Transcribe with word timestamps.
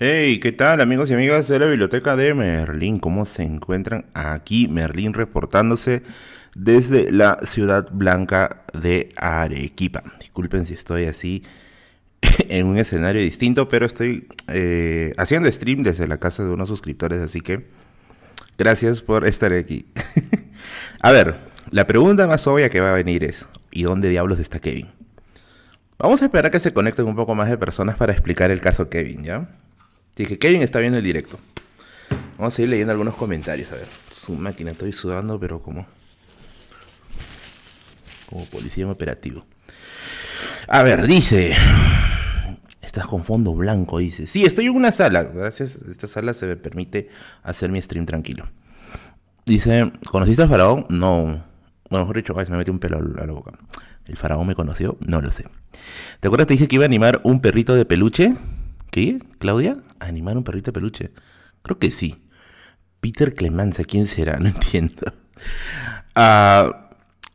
Hey, 0.00 0.38
¿qué 0.38 0.52
tal 0.52 0.80
amigos 0.80 1.10
y 1.10 1.14
amigas 1.14 1.48
de 1.48 1.58
la 1.58 1.66
biblioteca 1.66 2.14
de 2.14 2.32
Merlín? 2.32 3.00
¿Cómo 3.00 3.24
se 3.24 3.42
encuentran? 3.42 4.06
Aquí 4.14 4.68
Merlín 4.68 5.12
reportándose 5.12 6.04
desde 6.54 7.10
la 7.10 7.40
ciudad 7.42 7.88
blanca 7.90 8.62
de 8.72 9.08
Arequipa. 9.16 10.04
Disculpen 10.20 10.66
si 10.66 10.74
estoy 10.74 11.06
así 11.06 11.42
en 12.48 12.66
un 12.66 12.78
escenario 12.78 13.20
distinto, 13.20 13.68
pero 13.68 13.86
estoy 13.86 14.28
eh, 14.46 15.14
haciendo 15.16 15.50
stream 15.50 15.82
desde 15.82 16.06
la 16.06 16.18
casa 16.18 16.44
de 16.44 16.50
unos 16.50 16.68
suscriptores, 16.68 17.20
así 17.20 17.40
que 17.40 17.66
gracias 18.56 19.02
por 19.02 19.26
estar 19.26 19.52
aquí. 19.52 19.86
a 21.00 21.10
ver, 21.10 21.40
la 21.72 21.88
pregunta 21.88 22.28
más 22.28 22.46
obvia 22.46 22.68
que 22.68 22.80
va 22.80 22.90
a 22.90 22.94
venir 22.94 23.24
es, 23.24 23.48
¿y 23.72 23.82
dónde 23.82 24.08
diablos 24.10 24.38
está 24.38 24.60
Kevin? 24.60 24.86
Vamos 25.98 26.22
a 26.22 26.26
esperar 26.26 26.52
que 26.52 26.60
se 26.60 26.72
conecten 26.72 27.06
un 27.06 27.16
poco 27.16 27.34
más 27.34 27.50
de 27.50 27.58
personas 27.58 27.96
para 27.96 28.12
explicar 28.12 28.52
el 28.52 28.60
caso 28.60 28.88
Kevin, 28.88 29.24
¿ya? 29.24 29.48
Dije, 30.18 30.38
Kevin 30.38 30.62
está 30.62 30.80
viendo 30.80 30.98
el 30.98 31.04
directo. 31.04 31.38
Vamos 32.36 32.58
a 32.58 32.62
ir 32.62 32.68
leyendo 32.68 32.90
algunos 32.90 33.14
comentarios. 33.14 33.70
A 33.70 33.76
ver, 33.76 33.86
su 34.10 34.34
máquina, 34.34 34.72
estoy 34.72 34.92
sudando, 34.92 35.38
pero 35.38 35.62
como. 35.62 35.86
Como 38.26 38.44
policía 38.46 38.84
en 38.84 38.90
operativo. 38.90 39.46
A 40.66 40.82
ver, 40.82 41.06
dice. 41.06 41.54
Estás 42.82 43.06
con 43.06 43.22
fondo 43.22 43.54
blanco, 43.54 43.98
dice. 43.98 44.26
Sí, 44.26 44.44
estoy 44.44 44.66
en 44.66 44.74
una 44.74 44.90
sala. 44.90 45.22
Gracias. 45.22 45.76
Esta 45.76 46.08
sala 46.08 46.34
se 46.34 46.46
me 46.46 46.56
permite 46.56 47.08
hacer 47.44 47.70
mi 47.70 47.80
stream 47.80 48.04
tranquilo. 48.04 48.48
Dice, 49.46 49.92
¿conociste 50.10 50.42
al 50.42 50.48
faraón? 50.48 50.86
No. 50.88 51.44
Bueno, 51.90 52.04
mejor 52.04 52.16
dicho, 52.16 52.34
se 52.44 52.50
me 52.50 52.58
metió 52.58 52.72
un 52.72 52.80
pelo 52.80 52.98
a 52.98 53.26
la 53.26 53.32
boca. 53.32 53.52
¿El 54.06 54.16
faraón 54.16 54.46
me 54.46 54.54
conoció? 54.54 54.98
No 55.06 55.20
lo 55.20 55.30
sé. 55.30 55.44
¿Te 56.20 56.28
acuerdas 56.28 56.46
que 56.46 56.48
te 56.48 56.54
dije 56.54 56.68
que 56.68 56.76
iba 56.76 56.84
a 56.84 56.86
animar 56.86 57.20
un 57.22 57.40
perrito 57.40 57.74
de 57.74 57.84
peluche? 57.84 58.34
¿Qué? 58.90 59.18
¿Claudia? 59.38 59.76
¿Animar 60.00 60.36
un 60.36 60.44
perrito 60.44 60.66
de 60.66 60.72
peluche? 60.72 61.10
Creo 61.62 61.78
que 61.78 61.90
sí. 61.90 62.22
Peter 63.00 63.34
Clemenza, 63.34 63.84
¿quién 63.84 64.06
será? 64.06 64.38
No 64.40 64.48
entiendo. 64.48 65.12
Ah, 66.14 66.90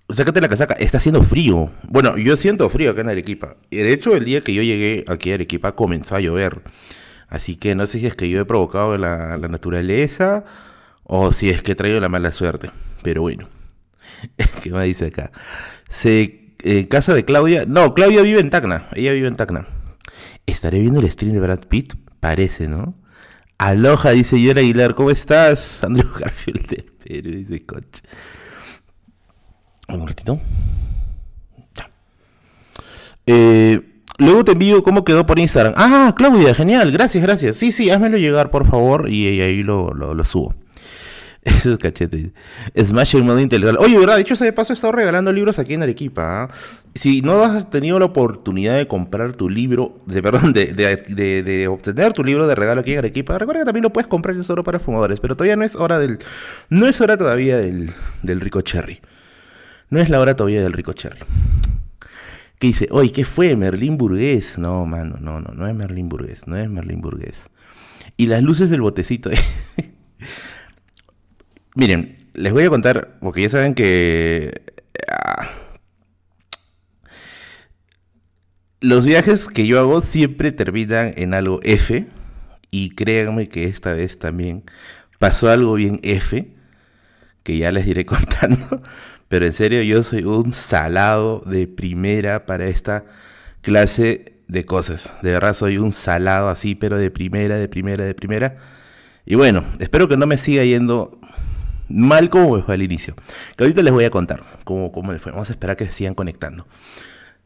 sácate 0.09 0.41
la 0.41 0.49
casaca, 0.49 0.73
está 0.75 0.97
haciendo 0.97 1.23
frío. 1.23 1.71
Bueno, 1.83 2.17
yo 2.17 2.37
siento 2.37 2.69
frío 2.69 2.91
acá 2.91 3.01
en 3.01 3.09
Arequipa. 3.09 3.55
De 3.71 3.93
hecho, 3.93 4.15
el 4.15 4.25
día 4.25 4.41
que 4.41 4.53
yo 4.53 4.61
llegué 4.61 5.05
aquí 5.07 5.31
a 5.31 5.35
Arequipa 5.35 5.75
comenzó 5.75 6.15
a 6.15 6.19
llover. 6.19 6.61
Así 7.29 7.55
que 7.55 7.75
no 7.75 7.87
sé 7.87 7.99
si 7.99 8.07
es 8.07 8.15
que 8.15 8.29
yo 8.29 8.41
he 8.41 8.45
provocado 8.45 8.97
la, 8.97 9.37
naturaleza 9.37 10.43
o 11.03 11.31
si 11.31 11.49
es 11.49 11.63
que 11.63 11.71
he 11.71 11.75
traído 11.75 11.99
la 11.99 12.09
mala 12.09 12.31
suerte. 12.31 12.69
Pero 13.01 13.21
bueno. 13.21 13.47
¿Qué 14.61 14.69
me 14.69 14.83
dice 14.83 15.07
acá? 15.07 15.31
Se, 15.89 16.53
eh, 16.63 16.87
casa 16.87 17.13
de 17.13 17.25
Claudia. 17.25 17.65
No, 17.65 17.93
Claudia 17.93 18.21
vive 18.21 18.39
en 18.39 18.49
Tacna. 18.49 18.87
Ella 18.93 19.13
vive 19.13 19.27
en 19.27 19.35
Tacna. 19.35 19.67
¿Estaré 20.45 20.79
viendo 20.79 20.99
el 20.99 21.09
stream 21.09 21.33
de 21.33 21.39
Brad 21.39 21.61
Pitt? 21.67 21.93
Parece, 22.19 22.67
¿no? 22.67 22.95
Aloha, 23.57 24.11
dice 24.11 24.41
Yora 24.41 24.61
Aguilar, 24.61 24.95
¿cómo 24.95 25.11
estás? 25.11 25.83
Andrew 25.83 26.11
Garfield 26.17 26.67
de 26.67 26.83
Perú, 26.83 27.31
dice 27.31 27.65
coche. 27.65 28.01
Un 29.87 30.07
ratito. 30.07 30.41
Ya. 31.75 31.89
Eh, 33.25 34.01
luego 34.17 34.43
te 34.43 34.53
envío 34.53 34.83
cómo 34.83 35.03
quedó 35.03 35.25
por 35.25 35.39
Instagram. 35.39 35.73
Ah, 35.77 36.13
Claudia, 36.15 36.53
genial, 36.55 36.91
gracias, 36.91 37.23
gracias. 37.23 37.57
Sí, 37.57 37.71
sí, 37.71 37.89
házmelo 37.89 38.17
llegar, 38.17 38.49
por 38.49 38.65
favor, 38.65 39.09
y, 39.09 39.41
ahí 39.41 39.63
lo, 39.63 39.93
lo 39.93 40.25
subo. 40.25 40.55
Esos 41.45 41.77
cachetes. 41.77 42.31
Smash 42.79 43.15
el 43.15 43.23
modo 43.23 43.39
intelectual. 43.39 43.77
Oye, 43.79 43.97
¿verdad? 43.97 44.15
De 44.15 44.21
hecho, 44.21 44.33
ese 44.33 44.45
de 44.45 44.53
paso 44.53 44.71
he 44.71 44.75
estado 44.75 44.93
regalando 44.93 45.31
libros 45.31 45.59
aquí 45.59 45.73
en 45.73 45.83
Arequipa. 45.83 46.43
¿ah? 46.43 46.49
Si 46.95 47.21
no 47.21 47.43
has 47.43 47.69
tenido 47.69 47.99
la 47.99 48.05
oportunidad 48.05 48.77
de 48.77 48.87
comprar 48.87 49.35
tu 49.35 49.49
libro, 49.49 50.01
de 50.05 50.23
perdón, 50.23 50.53
de, 50.53 50.73
de, 50.73 51.67
obtener 51.67 52.13
tu 52.13 52.23
libro 52.23 52.47
de 52.47 52.55
regalo 52.55 52.81
aquí 52.81 52.93
en 52.93 52.99
Arequipa, 52.99 53.37
recuerda 53.37 53.61
que 53.61 53.65
también 53.65 53.83
lo 53.83 53.91
puedes 53.91 54.07
comprar 54.07 54.41
solo 54.43 54.63
para 54.63 54.79
fumadores, 54.79 55.19
pero 55.19 55.35
todavía 55.35 55.55
no 55.55 55.63
es 55.63 55.75
hora 55.75 55.99
del. 55.99 56.19
No 56.69 56.87
es 56.87 57.01
hora 57.01 57.17
todavía 57.17 57.57
del, 57.57 57.91
del 58.21 58.39
rico 58.39 58.61
cherry. 58.61 59.01
No 59.89 59.99
es 59.99 60.09
la 60.09 60.21
hora 60.21 60.35
todavía 60.35 60.61
del 60.61 60.73
rico 60.73 60.93
cherry. 60.93 61.19
¿Qué 62.57 62.67
dice? 62.67 62.87
Oye, 62.91 63.11
¿qué 63.11 63.25
fue? 63.25 63.57
Merlín 63.57 63.97
Burgués. 63.97 64.57
No, 64.57 64.85
mano, 64.85 65.17
no, 65.19 65.41
no, 65.41 65.53
no 65.53 65.67
es 65.67 65.75
Merlín 65.75 66.07
Burgués, 66.07 66.47
no 66.47 66.55
es 66.55 66.69
Merlín 66.69 67.01
Burgués. 67.01 67.49
Y 68.15 68.27
las 68.27 68.41
luces 68.43 68.69
del 68.69 68.81
botecito. 68.81 69.29
Miren, 71.75 72.15
les 72.33 72.53
voy 72.53 72.63
a 72.63 72.69
contar, 72.69 73.17
porque 73.19 73.41
ya 73.41 73.49
saben 73.49 73.73
que... 73.73 74.61
Ah, 75.11 75.49
los 78.79 79.05
viajes 79.05 79.47
que 79.47 79.65
yo 79.65 79.79
hago 79.79 80.01
siempre 80.01 80.51
terminan 80.51 81.13
en 81.17 81.33
algo 81.33 81.59
F. 81.63 82.07
Y 82.69 82.91
créanme 82.91 83.47
que 83.47 83.65
esta 83.65 83.93
vez 83.93 84.19
también 84.19 84.63
pasó 85.19 85.49
algo 85.49 85.73
bien 85.75 85.99
F. 86.03 86.53
Que 87.43 87.57
ya 87.57 87.71
les 87.71 87.87
iré 87.87 88.05
contando. 88.07 88.81
Pero 89.27 89.45
en 89.45 89.53
serio, 89.53 89.81
yo 89.81 90.03
soy 90.03 90.25
un 90.25 90.51
salado 90.51 91.41
de 91.45 91.67
primera 91.67 92.45
para 92.45 92.67
esta 92.67 93.05
clase 93.61 94.33
de 94.47 94.65
cosas. 94.65 95.11
De 95.23 95.31
verdad 95.31 95.55
soy 95.55 95.77
un 95.77 95.93
salado 95.93 96.49
así, 96.49 96.75
pero 96.75 96.97
de 96.97 97.09
primera, 97.09 97.57
de 97.57 97.67
primera, 97.67 98.05
de 98.05 98.13
primera. 98.13 98.57
Y 99.25 99.35
bueno, 99.35 99.65
espero 99.79 100.07
que 100.07 100.17
no 100.17 100.27
me 100.27 100.37
siga 100.37 100.63
yendo 100.63 101.19
mal 101.89 102.29
como 102.29 102.61
fue 102.63 102.75
al 102.75 102.81
inicio. 102.81 103.15
Que 103.55 103.63
ahorita 103.63 103.81
les 103.81 103.93
voy 103.93 104.05
a 104.05 104.09
contar 104.09 104.41
cómo, 104.63 104.91
cómo 104.91 105.17
fue. 105.19 105.31
Vamos 105.31 105.49
a 105.49 105.53
esperar 105.53 105.75
que 105.75 105.89
sigan 105.91 106.15
conectando. 106.15 106.65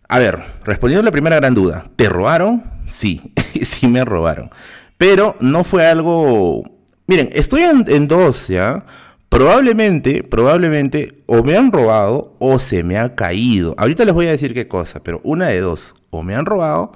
A 0.10 0.20
ver, 0.20 0.42
respondiendo 0.64 1.02
a 1.02 1.06
la 1.06 1.12
primera 1.12 1.36
gran 1.36 1.54
duda, 1.54 1.86
¿te 1.98 2.08
robaron? 2.08 2.64
Sí, 2.88 3.34
sí 3.62 3.88
me 3.88 4.06
robaron. 4.06 4.50
Pero 4.98 5.36
no 5.42 5.64
fue 5.64 5.86
algo... 5.86 6.64
Miren, 7.08 7.30
estoy 7.34 7.62
en, 7.64 8.08
dos, 8.08 8.48
¿ya? 8.48 8.86
Probablemente, 9.30 10.24
probablemente, 10.24 11.24
o 11.26 11.44
me 11.44 11.58
han 11.58 11.72
robado 11.72 12.36
o 12.40 12.60
se 12.60 12.84
me 12.84 12.98
ha 12.98 13.16
caído. 13.16 13.76
Ahorita 13.78 14.06
les 14.06 14.14
voy 14.14 14.28
a 14.28 14.32
decir 14.32 14.54
qué 14.54 14.68
cosa, 14.68 15.02
pero 15.04 15.22
una 15.24 15.48
de 15.48 15.60
dos, 15.60 15.96
o 16.10 16.24
me 16.24 16.36
han 16.36 16.46
robado 16.46 16.94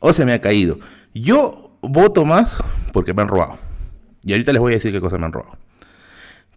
o 0.00 0.12
se 0.12 0.24
me 0.24 0.32
ha 0.32 0.40
caído. 0.40 0.78
Yo 1.14 1.78
voto 1.80 2.24
más 2.24 2.56
porque 2.92 3.14
me 3.14 3.22
han 3.22 3.28
robado. 3.28 3.58
Y 4.24 4.32
ahorita 4.32 4.52
les 4.52 4.60
voy 4.60 4.72
a 4.72 4.76
decir 4.76 4.92
qué 4.92 5.00
cosa 5.00 5.18
me 5.18 5.26
han 5.26 5.32
robado. 5.32 5.59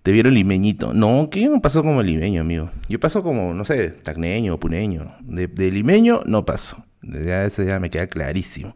Te 0.04 0.12
vieron 0.12 0.34
limeñito. 0.34 0.94
No, 0.94 1.30
que 1.30 1.42
yo 1.42 1.50
no 1.50 1.62
paso 1.62 1.82
como 1.82 2.04
limeño, 2.04 2.42
amigo. 2.42 2.70
Yo 2.90 3.00
paso 3.00 3.24
como, 3.24 3.54
no 3.54 3.64
sé, 3.64 3.90
tacneño, 3.92 4.60
puneño. 4.60 5.16
De, 5.22 5.48
limeño 5.72 6.22
no 6.26 6.46
paso. 6.46 6.84
Ya 7.02 7.46
eso 7.46 7.64
ya 7.64 7.80
me 7.80 7.90
queda 7.90 8.08
clarísimo. 8.08 8.76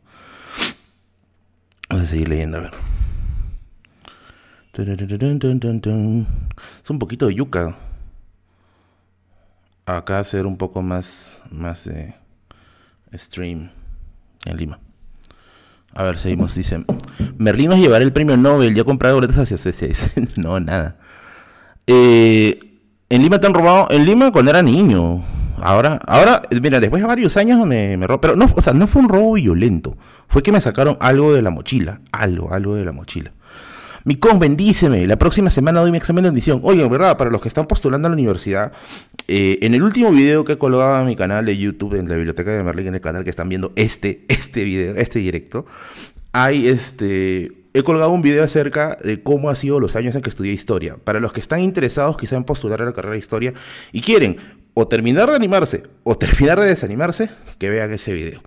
Vamos 1.90 2.06
a 2.06 2.08
seguir 2.08 2.30
leyendo, 2.30 2.58
a 2.58 2.62
ver. 2.62 2.72
Es 6.84 6.90
un 6.90 7.00
poquito 7.00 7.28
de 7.28 7.36
yuca. 7.36 7.76
Acá 9.86 10.20
hacer 10.20 10.46
un 10.46 10.58
poco 10.58 10.82
más, 10.82 11.44
más 11.52 11.84
de 11.86 12.16
stream 13.14 13.70
en 14.46 14.58
Lima. 14.58 14.80
A 15.94 16.04
ver, 16.04 16.20
seguimos. 16.20 16.56
Dice, 16.56 16.86
Merlín 17.38 17.70
nos 17.70 17.80
llevará 17.80 18.06
el 18.06 18.14
premio 18.14 18.38
Nobel. 18.38 18.74
Ya 18.74 18.86
comprado 18.86 19.16
boletos 19.16 19.38
hacia 19.38 19.58
Suecia. 19.58 19.90
no, 20.38 20.60
nada. 20.60 20.98
Eh, 21.88 22.60
en 23.10 23.22
Lima 23.22 23.40
te 23.40 23.48
han 23.48 23.54
robado, 23.54 23.88
en 23.90 24.06
Lima 24.06 24.32
cuando 24.32 24.52
era 24.52 24.62
niño. 24.62 25.24
Ahora, 25.60 26.00
ahora, 26.06 26.42
mira, 26.62 26.80
después 26.80 27.02
de 27.02 27.08
varios 27.08 27.36
años 27.36 27.66
me, 27.66 27.98
me 27.98 28.08
Pero 28.20 28.36
no, 28.36 28.46
o 28.54 28.62
sea, 28.62 28.74
no 28.74 28.86
fue 28.86 29.02
un 29.02 29.10
robo 29.10 29.34
violento. 29.34 29.98
Fue 30.28 30.44
que 30.44 30.52
me 30.52 30.62
sacaron 30.62 30.98
algo 31.00 31.34
de 31.34 31.42
la 31.42 31.50
mochila. 31.50 32.02
Algo, 32.12 32.54
algo 32.54 32.76
de 32.76 32.86
la 32.86 32.92
mochila. 32.92 33.32
Mi 34.04 34.16
con, 34.16 34.40
bendíceme. 34.40 35.08
La 35.08 35.18
próxima 35.18 35.50
semana 35.50 35.82
doy 35.82 35.92
mi 35.92 35.98
examen 35.98 36.24
de 36.24 36.30
admisión. 36.30 36.60
Oye, 36.64 36.88
verdad, 36.88 37.18
para 37.18 37.30
los 37.32 37.42
que 37.42 37.48
están 37.48 37.66
postulando 37.66 38.08
a 38.08 38.10
la 38.10 38.14
universidad, 38.14 38.72
eh, 39.28 39.60
en 39.62 39.74
el 39.74 39.84
último 39.84 40.12
video 40.12 40.46
que 40.46 40.54
en 40.54 41.06
mi 41.06 41.16
canal 41.16 41.46
de 41.46 41.58
YouTube, 41.58 41.96
en 41.96 42.08
la 42.08 42.16
biblioteca 42.16 42.52
de 42.52 42.64
Merlin, 42.64 42.88
en 42.88 42.96
el 42.96 43.02
canal 43.02 43.24
que 43.24 43.30
están 43.30 43.50
viendo 43.50 43.74
este, 43.76 44.26
este 44.30 44.64
video, 44.64 44.96
este 44.96 45.20
directo, 45.20 45.66
hay 46.32 46.68
este 46.68 47.52
he 47.78 47.84
colgado 47.84 48.10
un 48.10 48.24
video 48.24 48.44
acerca 48.44 48.98
de 49.04 49.22
cómo 49.22 49.50
han 49.50 49.56
sido 49.56 49.80
los 49.80 49.96
años 49.96 50.16
en 50.16 50.22
que 50.22 50.32
estudié 50.32 50.52
historia. 50.52 50.98
Para 51.04 51.20
los 51.20 51.32
que 51.32 51.40
están 51.40 51.60
interesados 51.60 52.18
quizá 52.18 52.36
en 52.36 52.44
postular 52.44 52.82
a 52.82 52.86
la 52.86 52.94
carrera 52.94 53.14
de 53.14 53.20
historia 53.20 53.54
y 53.92 54.02
quieren 54.02 54.38
o 54.74 54.88
terminar 54.88 55.30
de 55.30 55.36
animarse 55.36 55.84
o 56.02 56.18
terminar 56.18 56.60
de 56.60 56.66
desanimarse, 56.66 57.30
que 57.60 57.70
vean 57.70 57.94
ese 57.94 58.14
video. 58.14 58.42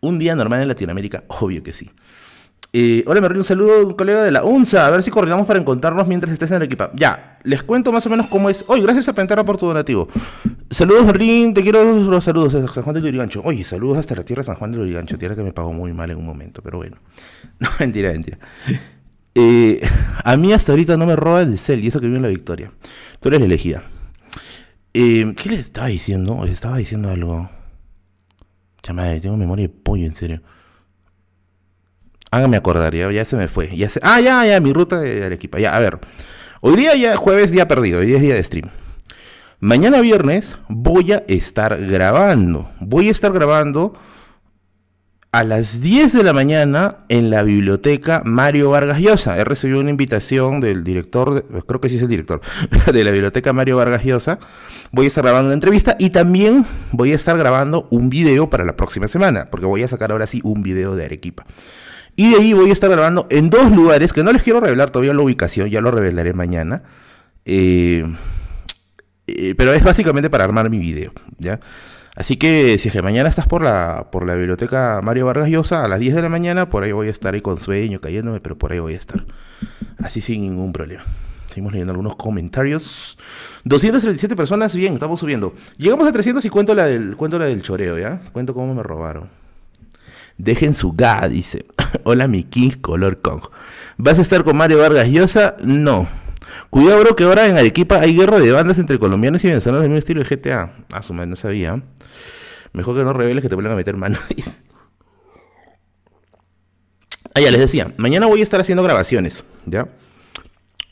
Un 0.00 0.20
día 0.20 0.36
normal 0.36 0.62
en 0.62 0.68
Latinoamérica, 0.68 1.24
obvio 1.26 1.64
que 1.64 1.72
sí. 1.72 1.90
Eh, 2.72 3.02
hola, 3.08 3.20
me 3.20 3.28
río 3.28 3.38
un 3.38 3.44
saludo 3.44 3.84
un 3.84 3.94
colega 3.94 4.22
de 4.22 4.30
la 4.30 4.44
UNSA. 4.44 4.86
A 4.86 4.90
ver 4.90 5.02
si 5.02 5.10
coordinamos 5.10 5.46
para 5.46 5.58
encontrarnos 5.58 6.06
mientras 6.06 6.32
estés 6.32 6.50
en 6.50 6.58
el 6.58 6.62
equipo. 6.62 6.88
Ya, 6.94 7.38
les 7.42 7.62
cuento 7.62 7.90
más 7.90 8.06
o 8.06 8.10
menos 8.10 8.28
cómo 8.28 8.48
es. 8.48 8.64
Oye, 8.68 8.82
gracias 8.82 9.08
a 9.08 9.12
Pentara 9.12 9.44
por 9.44 9.56
tu 9.56 9.66
donativo. 9.66 10.08
Saludos, 10.70 11.04
Merlín. 11.04 11.52
Te 11.52 11.62
quiero 11.62 11.82
los 11.84 12.24
saludos 12.24 12.52
San 12.52 12.82
Juan 12.84 12.94
del 12.94 13.02
Lurigancho. 13.02 13.42
Oye, 13.44 13.64
saludos 13.64 13.98
hasta 13.98 14.14
la 14.14 14.24
tierra 14.24 14.42
de 14.42 14.46
San 14.46 14.54
Juan 14.54 14.70
del 14.70 14.80
Lurigancho. 14.80 15.18
Tierra 15.18 15.34
que 15.34 15.42
me 15.42 15.52
pagó 15.52 15.72
muy 15.72 15.92
mal 15.92 16.10
en 16.10 16.18
un 16.18 16.26
momento, 16.26 16.62
pero 16.62 16.78
bueno. 16.78 16.96
No, 17.58 17.68
mentira, 17.78 18.12
mentira. 18.12 18.38
Eh, 19.34 19.86
a 20.24 20.36
mí 20.36 20.52
hasta 20.52 20.72
ahorita 20.72 20.96
no 20.96 21.06
me 21.06 21.14
roba 21.14 21.42
el 21.42 21.58
cel 21.58 21.84
y 21.84 21.88
eso 21.88 22.00
que 22.00 22.06
vive 22.06 22.16
en 22.16 22.22
la 22.22 22.28
victoria. 22.28 22.72
Tú 23.20 23.28
eres 23.28 23.40
la 23.40 23.46
elegida. 23.46 23.82
Eh, 24.94 25.34
¿Qué 25.36 25.50
les 25.50 25.58
estaba 25.58 25.88
diciendo? 25.88 26.40
Les 26.44 26.54
estaba 26.54 26.78
diciendo 26.78 27.10
algo. 27.10 27.50
Chamada, 28.82 29.20
tengo 29.20 29.36
memoria 29.36 29.66
de 29.66 29.74
pollo, 29.74 30.06
en 30.06 30.14
serio. 30.14 30.40
Hágame 32.30 32.56
acordar, 32.56 32.94
ya, 32.94 33.24
se 33.24 33.36
me 33.36 33.48
fue. 33.48 33.74
Ya 33.76 33.88
ah, 34.02 34.20
ya, 34.20 34.46
ya, 34.46 34.60
mi 34.60 34.72
ruta 34.72 35.00
de 35.00 35.24
Arequipa. 35.24 35.58
Ya, 35.58 35.74
a 35.74 35.80
ver. 35.80 35.98
Hoy 36.60 36.76
día 36.76 36.94
ya 36.94 37.16
jueves, 37.16 37.50
día 37.50 37.66
perdido. 37.66 38.00
Hoy 38.00 38.06
día 38.06 38.16
es 38.16 38.22
día 38.22 38.34
de 38.34 38.42
stream. 38.42 38.70
Mañana 39.58 40.00
viernes 40.00 40.56
voy 40.68 41.12
a 41.12 41.24
estar 41.26 41.76
grabando. 41.76 42.70
Voy 42.80 43.08
a 43.08 43.10
estar 43.10 43.32
grabando 43.32 43.94
a 45.32 45.44
las 45.44 45.80
10 45.80 46.12
de 46.12 46.22
la 46.24 46.32
mañana 46.32 46.98
en 47.08 47.30
la 47.30 47.42
biblioteca 47.42 48.22
Mario 48.24 48.70
Vargas 48.70 49.00
Llosa. 49.00 49.38
He 49.38 49.44
recibido 49.44 49.80
una 49.80 49.90
invitación 49.90 50.60
del 50.60 50.82
director, 50.82 51.44
creo 51.66 51.80
que 51.80 51.88
sí 51.88 51.96
es 51.96 52.02
el 52.02 52.08
director, 52.08 52.40
de 52.92 53.04
la 53.04 53.10
biblioteca 53.10 53.52
Mario 53.52 53.76
Vargas 53.76 54.04
Llosa. 54.04 54.38
Voy 54.92 55.04
a 55.04 55.08
estar 55.08 55.22
grabando 55.24 55.48
una 55.48 55.54
entrevista 55.54 55.96
y 55.98 56.10
también 56.10 56.64
voy 56.92 57.12
a 57.12 57.16
estar 57.16 57.36
grabando 57.38 57.86
un 57.90 58.10
video 58.10 58.50
para 58.50 58.64
la 58.64 58.76
próxima 58.76 59.08
semana, 59.08 59.46
porque 59.50 59.66
voy 59.66 59.82
a 59.82 59.88
sacar 59.88 60.10
ahora 60.10 60.26
sí 60.26 60.40
un 60.42 60.62
video 60.62 60.96
de 60.96 61.04
Arequipa. 61.04 61.44
Y 62.20 62.32
de 62.32 62.36
ahí 62.36 62.52
voy 62.52 62.68
a 62.68 62.74
estar 62.74 62.90
grabando 62.90 63.26
en 63.30 63.48
dos 63.48 63.72
lugares 63.72 64.12
que 64.12 64.22
no 64.22 64.30
les 64.30 64.42
quiero 64.42 64.60
revelar 64.60 64.90
todavía 64.90 65.14
la 65.14 65.22
ubicación, 65.22 65.70
ya 65.70 65.80
lo 65.80 65.90
revelaré 65.90 66.34
mañana. 66.34 66.82
Eh, 67.46 68.04
eh, 69.26 69.54
pero 69.56 69.72
es 69.72 69.82
básicamente 69.82 70.28
para 70.28 70.44
armar 70.44 70.68
mi 70.68 70.78
video, 70.78 71.14
¿ya? 71.38 71.60
Así 72.14 72.36
que 72.36 72.76
si 72.76 72.88
es 72.88 72.92
que 72.92 73.00
mañana 73.00 73.30
estás 73.30 73.46
por 73.46 73.62
la, 73.62 74.08
por 74.12 74.26
la 74.26 74.34
biblioteca 74.34 75.00
Mario 75.02 75.24
Vargas 75.24 75.48
Llosa 75.48 75.82
a 75.82 75.88
las 75.88 75.98
10 75.98 76.16
de 76.16 76.20
la 76.20 76.28
mañana, 76.28 76.68
por 76.68 76.84
ahí 76.84 76.92
voy 76.92 77.08
a 77.08 77.10
estar 77.10 77.32
ahí 77.32 77.40
con 77.40 77.56
sueño, 77.56 78.02
cayéndome, 78.02 78.42
pero 78.42 78.58
por 78.58 78.72
ahí 78.72 78.80
voy 78.80 78.92
a 78.92 78.98
estar. 78.98 79.24
Así 79.96 80.20
sin 80.20 80.42
ningún 80.42 80.74
problema. 80.74 81.04
Seguimos 81.48 81.72
leyendo 81.72 81.92
algunos 81.92 82.16
comentarios. 82.16 83.16
237 83.64 84.36
personas, 84.36 84.76
bien, 84.76 84.92
estamos 84.92 85.20
subiendo. 85.20 85.54
Llegamos 85.78 86.06
a 86.06 86.12
300 86.12 86.44
y 86.44 86.50
cuento 86.50 86.74
la 86.74 86.84
del, 86.84 87.16
cuento 87.16 87.38
la 87.38 87.46
del 87.46 87.62
choreo, 87.62 87.98
¿ya? 87.98 88.20
Cuento 88.34 88.52
cómo 88.52 88.74
me 88.74 88.82
robaron. 88.82 89.39
Dejen 90.40 90.72
su 90.72 90.92
ga, 90.92 91.28
dice. 91.28 91.66
Hola, 92.04 92.26
mi 92.26 92.44
King 92.44 92.70
Color 92.80 93.20
Kong. 93.20 93.42
¿Vas 93.98 94.18
a 94.18 94.22
estar 94.22 94.42
con 94.42 94.56
Mario 94.56 94.78
Vargas 94.78 95.08
Llosa? 95.08 95.56
No. 95.62 96.08
Cuidado, 96.70 97.00
bro, 97.00 97.14
que 97.14 97.24
ahora 97.24 97.46
en 97.46 97.58
Arequipa 97.58 98.00
hay 98.00 98.16
guerra 98.16 98.38
de 98.38 98.50
bandas 98.50 98.78
entre 98.78 98.98
colombianos 98.98 99.44
y 99.44 99.48
venezolanos 99.48 99.82
del 99.82 99.90
mismo 99.90 99.98
estilo 99.98 100.22
de 100.22 100.34
GTA. 100.34 100.72
Ah, 100.92 101.02
su 101.02 101.12
madre, 101.12 101.28
no 101.28 101.36
sabía. 101.36 101.82
Mejor 102.72 102.96
que 102.96 103.04
no 103.04 103.12
reveles 103.12 103.42
que 103.42 103.50
te 103.50 103.54
vuelvan 103.54 103.74
a 103.74 103.76
meter 103.76 103.98
mano. 103.98 104.16
ah, 107.34 107.40
ya 107.40 107.50
les 107.50 107.60
decía, 107.60 107.92
mañana 107.98 108.26
voy 108.26 108.40
a 108.40 108.42
estar 108.42 108.62
haciendo 108.62 108.82
grabaciones, 108.82 109.44
¿ya? 109.66 109.88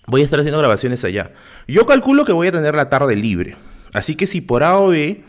Voy 0.07 0.21
a 0.21 0.25
estar 0.25 0.41
haciendo 0.41 0.59
grabaciones 0.59 1.05
allá. 1.05 1.33
Yo 1.67 1.87
calculo 1.87 2.27
que 2.27 2.33
voy 2.33 2.49
a 2.49 2.53
tener 2.53 2.75
la 2.75 2.91
tarde 2.91 3.17
libre. 3.17 3.57
Así 3.95 4.15
que 4.15 4.27
si 4.27 4.43
por 4.43 4.63
A 4.63 4.77
o 4.77 4.89
B, 4.89 5.25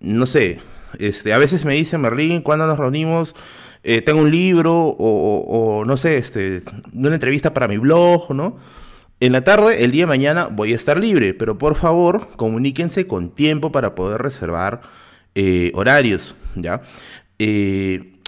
no 0.00 0.26
sé, 0.26 0.58
este, 0.98 1.32
a 1.32 1.38
veces 1.38 1.64
me 1.64 1.74
dicen, 1.74 2.00
Merlín, 2.00 2.42
¿cuándo 2.42 2.66
nos 2.66 2.78
reunimos? 2.78 3.34
Eh, 3.82 4.02
tengo 4.02 4.20
un 4.20 4.30
libro 4.30 4.74
o, 4.98 5.84
no 5.86 5.96
sé, 5.96 6.18
este, 6.18 6.62
una 6.92 7.14
entrevista 7.14 7.54
para 7.54 7.68
mi 7.68 7.78
blog, 7.78 8.34
¿no? 8.34 8.58
En 9.20 9.32
la 9.32 9.42
tarde, 9.42 9.84
el 9.84 9.92
día 9.92 10.02
de 10.02 10.08
mañana, 10.08 10.48
voy 10.50 10.72
a 10.72 10.76
estar 10.76 10.98
libre, 10.98 11.34
pero 11.34 11.58
por 11.58 11.76
favor, 11.76 12.28
comuníquense 12.36 13.06
con 13.06 13.30
tiempo 13.30 13.72
para 13.72 13.94
poder 13.94 14.22
reservar 14.22 14.80
eh, 15.34 15.72
horarios, 15.74 16.34
¿ya? 16.56 16.82
Eh, 17.38 18.18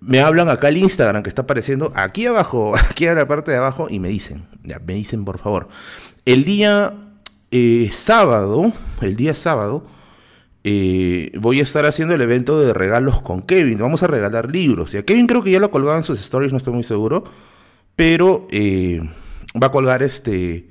me 0.00 0.20
hablan 0.20 0.48
acá 0.48 0.68
el 0.68 0.78
Instagram 0.78 1.22
que 1.22 1.28
está 1.28 1.42
apareciendo 1.42 1.92
aquí 1.94 2.26
abajo, 2.26 2.74
aquí 2.90 3.06
en 3.06 3.16
la 3.16 3.28
parte 3.28 3.50
de 3.50 3.58
abajo, 3.58 3.88
y 3.90 4.00
me 4.00 4.08
dicen, 4.08 4.46
me 4.62 4.94
dicen 4.94 5.24
por 5.24 5.38
favor. 5.38 5.68
El 6.24 6.44
día 6.44 6.94
sábado, 7.90 8.72
el 9.00 9.16
día 9.16 9.34
sábado, 9.34 9.86
voy 10.62 11.60
a 11.60 11.62
estar 11.62 11.86
haciendo 11.86 12.14
el 12.14 12.20
evento 12.20 12.60
de 12.60 12.72
regalos 12.72 13.22
con 13.22 13.42
Kevin. 13.42 13.78
Vamos 13.78 14.02
a 14.02 14.06
regalar 14.06 14.50
libros. 14.50 14.92
Ya 14.92 15.02
Kevin 15.04 15.26
creo 15.26 15.42
que 15.42 15.50
ya 15.50 15.60
lo 15.60 15.70
colgaba 15.70 15.96
en 15.96 16.04
sus 16.04 16.20
stories, 16.20 16.52
no 16.52 16.58
estoy 16.58 16.74
muy 16.74 16.84
seguro. 16.84 17.24
Pero 17.96 18.46
va 19.60 19.66
a 19.68 19.70
colgar 19.70 20.02
este. 20.02 20.70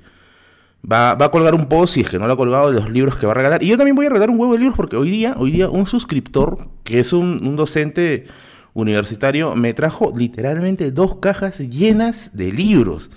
Va, 0.90 1.12
a 1.12 1.30
colgar 1.30 1.54
un 1.54 1.66
post, 1.66 1.94
si 1.94 2.00
es 2.00 2.08
que 2.08 2.18
no 2.18 2.26
lo 2.26 2.32
ha 2.32 2.36
colgado, 2.36 2.72
de 2.72 2.80
los 2.80 2.90
libros 2.90 3.18
que 3.18 3.26
va 3.26 3.32
a 3.32 3.34
regalar. 3.34 3.62
Y 3.62 3.68
yo 3.68 3.76
también 3.76 3.94
voy 3.94 4.06
a 4.06 4.08
regalar 4.08 4.30
un 4.30 4.40
huevo 4.40 4.54
de 4.54 4.60
libros 4.60 4.76
porque 4.76 4.96
hoy 4.96 5.10
día, 5.10 5.34
hoy 5.36 5.50
día 5.50 5.68
un 5.68 5.86
suscriptor, 5.86 6.56
que 6.84 7.00
es 7.00 7.12
un, 7.12 7.54
docente 7.56 8.26
universitario, 8.72 9.54
me 9.56 9.74
trajo 9.74 10.12
literalmente 10.16 10.90
dos 10.90 11.16
cajas 11.16 11.58
llenas 11.58 12.30
de 12.32 12.52
libros. 12.52 13.10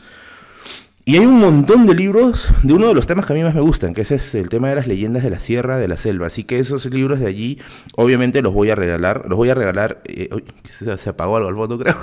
Y 1.05 1.17
hay 1.17 1.25
un 1.25 1.37
montón 1.37 1.85
de 1.85 1.95
libros 1.95 2.47
de 2.63 2.73
uno 2.73 2.87
de 2.87 2.93
los 2.93 3.07
temas 3.07 3.25
que 3.25 3.33
a 3.33 3.35
mí 3.35 3.43
más 3.43 3.53
me 3.53 3.59
gustan, 3.59 3.93
que 3.93 4.01
es 4.01 4.11
este, 4.11 4.39
el 4.39 4.47
tema 4.47 4.69
de 4.69 4.75
las 4.75 4.87
leyendas 4.87 5.21
de 5.21 5.29
la 5.29 5.39
sierra, 5.41 5.77
de 5.77 5.89
la 5.89 5.97
selva. 5.97 6.27
Así 6.27 6.45
que 6.45 6.59
esos 6.59 6.85
libros 6.85 7.19
de 7.19 7.27
allí, 7.27 7.59
obviamente 7.97 8.41
los 8.41 8.53
voy 8.53 8.69
a 8.69 8.75
regalar. 8.75 9.25
Los 9.27 9.35
voy 9.35 9.49
a 9.49 9.53
regalar. 9.53 10.01
Eh, 10.05 10.29
se, 10.69 11.09
apagó 11.09 11.35
algo 11.35 11.49
al 11.49 11.55
fondo, 11.55 11.77
creo. 11.83 11.95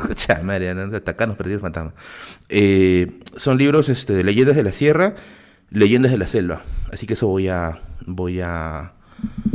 madre, 0.45 0.69
hasta 0.71 1.13
acá 1.13 1.27
nos 1.27 1.37
perdí 1.37 1.55
el 1.55 1.61
fantasma. 1.61 1.95
Eh, 2.51 3.11
son 3.37 3.57
libros 3.57 3.89
este, 3.89 4.13
de 4.13 4.23
leyendas 4.23 4.55
de 4.55 4.65
la 4.65 4.73
sierra, 4.73 5.15
leyendas 5.71 6.13
de 6.13 6.19
la 6.19 6.27
selva. 6.27 6.63
Así 6.93 7.07
que 7.07 7.15
eso 7.15 7.27
voy 7.27 7.49
a. 7.49 7.81
Voy 8.07 8.43
a. 8.43 8.93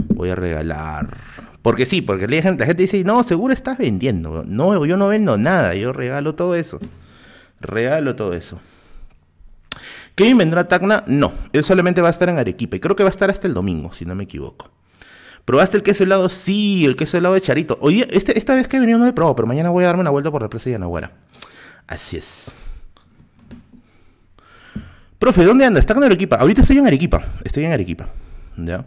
Voy 0.07 0.29
a 0.31 0.35
regalar. 0.35 1.17
Porque 1.61 1.85
sí, 1.85 2.01
porque 2.01 2.27
la 2.27 2.41
gente, 2.41 2.61
la 2.61 2.65
gente 2.65 2.81
dice, 2.81 3.03
no, 3.03 3.21
seguro 3.21 3.53
estás 3.53 3.77
vendiendo. 3.77 4.43
No, 4.43 4.83
yo 4.87 4.97
no 4.97 5.07
vendo 5.07 5.37
nada, 5.37 5.75
yo 5.75 5.93
regalo 5.93 6.33
todo 6.33 6.55
eso. 6.55 6.79
Regalo 7.61 8.15
todo 8.15 8.33
eso. 8.33 8.59
¿Kevin 10.15 10.37
vendrá 10.37 10.61
a 10.61 10.67
Tacna? 10.67 11.03
No, 11.07 11.33
él 11.51 11.63
solamente 11.63 12.01
va 12.01 12.07
a 12.07 12.11
estar 12.11 12.29
en 12.29 12.37
Arequipa 12.37 12.77
y 12.77 12.79
creo 12.79 12.95
que 12.95 13.03
va 13.03 13.09
a 13.09 13.11
estar 13.11 13.29
hasta 13.29 13.47
el 13.47 13.53
domingo, 13.53 13.93
si 13.93 14.05
no 14.05 14.15
me 14.15 14.23
equivoco. 14.23 14.71
¿Probaste 15.43 15.77
el 15.77 15.83
queso 15.83 16.03
helado? 16.03 16.27
Sí, 16.29 16.85
el 16.85 16.95
queso 16.95 17.17
helado 17.17 17.35
de 17.35 17.41
Charito. 17.41 17.77
Oye, 17.81 18.07
este, 18.09 18.37
esta 18.37 18.55
vez 18.55 18.67
que 18.67 18.77
he 18.77 18.79
venido 18.79 18.97
no 18.97 19.05
lo 19.05 19.11
he 19.11 19.13
probado, 19.13 19.35
pero 19.35 19.47
mañana 19.47 19.69
voy 19.69 19.83
a 19.83 19.87
darme 19.87 20.01
una 20.01 20.09
vuelta 20.09 20.31
por 20.31 20.41
la 20.41 20.49
plaza 20.49 20.65
de 20.65 20.71
Yanaguara. 20.71 21.11
Así 21.85 22.17
es. 22.17 22.55
Profe, 25.19 25.43
¿dónde 25.43 25.65
andas? 25.65 25.81
Está 25.81 25.93
en 25.93 26.03
Arequipa. 26.03 26.37
Ahorita 26.37 26.61
estoy 26.61 26.77
en 26.79 26.87
Arequipa. 26.87 27.23
Estoy 27.43 27.65
en 27.65 27.73
Arequipa. 27.73 28.07
¿Ya? 28.57 28.85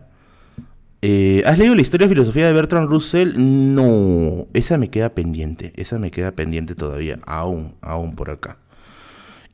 Eh, 1.00 1.44
¿Has 1.46 1.58
leído 1.58 1.76
la 1.76 1.82
historia 1.82 2.06
de 2.08 2.14
filosofía 2.14 2.46
de 2.46 2.52
Bertrand 2.52 2.88
Russell? 2.88 3.34
No, 3.36 4.48
esa 4.52 4.78
me 4.78 4.90
queda 4.90 5.10
pendiente. 5.10 5.72
Esa 5.76 5.98
me 5.98 6.10
queda 6.10 6.32
pendiente 6.32 6.74
todavía. 6.74 7.20
Aún, 7.24 7.76
aún 7.80 8.16
por 8.16 8.30
acá. 8.30 8.58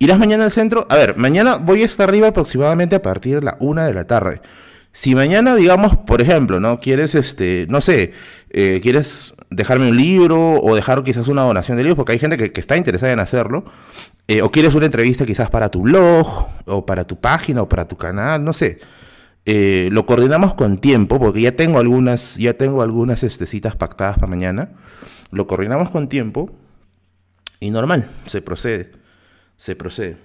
¿Irás 0.05 0.19
mañana 0.19 0.45
al 0.45 0.51
centro? 0.51 0.87
A 0.91 0.97
ver, 0.97 1.17
mañana 1.17 1.57
voy 1.57 1.83
a 1.83 1.87
estar 1.87 2.11
arriba 2.11 2.29
aproximadamente 2.29 2.95
a 2.95 3.01
partir 3.01 3.37
de 3.37 3.41
la 3.41 3.57
una 3.59 3.87
de 3.87 3.95
la 3.95 4.07
tarde. 4.07 4.43
Si 4.93 5.15
mañana, 5.15 5.57
digamos, 5.57 5.97
por 5.97 6.21
ejemplo, 6.21 6.61
¿no? 6.61 6.79
Quieres, 6.79 7.15
este, 7.15 7.65
no 7.71 7.81
sé, 7.81 8.13
eh, 8.51 8.81
quieres 8.83 9.33
dejarme 9.49 9.89
un 9.89 9.97
libro 9.97 10.61
o 10.61 10.75
dejar 10.75 11.03
quizás 11.05 11.27
una 11.29 11.41
donación 11.41 11.79
de 11.79 11.85
libros, 11.85 11.97
porque 11.97 12.13
hay 12.13 12.19
gente 12.19 12.37
que, 12.37 12.61
está 12.61 12.77
interesada 12.77 13.15
en 13.15 13.19
hacerlo, 13.19 13.65
eh, 14.29 14.43
o 14.43 14.51
quieres 14.51 14.75
una 14.75 14.85
entrevista 14.85 15.25
quizás 15.25 15.49
para 15.49 15.71
tu 15.71 15.81
blog, 15.81 16.49
o 16.67 16.85
para 16.85 17.07
tu 17.07 17.19
página, 17.19 17.63
o 17.63 17.69
para 17.71 17.89
tu 17.89 17.97
canal, 17.97 18.45
no 18.45 18.53
sé. 18.53 18.81
Eh, 19.47 19.89
lo 19.91 20.05
coordinamos 20.05 20.53
con 20.53 20.77
tiempo, 20.77 21.19
porque 21.19 21.41
ya 21.41 21.57
tengo 21.57 21.79
algunas, 21.79 22.37
ya 22.37 22.53
tengo 22.53 22.83
algunas 22.83 23.23
este, 23.23 23.47
citas 23.47 23.75
pactadas 23.75 24.17
para 24.17 24.27
mañana. 24.27 24.69
Lo 25.31 25.47
coordinamos 25.47 25.91
con 25.91 26.11
tiempo 26.11 26.51
y 27.59 27.71
normal, 27.71 28.07
se 28.27 28.43
procede 28.43 29.03
se 29.57 29.77
procede. 29.77 30.17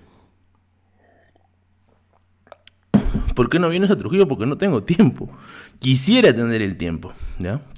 ¿Por 3.36 3.50
qué 3.50 3.60
no 3.60 3.70
vienes 3.70 3.90
a 3.90 3.98
Trujillo? 3.98 4.28
Porque 4.28 4.46
no 4.46 4.58
tengo 4.58 4.84
tiempo. 4.84 5.30
Quisiera 5.80 6.34
tener 6.34 6.62
el 6.62 6.78
tiempo. 6.78 7.14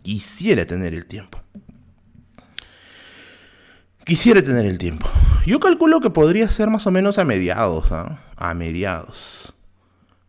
Quisiera 0.01 0.65
tener 0.65 0.93
el 0.93 1.05
tiempo. 1.05 1.39
Quisiera 4.03 4.41
tener 4.41 4.65
el 4.65 4.77
tiempo. 4.77 5.07
Yo 5.45 5.59
calculo 5.59 6.01
que 6.01 6.09
podría 6.09 6.49
ser 6.49 6.69
más 6.69 6.87
o 6.87 6.91
menos 6.91 7.19
a 7.19 7.25
mediados, 7.25 7.91
¿ah? 7.91 8.23
A 8.35 8.53
mediados. 8.55 9.53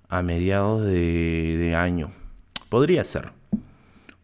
A 0.08 0.22
mediados 0.22 0.84
de 0.84 1.74
año. 1.76 2.12
Podría 2.68 3.02
ser. 3.04 3.32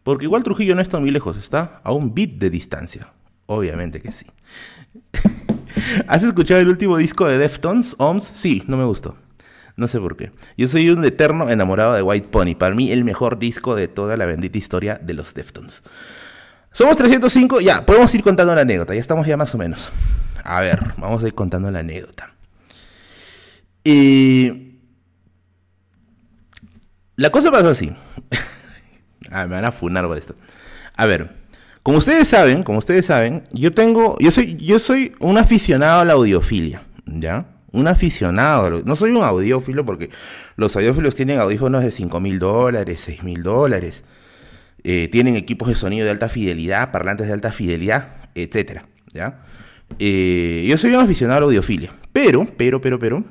Porque 0.03 0.25
igual 0.25 0.43
Trujillo 0.43 0.75
no 0.75 0.81
está 0.81 0.99
muy 0.99 1.11
lejos, 1.11 1.37
está 1.37 1.81
a 1.83 1.91
un 1.91 2.13
bit 2.13 2.39
de 2.39 2.49
distancia. 2.49 3.13
Obviamente 3.45 4.01
que 4.01 4.11
sí. 4.11 4.25
¿Has 6.07 6.23
escuchado 6.23 6.59
el 6.59 6.69
último 6.69 6.97
disco 6.97 7.27
de 7.27 7.37
Deftones, 7.37 7.95
OMS? 7.97 8.31
Sí, 8.33 8.63
no 8.67 8.77
me 8.77 8.85
gustó. 8.85 9.17
No 9.75 9.87
sé 9.87 9.99
por 9.99 10.17
qué. 10.17 10.31
Yo 10.57 10.67
soy 10.67 10.89
un 10.89 11.05
eterno 11.05 11.49
enamorado 11.49 11.93
de 11.93 12.01
White 12.01 12.27
Pony. 12.27 12.55
Para 12.57 12.75
mí, 12.75 12.91
el 12.91 13.05
mejor 13.05 13.39
disco 13.39 13.75
de 13.75 13.87
toda 13.87 14.17
la 14.17 14.25
bendita 14.25 14.57
historia 14.57 14.99
de 15.01 15.13
los 15.13 15.33
Deftones. 15.33 15.83
Somos 16.73 16.97
305. 16.97 17.61
Ya, 17.61 17.85
podemos 17.85 18.13
ir 18.13 18.21
contando 18.21 18.53
la 18.53 18.61
anécdota. 18.61 18.93
Ya 18.93 18.99
estamos 18.99 19.25
ya 19.25 19.37
más 19.37 19.55
o 19.55 19.57
menos. 19.57 19.89
A 20.43 20.59
ver, 20.61 20.79
vamos 20.97 21.23
a 21.23 21.27
ir 21.27 21.33
contando 21.33 21.71
la 21.71 21.79
anécdota. 21.79 22.33
Y... 23.83 24.79
La 27.15 27.29
cosa 27.29 27.51
pasó 27.51 27.69
así. 27.69 27.95
ah, 29.31 29.45
me 29.45 29.55
van 29.55 29.65
a 29.65 29.71
funar 29.71 30.07
por 30.07 30.17
esto. 30.17 30.35
A 30.95 31.05
ver, 31.05 31.35
como 31.83 31.97
ustedes 31.97 32.27
saben, 32.27 32.63
como 32.63 32.79
ustedes 32.79 33.05
saben, 33.05 33.43
yo 33.51 33.71
tengo, 33.71 34.17
yo 34.19 34.31
soy, 34.31 34.57
yo 34.57 34.79
soy 34.79 35.13
un 35.19 35.37
aficionado 35.37 36.01
a 36.01 36.05
la 36.05 36.13
audiofilia, 36.13 36.83
¿ya? 37.05 37.45
Un 37.71 37.87
aficionado, 37.87 38.81
no 38.83 38.95
soy 38.95 39.11
un 39.11 39.23
audiófilo 39.23 39.85
porque 39.85 40.09
los 40.55 40.75
audiófilos 40.75 41.15
tienen 41.15 41.39
audífonos 41.39 41.83
de 41.83 41.91
5 41.91 42.19
mil 42.19 42.39
dólares, 42.39 43.01
6 43.05 43.23
mil 43.23 43.43
dólares, 43.43 44.03
eh, 44.83 45.07
tienen 45.11 45.35
equipos 45.35 45.67
de 45.67 45.75
sonido 45.75 46.05
de 46.05 46.11
alta 46.11 46.29
fidelidad, 46.29 46.91
parlantes 46.91 47.27
de 47.27 47.33
alta 47.33 47.51
fidelidad, 47.51 48.09
etcétera, 48.35 48.85
¿ya? 49.13 49.41
Eh, 49.99 50.65
yo 50.69 50.77
soy 50.77 50.93
un 50.93 50.99
aficionado 50.99 51.37
a 51.37 51.41
la 51.41 51.45
audiofilia, 51.45 51.91
pero, 52.11 52.45
pero, 52.57 52.81
pero, 52.81 52.99
pero, 52.99 53.23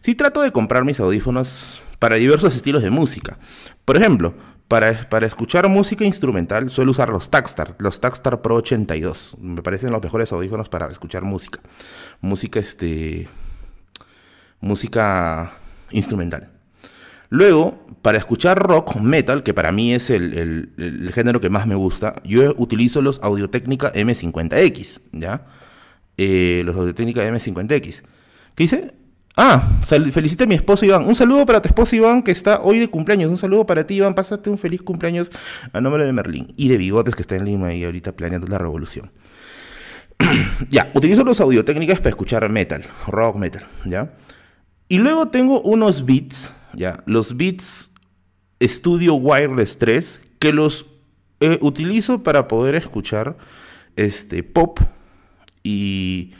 sí 0.00 0.14
trato 0.14 0.42
de 0.42 0.52
comprar 0.52 0.84
mis 0.84 1.00
audífonos 1.00 1.82
para 1.98 2.16
diversos 2.16 2.54
estilos 2.54 2.82
de 2.82 2.90
música. 2.90 3.38
Por 3.84 3.96
ejemplo, 3.96 4.34
para, 4.68 5.08
para, 5.08 5.26
escuchar 5.26 5.68
música 5.68 6.04
instrumental 6.04 6.70
suelo 6.70 6.90
usar 6.90 7.08
los 7.08 7.30
Takstar, 7.30 7.74
los 7.78 8.00
Takstar 8.00 8.42
Pro 8.42 8.56
82. 8.56 9.36
Me 9.40 9.62
parecen 9.62 9.90
los 9.90 10.02
mejores 10.02 10.30
audífonos 10.32 10.68
para 10.68 10.90
escuchar 10.90 11.24
música. 11.24 11.60
Música, 12.20 12.60
este... 12.60 13.28
Música 14.60 15.52
instrumental. 15.90 16.50
Luego, 17.30 17.86
para 18.02 18.18
escuchar 18.18 18.58
rock, 18.58 18.96
metal, 18.96 19.42
que 19.42 19.54
para 19.54 19.72
mí 19.72 19.92
es 19.92 20.10
el, 20.10 20.72
el 20.76 21.12
género 21.12 21.40
que 21.40 21.50
más 21.50 21.66
me 21.66 21.74
gusta, 21.74 22.20
yo 22.24 22.54
utilizo 22.56 23.02
los 23.02 23.20
Audio-Técnica 23.22 23.92
M50X, 23.92 25.00
¿ya? 25.12 25.46
Eh, 26.18 26.62
los 26.64 26.84
de 26.84 26.92
técnica 26.94 27.22
M50X. 27.22 28.02
¿Qué 28.56 28.64
dice? 28.64 28.92
Ah, 29.40 29.62
felicita 29.84 30.42
a 30.42 30.46
mi 30.48 30.56
esposo 30.56 30.84
Iván. 30.84 31.06
Un 31.06 31.14
saludo 31.14 31.46
para 31.46 31.62
tu 31.62 31.68
esposo 31.68 31.94
Iván 31.94 32.24
que 32.24 32.32
está 32.32 32.60
hoy 32.60 32.80
de 32.80 32.90
cumpleaños. 32.90 33.30
Un 33.30 33.38
saludo 33.38 33.64
para 33.66 33.86
ti 33.86 33.94
Iván. 33.94 34.12
Pásate 34.12 34.50
un 34.50 34.58
feliz 34.58 34.82
cumpleaños 34.82 35.30
a 35.72 35.80
nombre 35.80 36.04
de 36.04 36.12
Merlín. 36.12 36.52
Y 36.56 36.66
de 36.66 36.76
Bigotes 36.76 37.14
que 37.14 37.22
está 37.22 37.36
en 37.36 37.44
Lima 37.44 37.72
y 37.72 37.84
ahorita 37.84 38.16
planeando 38.16 38.48
la 38.48 38.58
revolución. 38.58 39.12
ya, 40.70 40.90
utilizo 40.92 41.22
los 41.22 41.40
audio 41.40 41.64
técnicas 41.64 41.98
para 41.98 42.10
escuchar 42.10 42.48
metal, 42.50 42.84
rock 43.06 43.36
metal, 43.36 43.64
¿ya? 43.84 44.12
Y 44.88 44.98
luego 44.98 45.28
tengo 45.28 45.60
unos 45.60 46.04
beats, 46.04 46.52
¿ya? 46.74 47.04
Los 47.06 47.36
beats 47.36 47.92
Studio 48.60 49.14
Wireless 49.14 49.78
3 49.78 50.20
que 50.40 50.52
los 50.52 50.86
eh, 51.38 51.60
utilizo 51.60 52.24
para 52.24 52.48
poder 52.48 52.74
escuchar 52.74 53.36
este, 53.94 54.42
pop, 54.42 54.80
y, 55.62 56.32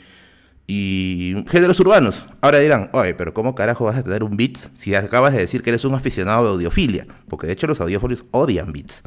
géneros 1.47 1.79
urbanos. 1.79 2.27
Ahora 2.41 2.59
dirán, 2.59 2.89
oye, 2.93 3.15
pero 3.15 3.33
¿cómo 3.33 3.55
carajo 3.55 3.85
vas 3.85 3.97
a 3.97 4.03
tener 4.03 4.23
un 4.23 4.37
beat 4.37 4.57
si 4.75 4.93
acabas 4.93 5.33
de 5.33 5.39
decir 5.39 5.63
que 5.63 5.71
eres 5.71 5.83
un 5.83 5.95
aficionado 5.95 6.43
de 6.43 6.49
audiofilia? 6.51 7.07
Porque 7.27 7.47
de 7.47 7.53
hecho 7.53 7.65
los 7.65 7.81
audiófilos 7.81 8.25
odian 8.31 8.71
beats. 8.71 9.01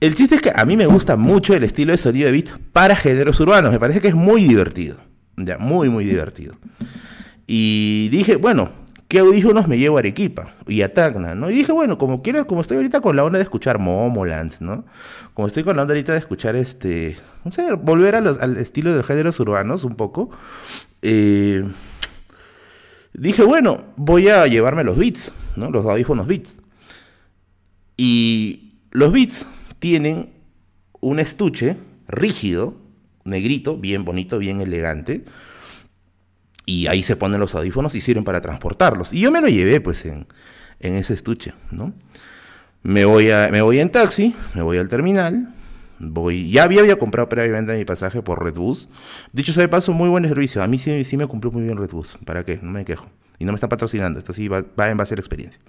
El 0.00 0.14
chiste 0.14 0.36
es 0.36 0.40
que 0.40 0.52
a 0.54 0.64
mí 0.64 0.78
me 0.78 0.86
gusta 0.86 1.16
mucho 1.16 1.54
el 1.54 1.62
estilo 1.62 1.92
de 1.92 1.98
sonido 1.98 2.26
de 2.26 2.32
beats 2.32 2.54
para 2.72 2.96
géneros 2.96 3.38
urbanos. 3.40 3.70
Me 3.70 3.78
parece 3.78 4.00
que 4.00 4.08
es 4.08 4.14
muy 4.14 4.44
divertido. 4.44 4.96
Ya, 5.36 5.58
muy, 5.58 5.90
muy 5.90 6.04
divertido. 6.04 6.56
Y 7.46 8.08
dije, 8.10 8.36
bueno, 8.36 8.70
¿qué 9.10 9.18
audífonos 9.18 9.68
me 9.68 9.76
llevo 9.76 9.98
a 9.98 10.00
Arequipa 10.00 10.54
y 10.66 10.80
a 10.80 10.94
Tacna? 10.94 11.34
¿no? 11.34 11.50
Y 11.50 11.54
dije, 11.54 11.72
bueno, 11.72 11.98
como 11.98 12.22
quiero, 12.22 12.46
como 12.46 12.62
estoy 12.62 12.78
ahorita 12.78 13.02
con 13.02 13.14
la 13.14 13.24
onda 13.24 13.38
de 13.38 13.42
escuchar 13.42 13.78
Momoland, 13.78 14.54
¿no? 14.60 14.86
Como 15.34 15.48
estoy 15.48 15.64
con 15.64 15.76
la 15.76 15.82
onda 15.82 15.92
ahorita 15.92 16.12
de 16.12 16.18
escuchar 16.18 16.56
este 16.56 17.18
no 17.44 17.52
sé, 17.52 17.72
volver 17.72 18.14
al 18.14 18.56
estilo 18.58 18.94
de 18.94 19.02
géneros 19.02 19.40
urbanos 19.40 19.84
un 19.84 19.94
poco. 19.94 20.30
Eh, 21.02 21.64
dije, 23.14 23.42
bueno, 23.42 23.84
voy 23.96 24.28
a 24.28 24.46
llevarme 24.46 24.84
los 24.84 24.96
beats, 24.96 25.32
¿no? 25.56 25.70
Los 25.70 25.86
audífonos 25.86 26.26
beats. 26.26 26.60
Y 27.96 28.74
los 28.90 29.12
beats 29.12 29.46
tienen 29.78 30.30
un 31.00 31.18
estuche 31.18 31.76
rígido, 32.08 32.74
negrito, 33.24 33.78
bien 33.78 34.04
bonito, 34.04 34.38
bien 34.38 34.60
elegante. 34.60 35.24
Y 36.66 36.86
ahí 36.86 37.02
se 37.02 37.16
ponen 37.16 37.40
los 37.40 37.54
audífonos 37.54 37.94
y 37.94 38.00
sirven 38.00 38.24
para 38.24 38.40
transportarlos. 38.40 39.12
Y 39.12 39.20
yo 39.20 39.30
me 39.30 39.40
lo 39.40 39.48
llevé, 39.48 39.80
pues, 39.80 40.04
en, 40.06 40.26
en 40.78 40.94
ese 40.94 41.14
estuche, 41.14 41.54
¿no? 41.70 41.94
Me 42.82 43.04
voy, 43.04 43.28
me 43.50 43.60
voy 43.60 43.78
en 43.78 43.90
taxi, 43.90 44.34
me 44.54 44.62
voy 44.62 44.78
al 44.78 44.88
terminal, 44.88 45.52
voy. 45.98 46.50
Ya 46.50 46.64
había, 46.64 46.80
había 46.80 46.96
comprado 46.96 47.28
previamente 47.28 47.76
mi 47.76 47.84
pasaje 47.84 48.22
por 48.22 48.42
Redbus. 48.42 48.88
Dicho 49.32 49.52
sea 49.52 49.62
de 49.62 49.68
paso, 49.68 49.92
muy 49.92 50.08
buen 50.08 50.26
servicio. 50.26 50.62
A 50.62 50.66
mí 50.66 50.78
sí, 50.78 51.04
sí 51.04 51.16
me 51.16 51.26
cumplió 51.26 51.52
muy 51.52 51.62
bien 51.62 51.76
Redbus. 51.76 52.16
¿Para 52.24 52.44
qué? 52.44 52.58
No 52.62 52.70
me 52.70 52.84
quejo. 52.84 53.10
Y 53.38 53.44
no 53.44 53.52
me 53.52 53.56
está 53.56 53.68
patrocinando. 53.68 54.18
Esto 54.18 54.32
sí 54.32 54.48
va, 54.48 54.64
va 54.78 54.90
en 54.90 54.96
base 54.96 55.14
a 55.14 55.16
la 55.16 55.20
experiencia. 55.20 55.60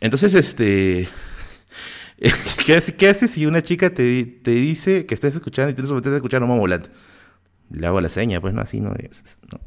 Entonces, 0.00 0.34
este. 0.34 1.08
¿Qué, 2.66 3.08
haces 3.08 3.30
si 3.30 3.46
una 3.46 3.62
chica 3.62 3.90
te, 3.90 4.24
te, 4.24 4.50
dice 4.52 5.06
que 5.06 5.14
estás 5.14 5.34
escuchando 5.34 5.70
y 5.70 5.74
tienes 5.74 5.90
que 5.90 6.14
escuchar 6.14 6.42
un 6.42 6.58
volante? 6.58 6.90
Le 7.70 7.86
hago 7.86 8.00
la 8.00 8.08
seña, 8.08 8.40
pues 8.40 8.54
no, 8.54 8.60
así 8.60 8.80
no. 8.80 8.90
no. 8.90 9.60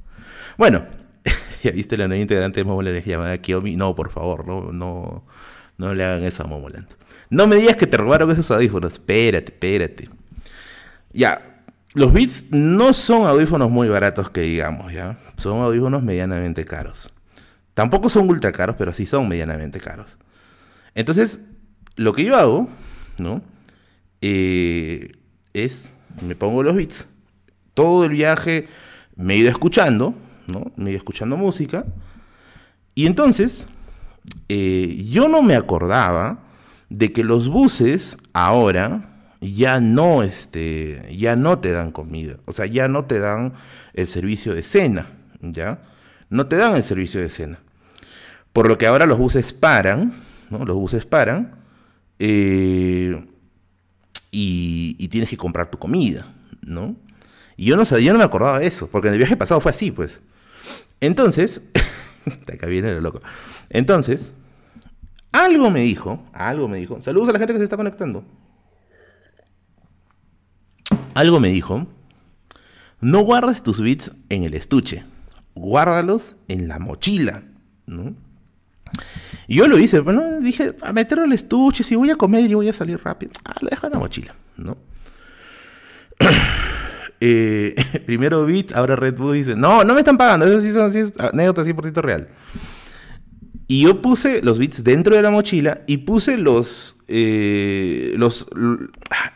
Bueno, 0.62 0.86
ya 1.64 1.72
viste 1.72 1.98
la 1.98 2.08
nueva 2.08 2.22
integrante 2.22 2.60
de 2.60 2.66
Momoland 2.66 3.04
llamada 3.04 3.36
Kiyomi. 3.36 3.76
No, 3.76 3.96
por 3.96 4.12
favor, 4.12 4.46
no, 4.46 4.72
no, 4.72 5.26
no 5.80 5.96
le 5.96 6.04
hagan 6.04 6.24
eso 6.24 6.44
a 6.44 6.46
Momoland. 6.46 6.88
No 7.32 7.48
me 7.48 7.56
digas 7.56 7.78
que 7.78 7.88
te 7.88 7.98
robaron 7.98 8.30
esos 8.30 8.52
audífonos. 8.52 8.94
Espérate, 8.94 9.52
espérate. 9.54 10.10
Ya, 11.14 11.42
los 11.96 12.14
Beats 12.14 12.52
no 12.52 12.94
son 12.94 13.26
audífonos 13.26 13.72
muy 13.72 13.90
baratos 13.90 14.30
que 14.30 14.42
digamos, 14.42 14.94
¿ya? 14.94 15.18
Son 15.36 15.64
audífonos 15.64 16.04
medianamente 16.04 16.64
caros. 16.64 17.12
Tampoco 17.74 18.12
son 18.12 18.30
ultra 18.30 18.52
caros, 18.52 18.76
pero 18.78 18.94
sí 18.94 19.08
son 19.08 19.28
medianamente 19.28 19.80
caros. 19.80 20.20
Entonces, 20.94 21.40
lo 21.96 22.14
que 22.14 22.24
yo 22.24 22.38
hago, 22.38 22.70
¿no? 23.18 23.42
Eh, 24.22 25.14
es, 25.54 25.92
me 26.22 26.36
pongo 26.36 26.62
los 26.62 26.76
Beats. 26.76 27.08
Todo 27.74 28.06
el 28.06 28.12
viaje 28.12 28.68
me 29.16 29.34
he 29.34 29.38
ido 29.38 29.50
escuchando, 29.50 30.14
¿no? 30.48 30.72
Me 30.76 30.90
he 30.90 30.94
ido 30.94 30.98
escuchando 30.98 31.38
música. 31.38 31.86
Y 32.96 33.08
entonces, 33.08 33.68
eh, 34.50 35.06
yo 35.10 35.28
no 35.28 35.42
me 35.42 35.56
acordaba 35.56 36.44
de 36.90 37.14
que 37.14 37.24
los 37.24 37.48
buses 37.48 38.18
ahora 38.34 39.12
ya 39.42 39.80
no, 39.80 40.24
este, 40.24 41.16
ya 41.18 41.36
no 41.36 41.60
te 41.60 41.72
dan 41.72 41.92
comida, 41.92 42.38
o 42.46 42.54
sea, 42.54 42.68
ya 42.68 42.88
no 42.88 43.06
te 43.06 43.20
dan 43.20 43.54
el 43.94 44.08
servicio 44.08 44.54
de 44.54 44.62
cena, 44.62 45.08
¿ya? 45.42 45.82
No 46.30 46.48
te 46.48 46.58
dan 46.58 46.76
el 46.76 46.84
servicio 46.84 47.20
de 47.20 47.30
cena. 47.30 47.60
Por 48.54 48.68
lo 48.68 48.78
que 48.78 48.86
ahora 48.86 49.06
los 49.06 49.18
buses 49.18 49.54
paran, 49.54 50.14
¿no? 50.50 50.64
Los 50.66 50.76
buses 50.76 51.06
paran 51.06 51.56
eh, 52.20 53.26
y, 54.30 55.08
tienes 55.08 55.30
que 55.30 55.38
comprar 55.38 55.72
tu 55.72 55.78
comida, 55.78 56.34
¿no? 56.62 56.96
Y 57.58 57.66
yo 57.66 57.76
no 57.76 57.84
sabía, 57.84 58.08
yo 58.08 58.14
no 58.14 58.20
me 58.20 58.26
acordaba 58.26 58.60
de 58.60 58.68
eso, 58.68 58.88
porque 58.88 59.08
en 59.08 59.16
el 59.16 59.18
viaje 59.18 59.36
pasado 59.36 59.60
fue 59.60 59.72
así, 59.72 59.92
pues. 59.92 60.22
Entonces, 61.02 61.62
acá 62.54 62.68
viene 62.68 62.94
lo 62.94 63.02
loco. 63.02 63.22
Entonces, 63.70 64.34
algo 65.32 65.70
me 65.70 65.82
dijo, 65.82 66.24
algo 66.34 66.68
me 66.68 66.78
dijo. 66.78 67.02
Saludos 67.02 67.30
a 67.30 67.34
la 67.34 67.40
gente 67.40 67.54
que 67.54 67.60
se 67.60 67.66
está 67.66 67.78
conectando. 67.78 68.24
Algo 71.14 71.40
me 71.40 71.50
dijo. 71.50 71.88
No 73.02 73.22
guardes 73.22 73.64
tus 73.64 73.82
bits 73.82 74.12
en 74.30 74.44
el 74.44 74.54
estuche. 74.54 75.04
Guárdalos 75.56 76.36
en 76.48 76.68
la 76.68 76.80
mochila. 76.80 77.44
Y 79.48 79.56
yo 79.56 79.68
lo 79.68 79.78
hice, 79.78 80.00
bueno, 80.00 80.40
dije, 80.40 80.76
a 80.82 80.94
meterlo 80.94 81.26
en 81.26 81.32
el 81.32 81.36
estuche, 81.36 81.84
si 81.84 81.96
voy 81.96 82.12
a 82.12 82.16
comer 82.16 82.50
y 82.50 82.54
voy 82.54 82.70
a 82.70 82.74
salir 82.74 83.02
rápido. 83.04 83.32
Ah, 83.44 83.56
lo 83.60 83.70
dejo 83.70 83.88
en 83.88 83.94
la 83.94 84.00
mochila, 84.00 84.36
¿no? 84.58 84.78
Eh, 87.24 87.76
primero 88.08 88.46
Bit, 88.46 88.74
ahora 88.74 88.96
Red 88.96 89.16
Bull 89.16 89.34
dice, 89.34 89.56
no, 89.56 89.84
no 89.84 89.94
me 89.94 90.02
están 90.02 90.18
pagando, 90.18 90.46
eso 90.48 90.60
sí 90.60 90.74
son 90.74 90.88
así, 90.88 91.00
anécdota 91.20 91.64
100% 91.64 92.02
real. 92.02 92.28
Y 93.68 93.84
yo 93.84 94.02
puse 94.02 94.42
los 94.44 94.58
bits 94.58 94.84
dentro 94.84 95.16
de 95.16 95.22
la 95.22 95.32
mochila 95.32 95.84
y 95.88 96.00
puse 96.00 96.38
los, 96.38 96.98
eh, 97.08 98.14
los, 98.18 98.48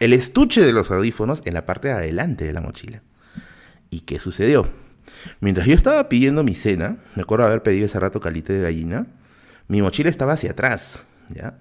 el 0.01 0.11
estuche 0.11 0.59
de 0.59 0.73
los 0.73 0.91
audífonos 0.91 1.41
en 1.45 1.53
la 1.53 1.65
parte 1.65 1.87
de 1.87 1.93
adelante 1.93 2.43
de 2.43 2.51
la 2.51 2.59
mochila. 2.59 3.01
¿Y 3.89 4.01
qué 4.01 4.19
sucedió? 4.19 4.67
Mientras 5.39 5.67
yo 5.67 5.73
estaba 5.73 6.09
pidiendo 6.09 6.43
mi 6.43 6.53
cena, 6.53 6.97
me 7.15 7.21
acuerdo 7.21 7.45
haber 7.45 7.63
pedido 7.63 7.85
ese 7.85 7.97
rato 7.97 8.19
calite 8.19 8.51
de 8.51 8.63
gallina, 8.63 9.07
mi 9.69 9.81
mochila 9.81 10.09
estaba 10.09 10.33
hacia 10.33 10.51
atrás, 10.51 11.03
¿ya? 11.33 11.59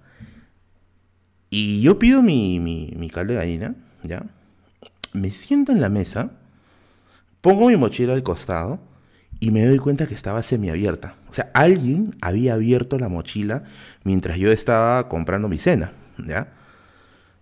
Y 1.50 1.80
yo 1.80 2.00
pido 2.00 2.22
mi, 2.22 2.58
mi, 2.58 2.92
mi 2.96 3.08
caldo 3.08 3.34
de 3.34 3.38
gallina, 3.38 3.76
¿ya? 4.02 4.24
Me 5.14 5.30
siento 5.30 5.70
en 5.70 5.80
la 5.80 5.88
mesa, 5.88 6.32
pongo 7.40 7.68
mi 7.68 7.76
mochila 7.76 8.14
al 8.14 8.24
costado 8.24 8.80
y 9.38 9.52
me 9.52 9.64
doy 9.64 9.78
cuenta 9.78 10.08
que 10.08 10.14
estaba 10.14 10.42
semiabierta. 10.42 11.14
O 11.30 11.32
sea, 11.32 11.50
alguien 11.54 12.16
había 12.20 12.54
abierto 12.54 12.98
la 12.98 13.08
mochila 13.08 13.62
mientras 14.02 14.38
yo 14.38 14.50
estaba 14.50 15.08
comprando 15.08 15.48
mi 15.48 15.56
cena, 15.56 15.92
¿ya? 16.18 16.48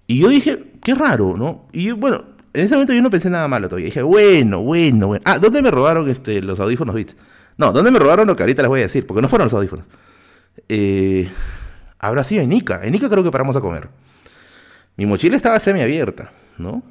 Y 0.07 0.19
yo 0.19 0.29
dije, 0.29 0.73
qué 0.83 0.95
raro, 0.95 1.35
¿no? 1.39 1.67
Y 1.73 1.93
bueno, 1.93 2.23
en 2.53 2.61
ese 2.61 2.75
momento 2.75 2.93
yo 2.93 3.01
no 3.01 3.09
pensé 3.09 3.31
nada 3.31 3.49
malo 3.49 3.69
todavía. 3.69 3.87
Dije, 3.87 4.03
bueno, 4.03 4.61
bueno, 4.61 5.07
bueno. 5.07 5.23
Ah, 5.25 5.39
¿dónde 5.39 5.63
me 5.63 5.71
robaron 5.71 6.11
este, 6.11 6.43
los 6.43 6.61
audífonos 6.61 6.95
Beats? 6.95 7.17
No, 7.57 7.73
¿dónde 7.73 7.91
me 7.91 7.99
robaron 7.99 8.27
lo 8.27 8.37
que 8.37 8.43
ahorita 8.43 8.61
les 8.61 8.69
voy 8.69 8.81
a 8.81 8.85
decir? 8.85 9.07
Porque 9.07 9.23
no 9.23 9.31
fueron 9.31 9.47
los 9.47 9.55
audífonos. 9.55 9.87
Eh, 10.69 11.27
habrá 11.99 12.23
sido 12.23 12.43
en 12.43 12.53
Ica. 12.53 12.85
En 12.85 12.95
Ica 12.95 13.09
creo 13.09 13.25
que 13.25 13.31
paramos 13.31 13.57
a 13.57 13.63
comer. 13.63 13.89
Mi 14.97 15.07
mochila 15.07 15.37
estaba 15.37 15.59
semiabierta, 15.59 16.33
¿no? 16.59 16.83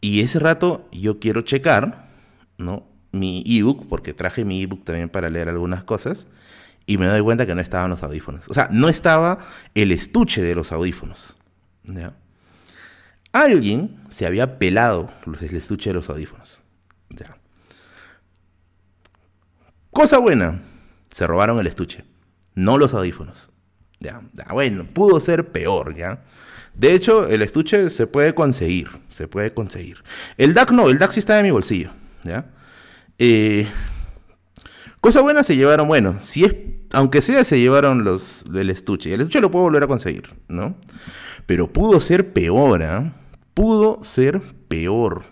Y 0.00 0.20
ese 0.20 0.38
rato 0.38 0.88
yo 0.92 1.18
quiero 1.18 1.42
checar 1.42 2.06
¿no? 2.58 2.86
Mi 3.12 3.42
ebook, 3.46 3.88
porque 3.88 4.12
traje 4.12 4.44
mi 4.44 4.62
ebook 4.62 4.84
también 4.84 5.08
para 5.08 5.30
leer 5.30 5.48
algunas 5.48 5.84
cosas, 5.84 6.26
y 6.86 6.98
me 6.98 7.06
doy 7.06 7.22
cuenta 7.22 7.46
que 7.46 7.54
no 7.54 7.60
estaban 7.60 7.90
los 7.90 8.02
audífonos. 8.02 8.48
O 8.48 8.54
sea, 8.54 8.68
no 8.70 8.88
estaba 8.88 9.38
el 9.74 9.92
estuche 9.92 10.42
de 10.42 10.54
los 10.54 10.72
audífonos. 10.72 11.34
Alguien 13.32 14.00
se 14.10 14.26
había 14.26 14.58
pelado 14.58 15.12
el 15.40 15.56
estuche 15.56 15.90
de 15.90 15.94
los 15.94 16.08
audífonos. 16.08 16.60
Ya. 17.10 17.36
Cosa 19.90 20.18
buena, 20.18 20.60
se 21.10 21.26
robaron 21.26 21.58
el 21.58 21.66
estuche, 21.66 22.04
no 22.54 22.78
los 22.78 22.94
audífonos. 22.94 23.48
Ya, 23.98 24.20
bueno, 24.52 24.84
pudo 24.92 25.20
ser 25.20 25.48
peor, 25.48 25.94
¿ya? 25.94 26.22
De 26.74 26.92
hecho, 26.92 27.26
el 27.28 27.40
estuche 27.42 27.88
se 27.88 28.06
puede 28.06 28.34
conseguir, 28.34 28.88
se 29.08 29.28
puede 29.28 29.52
conseguir. 29.52 30.02
El 30.36 30.52
DAC 30.52 30.72
no, 30.72 30.90
el 30.90 30.98
DAC 30.98 31.12
sí 31.12 31.20
está 31.20 31.38
en 31.38 31.46
mi 31.46 31.50
bolsillo, 31.50 31.90
¿ya? 32.24 32.46
Eh, 33.18 33.66
cosa 35.00 35.22
buena 35.22 35.42
se 35.42 35.56
llevaron, 35.56 35.88
bueno, 35.88 36.18
si 36.20 36.44
es, 36.44 36.54
aunque 36.92 37.22
sea 37.22 37.44
se 37.44 37.58
llevaron 37.58 38.04
los 38.04 38.44
del 38.50 38.68
estuche. 38.68 39.14
El 39.14 39.22
estuche 39.22 39.40
lo 39.40 39.50
puedo 39.50 39.64
volver 39.64 39.84
a 39.84 39.86
conseguir, 39.86 40.28
¿no? 40.48 40.76
Pero 41.46 41.72
pudo 41.72 42.00
ser 42.00 42.32
peor, 42.32 42.82
¿ah? 42.82 43.14
Pudo 43.54 44.04
ser 44.04 44.42
peor. 44.68 45.24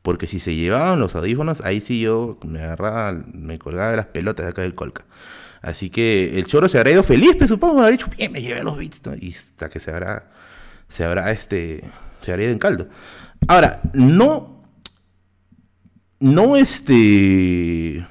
Porque 0.00 0.26
si 0.26 0.40
se 0.40 0.54
llevaban 0.54 1.00
los 1.00 1.14
audífonos, 1.14 1.60
ahí 1.60 1.80
sí 1.80 2.00
yo 2.00 2.38
me 2.46 2.62
agarraba, 2.62 3.12
me 3.34 3.58
colgaba 3.58 3.90
de 3.90 3.96
las 3.96 4.06
pelotas 4.06 4.46
de 4.46 4.50
acá 4.50 4.62
del 4.62 4.74
colca. 4.74 5.04
Así 5.62 5.90
que 5.90 6.38
el 6.38 6.46
choro 6.46 6.68
se 6.68 6.78
habrá 6.78 6.92
ido 6.92 7.02
feliz, 7.02 7.32
pero 7.34 7.48
supongo, 7.48 7.74
me 7.74 7.80
habrá 7.80 7.92
dicho, 7.92 8.08
bien, 8.16 8.32
me 8.32 8.40
llevé 8.40 8.62
los 8.62 8.76
beats, 8.76 9.00
Y 9.20 9.32
hasta 9.32 9.68
que 9.68 9.80
se 9.80 9.90
habrá, 9.90 10.30
se 10.88 11.04
habrá, 11.04 11.30
este, 11.32 11.82
se 12.20 12.30
habrá 12.30 12.44
ido 12.44 12.52
en 12.52 12.58
caldo. 12.58 12.88
Ahora, 13.46 13.80
no, 13.92 14.62
no, 16.20 16.56
este, 16.56 18.06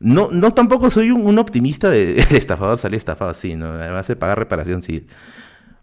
no, 0.00 0.28
no 0.30 0.52
tampoco 0.52 0.90
soy 0.90 1.10
un, 1.10 1.38
optimista 1.38 1.90
de, 1.90 2.18
estafador 2.30 2.78
salir 2.78 2.98
estafado 2.98 3.30
así, 3.30 3.56
¿no? 3.56 3.66
Además 3.66 4.06
de 4.08 4.16
pagar 4.16 4.38
reparación, 4.38 4.82
sí. 4.82 5.06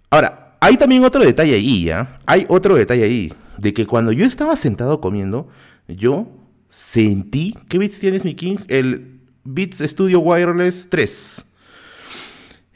Ahora, 0.09 0.57
hay 0.59 0.77
también 0.77 1.03
otro 1.03 1.23
detalle 1.23 1.55
ahí, 1.55 1.85
¿ya? 1.85 2.19
Hay 2.25 2.45
otro 2.49 2.75
detalle 2.75 3.03
ahí, 3.03 3.33
de 3.57 3.73
que 3.73 3.85
cuando 3.85 4.11
yo 4.11 4.25
estaba 4.25 4.55
sentado 4.55 5.01
comiendo, 5.01 5.47
yo 5.87 6.27
sentí, 6.69 7.55
¿qué 7.69 7.77
beats 7.77 7.99
tienes, 7.99 8.23
mi 8.25 8.35
king? 8.35 8.57
El 8.67 9.14
Beats 9.45 9.79
Studio 9.79 10.19
Wireless 10.19 10.89
3. 10.89 11.45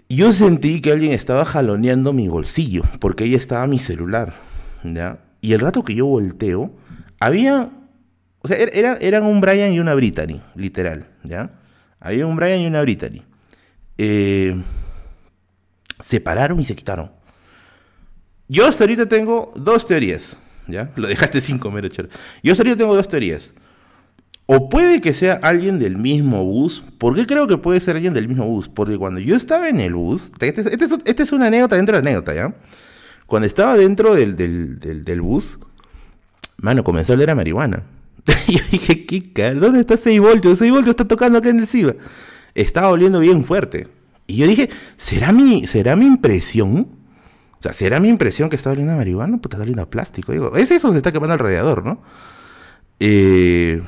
Yo 0.07 0.31
sentí 0.31 0.81
que 0.81 0.91
alguien 0.91 1.11
estaba 1.11 1.43
jaloneando 1.43 2.13
mi 2.13 2.27
bolsillo, 2.27 2.83
porque 2.99 3.23
ahí 3.23 3.33
estaba 3.33 3.65
mi 3.67 3.79
celular, 3.79 4.33
¿ya? 4.83 5.19
Y 5.41 5.53
el 5.53 5.59
rato 5.59 5.83
que 5.83 5.95
yo 5.95 6.05
volteo, 6.05 6.71
había, 7.19 7.71
o 8.41 8.47
sea, 8.47 8.57
er, 8.57 8.71
era, 8.73 8.97
eran 9.01 9.23
un 9.23 9.41
Brian 9.41 9.73
y 9.73 9.79
una 9.79 9.95
Brittany, 9.95 10.41
literal, 10.55 11.07
¿ya? 11.23 11.59
Había 11.99 12.27
un 12.27 12.35
Brian 12.35 12.61
y 12.61 12.67
una 12.67 12.81
Brittany. 12.81 13.23
Eh, 13.97 14.61
se 15.99 16.21
pararon 16.21 16.59
y 16.59 16.65
se 16.65 16.75
quitaron. 16.75 17.11
Yo 18.47 18.67
hasta 18.67 18.83
ahorita 18.83 19.07
tengo 19.07 19.51
dos 19.55 19.85
teorías, 19.85 20.38
¿ya? 20.67 20.91
Lo 20.95 21.07
dejaste 21.07 21.41
sin 21.41 21.57
comer, 21.57 21.91
Yo 21.91 22.51
hasta 22.51 22.63
ahorita 22.63 22.77
tengo 22.77 22.95
dos 22.95 23.07
teorías. 23.07 23.53
O 24.51 24.68
puede 24.68 25.00
que 25.00 25.13
sea 25.13 25.36
alguien 25.44 25.77
del 25.77 25.96
mismo 25.96 26.44
bus. 26.44 26.82
¿Por 26.98 27.15
qué 27.15 27.27
creo 27.27 27.46
que 27.46 27.60
puede 27.60 27.79
ser 27.79 27.98
alguien 27.98 28.15
del 28.15 28.27
mismo 28.27 28.48
bus? 28.48 28.68
Porque 28.68 28.98
cuando 28.98 29.20
yo 29.20 29.36
estaba 29.36 29.70
en 29.70 29.79
el 29.79 29.94
bus, 29.94 30.32
esta 30.39 30.62
este, 30.62 30.88
este 31.06 31.22
es, 31.22 31.32
una 31.32 31.46
anécdota 31.46 31.75
dentro 31.75 31.96
de 31.96 32.01
la 32.01 32.10
anécdota, 32.10 32.34
¿ya? 32.34 32.56
Cuando 33.27 33.46
estaba 33.46 33.77
dentro 33.77 34.15
del, 34.15 34.36
del, 34.36 35.22
bus, 35.22 35.60
mano, 36.58 36.84
comenzó 36.84 37.13
a 37.13 37.15
oler 37.15 37.29
a 37.29 37.36
marihuana. 37.36 37.84
yo 38.48 38.58
dije, 38.72 39.06
¿qué 39.06 39.32
cara? 39.32 39.53
¿Dónde 39.53 39.82
está 39.82 39.98
6 39.98 40.20
voltios? 40.20 40.58
6 40.58 40.72
voltios 40.72 40.94
está 40.94 41.08
tocando 41.08 41.38
acá 41.38 41.50
en 41.50 41.60
el 41.60 41.68
SIVA. 41.68 41.94
Estaba 42.56 42.89
oliendo 42.89 43.20
bien 43.20 43.44
fuerte. 43.44 43.88
Y 44.25 44.38
yo 44.38 44.48
dije, 44.48 44.68
¿será 44.98 45.32
mi, 45.32 45.68
¿será 45.68 45.96
mi 45.96 46.08
impresión? 46.08 46.88
O 47.51 47.62
sea, 47.62 47.72
¿será 47.72 48.00
mi 48.00 48.08
impresión 48.08 48.50
que 48.50 48.56
está 48.56 48.72
oliendo 48.72 48.94
a 48.94 48.96
marihuana? 48.96 49.38
Pues 49.38 49.51
está 49.53 49.62
oliendo 49.62 49.84
a 49.84 49.89
plástico. 49.91 50.32
Digo, 50.32 50.56
es 50.58 50.72
eso, 50.72 50.91
se 50.91 50.98
está 50.98 51.12
quemando 51.12 51.36
el 51.36 51.39
radiador, 51.39 51.86
¿no? 51.86 52.01
Eh... 53.00 53.84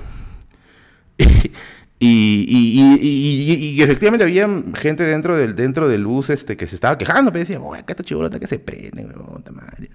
y, 2.00 3.82
efectivamente 3.82 4.24
había 4.24 4.50
gente 4.76 5.04
dentro 5.04 5.36
del, 5.36 5.56
dentro 5.56 5.88
del 5.88 6.06
bus 6.06 6.30
este, 6.30 6.58
que 6.58 6.68
se 6.68 6.76
estaba 6.76 6.98
quejando, 6.98 7.32
pero 7.32 7.46
decía, 7.46 7.58
acá 7.58 7.94
está 7.94 8.04
chibolota 8.04 8.40
que 8.40 8.48
se 8.48 8.60
prende, 8.60 9.06
madre. 9.52 9.90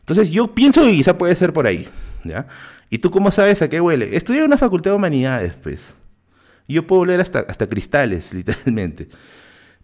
Entonces 0.00 0.30
yo 0.30 0.54
pienso 0.54 0.82
que 0.84 0.92
quizá 0.92 1.16
puede 1.16 1.34
ser 1.36 1.52
por 1.52 1.66
ahí, 1.66 1.88
¿ya? 2.24 2.46
¿Y 2.90 2.98
tú 2.98 3.10
cómo 3.10 3.30
sabes 3.30 3.62
a 3.62 3.68
qué 3.68 3.80
huele? 3.80 4.16
Estudié 4.16 4.40
en 4.40 4.46
una 4.46 4.58
facultad 4.58 4.90
de 4.90 4.96
humanidades, 4.96 5.54
pues. 5.54 5.80
Yo 6.68 6.86
puedo 6.86 7.02
oler 7.02 7.20
hasta, 7.20 7.40
hasta 7.40 7.68
cristales, 7.68 8.34
literalmente. 8.34 9.08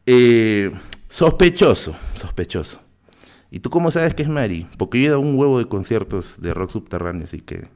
Eh, 0.05 0.71
sospechoso, 1.09 1.97
sospechoso. 2.15 2.83
¿Y 3.51 3.61
tú 3.61 3.71
cómo 3.71 3.91
sabes 3.91 4.15
que 4.15 4.23
es 4.23 4.29
Mari? 4.29 4.67
Porque 4.77 5.01
yo 5.01 5.07
he 5.07 5.11
dado 5.11 5.21
un 5.21 5.39
huevo 5.39 5.59
de 5.59 5.67
conciertos 5.69 6.41
de 6.41 6.53
rock 6.53 6.71
subterráneo, 6.71 7.25
así 7.25 7.41
que. 7.41 7.69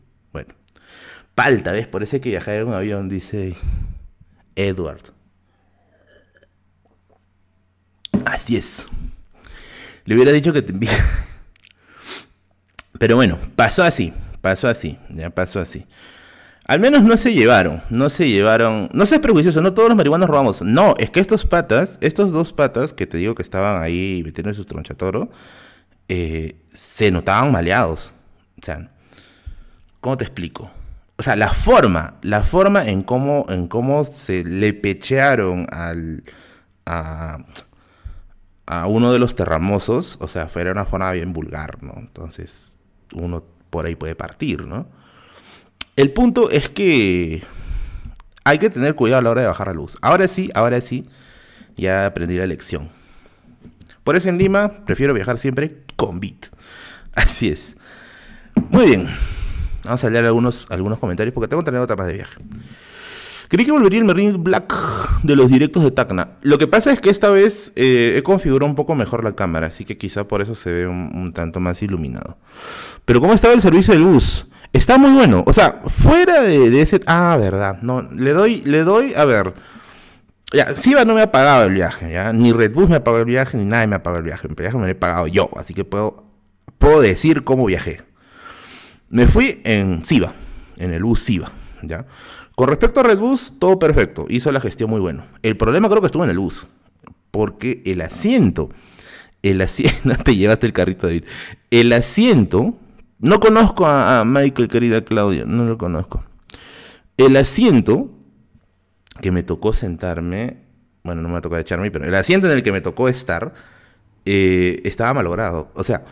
Palta, 1.34 1.72
¿ves? 1.72 1.86
Por 1.86 2.02
eso 2.02 2.16
hay 2.16 2.20
que 2.20 2.28
viajar 2.28 2.56
en 2.56 2.68
un 2.68 2.74
avión, 2.74 3.08
dice 3.08 3.56
Edward. 4.54 5.02
Así 8.26 8.56
es. 8.56 8.86
Le 10.04 10.14
hubiera 10.14 10.32
dicho 10.32 10.52
que 10.52 10.62
te 10.62 10.72
envíe. 10.72 10.88
Pero 12.98 13.16
bueno, 13.16 13.38
pasó 13.56 13.82
así, 13.82 14.12
pasó 14.40 14.68
así, 14.68 14.98
ya 15.08 15.30
pasó 15.30 15.60
así. 15.60 15.86
Al 16.64 16.78
menos 16.78 17.02
no 17.02 17.16
se 17.16 17.34
llevaron, 17.34 17.82
no 17.90 18.08
se 18.08 18.28
llevaron, 18.28 18.88
no 18.92 19.06
seas 19.06 19.20
prejuicioso, 19.20 19.60
no 19.60 19.74
todos 19.74 19.88
los 19.88 19.96
marihuanos 19.96 20.28
robamos. 20.28 20.62
No, 20.62 20.94
es 20.98 21.10
que 21.10 21.18
estos 21.18 21.44
patas, 21.44 21.98
estos 22.00 22.30
dos 22.30 22.52
patas 22.52 22.92
que 22.92 23.06
te 23.06 23.18
digo 23.18 23.34
que 23.34 23.42
estaban 23.42 23.82
ahí 23.82 24.22
metiendo 24.24 24.54
sus 24.54 24.66
tronchatoro, 24.66 25.30
eh, 26.08 26.56
se 26.72 27.10
notaban 27.10 27.50
maleados. 27.50 28.12
O 28.60 28.64
sea, 28.64 28.92
¿cómo 30.00 30.16
te 30.16 30.24
explico? 30.24 30.70
O 31.22 31.24
sea, 31.24 31.36
la 31.36 31.54
forma, 31.54 32.14
la 32.22 32.42
forma 32.42 32.88
en 32.88 33.04
cómo, 33.04 33.46
en 33.48 33.68
cómo 33.68 34.02
se 34.02 34.42
le 34.42 34.74
pechearon 34.74 35.68
al, 35.70 36.24
a, 36.84 37.38
uno 38.88 39.12
de 39.12 39.20
los 39.20 39.36
terramosos, 39.36 40.18
o 40.20 40.26
sea, 40.26 40.48
fue 40.48 40.68
una 40.68 40.84
forma 40.84 41.12
bien 41.12 41.32
vulgar, 41.32 41.80
¿no? 41.80 41.94
Entonces, 41.96 42.80
uno 43.14 43.44
por 43.70 43.86
ahí 43.86 43.94
puede 43.94 44.16
partir, 44.16 44.66
¿no? 44.66 44.88
El 45.94 46.12
punto 46.12 46.50
es 46.50 46.68
que 46.68 47.44
hay 48.42 48.58
que 48.58 48.68
tener 48.68 48.96
cuidado 48.96 49.20
a 49.20 49.22
la 49.22 49.30
hora 49.30 49.42
de 49.42 49.46
bajar 49.46 49.68
la 49.68 49.74
luz. 49.74 49.96
Ahora 50.02 50.26
sí, 50.26 50.50
ahora 50.56 50.80
sí, 50.80 51.08
ya 51.76 52.04
aprendí 52.04 52.36
la 52.36 52.48
lección. 52.48 52.88
Por 54.02 54.16
eso 54.16 54.28
en 54.28 54.38
Lima 54.38 54.72
prefiero 54.86 55.14
viajar 55.14 55.38
siempre 55.38 55.84
con 55.94 56.18
Bit. 56.18 56.46
Así 57.14 57.48
es. 57.48 57.76
Muy 58.70 58.86
bien. 58.86 59.08
Vamos 59.84 60.04
a 60.04 60.10
leer 60.10 60.24
algunos, 60.24 60.66
algunos 60.70 60.98
comentarios 60.98 61.34
porque 61.34 61.48
tengo 61.48 61.60
otra 61.60 61.70
anécdota 61.70 61.96
más 61.96 62.06
de 62.06 62.14
viaje. 62.14 62.36
Creí 63.52 63.66
que 63.66 63.72
volvería 63.72 63.98
el 63.98 64.06
Merlin 64.06 64.42
Black 64.42 64.72
de 65.24 65.36
los 65.36 65.50
directos 65.50 65.82
de 65.82 65.90
Tacna. 65.90 66.38
Lo 66.40 66.56
que 66.56 66.66
pasa 66.66 66.90
es 66.90 67.00
que 67.00 67.10
esta 67.10 67.28
vez 67.28 67.74
eh, 67.76 68.14
he 68.16 68.22
configurado 68.22 68.64
un 68.64 68.74
poco 68.74 68.94
mejor 68.94 69.24
la 69.24 69.32
cámara, 69.32 69.66
así 69.66 69.84
que 69.84 69.98
quizá 69.98 70.24
por 70.24 70.40
eso 70.40 70.54
se 70.54 70.72
ve 70.72 70.86
un, 70.86 71.32
tanto 71.34 71.60
más 71.60 71.82
iluminado. 71.82 72.38
Pero 73.04 73.20
¿cómo 73.20 73.34
estaba 73.34 73.52
el 73.52 73.60
servicio 73.60 73.92
del 73.92 74.04
bus? 74.04 74.46
Está 74.72 74.96
muy 74.96 75.10
bueno. 75.10 75.44
O 75.46 75.52
sea, 75.52 75.82
fuera 75.84 76.40
de, 76.40 76.80
ese... 76.80 77.00
Ah, 77.04 77.36
verdad. 77.38 77.82
No, 77.82 78.00
le 78.00 78.32
doy, 78.32 78.62
le 78.62 78.84
doy, 78.84 79.12
a 79.14 79.26
ver. 79.26 79.52
Ya, 80.54 80.74
Siva 80.74 81.04
no 81.04 81.12
me 81.12 81.20
ha 81.20 81.30
pagado 81.30 81.64
el 81.64 81.74
viaje, 81.74 82.10
¿ya? 82.10 82.32
Ni 82.32 82.52
Redbus 82.52 82.88
me 82.88 82.96
ha 82.96 83.04
pagado 83.04 83.20
el 83.20 83.28
viaje, 83.28 83.58
ni 83.58 83.66
nadie 83.66 83.86
me 83.86 83.96
ha 83.96 84.02
pagado 84.02 84.20
el 84.20 84.24
viaje. 84.24 84.48
El 84.48 84.54
viaje 84.54 84.78
me 84.78 84.84
lo 84.84 84.88
he 84.88 84.94
pagado 84.94 85.26
yo, 85.26 85.50
así 85.58 85.74
que 85.74 85.84
puedo, 85.84 86.24
puedo 86.78 87.02
decir 87.02 87.44
cómo 87.44 87.66
viajé. 87.66 88.00
Me 89.12 89.28
fui 89.28 89.60
en 89.64 90.02
SIVA, 90.02 90.32
en 90.78 90.90
el 90.90 91.04
bus 91.04 91.20
SIVA, 91.20 91.52
¿ya? 91.82 92.06
Con 92.56 92.68
respecto 92.68 93.00
a 93.00 93.02
Redbus, 93.02 93.52
todo 93.58 93.78
perfecto, 93.78 94.24
hizo 94.30 94.50
la 94.50 94.58
gestión 94.58 94.88
muy 94.88 95.00
bueno. 95.00 95.26
El 95.42 95.58
problema 95.58 95.90
creo 95.90 96.00
que 96.00 96.06
estuvo 96.06 96.24
en 96.24 96.30
el 96.30 96.38
bus, 96.38 96.66
porque 97.30 97.82
el 97.84 98.00
asiento, 98.00 98.70
el 99.42 99.60
asiento, 99.60 100.16
te 100.24 100.34
llevaste 100.34 100.66
el 100.66 100.72
carrito 100.72 101.08
David, 101.08 101.26
el 101.70 101.92
asiento, 101.92 102.74
no 103.18 103.38
conozco 103.38 103.84
a, 103.84 104.24
Michael, 104.24 104.68
querida 104.68 105.04
Claudia, 105.04 105.44
no 105.44 105.66
lo 105.66 105.76
conozco. 105.76 106.24
El 107.18 107.36
asiento 107.36 108.10
que 109.20 109.30
me 109.30 109.42
tocó 109.42 109.74
sentarme, 109.74 110.56
bueno, 111.04 111.20
no 111.20 111.28
me 111.28 111.38
tocado 111.42 111.60
echarme, 111.60 111.90
pero 111.90 112.06
el 112.06 112.14
asiento 112.14 112.50
en 112.50 112.54
el 112.54 112.62
que 112.62 112.72
me 112.72 112.80
tocó 112.80 113.10
estar 113.10 113.52
eh, 114.24 114.80
estaba 114.84 115.12
malogrado. 115.12 115.70
O 115.74 115.84
sea, 115.84 116.02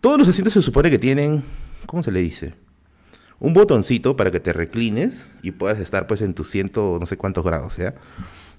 todos 0.00 0.18
los 0.18 0.28
asientos 0.28 0.54
se 0.54 0.62
supone 0.62 0.90
que 0.90 0.98
tienen 0.98 1.44
¿cómo 1.86 2.02
se 2.02 2.12
le 2.12 2.20
dice? 2.20 2.54
Un 3.40 3.54
botoncito 3.54 4.16
para 4.16 4.30
que 4.30 4.40
te 4.40 4.52
reclines 4.52 5.28
y 5.42 5.52
puedas 5.52 5.78
estar 5.78 6.06
pues 6.06 6.22
en 6.22 6.34
tus 6.34 6.50
ciento 6.50 6.98
no 7.00 7.06
sé 7.06 7.16
cuántos 7.16 7.44
grados, 7.44 7.76
¿ya? 7.76 7.94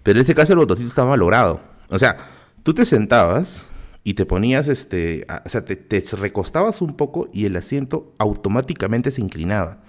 Pero 0.03 0.17
en 0.17 0.21
este 0.21 0.35
caso 0.35 0.53
el 0.53 0.59
botoncito 0.59 0.89
estaba 0.89 1.17
logrado. 1.17 1.61
O 1.89 1.99
sea, 1.99 2.17
tú 2.63 2.73
te 2.73 2.85
sentabas 2.85 3.65
y 4.03 4.13
te 4.13 4.25
ponías, 4.25 4.67
este, 4.67 5.27
o 5.45 5.49
sea, 5.49 5.65
te, 5.65 6.03
recostabas 6.17 6.81
un 6.81 6.95
poco 6.95 7.29
y 7.33 7.45
el 7.45 7.55
asiento 7.55 8.13
automáticamente 8.17 9.11
se 9.11 9.21
inclinaba. 9.21 9.79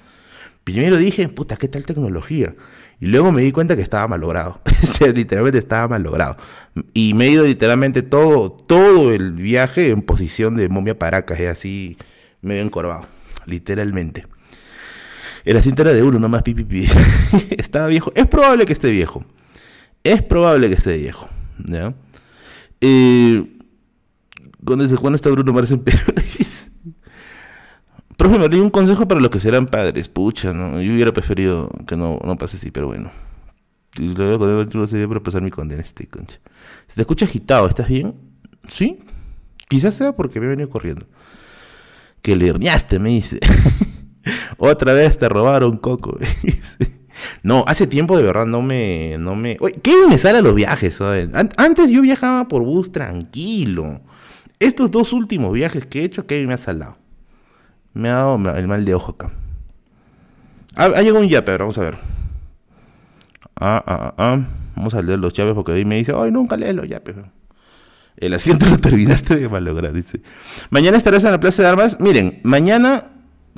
Primero 0.64 0.96
dije, 0.96 1.28
puta, 1.28 1.56
¿qué 1.56 1.68
tal 1.68 1.86
tecnología? 1.86 2.54
Y 3.00 3.06
luego 3.06 3.32
me 3.32 3.42
di 3.42 3.52
cuenta 3.52 3.76
que 3.76 3.82
estaba 3.82 4.08
mal 4.08 4.20
logrado. 4.20 4.60
literalmente 5.14 5.58
estaba 5.58 5.88
mal 5.88 6.02
logrado. 6.02 6.36
Y 6.92 7.14
me 7.14 7.26
he 7.26 7.30
ido 7.30 7.44
literalmente 7.44 8.02
todo, 8.02 8.50
todo 8.52 9.12
el 9.12 9.32
viaje 9.32 9.90
en 9.90 10.02
posición 10.02 10.56
de 10.56 10.68
momia 10.68 10.98
paracas, 10.98 11.40
y 11.40 11.46
así 11.46 11.96
medio 12.42 12.62
encorvado. 12.62 13.06
Literalmente. 13.46 14.26
El 15.44 15.56
asiento 15.56 15.82
era 15.82 15.92
de 15.92 16.02
uno, 16.02 16.18
nomás 16.18 16.42
pi, 16.42 16.54
pi, 16.54 16.86
estaba 17.50 17.86
viejo. 17.86 18.12
Es 18.14 18.26
probable 18.26 18.66
que 18.66 18.72
esté 18.72 18.90
viejo. 18.90 19.24
Es 20.04 20.22
probable 20.22 20.68
que 20.68 20.74
esté 20.74 20.96
viejo. 20.98 21.28
¿ya? 21.58 21.94
Eh, 22.80 23.46
cuando, 24.64 24.84
está 25.14 25.30
Bruno 25.30 25.52
Mars 25.52 25.70
en 25.70 25.82
Profe, 28.16 28.38
me 28.38 28.48
di 28.50 28.58
un 28.58 28.68
consejo 28.68 29.08
para 29.08 29.18
los 29.20 29.30
que 29.30 29.40
serán 29.40 29.66
padres. 29.66 30.10
Pucha, 30.10 30.52
¿no? 30.52 30.80
Yo 30.82 30.92
hubiera 30.92 31.10
preferido 31.10 31.70
que 31.86 31.96
no, 31.96 32.20
no 32.22 32.36
pase 32.36 32.58
así, 32.58 32.70
pero 32.70 32.88
bueno. 32.88 33.10
Y 33.98 34.14
luego 34.14 34.38
voy 34.38 34.62
a 34.62 35.08
para 35.08 35.20
pasar 35.20 35.40
mi 35.40 35.50
condena 35.50 35.80
este 35.80 36.06
concha. 36.06 36.38
Se 36.86 36.96
te 36.96 37.00
escucha 37.00 37.24
agitado, 37.24 37.66
¿estás 37.66 37.88
bien? 37.88 38.14
¿Sí? 38.68 38.98
Quizás 39.68 39.94
sea 39.94 40.12
porque 40.12 40.38
me 40.38 40.46
he 40.46 40.48
venido 40.50 40.68
corriendo. 40.68 41.06
Que 42.22 42.36
le 42.36 42.48
herniaste, 42.48 42.98
me 42.98 43.10
dice. 43.10 43.38
Otra 44.58 44.92
vez 44.92 45.18
te 45.18 45.28
robaron 45.28 45.78
coco. 45.78 46.18
no, 47.42 47.64
hace 47.66 47.86
tiempo 47.86 48.16
de 48.16 48.22
verdad 48.22 48.46
no 48.46 48.62
me. 48.62 49.16
No 49.18 49.34
me... 49.34 49.56
¿Qué 49.82 49.94
me 50.08 50.18
sale 50.18 50.38
a 50.38 50.42
los 50.42 50.54
viajes? 50.54 50.94
¿sabes? 50.94 51.30
Antes 51.56 51.90
yo 51.90 52.02
viajaba 52.02 52.48
por 52.48 52.62
bus 52.62 52.92
tranquilo. 52.92 54.00
Estos 54.58 54.90
dos 54.90 55.12
últimos 55.12 55.52
viajes 55.54 55.86
que 55.86 56.00
he 56.00 56.04
hecho, 56.04 56.26
¿qué 56.26 56.46
me 56.46 56.54
ha 56.54 56.58
salado? 56.58 56.96
Me 57.94 58.10
ha 58.10 58.16
dado 58.16 58.56
el 58.56 58.68
mal 58.68 58.84
de 58.84 58.94
ojo 58.94 59.12
acá. 59.12 59.32
Ha, 60.76 60.88
llegado 61.00 61.20
un 61.20 61.28
yape, 61.28 61.56
vamos 61.56 61.78
a 61.78 61.82
ver. 61.82 61.98
Ah, 63.56 63.82
ah, 63.84 63.84
ah, 63.86 64.14
ah. 64.18 64.38
Vamos 64.76 64.94
a 64.94 65.02
leer 65.02 65.18
los 65.18 65.32
llaves 65.32 65.54
porque 65.54 65.72
ahí 65.72 65.84
me 65.84 65.96
dice, 65.96 66.12
ay, 66.16 66.30
nunca 66.30 66.56
lees 66.56 66.74
los 66.74 66.88
yapes. 66.88 67.16
El 68.20 68.34
asiento 68.34 68.66
lo 68.66 68.78
terminaste 68.78 69.36
de 69.36 69.48
malograr, 69.48 69.92
dice. 69.92 70.20
Mañana 70.70 70.96
estarás 70.96 71.24
en 71.24 71.32
la 71.32 71.40
Plaza 71.40 71.62
de 71.62 71.68
Armas. 71.68 71.98
Miren, 72.00 72.40
mañana 72.44 73.04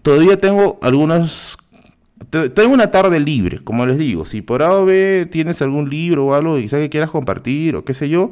todavía 0.03 0.39
tengo 0.39 0.79
algunos... 0.83 1.59
Tengo 2.31 2.73
una 2.73 2.91
tarde 2.91 3.19
libre, 3.21 3.59
como 3.63 3.85
les 3.85 3.99
digo. 3.99 4.25
Si 4.25 4.41
por 4.41 4.63
A 4.63 4.71
tienes 5.31 5.61
algún 5.61 5.91
libro 5.91 6.27
o 6.27 6.35
algo 6.35 6.57
quizás 6.57 6.79
que 6.79 6.89
quieras 6.89 7.11
compartir 7.11 7.77
o 7.77 7.85
qué 7.85 7.93
sé 7.93 8.09
yo, 8.09 8.31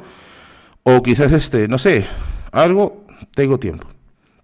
o 0.83 1.03
quizás 1.03 1.31
este, 1.33 1.67
no 1.67 1.77
sé, 1.77 2.07
algo, 2.51 3.05
tengo 3.35 3.59
tiempo. 3.59 3.87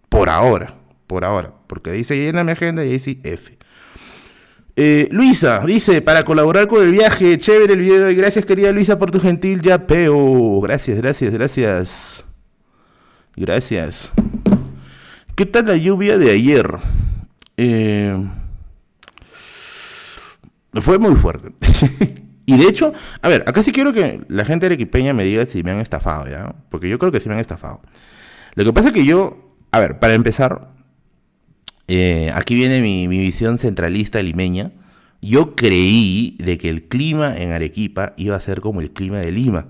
Por 0.09 0.29
ahora 0.29 0.77
por 1.07 1.23
ahora, 1.23 1.53
porque 1.67 1.91
dice 1.93 2.17
llena 2.17 2.43
mi 2.43 2.51
agenda 2.51 2.85
y 2.85 2.91
ahí 2.91 3.19
F. 3.23 3.56
Eh, 4.79 5.09
Luisa 5.11 5.63
dice, 5.65 6.03
para 6.03 6.23
colaborar 6.23 6.67
con 6.67 6.83
el 6.83 6.91
viaje, 6.91 7.39
chévere 7.39 7.73
el 7.73 7.81
video 7.81 8.11
y 8.11 8.15
gracias 8.15 8.45
querida 8.45 8.71
Luisa 8.71 8.99
por 8.99 9.09
tu 9.09 9.19
gentil 9.19 9.59
yapeo. 9.63 10.61
Gracias, 10.61 10.99
gracias, 10.99 11.33
gracias. 11.33 12.25
Gracias. 13.35 14.11
¿Qué 15.33 15.47
tal 15.47 15.65
la 15.65 15.77
lluvia 15.77 16.19
de 16.19 16.29
ayer? 16.29 16.75
Eh, 17.57 18.23
fue 20.73 20.99
muy 20.99 21.15
fuerte. 21.15 21.53
y 22.45 22.55
de 22.55 22.65
hecho, 22.65 22.93
a 23.23 23.29
ver, 23.29 23.45
acá 23.47 23.63
sí 23.63 23.71
quiero 23.71 23.91
que 23.93 24.21
la 24.27 24.45
gente 24.45 24.67
Arequipeña 24.67 25.11
me 25.11 25.23
diga 25.23 25.47
si 25.47 25.63
me 25.63 25.71
han 25.71 25.79
estafado, 25.79 26.29
¿ya? 26.29 26.53
Porque 26.69 26.87
yo 26.87 26.99
creo 26.99 27.11
que 27.11 27.19
sí 27.19 27.29
me 27.29 27.33
han 27.33 27.41
estafado. 27.41 27.81
Lo 28.53 28.63
que 28.63 28.73
pasa 28.73 28.89
es 28.89 28.93
que 28.93 29.05
yo, 29.05 29.55
a 29.71 29.79
ver, 29.79 29.97
para 29.97 30.13
empezar, 30.13 30.69
eh, 31.87 32.31
aquí 32.33 32.55
viene 32.55 32.81
mi, 32.81 33.07
visión 33.07 33.57
centralista 33.57 34.21
limeña. 34.21 34.71
Yo 35.21 35.55
creí 35.55 36.37
de 36.39 36.57
que 36.57 36.69
el 36.69 36.83
clima 36.83 37.35
en 37.37 37.51
Arequipa 37.51 38.13
iba 38.17 38.35
a 38.35 38.39
ser 38.39 38.61
como 38.61 38.81
el 38.81 38.91
clima 38.91 39.17
de 39.17 39.31
Lima. 39.31 39.67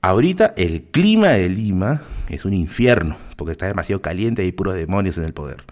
Ahorita 0.00 0.54
el 0.56 0.84
clima 0.84 1.30
de 1.30 1.48
Lima 1.48 2.02
es 2.28 2.44
un 2.44 2.54
infierno, 2.54 3.16
porque 3.36 3.52
está 3.52 3.66
demasiado 3.66 4.00
caliente 4.00 4.42
y 4.42 4.46
hay 4.46 4.52
puros 4.52 4.74
demonios 4.74 5.18
en 5.18 5.24
el 5.24 5.34
poder. 5.34 5.64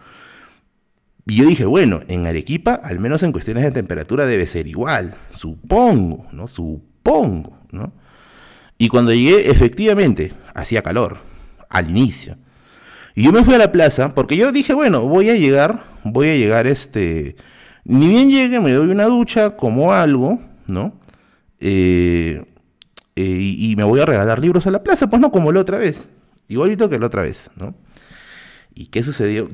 Y 1.27 1.37
yo 1.37 1.47
dije, 1.47 1.65
bueno, 1.65 2.01
en 2.09 2.27
Arequipa, 2.27 2.75
al 2.75 2.99
menos 2.99 3.23
en 3.23 3.33
cuestiones 3.33 3.65
de 3.65 3.71
temperatura, 3.71 4.27
debe 4.27 4.47
ser 4.47 4.67
igual. 4.67 5.15
Supongo, 5.33 6.27
¿no? 6.33 6.49
Supongo, 6.49 7.59
¿no? 7.71 7.95
Y 8.77 8.89
cuando 8.89 9.15
llegué, 9.15 9.51
efectivamente, 9.51 10.33
hacía 10.55 10.83
calor, 10.83 11.19
al 11.71 11.89
inicio. 11.89 12.37
Y 13.15 13.25
yo 13.25 13.33
me 13.33 13.45
fui 13.45 13.55
a 13.55 13.59
la 13.59 13.73
plaza 13.73 14.11
porque 14.11 14.37
yo 14.37 14.51
dije, 14.53 14.75
bueno, 14.75 15.07
voy 15.07 15.31
a 15.31 15.35
llegar, 15.35 15.85
voy 16.03 16.29
a 16.29 16.35
llegar 16.35 16.67
este... 16.67 17.37
Ni 17.85 18.09
bien 18.09 18.31
llegue, 18.31 18.61
me 18.61 18.73
doy 18.73 18.89
una 18.89 19.05
ducha, 19.05 19.51
como 19.51 19.93
algo, 19.93 20.41
¿no? 20.67 20.99
Eh, 21.61 22.43
eh, 23.15 23.23
y, 23.23 23.77
me 23.77 23.85
voy 23.85 24.01
a 24.01 24.07
regalar 24.07 24.39
libros 24.39 24.67
a 24.67 24.71
la 24.71 24.83
plaza, 24.83 25.09
pues 25.09 25.21
no 25.21 25.31
como 25.31 25.53
la 25.53 25.61
otra 25.61 25.79
vez. 25.79 26.09
Igualito 26.49 26.89
que 26.89 26.99
la 26.99 27.07
otra 27.07 27.23
vez, 27.23 27.51
¿no? 27.57 27.75
¿Y 28.75 28.87
qué 28.87 29.03
sucedió? 29.03 29.51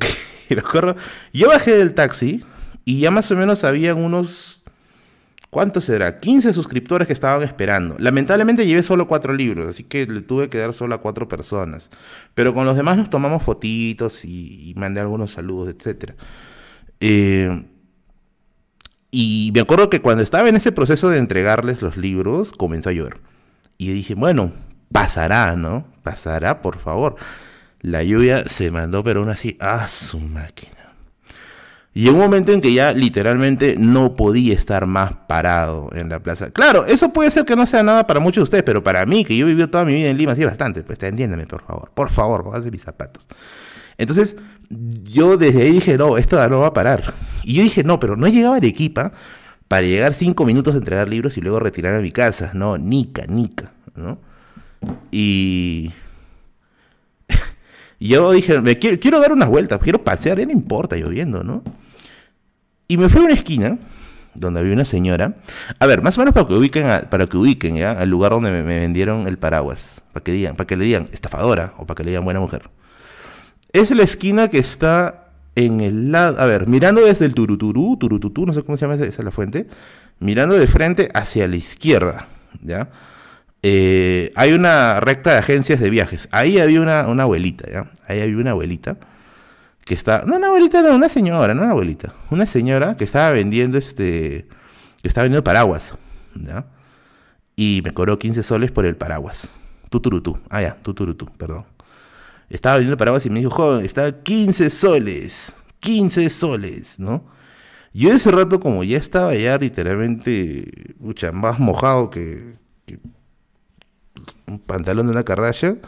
yo 1.33 1.49
bajé 1.49 1.77
del 1.77 1.95
taxi 1.95 2.45
y 2.85 3.01
ya 3.01 3.11
más 3.11 3.31
o 3.31 3.37
menos 3.37 3.65
habían 3.65 3.99
unos 3.99 4.65
¿Cuántos 5.51 5.85
será? 5.87 6.21
15 6.21 6.53
suscriptores 6.53 7.09
que 7.09 7.13
estaban 7.13 7.43
esperando. 7.43 7.97
Lamentablemente 7.99 8.67
llevé 8.67 8.85
solo 8.85 9.09
cuatro 9.09 9.33
libros, 9.33 9.69
así 9.69 9.83
que 9.83 10.07
le 10.07 10.23
tuve 10.23 10.49
que 10.49 10.59
dar 10.59 10.73
solo 10.73 10.95
a 10.95 10.99
cuatro 10.99 11.27
personas. 11.27 11.91
Pero 12.35 12.55
con 12.55 12.67
los 12.67 12.77
demás 12.77 12.97
nos 12.97 13.11
tomamos 13.11 13.43
fotitos 13.43 14.25
y, 14.25 14.73
mandé 14.77 15.01
algunos 15.01 15.33
saludos, 15.33 15.69
etc. 15.69 16.13
Eh, 17.01 17.67
y 19.11 19.51
me 19.53 19.61
acuerdo 19.61 19.91
que 19.91 20.01
cuando 20.01 20.23
estaba 20.23 20.49
en 20.49 20.55
ese 20.55 20.71
proceso 20.71 21.09
de 21.09 21.19
entregarles 21.19 21.83
los 21.83 21.97
libros, 21.97 22.53
comenzó 22.53 22.91
a 22.91 22.93
llover. 22.93 23.21
Y 23.77 23.93
dije, 23.93 24.15
bueno, 24.15 24.53
pasará, 24.93 25.57
¿no? 25.57 25.85
Pasará, 26.05 26.63
por 26.63 26.79
favor. 26.79 27.17
La 27.81 28.05
lluvia 28.05 28.45
se 28.49 28.71
mandó, 28.71 29.03
pero 29.03 29.21
aún 29.21 29.31
así, 29.31 29.57
¡ah, 29.59 29.89
su 29.89 30.21
máquina! 30.21 30.80
En 31.93 32.15
un 32.15 32.21
momento 32.21 32.53
en 32.53 32.61
que 32.61 32.73
ya 32.73 32.93
literalmente 32.93 33.75
no 33.77 34.15
podía 34.15 34.55
estar 34.55 34.87
más 34.87 35.13
parado 35.27 35.91
en 35.93 36.09
la 36.09 36.23
plaza. 36.23 36.51
Claro, 36.51 36.87
eso 36.87 37.13
puede 37.13 37.31
ser 37.31 37.45
que 37.45 37.57
no 37.57 37.67
sea 37.67 37.83
nada 37.83 38.07
para 38.07 38.21
muchos 38.21 38.37
de 38.37 38.45
ustedes, 38.45 38.63
pero 38.63 38.83
para 38.83 39.05
mí, 39.07 39.25
que 39.25 39.37
yo 39.37 39.45
he 39.45 39.49
vivido 39.49 39.71
toda 39.71 39.85
mi 39.85 39.95
vida 39.95 40.09
en 40.09 40.17
Lima, 40.17 40.37
sí 40.37 40.45
bastante. 40.45 40.83
Pues 40.83 41.03
entiéndeme, 41.03 41.47
por 41.47 41.63
favor. 41.63 41.91
Por 41.93 42.11
favor, 42.11 42.45
pónganse 42.45 42.71
mis 42.71 42.83
zapatos. 42.83 43.27
Entonces, 43.99 44.37
yo 45.03 45.37
desde 45.37 45.63
ahí 45.63 45.73
dije, 45.73 45.99
no, 45.99 46.17
esto 46.17 46.49
no 46.49 46.61
va 46.61 46.69
a 46.69 46.73
parar. 46.73 47.13
Y 47.43 47.55
yo 47.55 47.63
dije, 47.63 47.83
no, 47.83 47.99
pero 47.99 48.17
no 48.17 48.29
llegaba 48.29 48.55
a 48.55 48.59
Arequipa 48.59 49.13
para 49.67 49.87
llegar 49.87 50.15
cinco 50.15 50.45
minutos 50.47 50.77
a 50.77 50.79
entregar 50.79 51.09
libros 51.09 51.37
y 51.39 51.41
luego 51.41 51.59
retirar 51.59 51.95
a 51.97 52.01
mi 52.01 52.13
casa. 52.13 52.53
No, 52.55 52.79
nica, 52.79 53.27
nica, 53.27 53.73
¿no? 53.97 54.19
Y... 55.11 55.91
yo 58.01 58.31
dije, 58.31 58.61
me 58.61 58.79
quiero, 58.79 58.99
quiero 59.01 59.21
dar 59.21 59.33
unas 59.33 59.49
vueltas, 59.49 59.81
quiero 59.81 60.05
pasear, 60.05 60.39
no 60.39 60.53
importa, 60.53 60.97
lloviendo, 60.97 61.43
¿no? 61.43 61.63
Y 62.91 62.97
me 62.97 63.09
fui 63.09 63.21
a 63.21 63.25
una 63.27 63.35
esquina 63.35 63.79
donde 64.35 64.59
había 64.59 64.73
una 64.73 64.85
señora. 64.85 65.37
A 65.79 65.87
ver, 65.87 66.03
más 66.03 66.19
o 66.19 66.23
menos 66.23 66.35
para 66.35 66.49
que 66.49 66.55
ubiquen, 66.55 67.07
para 67.09 67.29
que 67.29 67.37
ubiquen 67.37 67.77
¿ya? 67.77 67.93
al 67.93 68.11
lugar 68.11 68.33
donde 68.33 68.51
me, 68.51 68.63
vendieron 68.65 69.29
el 69.29 69.39
paraguas. 69.39 70.03
Para 70.13 70.25
que 70.25 70.33
digan, 70.33 70.57
para 70.57 70.67
que 70.67 70.77
le 70.77 70.87
digan 70.87 71.09
estafadora 71.13 71.73
o 71.79 71.87
para 71.87 71.99
que 71.99 72.03
le 72.03 72.11
digan 72.11 72.25
buena 72.25 72.41
mujer. 72.41 72.69
Es 73.73 73.93
la 73.93 74.03
esquina 74.03 74.49
que 74.49 74.59
está 74.59 75.29
en 75.55 75.81
el 75.81 76.11
lado. 76.11 76.41
A 76.41 76.47
ver, 76.47 76.67
mirando 76.67 77.03
desde 77.03 77.27
el 77.27 77.35
Turuturu, 77.35 77.97
Turututú, 77.97 78.45
no 78.45 78.55
sé 78.55 78.65
cómo 78.65 78.77
se 78.77 78.87
llama 78.87 78.95
esa, 78.97 79.05
es 79.05 79.19
la 79.21 79.31
fuente. 79.31 79.69
Mirando 80.19 80.59
de 80.59 80.67
frente 80.67 81.11
hacia 81.15 81.47
la 81.47 81.55
izquierda. 81.55 82.27
¿Ya? 82.61 82.89
Eh, 83.63 84.33
hay 84.35 84.53
una 84.53 84.99
recta 84.99 85.31
de 85.31 85.39
agencias 85.39 85.79
de 85.79 85.91
viajes. 85.91 86.29
Ahí 86.33 86.59
había 86.59 86.81
una, 86.81 87.07
una 87.07 87.23
abuelita, 87.23 87.71
¿ya? 87.71 87.89
Ahí 88.09 88.21
había 88.21 88.37
una 88.37 88.51
abuelita 88.51 88.97
que 89.91 89.95
está, 89.95 90.23
no 90.25 90.37
una 90.37 90.47
abuelita, 90.47 90.83
no, 90.83 90.95
una 90.95 91.09
señora, 91.09 91.53
no 91.53 91.63
una 91.63 91.73
abuelita, 91.73 92.15
una 92.31 92.47
señora 92.47 92.97
que 92.97 93.03
estaba 93.03 93.31
vendiendo 93.33 93.77
este, 93.77 94.47
que 95.03 95.09
estaba 95.09 95.25
vendiendo 95.25 95.43
paraguas, 95.43 95.95
¿ya? 96.37 96.65
Y 97.57 97.83
me 97.85 97.91
cobró 97.91 98.17
15 98.17 98.45
soles 98.45 98.71
por 98.71 98.87
el 98.87 98.95
paraguas. 98.95 99.49
Tuturutú, 99.89 100.39
ah 100.49 100.63
ya, 100.63 100.77
tuturutú, 100.77 101.27
perdón. 101.37 101.65
Estaba 102.49 102.77
vendiendo 102.77 102.97
paraguas 102.97 103.27
y 103.27 103.31
me 103.31 103.41
dijo, 103.41 103.51
joven, 103.51 103.85
está 103.85 104.23
15 104.23 104.71
soles, 104.71 105.53
15 105.81 106.31
soles, 106.31 107.01
¿no? 107.01 107.25
Yo 107.93 108.13
ese 108.13 108.31
rato, 108.31 108.61
como 108.61 108.85
ya 108.85 108.97
estaba 108.97 109.35
ya 109.35 109.59
literalmente, 109.59 110.95
mucha, 111.01 111.33
más 111.33 111.59
mojado 111.59 112.11
que, 112.11 112.55
que 112.87 113.01
un 114.47 114.61
pantalón 114.61 115.07
de 115.07 115.11
una 115.11 115.25
carralla, 115.25 115.79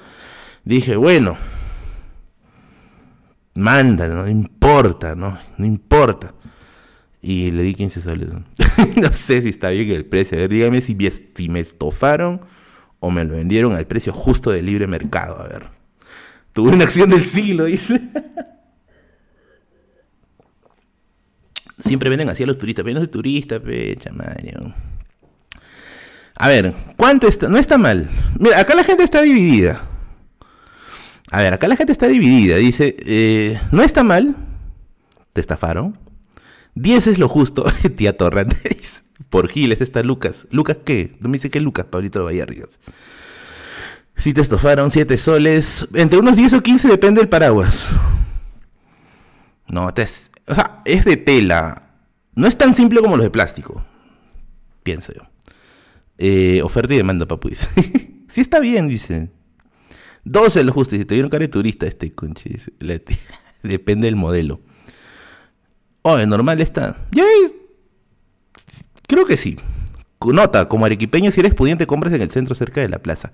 dije, 0.65 0.97
bueno, 0.97 1.37
manda, 3.55 4.09
no 4.09 4.29
importa, 4.29 5.15
no, 5.15 5.39
no 5.57 5.67
importa. 5.67 6.35
Y 7.21 7.51
le 7.53 7.63
di 7.63 7.75
15 7.75 8.03
soles. 8.03 8.29
¿no? 8.97 9.13
sé 9.13 9.43
si 9.43 9.51
está 9.51 9.71
bien 9.71 9.91
el 9.91 10.05
precio. 10.05 10.37
A 10.37 10.41
ver, 10.41 10.51
dígame 10.51 10.81
si, 10.81 10.97
me 11.49 11.61
estofaron 11.61 12.41
o 12.99 13.11
me 13.11 13.25
lo 13.25 13.35
vendieron 13.35 13.75
al 13.75 13.87
precio 13.87 14.13
justo 14.13 14.51
del 14.51 14.67
libre 14.67 14.87
mercado. 14.89 15.41
A 15.41 15.47
ver. 15.47 15.71
Tuve 16.53 16.73
una 16.73 16.85
acción 16.85 17.11
del 17.11 17.23
siglo, 17.23 17.67
dice. 17.67 18.01
Siempre 21.79 22.11
venden 22.11 22.29
así 22.29 22.43
a 22.43 22.47
los 22.47 22.59
turistas. 22.59 22.85
Pero 22.85 22.95
no 22.95 23.01
soy 23.01 23.09
turista, 23.09 23.61
pe, 23.61 23.97
chamaño. 23.97 24.75
A 26.35 26.49
ver, 26.49 26.75
¿cuánto 26.97 27.29
está? 27.29 27.49
No 27.49 27.59
está 27.59 27.79
mal. 27.79 28.09
Mira, 28.39 28.59
acá 28.59 28.75
la 28.75 28.83
gente 28.83 29.05
está 29.05 29.23
dividida. 29.23 29.81
A 31.33 31.41
ver, 31.41 31.55
acá 31.55 31.67
la 31.67 31.77
gente 31.77 31.93
está 31.93 32.09
dividida. 32.09 32.57
Dice, 32.57 32.95
eh, 33.07 33.59
no 33.73 33.83
está 33.83 34.05
mal. 34.05 34.37
Te 35.33 35.41
estafaron. 35.41 35.99
10 36.75 37.07
es 37.07 37.19
lo 37.19 37.27
justo. 37.27 37.65
Tía 37.97 38.19
Torrantes. 38.19 39.03
Por 39.31 39.49
Giles 39.49 39.81
está 39.81 40.03
Lucas. 40.03 40.47
¿Lucas 40.51 40.77
qué? 40.85 41.17
No 41.21 41.31
me 41.31 41.37
dice 41.37 41.51
que 41.51 41.63
Lucas, 41.63 41.87
Pablito 41.87 42.23
Vallarrigas. 42.23 42.79
Si 44.15 44.35
te 44.35 44.43
estafaron 44.43 44.91
7 44.91 45.17
soles. 45.17 45.89
Entre 45.95 46.19
unos 46.19 46.37
10 46.37 46.53
o 46.53 46.63
15 46.63 46.89
depende 46.89 47.23
del 47.23 47.31
paraguas. 47.31 47.89
No, 49.69 49.91
es 50.85 51.05
de 51.07 51.17
tela. 51.17 51.95
No 52.35 52.47
es 52.47 52.59
tan 52.59 52.75
simple 52.75 53.01
como 53.01 53.17
los 53.17 53.25
de 53.25 53.31
plástico. 53.31 53.83
Pienso 54.83 55.15
yo. 55.15 55.23
Eh, 56.19 56.61
oferta 56.63 56.93
y 56.93 56.99
demanda, 56.99 57.25
papu. 57.25 57.49
Dice. 57.49 57.69
sí 58.29 58.43
está 58.43 58.61
bien, 58.61 58.87
dice. 58.87 59.31
12 60.25 60.61
es 60.61 60.67
lo 60.67 60.73
justo. 60.73 60.95
Dice, 60.95 61.05
te 61.05 61.15
vieron 61.15 61.31
cara 61.31 61.43
de 61.43 61.49
turista 61.49 61.87
este 61.87 62.13
conche. 62.13 62.59
Depende 63.63 64.07
del 64.07 64.17
modelo. 64.17 64.61
Oh, 66.03 66.19
normal 66.19 66.61
está. 66.61 66.97
Ya 67.13 67.25
es... 67.45 67.55
Creo 69.07 69.25
que 69.25 69.37
sí. 69.37 69.57
Nota, 70.25 70.69
como 70.69 70.87
arequipeño, 70.87 71.31
si 71.31 71.41
eres 71.41 71.55
pudiente, 71.55 71.87
compras 71.87 72.13
en 72.13 72.23
el 72.23 72.31
centro 72.31 72.55
cerca 72.55 72.81
de 72.81 72.89
la 72.89 73.01
plaza. 73.01 73.33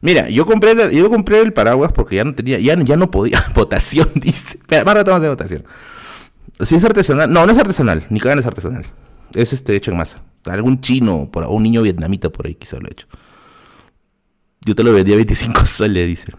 Mira, 0.00 0.28
yo 0.28 0.46
compré, 0.46 0.74
yo 0.94 1.08
compré 1.08 1.40
el 1.40 1.52
paraguas 1.52 1.92
porque 1.92 2.16
ya 2.16 2.24
no 2.24 2.34
tenía, 2.34 2.58
ya, 2.58 2.76
ya 2.82 2.96
no 2.96 3.10
podía. 3.10 3.42
votación, 3.54 4.10
dice. 4.14 4.58
Espera, 4.58 4.84
más 4.84 4.94
rato 4.94 5.12
más 5.12 5.22
de 5.22 5.28
votación. 5.28 5.64
Si 6.60 6.74
es 6.74 6.84
artesanal, 6.84 7.32
no, 7.32 7.46
no 7.46 7.52
es 7.52 7.58
artesanal, 7.58 8.04
ni 8.10 8.20
cada 8.20 8.38
es 8.38 8.46
artesanal. 8.46 8.84
Es 9.34 9.52
este 9.52 9.74
hecho 9.74 9.90
en 9.90 9.96
masa. 9.96 10.22
Algún 10.46 10.80
chino, 10.80 11.30
por 11.32 11.44
un 11.44 11.62
niño 11.62 11.82
vietnamita 11.82 12.30
por 12.30 12.46
ahí 12.46 12.54
quizá 12.54 12.78
lo 12.78 12.86
ha 12.86 12.90
hecho. 12.90 13.06
Yo 14.64 14.74
te 14.74 14.82
lo 14.82 14.92
vendí 14.92 15.12
a 15.12 15.16
25 15.16 15.66
soles, 15.66 16.06
dice. 16.06 16.32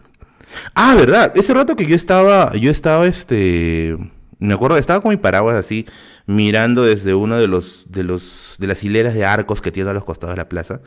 Ah, 0.74 0.96
verdad. 0.96 1.32
Ese 1.36 1.54
rato 1.54 1.76
que 1.76 1.86
yo 1.86 1.96
estaba, 1.96 2.56
yo 2.56 2.72
estaba, 2.72 3.06
este, 3.08 3.96
me 4.40 4.54
acuerdo, 4.54 4.78
estaba 4.78 5.02
con 5.02 5.12
mi 5.12 5.18
paraguas 5.18 5.56
así, 5.56 5.86
mirando 6.26 6.84
desde 6.84 7.14
uno 7.14 7.38
de 7.38 7.48
los, 7.48 7.92
de 7.92 8.04
los, 8.04 8.58
de 8.60 8.68
las 8.68 8.84
hileras 8.84 9.14
de 9.14 9.26
arcos 9.26 9.62
que 9.62 9.72
tiene 9.72 9.90
a 9.90 9.94
los 9.94 10.06
costados 10.06 10.36
de 10.36 10.38
la 10.38 10.50
plaza. 10.50 10.82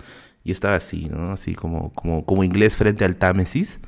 Yo 0.45 0.53
estaba 0.53 0.77
así, 0.77 1.07
¿no? 1.07 1.33
Así 1.33 1.55
como, 1.55 1.93
como, 1.93 2.25
como 2.25 2.45
inglés 2.45 2.77
frente 2.77 3.05
al 3.05 3.17
Támesis. 3.17 3.81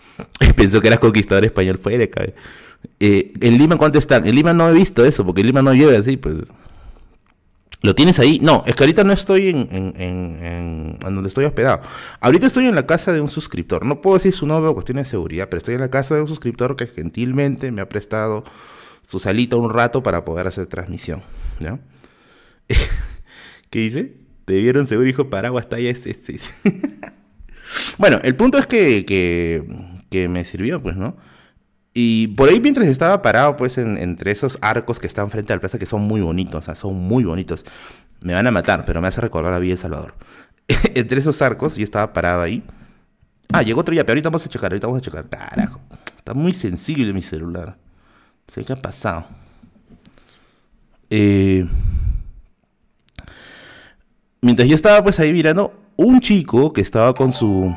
Pensó 0.56 0.80
que 0.80 0.88
era 0.88 0.98
conquistador 0.98 1.44
español 1.44 1.78
fuera, 1.78 2.06
cabe. 2.08 2.34
Eh, 3.00 3.32
¿En 3.40 3.58
Lima 3.58 3.76
cuánto 3.76 3.98
están? 3.98 4.26
En 4.26 4.34
Lima 4.34 4.52
no 4.52 4.68
he 4.68 4.72
visto 4.72 5.04
eso, 5.04 5.24
porque 5.24 5.40
en 5.40 5.48
Lima 5.48 5.62
no 5.62 5.72
llueve 5.72 5.96
así, 5.96 6.16
pues. 6.16 6.36
¿Lo 7.80 7.94
tienes 7.94 8.18
ahí? 8.18 8.40
No, 8.42 8.64
es 8.66 8.74
que 8.74 8.82
ahorita 8.82 9.04
no 9.04 9.12
estoy 9.12 9.48
en, 9.48 9.68
en, 9.70 9.94
en, 10.00 10.98
donde 11.00 11.28
estoy 11.28 11.44
hospedado. 11.44 11.80
Ahorita 12.20 12.46
estoy 12.46 12.66
en 12.66 12.74
la 12.74 12.86
casa 12.86 13.12
de 13.12 13.20
un 13.20 13.28
suscriptor. 13.28 13.86
No 13.86 14.00
puedo 14.00 14.16
decir 14.16 14.34
su 14.34 14.46
nombre 14.46 14.68
por 14.68 14.74
cuestiones 14.74 15.04
de 15.04 15.10
seguridad, 15.10 15.48
pero 15.48 15.58
estoy 15.58 15.74
en 15.74 15.82
la 15.82 15.90
casa 15.90 16.16
de 16.16 16.22
un 16.22 16.28
suscriptor 16.28 16.74
que 16.74 16.88
gentilmente 16.88 17.70
me 17.70 17.80
ha 17.80 17.88
prestado 17.88 18.42
su 19.06 19.20
salita 19.20 19.56
un 19.56 19.70
rato 19.70 20.02
para 20.02 20.24
poder 20.24 20.48
hacer 20.48 20.66
transmisión. 20.66 21.22
¿ya? 21.60 21.78
¿Qué 23.70 23.78
dice? 23.78 24.16
Te 24.44 24.54
vieron 24.54 24.88
seguro, 24.88 25.08
hijo 25.08 25.30
paraguas 25.30 25.68
talla 25.68 25.90
ese. 25.90 26.16
bueno, 27.98 28.18
el 28.24 28.34
punto 28.34 28.58
es 28.58 28.66
que, 28.66 29.04
que, 29.04 29.62
que 30.10 30.28
me 30.28 30.44
sirvió, 30.44 30.82
pues, 30.82 30.96
¿no? 30.96 31.16
Y 32.00 32.28
por 32.28 32.48
ahí 32.48 32.60
mientras 32.60 32.86
estaba 32.86 33.20
parado, 33.22 33.56
pues, 33.56 33.76
entre 33.76 34.30
esos 34.30 34.56
arcos 34.60 35.00
que 35.00 35.08
están 35.08 35.32
frente 35.32 35.52
al 35.52 35.58
plaza, 35.58 35.80
que 35.80 35.86
son 35.86 36.02
muy 36.02 36.20
bonitos, 36.20 36.54
o 36.54 36.62
sea, 36.62 36.76
son 36.76 36.94
muy 36.94 37.24
bonitos. 37.24 37.64
Me 38.20 38.34
van 38.34 38.46
a 38.46 38.52
matar, 38.52 38.84
pero 38.86 39.00
me 39.00 39.08
hace 39.08 39.20
recordar 39.20 39.52
a 39.52 39.58
Villa 39.58 39.72
El 39.72 39.78
Salvador. 39.80 40.14
entre 40.94 41.18
esos 41.18 41.42
arcos, 41.42 41.74
yo 41.74 41.82
estaba 41.82 42.12
parado 42.12 42.42
ahí. 42.42 42.62
Ah, 43.52 43.62
llegó 43.62 43.80
otro 43.80 43.92
ya, 43.92 44.04
pero 44.04 44.12
ahorita 44.12 44.28
vamos 44.28 44.46
a 44.46 44.48
checar, 44.48 44.70
ahorita 44.70 44.86
vamos 44.86 45.02
a 45.02 45.04
checar. 45.04 45.28
Carajo, 45.28 45.80
está 46.16 46.34
muy 46.34 46.52
sensible 46.52 47.12
mi 47.12 47.20
celular. 47.20 47.76
sé 48.46 48.64
qué 48.64 48.74
ha 48.74 48.76
pasado. 48.76 49.26
Eh, 51.10 51.66
mientras 54.40 54.68
yo 54.68 54.76
estaba 54.76 55.02
pues 55.02 55.18
ahí 55.18 55.32
mirando, 55.32 55.74
un 55.96 56.20
chico 56.20 56.72
que 56.72 56.80
estaba 56.80 57.12
con 57.12 57.32
su 57.32 57.74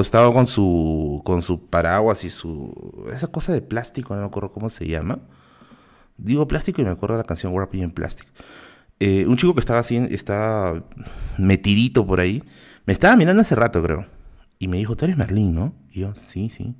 estaba 0.00 0.32
con 0.32 0.46
su 0.46 1.20
con 1.24 1.42
su 1.42 1.66
paraguas 1.66 2.24
y 2.24 2.30
su 2.30 3.04
esa 3.12 3.26
cosa 3.26 3.52
de 3.52 3.60
plástico, 3.60 4.14
no 4.14 4.22
me 4.22 4.26
acuerdo 4.26 4.50
cómo 4.50 4.70
se 4.70 4.86
llama. 4.86 5.20
Digo 6.16 6.46
plástico 6.48 6.80
y 6.80 6.84
me 6.84 6.90
acuerdo 6.90 7.16
de 7.16 7.22
la 7.22 7.26
canción 7.26 7.52
Warping 7.52 7.82
en 7.82 7.90
Plastic. 7.90 8.28
Eh, 9.00 9.26
un 9.26 9.36
chico 9.36 9.54
que 9.54 9.60
estaba 9.60 9.80
así, 9.80 9.96
estaba 9.96 10.84
metidito 11.36 12.06
por 12.06 12.20
ahí, 12.20 12.42
me 12.86 12.92
estaba 12.92 13.16
mirando 13.16 13.42
hace 13.42 13.54
rato, 13.54 13.82
creo. 13.82 14.06
Y 14.58 14.68
me 14.68 14.76
dijo, 14.76 14.96
tú 14.96 15.06
eres 15.06 15.16
Merlín, 15.16 15.54
¿no? 15.54 15.74
Y 15.90 16.00
yo, 16.00 16.14
sí, 16.14 16.50
sí. 16.56 16.76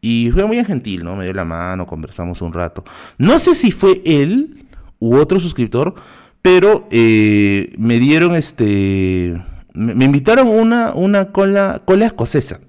Y 0.00 0.30
fue 0.32 0.46
muy 0.46 0.64
gentil, 0.64 1.04
¿no? 1.04 1.16
Me 1.16 1.24
dio 1.24 1.32
la 1.32 1.44
mano, 1.44 1.86
conversamos 1.86 2.42
un 2.42 2.52
rato. 2.52 2.84
No 3.18 3.38
sé 3.38 3.54
si 3.54 3.72
fue 3.72 4.02
él 4.04 4.66
u 5.00 5.16
otro 5.16 5.40
suscriptor, 5.40 5.94
pero 6.42 6.86
eh, 6.90 7.74
me 7.78 7.98
dieron 7.98 8.36
este 8.36 9.42
me, 9.74 10.04
invitaron 10.04 10.48
una, 10.48 10.92
una 10.92 11.32
cola, 11.32 11.82
cola 11.84 12.06
escocesa, 12.06 12.60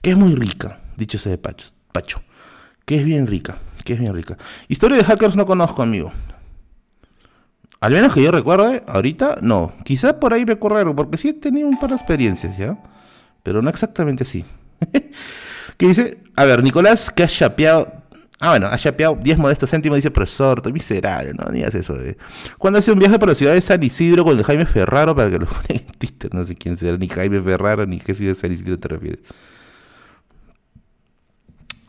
que 0.00 0.10
es 0.10 0.16
muy 0.16 0.34
rica, 0.34 0.80
dicho 0.96 1.18
sea 1.18 1.30
de 1.30 1.38
Pacho, 1.38 1.68
Pacho, 1.92 2.22
que 2.84 2.96
es 2.96 3.04
bien 3.04 3.26
rica, 3.26 3.58
que 3.84 3.94
es 3.94 4.00
bien 4.00 4.14
rica. 4.14 4.38
Historia 4.68 4.98
de 4.98 5.04
hackers 5.04 5.36
no 5.36 5.46
conozco, 5.46 5.82
amigo. 5.82 6.12
Al 7.80 7.92
menos 7.92 8.14
que 8.14 8.22
yo 8.22 8.30
recuerde, 8.30 8.84
ahorita 8.86 9.38
no. 9.42 9.72
Quizás 9.84 10.14
por 10.14 10.32
ahí 10.32 10.44
me 10.44 10.54
porque 10.56 11.16
sí 11.16 11.30
he 11.30 11.32
tenido 11.32 11.68
un 11.68 11.78
par 11.78 11.90
de 11.90 11.96
experiencias, 11.96 12.56
¿ya? 12.56 12.78
Pero 13.42 13.60
no 13.60 13.68
exactamente 13.70 14.22
así. 14.22 14.44
que 15.76 15.88
dice, 15.88 16.18
a 16.36 16.44
ver, 16.44 16.62
Nicolás, 16.62 17.10
que 17.10 17.24
ha 17.24 17.26
chapeado 17.26 18.01
Ah, 18.44 18.50
bueno, 18.50 18.66
ha 18.66 18.76
chapeado 18.76 19.14
10 19.14 19.38
modestos 19.38 19.70
céntimos, 19.70 19.94
dice 19.94 20.10
profesor, 20.10 20.58
estoy 20.58 20.72
miserable, 20.72 21.32
no 21.32 21.48
digas 21.52 21.76
eso. 21.76 21.94
Eh. 22.00 22.16
Cuando 22.58 22.80
hace 22.80 22.90
un 22.90 22.98
viaje 22.98 23.16
por 23.16 23.28
la 23.28 23.36
ciudad 23.36 23.54
de 23.54 23.60
San 23.60 23.80
Isidro 23.80 24.24
con 24.24 24.36
el 24.36 24.42
Jaime 24.42 24.66
Ferraro 24.66 25.14
para 25.14 25.30
que 25.30 25.38
lo 25.38 25.46
pongan? 25.46 25.86
No 26.32 26.44
sé 26.44 26.56
quién 26.56 26.76
será, 26.76 26.98
ni 26.98 27.06
Jaime 27.06 27.40
Ferraro, 27.40 27.86
ni 27.86 27.98
qué 27.98 28.16
ciudad 28.16 28.34
de 28.34 28.40
San 28.40 28.50
Isidro 28.50 28.80
te 28.80 28.88
refieres. 28.88 29.20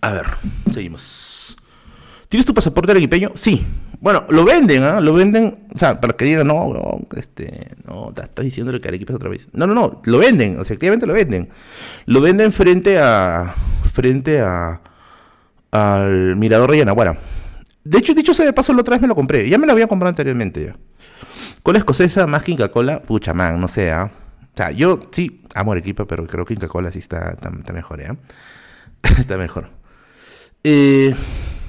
A 0.01 0.11
ver, 0.11 0.25
seguimos. 0.71 1.57
¿Tienes 2.29 2.45
tu 2.45 2.53
pasaporte 2.53 2.91
arequipeño? 2.91 3.31
Sí. 3.33 3.65
Bueno, 3.99 4.23
lo 4.29 4.45
venden, 4.45 4.83
¿ah? 4.83 5.01
Lo 5.01 5.15
venden, 5.15 5.65
o 5.73 5.79
sea, 5.79 5.99
para 5.99 6.13
que 6.13 6.25
digan, 6.25 6.45
no, 6.45 7.01
este, 7.15 7.67
no, 7.87 8.13
estás 8.15 8.45
diciéndole 8.45 8.79
que 8.79 8.89
Arequipa 8.89 9.13
es 9.13 9.15
otra 9.15 9.29
vez. 9.29 9.49
No, 9.53 9.65
no, 9.65 9.73
no, 9.73 10.01
lo 10.05 10.19
venden, 10.19 10.59
o 10.59 10.63
sea, 10.65 10.75
efectivamente 10.75 11.07
lo 11.07 11.13
venden. 11.13 11.49
Lo 12.05 12.21
venden 12.21 12.51
frente 12.51 12.99
a, 12.99 13.55
frente 13.91 14.39
a, 14.41 14.81
al 15.73 16.35
Mirador 16.35 16.71
de 16.71 16.77
Yanaguara. 16.77 17.17
De 17.83 17.97
hecho, 17.97 18.13
dicho 18.13 18.33
sea 18.33 18.45
de 18.45 18.53
paso, 18.53 18.71
la 18.73 18.81
otra 18.81 18.95
vez 18.95 19.01
me 19.01 19.07
lo 19.07 19.15
compré. 19.15 19.49
Ya 19.49 19.57
me 19.57 19.65
lo 19.65 19.73
había 19.73 19.87
comprado 19.87 20.09
anteriormente. 20.09 20.73
Cola 21.63 21.79
escocesa 21.79 22.27
más 22.27 22.43
que 22.43 22.51
Inca 22.51 22.69
Cola. 22.69 23.01
Pucha, 23.01 23.33
man, 23.33 23.59
no 23.59 23.67
sé, 23.67 23.91
¿ah? 23.91 24.11
O 24.53 24.57
sea, 24.57 24.71
yo 24.71 24.99
sí 25.11 25.41
amo 25.55 25.71
Arequipa, 25.71 26.05
pero 26.05 26.25
creo 26.27 26.45
que 26.45 26.53
Inca 26.53 26.67
Cola 26.67 26.91
sí 26.91 26.99
está, 26.99 27.31
está, 27.31 27.73
mejor, 27.73 28.01
¿eh? 28.01 28.15
está 29.17 29.35
mejor. 29.35 29.69
Eh, 30.63 31.13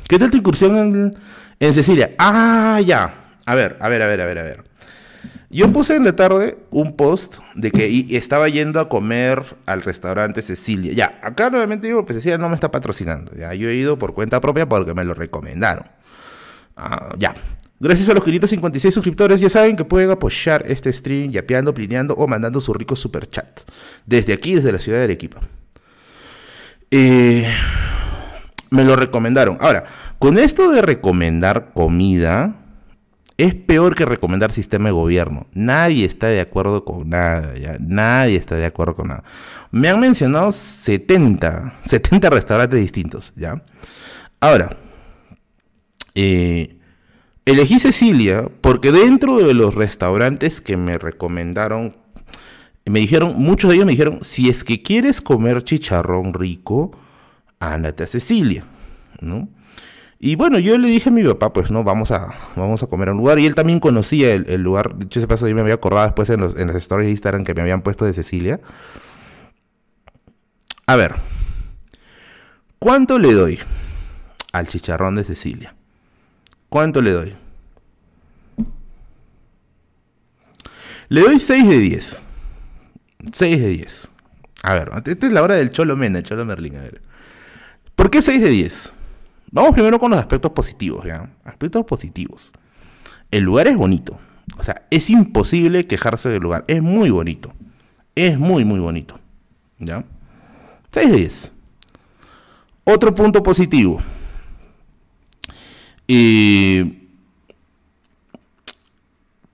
¿Qué 0.06 0.18
tal 0.18 0.30
tu 0.30 0.36
incursión 0.36 0.76
en, 0.76 1.16
en 1.58 1.72
Cecilia? 1.72 2.14
Ah, 2.18 2.80
ya. 2.84 3.32
A 3.46 3.54
ver, 3.54 3.78
a 3.80 3.88
ver, 3.88 4.02
a 4.02 4.06
ver, 4.06 4.20
a 4.20 4.26
ver, 4.26 4.38
a 4.38 4.42
ver. 4.42 4.64
Yo 5.54 5.72
puse 5.72 5.94
en 5.94 6.02
la 6.02 6.16
tarde 6.16 6.58
un 6.72 6.96
post 6.96 7.36
de 7.54 7.70
que 7.70 8.04
estaba 8.16 8.48
yendo 8.48 8.80
a 8.80 8.88
comer 8.88 9.56
al 9.66 9.82
restaurante 9.82 10.42
Cecilia. 10.42 10.92
Ya, 10.92 11.20
acá 11.22 11.48
nuevamente 11.48 11.86
digo, 11.86 12.04
pues 12.04 12.16
Cecilia 12.16 12.38
no 12.38 12.48
me 12.48 12.56
está 12.56 12.72
patrocinando. 12.72 13.30
Ya, 13.36 13.54
yo 13.54 13.68
he 13.68 13.76
ido 13.76 13.96
por 13.96 14.14
cuenta 14.14 14.40
propia 14.40 14.68
porque 14.68 14.94
me 14.94 15.04
lo 15.04 15.14
recomendaron. 15.14 15.86
Ah, 16.76 17.14
ya. 17.20 17.34
Gracias 17.78 18.08
a 18.08 18.14
los 18.14 18.24
556 18.24 18.92
suscriptores, 18.92 19.40
ya 19.40 19.48
saben 19.48 19.76
que 19.76 19.84
pueden 19.84 20.10
apoyar 20.10 20.64
este 20.66 20.92
stream 20.92 21.30
yapeando, 21.30 21.72
plineando 21.72 22.14
o 22.14 22.26
mandando 22.26 22.60
su 22.60 22.74
rico 22.74 22.96
super 22.96 23.28
chat. 23.28 23.60
Desde 24.06 24.32
aquí, 24.32 24.56
desde 24.56 24.72
la 24.72 24.80
ciudad 24.80 24.98
de 24.98 25.04
Arequipa. 25.04 25.38
Eh, 26.90 27.46
me 28.70 28.82
lo 28.84 28.96
recomendaron. 28.96 29.56
Ahora, 29.60 29.84
con 30.18 30.36
esto 30.36 30.72
de 30.72 30.82
recomendar 30.82 31.70
comida, 31.74 32.63
es 33.36 33.54
peor 33.54 33.94
que 33.94 34.04
recomendar 34.04 34.52
sistema 34.52 34.86
de 34.86 34.92
gobierno. 34.92 35.46
Nadie 35.52 36.04
está 36.04 36.28
de 36.28 36.40
acuerdo 36.40 36.84
con 36.84 37.08
nada, 37.08 37.54
¿ya? 37.54 37.76
Nadie 37.80 38.36
está 38.36 38.54
de 38.54 38.66
acuerdo 38.66 38.94
con 38.94 39.08
nada. 39.08 39.24
Me 39.72 39.88
han 39.88 39.98
mencionado 39.98 40.52
70, 40.52 41.74
70 41.84 42.30
restaurantes 42.30 42.80
distintos, 42.80 43.32
¿ya? 43.34 43.62
Ahora, 44.38 44.70
eh, 46.14 46.76
elegí 47.44 47.80
Cecilia 47.80 48.48
porque 48.60 48.92
dentro 48.92 49.38
de 49.38 49.54
los 49.54 49.74
restaurantes 49.74 50.60
que 50.60 50.76
me 50.76 50.98
recomendaron, 50.98 51.96
me 52.84 53.00
dijeron, 53.00 53.34
muchos 53.36 53.70
de 53.70 53.76
ellos 53.76 53.86
me 53.86 53.92
dijeron, 53.92 54.18
si 54.22 54.48
es 54.48 54.62
que 54.62 54.82
quieres 54.82 55.20
comer 55.20 55.64
chicharrón 55.64 56.34
rico, 56.34 56.92
ándate 57.58 58.04
a 58.04 58.06
Cecilia, 58.06 58.64
¿no? 59.20 59.48
Y 60.18 60.36
bueno, 60.36 60.58
yo 60.58 60.78
le 60.78 60.88
dije 60.88 61.10
a 61.10 61.12
mi 61.12 61.22
papá, 61.22 61.52
pues 61.52 61.70
no, 61.70 61.84
vamos 61.84 62.10
a, 62.10 62.32
vamos 62.56 62.82
a 62.82 62.86
comer 62.86 63.08
a 63.08 63.12
un 63.12 63.18
lugar. 63.18 63.38
Y 63.38 63.46
él 63.46 63.54
también 63.54 63.80
conocía 63.80 64.32
el, 64.32 64.62
lugar. 64.62 64.94
De 64.94 65.06
hecho, 65.06 65.18
ese 65.18 65.28
paso 65.28 65.46
yo 65.48 65.54
me 65.54 65.60
había 65.60 65.74
acordado 65.74 66.06
después 66.06 66.30
en, 66.30 66.40
los, 66.40 66.56
en 66.56 66.68
las 66.68 66.76
stories 66.76 67.06
de 67.06 67.10
Instagram 67.10 67.44
que 67.44 67.54
me 67.54 67.62
habían 67.62 67.82
puesto 67.82 68.04
de 68.04 68.12
Cecilia. 68.12 68.60
A 70.86 70.96
ver, 70.96 71.16
¿cuánto 72.78 73.18
le 73.18 73.32
doy 73.32 73.58
al 74.52 74.68
chicharrón 74.68 75.14
de 75.16 75.24
Cecilia? 75.24 75.74
¿Cuánto 76.68 77.00
le 77.02 77.12
doy? 77.12 77.36
Le 81.08 81.20
doy 81.20 81.38
6 81.38 81.68
de 81.68 81.78
10. 81.78 82.22
6 83.32 83.60
de 83.60 83.68
10. 83.68 84.10
A 84.62 84.74
ver, 84.74 84.90
esta 85.04 85.26
es 85.26 85.32
la 85.32 85.42
hora 85.42 85.56
del 85.56 85.70
Cholo 85.70 85.96
Mena, 85.96 86.22
Cholo 86.22 86.44
Merlin. 86.44 86.76
A 86.76 86.80
ver. 86.80 87.02
¿Por 87.94 88.10
qué 88.10 88.22
6 88.22 88.42
de 88.42 88.48
10? 88.48 88.92
Vamos 89.54 89.72
primero 89.72 90.00
con 90.00 90.10
los 90.10 90.18
aspectos 90.18 90.50
positivos. 90.50 91.06
Aspectos 91.44 91.84
positivos. 91.84 92.52
El 93.30 93.44
lugar 93.44 93.68
es 93.68 93.76
bonito. 93.76 94.18
O 94.58 94.64
sea, 94.64 94.82
es 94.90 95.10
imposible 95.10 95.86
quejarse 95.86 96.28
del 96.28 96.42
lugar. 96.42 96.64
Es 96.66 96.82
muy 96.82 97.10
bonito. 97.10 97.54
Es 98.16 98.36
muy, 98.36 98.64
muy 98.64 98.80
bonito. 98.80 99.20
¿Ya? 99.78 100.04
6 100.90 101.08
de 101.08 101.16
10. 101.16 101.52
Otro 102.82 103.14
punto 103.14 103.44
positivo. 103.44 104.02
Y 106.08 106.98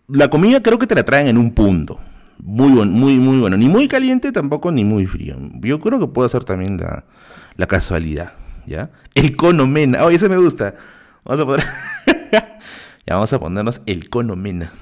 la 0.09 0.31
comida 0.31 0.63
creo 0.63 0.79
que 0.79 0.87
te 0.87 0.95
la 0.95 1.05
traen 1.05 1.29
en 1.29 1.37
un 1.37 1.53
punto. 1.53 2.01
Muy 2.43 2.71
muy, 2.71 3.17
muy 3.17 3.39
bueno. 3.39 3.59
Ni 3.59 3.69
muy 3.69 3.87
caliente 3.87 4.33
tampoco, 4.33 4.73
ni 4.73 4.83
muy 4.83 5.07
frío. 5.07 5.37
Yo 5.61 5.79
creo 5.79 6.01
que 6.01 6.07
puede 6.07 6.31
ser 6.31 6.45
también 6.45 6.79
la, 6.79 7.67
casualidad. 7.67 8.33
El 9.15 9.37
cono 9.37 9.67
mena. 9.67 10.05
Oh, 10.05 10.11
ese 10.11 10.29
me 10.29 10.37
gusta. 10.37 10.75
Vamos 11.25 11.43
a 11.43 11.47
poner. 11.47 11.67
ya 13.07 13.15
vamos 13.15 13.33
a 13.33 13.39
ponernos 13.39 13.81
el 13.87 14.09
cono 14.09 14.37
mena. 14.37 14.73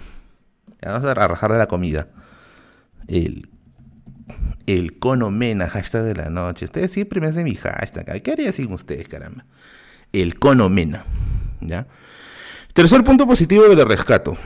Ya 0.82 0.92
vamos 0.92 1.08
a 1.08 1.14
rajar 1.14 1.52
de 1.52 1.58
la 1.58 1.66
comida. 1.66 2.08
El, 3.06 3.48
el 4.66 4.98
cono 4.98 5.30
mena, 5.30 5.68
hashtag 5.68 6.04
de 6.04 6.14
la 6.14 6.28
noche. 6.28 6.66
Ustedes 6.66 6.92
siempre 6.92 7.20
me 7.20 7.28
hacen 7.28 7.44
mi 7.44 7.54
hashtag. 7.54 8.22
¿Qué 8.22 8.32
haría 8.32 8.52
sin 8.52 8.72
ustedes, 8.72 9.08
caramba? 9.08 9.44
El 10.12 10.38
cono 10.38 10.68
mena. 10.68 11.04
¿Ya? 11.60 11.86
Tercer 12.74 13.02
punto 13.02 13.26
positivo 13.26 13.66
le 13.66 13.84
rescato. 13.84 14.36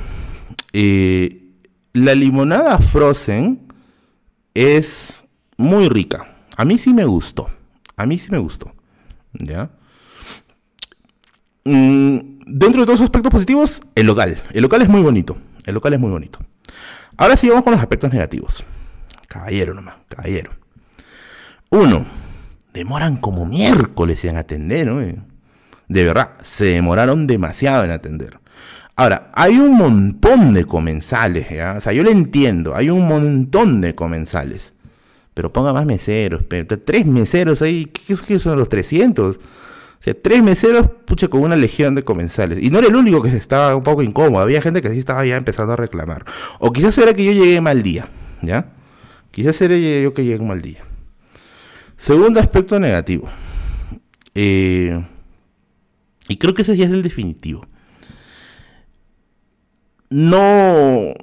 Eh, 0.73 1.51
la 1.93 2.15
limonada 2.15 2.79
frozen 2.79 3.67
es 4.55 5.27
muy 5.57 5.89
rica. 5.89 6.37
A 6.57 6.65
mí 6.65 6.79
sí 6.79 6.95
me 6.95 7.05
gustó. 7.05 7.51
A 7.97 8.07
mí 8.07 8.19
sí 8.19 8.31
me 8.31 8.39
gustó. 8.39 8.75
¿Ya? 9.35 9.71
Mm, 11.65 12.19
dentro 12.47 12.81
de 12.81 12.87
todos 12.87 13.01
los 13.01 13.03
aspectos 13.03 13.31
positivos, 13.31 13.81
el 13.95 14.07
local. 14.07 14.41
El 14.53 14.63
local 14.63 14.83
es 14.83 14.89
muy 14.89 15.03
bonito. 15.03 15.37
El 15.65 15.75
local 15.75 15.93
es 15.95 16.01
muy 16.01 16.11
bonito. 16.11 16.39
Ahora 17.17 17.37
sí 17.37 17.49
vamos 17.49 17.65
con 17.65 17.73
los 17.73 17.81
aspectos 17.81 18.13
negativos. 18.13 18.65
Caballero 19.29 19.75
nomás, 19.75 19.97
caballero. 20.09 20.53
Uno, 21.71 22.07
demoran 22.73 23.17
como 23.17 23.47
miércoles 23.47 24.25
en 24.25 24.37
atender, 24.37 24.87
¿no? 24.87 25.01
De 25.89 26.05
verdad, 26.05 26.33
se 26.43 26.67
demoraron 26.67 27.27
demasiado 27.27 27.85
en 27.85 27.91
atender. 27.91 28.41
Ahora, 28.97 29.31
hay 29.35 29.57
un 29.59 29.77
montón 29.77 30.53
de 30.53 30.65
comensales, 30.65 31.49
¿ya? 31.49 31.75
O 31.77 31.81
sea, 31.81 31.93
yo 31.93 32.03
lo 32.03 32.11
entiendo, 32.11 32.75
hay 32.75 32.91
un 32.91 33.07
montón 33.07 33.81
de 33.81 33.95
comensales. 33.95 34.75
Pero 35.35 35.53
ponga 35.53 35.73
más 35.73 35.87
meseros, 35.87 36.43
tres 36.85 37.07
meseros 37.07 37.63
ahí, 37.63 37.87
¿qué, 37.87 38.39
son 38.39 38.59
los 38.59 38.69
300? 38.69 39.37
O 39.37 39.41
sea, 39.99 40.15
tres 40.21 40.43
meseros, 40.43 40.89
pucha, 41.07 41.29
con 41.29 41.43
una 41.43 41.57
legión 41.57 41.95
de 41.95 42.05
comensales. 42.05 42.63
Y 42.63 42.71
no 42.71 42.79
era 42.79 42.89
el 42.89 42.97
único 42.97 43.23
que 43.23 43.31
estaba 43.31 43.75
un 43.75 43.83
poco 43.83 44.03
incómodo, 44.03 44.43
había 44.43 44.61
gente 44.61 44.83
que 44.83 44.91
sí 44.91 44.99
estaba 44.99 45.25
ya 45.25 45.37
empezando 45.37 45.73
a 45.73 45.77
reclamar. 45.77 46.25
O 46.59 46.73
quizás 46.73 46.99
era 46.99 47.15
que 47.15 47.25
yo 47.25 47.33
llegué 47.33 47.61
mal 47.61 47.83
día, 47.83 48.07
¿ya? 48.43 48.73
Quizás 49.31 49.61
era 49.63 49.77
yo 49.77 50.13
que 50.13 50.25
llegué 50.25 50.45
mal 50.45 50.61
día. 50.61 50.81
Segundo 51.97 52.41
aspecto 52.41 52.79
negativo. 52.79 53.29
Eh, 54.35 55.03
y 56.29 56.37
creo 56.37 56.53
que 56.53 56.63
ese 56.63 56.77
ya 56.77 56.87
es 56.87 56.93
el 56.93 57.03
definitivo 57.03 57.67
no... 60.13 61.15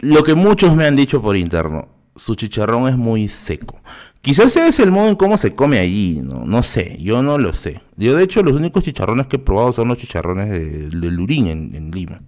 Lo 0.00 0.22
que 0.22 0.34
muchos 0.34 0.74
me 0.74 0.86
han 0.86 0.96
dicho 0.96 1.20
por 1.20 1.36
interno, 1.36 1.88
su 2.20 2.34
chicharrón 2.34 2.86
es 2.86 2.98
muy 2.98 3.28
seco. 3.28 3.80
Quizás 4.20 4.54
ese 4.54 4.68
es 4.68 4.78
el 4.78 4.90
modo 4.90 5.08
en 5.08 5.16
cómo 5.16 5.38
se 5.38 5.54
come 5.54 5.78
allí, 5.78 6.20
no, 6.22 6.44
no 6.44 6.62
sé, 6.62 6.98
yo 7.00 7.22
no 7.22 7.38
lo 7.38 7.54
sé. 7.54 7.80
Yo 7.96 8.14
de 8.14 8.24
hecho 8.24 8.42
los 8.42 8.52
únicos 8.52 8.84
chicharrones 8.84 9.26
que 9.26 9.36
he 9.36 9.38
probado 9.38 9.72
son 9.72 9.88
los 9.88 9.96
chicharrones 9.96 10.50
de, 10.50 10.90
de 10.90 11.10
Lurín 11.10 11.46
en, 11.46 11.90
Lima. 11.90 12.20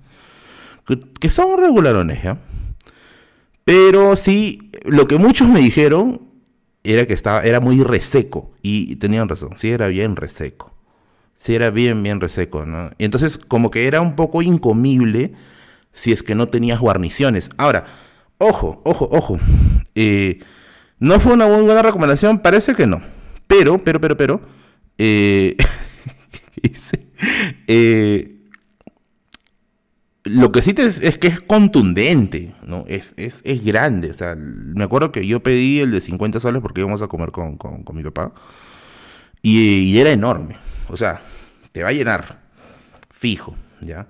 Que, 1.20 1.28
son 1.28 1.60
regularones, 1.60 2.22
¿ya? 2.22 2.40
Pero 3.64 4.16
sí, 4.16 4.70
lo 4.86 5.06
que 5.06 5.18
muchos 5.18 5.46
me 5.50 5.60
dijeron 5.60 6.22
era 6.84 7.04
que 7.04 7.12
estaba, 7.12 7.42
era 7.42 7.60
muy 7.60 7.82
reseco. 7.82 8.52
Y 8.62 8.96
tenían 8.96 9.28
razón, 9.28 9.50
sí 9.56 9.68
era 9.70 9.88
bien 9.88 10.16
reseco 10.16 10.72
sí 11.34 11.56
era 11.56 11.70
bien, 11.70 12.04
bien 12.04 12.20
reseco, 12.20 12.64
¿no? 12.66 12.92
Y 12.98 13.04
entonces 13.04 13.36
como 13.36 13.72
que 13.72 13.88
era 13.88 14.00
un 14.00 14.14
poco 14.14 14.42
incomible 14.42 15.32
si 15.92 16.12
es 16.12 16.22
que 16.22 16.36
no 16.36 16.46
tenías 16.46 16.78
guarniciones. 16.78 17.50
Ahora, 17.56 17.86
ojo, 18.42 18.80
ojo, 18.84 19.08
ojo. 19.10 19.38
Eh, 19.94 20.40
no 20.98 21.20
fue 21.20 21.32
una 21.32 21.46
muy 21.46 21.62
buena 21.62 21.82
recomendación, 21.82 22.38
parece 22.40 22.74
que 22.74 22.86
no. 22.86 23.02
Pero, 23.46 23.78
pero, 23.78 24.00
pero, 24.00 24.16
pero, 24.16 24.40
eh, 24.98 25.56
eh, 27.66 28.36
lo 30.24 30.52
que 30.52 30.62
sí 30.62 30.74
te 30.74 30.84
es, 30.84 31.18
que 31.18 31.26
es 31.26 31.40
contundente, 31.40 32.54
¿no? 32.62 32.84
Es, 32.88 33.14
es, 33.16 33.40
es, 33.44 33.64
grande. 33.64 34.10
O 34.10 34.14
sea, 34.14 34.36
me 34.36 34.84
acuerdo 34.84 35.10
que 35.12 35.26
yo 35.26 35.42
pedí 35.42 35.80
el 35.80 35.90
de 35.90 36.00
50 36.00 36.40
soles 36.40 36.62
porque 36.62 36.80
íbamos 36.80 37.02
a 37.02 37.08
comer 37.08 37.32
con, 37.32 37.56
con, 37.56 37.96
mi 37.96 38.02
papá. 38.02 38.32
Y, 39.42 39.58
y, 39.58 39.98
era 39.98 40.10
enorme. 40.10 40.56
O 40.88 40.96
sea, 40.96 41.20
te 41.72 41.82
va 41.82 41.88
a 41.88 41.92
llenar. 41.92 42.40
Fijo, 43.10 43.56
¿ya? 43.80 44.06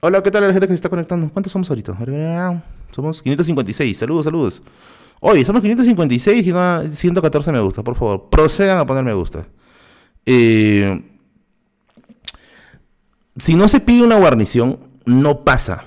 Hola, 0.00 0.22
¿qué 0.22 0.30
tal 0.30 0.46
la 0.46 0.52
gente 0.52 0.66
que 0.66 0.72
se 0.72 0.76
está 0.76 0.88
conectando? 0.88 1.28
¿Cuántos 1.30 1.52
somos 1.52 1.68
ahorita? 1.68 1.96
Somos 2.90 3.22
556. 3.22 3.96
Saludos, 3.96 4.24
saludos. 4.24 4.62
Oye, 5.20 5.44
somos 5.44 5.62
556 5.62 6.46
y 6.46 6.52
no 6.52 6.86
114 6.86 7.52
me 7.52 7.60
gusta, 7.60 7.82
por 7.82 7.96
favor. 7.96 8.28
Procedan 8.30 8.78
a 8.78 8.86
poner 8.86 9.04
me 9.04 9.12
gusta. 9.12 9.46
Eh, 10.26 11.02
si 13.36 13.54
no 13.54 13.68
se 13.68 13.80
pide 13.80 14.02
una 14.02 14.16
guarnición, 14.16 14.78
no 15.06 15.44
pasa. 15.44 15.84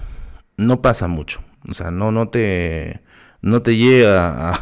No 0.58 0.82
pasa 0.82 1.08
mucho. 1.08 1.42
O 1.70 1.74
sea, 1.74 1.92
no, 1.92 2.12
no 2.12 2.30
te. 2.30 3.02
No 3.42 3.62
te 3.62 3.76
llega 3.76 4.54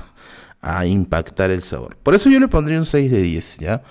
a, 0.61 0.85
impactar 0.85 1.51
el 1.51 1.61
sabor. 1.61 1.97
Por 1.97 2.15
eso 2.15 2.29
yo 2.29 2.39
le 2.39 2.47
pondría 2.47 2.79
un 2.79 2.85
6 2.85 3.11
de 3.11 3.21
10, 3.21 3.57
¿ya? 3.57 3.83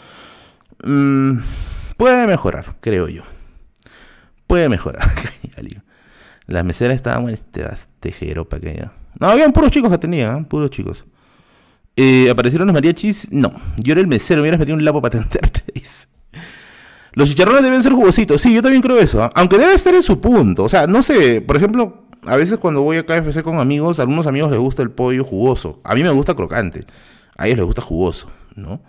Mmm 0.85 1.41
Puede 1.99 2.29
mejorar, 2.29 2.77
creo 2.81 3.09
yo. 3.09 3.25
Puede 4.47 4.69
mejorar. 4.69 5.03
Las 6.49 6.65
meseras 6.65 6.97
estaban 6.97 7.29
este, 7.29 7.65
tejero 8.01 8.49
para 8.49 8.61
que 8.61 8.89
No, 9.21 9.29
habían 9.29 9.53
puros 9.53 9.71
chicos 9.71 9.91
que 9.91 9.99
tenían, 9.99 10.39
¿eh? 10.39 10.47
puros 10.49 10.71
chicos. 10.71 11.05
Eh, 11.95 12.31
¿Aparecieron 12.31 12.67
los 12.67 12.73
mariachis? 12.73 13.31
No. 13.31 13.51
Yo 13.77 13.93
era 13.93 14.01
el 14.01 14.07
mesero, 14.07 14.39
me 14.39 14.45
hubieras 14.45 14.59
metido 14.59 14.77
un 14.77 14.85
lapo 14.85 15.03
para 15.03 15.19
atenderte, 15.19 15.63
Los 17.13 17.29
chicharrones 17.29 17.63
deben 17.63 17.83
ser 17.83 17.93
jugositos. 17.93 18.41
Sí, 18.41 18.55
yo 18.55 18.63
también 18.63 18.81
creo 18.81 18.99
eso. 18.99 19.23
¿eh? 19.23 19.31
Aunque 19.35 19.59
debe 19.59 19.75
estar 19.75 19.95
en 19.95 20.03
su 20.03 20.21
punto. 20.21 20.65
O 20.65 20.69
sea, 20.71 20.87
no 20.87 21.03
sé, 21.03 21.43
por 21.43 21.57
ejemplo, 21.57 22.07
a 22.25 22.37
veces 22.37 22.57
cuando 22.57 22.81
voy 22.81 22.97
a 22.97 23.05
KFC 23.05 23.43
con 23.43 23.61
amigos, 23.61 23.99
a 23.99 24.03
algunos 24.03 24.27
amigos 24.27 24.51
les 24.51 24.61
gusta 24.61 24.83
el 24.83 24.91
pollo 24.91 25.25
jugoso. 25.25 25.81
A 25.85 25.95
mí 25.95 26.03
me 26.03 26.11
gusta 26.11 26.35
crocante. 26.35 26.87
A 27.37 27.47
ellos 27.47 27.59
les 27.59 27.67
gusta 27.67 27.83
jugoso, 27.83 28.31
¿no? 28.57 28.81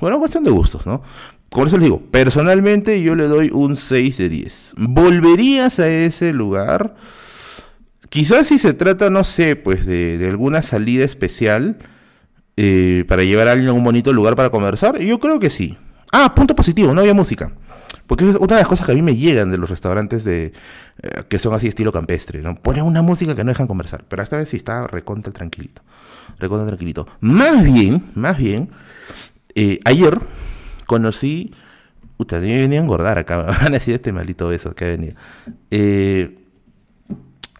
Bueno, 0.00 0.18
cuestión 0.20 0.44
de 0.44 0.50
gustos, 0.50 0.86
¿no? 0.86 1.02
Por 1.56 1.68
eso 1.68 1.78
les 1.78 1.84
digo, 1.84 2.02
personalmente 2.10 3.00
yo 3.00 3.14
le 3.14 3.28
doy 3.28 3.50
un 3.50 3.78
6 3.78 4.18
de 4.18 4.28
10. 4.28 4.74
¿Volverías 4.76 5.78
a 5.78 5.88
ese 5.88 6.34
lugar? 6.34 6.96
Quizás 8.10 8.48
si 8.48 8.58
se 8.58 8.74
trata, 8.74 9.08
no 9.08 9.24
sé, 9.24 9.56
pues 9.56 9.86
de, 9.86 10.22
alguna 10.28 10.60
salida 10.60 11.06
especial 11.06 11.78
eh, 12.58 13.06
para 13.08 13.24
llevar 13.24 13.48
a 13.48 13.52
alguien 13.52 13.70
a 13.70 13.72
un 13.72 13.82
bonito 13.82 14.12
lugar 14.12 14.36
para 14.36 14.50
conversar, 14.50 14.98
yo 14.98 15.18
creo 15.18 15.40
que 15.40 15.48
sí. 15.48 15.78
Ah, 16.12 16.34
punto 16.34 16.54
positivo, 16.54 16.92
no 16.92 17.00
había 17.00 17.14
música. 17.14 17.50
Porque 18.06 18.28
es 18.28 18.36
una 18.36 18.56
de 18.56 18.60
las 18.60 18.68
cosas 18.68 18.84
que 18.84 18.92
a 18.92 18.94
mí 18.94 19.00
me 19.00 19.16
llegan 19.16 19.50
de 19.50 19.56
los 19.56 19.70
restaurantes 19.70 20.24
de 20.24 20.52
eh, 21.02 21.22
que 21.26 21.38
son 21.38 21.54
así 21.54 21.68
estilo 21.68 21.90
campestre, 21.90 22.42
¿no? 22.42 22.54
Ponen 22.56 22.84
una 22.84 23.00
música 23.00 23.34
que 23.34 23.44
no 23.44 23.50
dejan 23.50 23.66
conversar, 23.66 24.04
pero 24.06 24.22
esta 24.22 24.36
vez 24.36 24.50
sí 24.50 24.58
está 24.58 24.86
recontra 24.88 25.32
tranquilito. 25.32 25.80
Recontra 26.38 26.66
tranquilito. 26.66 27.06
Más 27.20 27.64
bien, 27.64 28.04
más 28.14 28.36
bien, 28.36 28.68
eh, 29.54 29.80
ayer 29.86 30.18
conocí. 30.86 31.52
Puta, 32.16 32.38
me 32.38 32.60
venía 32.60 32.80
a 32.80 32.82
engordar 32.82 33.18
acá. 33.18 33.36
Van 33.42 33.66
a 33.66 33.70
decir 33.70 33.94
este 33.94 34.12
maldito 34.12 34.48
beso 34.48 34.74
que 34.74 34.84
ha 34.84 34.88
venido. 34.88 35.14
Eh, 35.70 36.38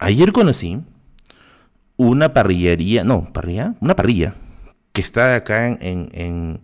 ayer 0.00 0.32
conocí 0.32 0.82
una 1.96 2.32
parrillería. 2.32 3.04
No, 3.04 3.32
parrilla. 3.32 3.74
Una 3.80 3.96
parrilla. 3.96 4.34
Que 4.92 5.02
está 5.02 5.34
acá 5.34 5.66
en, 5.66 6.08
en, 6.12 6.60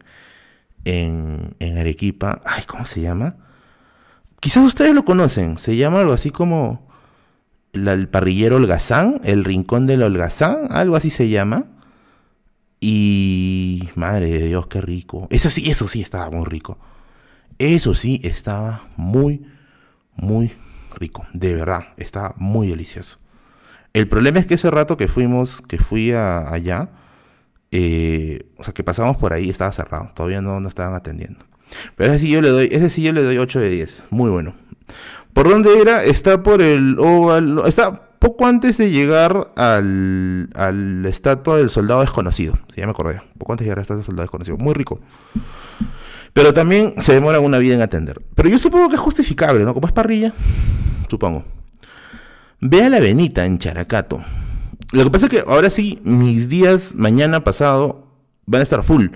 en 0.84 1.78
Arequipa. 1.78 2.40
Ay, 2.44 2.64
¿cómo 2.66 2.86
se 2.86 3.00
llama? 3.00 3.36
Quizás 4.40 4.64
ustedes 4.64 4.94
lo 4.94 5.04
conocen. 5.04 5.58
Se 5.58 5.76
llama 5.76 6.00
algo 6.00 6.12
así 6.12 6.30
como 6.30 6.88
el 7.72 8.08
parrillero 8.08 8.56
Holgazán, 8.56 9.20
el 9.24 9.44
rincón 9.44 9.86
del 9.86 10.02
Holgazán, 10.02 10.66
algo 10.70 10.96
así 10.96 11.10
se 11.10 11.28
llama. 11.28 11.66
Y 12.84 13.88
madre 13.94 14.28
de 14.28 14.48
Dios, 14.48 14.66
qué 14.66 14.80
rico. 14.80 15.28
Eso 15.30 15.50
sí, 15.50 15.70
eso 15.70 15.86
sí 15.86 16.02
estaba 16.02 16.28
muy 16.30 16.44
rico. 16.44 16.80
Eso 17.60 17.94
sí 17.94 18.20
estaba 18.24 18.88
muy, 18.96 19.46
muy 20.16 20.50
rico. 20.98 21.24
De 21.32 21.54
verdad, 21.54 21.90
estaba 21.96 22.34
muy 22.38 22.66
delicioso. 22.66 23.18
El 23.92 24.08
problema 24.08 24.40
es 24.40 24.48
que 24.48 24.54
ese 24.54 24.68
rato 24.68 24.96
que 24.96 25.06
fuimos, 25.06 25.62
que 25.62 25.78
fui 25.78 26.10
allá, 26.10 26.90
eh, 27.70 28.50
o 28.56 28.64
sea, 28.64 28.74
que 28.74 28.82
pasamos 28.82 29.16
por 29.16 29.32
ahí, 29.32 29.48
estaba 29.48 29.70
cerrado. 29.70 30.10
Todavía 30.16 30.42
no, 30.42 30.58
no 30.58 30.68
estaban 30.68 30.94
atendiendo. 30.94 31.44
Pero 31.94 32.12
ese 32.12 32.24
sí 32.24 32.32
yo 32.32 32.42
le 32.42 32.48
doy, 32.48 32.68
ese 32.72 32.90
sí 32.90 33.04
yo 33.04 33.12
le 33.12 33.22
doy 33.22 33.38
8 33.38 33.60
de 33.60 33.70
10. 33.70 34.04
Muy 34.10 34.28
bueno. 34.28 34.56
¿Por 35.32 35.48
dónde 35.48 35.80
era? 35.80 36.02
Está 36.02 36.42
por 36.42 36.60
el 36.60 36.98
oval. 36.98 37.62
Está 37.64 38.11
poco 38.22 38.46
antes 38.46 38.78
de 38.78 38.92
llegar 38.92 39.52
al, 39.56 40.48
a 40.54 40.70
la 40.70 41.08
estatua 41.08 41.58
del 41.58 41.70
soldado 41.70 42.02
desconocido. 42.02 42.54
Si 42.72 42.80
ya 42.80 42.86
me 42.86 42.92
acordé. 42.92 43.20
Poco 43.36 43.52
antes 43.52 43.64
de 43.64 43.66
llegar 43.66 43.78
a 43.78 43.80
la 43.80 43.82
estatua 43.82 43.96
del 43.96 44.06
soldado 44.06 44.22
desconocido. 44.22 44.56
Muy 44.58 44.74
rico. 44.74 45.00
Pero 46.32 46.54
también 46.54 46.94
se 46.98 47.14
demora 47.14 47.40
una 47.40 47.58
vida 47.58 47.74
en 47.74 47.82
atender. 47.82 48.22
Pero 48.36 48.48
yo 48.48 48.58
supongo 48.58 48.88
que 48.88 48.94
es 48.94 49.00
justificable, 49.00 49.64
¿no? 49.64 49.74
Como 49.74 49.88
es 49.88 49.92
parrilla, 49.92 50.32
supongo. 51.08 51.42
Ve 52.60 52.84
a 52.84 52.90
la 52.90 53.00
Benita 53.00 53.44
en 53.44 53.58
Characato. 53.58 54.22
Lo 54.92 55.02
que 55.02 55.10
pasa 55.10 55.26
es 55.26 55.32
que 55.32 55.40
ahora 55.40 55.68
sí, 55.68 55.98
mis 56.04 56.48
días 56.48 56.94
mañana 56.94 57.42
pasado 57.42 58.06
van 58.46 58.60
a 58.60 58.62
estar 58.62 58.84
full. 58.84 59.08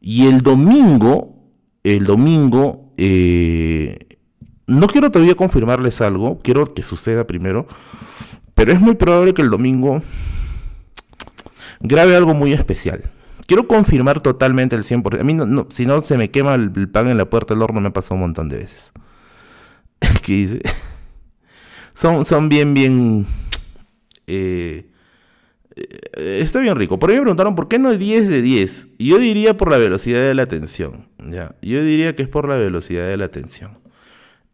Y 0.00 0.28
el 0.28 0.42
domingo, 0.42 1.34
el 1.82 2.04
domingo, 2.06 2.94
eh, 2.96 3.98
no 4.68 4.86
quiero 4.86 5.10
todavía 5.10 5.34
confirmarles 5.34 6.00
algo, 6.00 6.38
quiero 6.44 6.72
que 6.72 6.84
suceda 6.84 7.26
primero. 7.26 7.66
Pero 8.62 8.74
es 8.74 8.80
muy 8.80 8.94
probable 8.94 9.34
que 9.34 9.42
el 9.42 9.50
domingo 9.50 10.04
grabe 11.80 12.14
algo 12.14 12.32
muy 12.32 12.52
especial. 12.52 13.02
Quiero 13.48 13.66
confirmar 13.66 14.20
totalmente 14.20 14.76
el 14.76 14.84
100%. 14.84 15.18
A 15.18 15.24
mí, 15.24 15.34
no, 15.34 15.66
si 15.68 15.84
no 15.84 16.00
se 16.00 16.16
me 16.16 16.30
quema 16.30 16.54
el, 16.54 16.88
pan 16.88 17.08
en 17.08 17.16
la 17.16 17.28
puerta 17.28 17.54
del 17.54 17.62
horno, 17.64 17.80
me 17.80 17.88
ha 17.88 17.92
pasado 17.92 18.14
un 18.14 18.20
montón 18.20 18.48
de 18.48 18.58
veces. 18.58 18.92
¿Qué 20.22 20.32
dice? 20.32 20.60
Son, 21.92 22.24
son 22.24 22.48
bien, 22.48 22.72
bien... 22.72 23.26
Eh, 24.28 24.86
eh, 25.74 26.38
está 26.40 26.60
bien 26.60 26.76
rico. 26.76 27.00
Por 27.00 27.10
ahí 27.10 27.16
me 27.16 27.22
preguntaron 27.22 27.56
por 27.56 27.66
qué 27.66 27.80
no 27.80 27.90
es 27.90 27.98
10 27.98 28.28
de 28.28 28.42
10. 28.42 28.86
Yo 29.00 29.18
diría 29.18 29.56
por 29.56 29.72
la 29.72 29.78
velocidad 29.78 30.20
de 30.20 30.34
la 30.34 30.44
atención. 30.44 31.08
¿ya? 31.18 31.56
Yo 31.62 31.82
diría 31.82 32.14
que 32.14 32.22
es 32.22 32.28
por 32.28 32.48
la 32.48 32.54
velocidad 32.58 33.08
de 33.08 33.16
la 33.16 33.24
atención. 33.24 33.80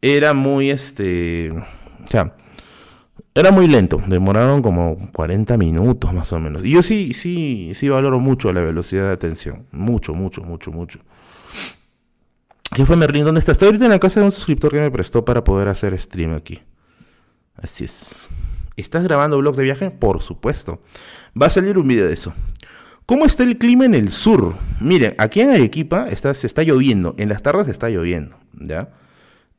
Era 0.00 0.32
muy 0.32 0.70
este. 0.70 1.50
O 1.50 2.08
sea, 2.08 2.34
era 3.34 3.50
muy 3.50 3.68
lento, 3.68 4.02
demoraron 4.06 4.62
como 4.62 5.10
40 5.12 5.56
minutos 5.56 6.12
más 6.12 6.32
o 6.32 6.38
menos. 6.40 6.64
Y 6.64 6.72
yo 6.72 6.82
sí, 6.82 7.12
sí, 7.12 7.72
sí 7.74 7.88
valoro 7.88 8.18
mucho 8.18 8.52
la 8.52 8.60
velocidad 8.60 9.06
de 9.08 9.12
atención. 9.12 9.66
Mucho, 9.70 10.14
mucho, 10.14 10.42
mucho, 10.42 10.72
mucho. 10.72 10.98
¿Qué 12.74 12.84
fue 12.84 12.96
Merlin? 12.96 13.24
¿Dónde 13.24 13.40
está? 13.40 13.52
Estoy 13.52 13.66
ahorita 13.66 13.84
en 13.86 13.92
la 13.92 13.98
casa 13.98 14.20
de 14.20 14.26
un 14.26 14.32
suscriptor 14.32 14.72
que 14.72 14.80
me 14.80 14.90
prestó 14.90 15.24
para 15.24 15.44
poder 15.44 15.68
hacer 15.68 15.98
stream 16.00 16.34
aquí. 16.34 16.60
Así 17.54 17.84
es. 17.84 18.28
¿Estás 18.76 19.04
grabando 19.04 19.38
blog 19.38 19.56
de 19.56 19.64
viaje? 19.64 19.90
Por 19.90 20.22
supuesto. 20.22 20.80
Va 21.40 21.46
a 21.46 21.50
salir 21.50 21.78
un 21.78 21.88
video 21.88 22.06
de 22.06 22.14
eso. 22.14 22.32
¿Cómo 23.06 23.24
está 23.24 23.42
el 23.42 23.56
clima 23.56 23.86
en 23.86 23.94
el 23.94 24.10
sur? 24.10 24.54
Miren, 24.80 25.14
aquí 25.18 25.40
en 25.40 25.50
Arequipa 25.50 26.08
está, 26.08 26.34
se 26.34 26.46
está 26.46 26.62
lloviendo. 26.62 27.14
En 27.18 27.30
las 27.30 27.42
tardes 27.42 27.68
está 27.68 27.88
lloviendo. 27.88 28.36
¿Ya? 28.52 28.90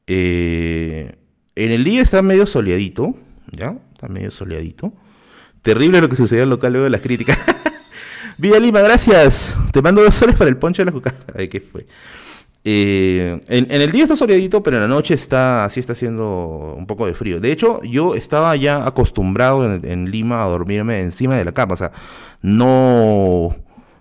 Eh, 0.06 1.16
en 1.56 1.72
el 1.72 1.84
día 1.84 2.02
está 2.02 2.22
medio 2.22 2.46
soleadito. 2.46 3.16
¿Ya? 3.52 3.78
Está 3.94 4.08
medio 4.08 4.32
soleadito. 4.32 4.94
Terrible 5.62 6.02
lo 6.02 6.10
que 6.10 6.16
sucedió 6.16 6.44
en 6.44 6.50
local 6.50 6.74
luego 6.74 6.86
de 6.86 6.90
las 6.90 7.02
críticas. 7.02 7.38
Vida 8.38 8.60
Lima, 8.60 8.82
gracias. 8.82 9.54
Te 9.72 9.82
mando 9.82 10.02
dos 10.02 10.16
soles 10.16 10.36
para 10.36 10.50
el 10.50 10.58
poncho 10.58 10.82
de 10.82 10.86
la 10.86 10.92
cucaracha. 10.92 11.26
Ay, 11.36 11.50
¿qué 11.50 11.60
fue? 11.60 11.86
Eh, 12.64 13.40
en, 13.48 13.72
el 13.72 13.92
día 13.92 14.04
está 14.04 14.16
soleadito, 14.16 14.62
pero 14.62 14.78
en 14.78 14.84
la 14.84 14.88
noche 14.88 15.14
está 15.14 15.64
así 15.64 15.80
está 15.80 15.94
haciendo 15.94 16.76
un 16.78 16.86
poco 16.86 17.06
de 17.06 17.14
frío. 17.14 17.40
De 17.40 17.52
hecho, 17.52 17.82
yo 17.84 18.16
estaba 18.16 18.56
ya 18.56 18.86
acostumbrado 18.86 19.66
en, 19.74 20.12
Lima 20.12 20.44
a 20.44 20.48
dormirme 20.48 21.02
encima 21.02 21.36
de 21.36 21.46
la 21.46 21.52
cama. 21.54 21.74
O 21.74 21.78
sea, 21.78 21.92
no, 22.42 23.56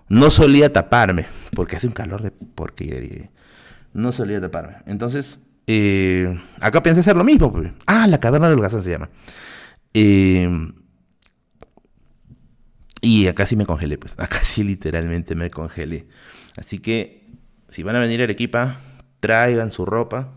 no 0.07 0.31
solía 0.31 0.71
taparme, 0.71 1.25
porque 1.55 1.77
hace 1.77 1.87
un 1.87 1.93
calor 1.93 2.21
de 2.21 2.31
porque 2.31 3.29
no 3.93 4.11
solía 4.11 4.41
taparme. 4.41 4.77
Entonces, 4.85 5.39
eh, 5.71 6.41
acá 6.61 6.81
pensé 6.81 7.01
hacer 7.01 7.15
lo 7.15 7.23
mismo. 7.23 7.53
Pues. 7.53 7.71
Ah, 7.85 8.07
la 8.07 8.19
caverna 8.19 8.49
del 8.49 8.57
holgazán 8.57 8.83
se 8.83 8.89
llama. 8.89 9.11
Eh, 9.93 10.49
y 13.01 13.27
acá 13.27 13.45
sí 13.45 13.55
me 13.55 13.67
congelé, 13.67 13.99
pues. 13.99 14.13
Acá 14.19 14.39
sí 14.43 14.63
literalmente 14.63 15.35
me 15.35 15.51
congelé. 15.51 16.07
Así 16.57 16.79
que, 16.79 17.27
si 17.69 17.83
van 17.83 17.95
a 17.95 17.99
venir 17.99 18.21
a 18.21 18.23
Arequipa, 18.23 18.79
traigan 19.19 19.71
su 19.71 19.85
ropa 19.85 20.31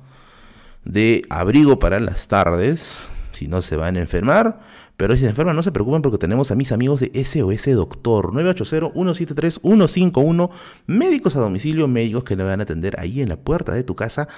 de 0.84 1.22
abrigo 1.30 1.78
para 1.78 1.98
las 1.98 2.28
tardes. 2.28 3.06
Si 3.32 3.48
no 3.48 3.62
se 3.62 3.76
van 3.76 3.96
a 3.96 4.00
enfermar. 4.00 4.60
Pero 4.98 5.14
si 5.14 5.22
se 5.22 5.30
enferman, 5.30 5.56
no 5.56 5.62
se 5.62 5.72
preocupen 5.72 6.02
porque 6.02 6.18
tenemos 6.18 6.50
a 6.50 6.56
mis 6.56 6.72
amigos 6.72 7.00
de 7.00 7.10
SOS 7.24 7.74
Doctor 7.74 8.34
980-173-151. 8.34 10.50
Médicos 10.86 11.36
a 11.36 11.40
domicilio, 11.40 11.88
médicos 11.88 12.24
que 12.24 12.36
le 12.36 12.44
van 12.44 12.60
a 12.60 12.64
atender 12.64 13.00
ahí 13.00 13.22
en 13.22 13.30
la 13.30 13.36
puerta 13.36 13.72
de 13.72 13.82
tu 13.82 13.96
casa 13.96 14.28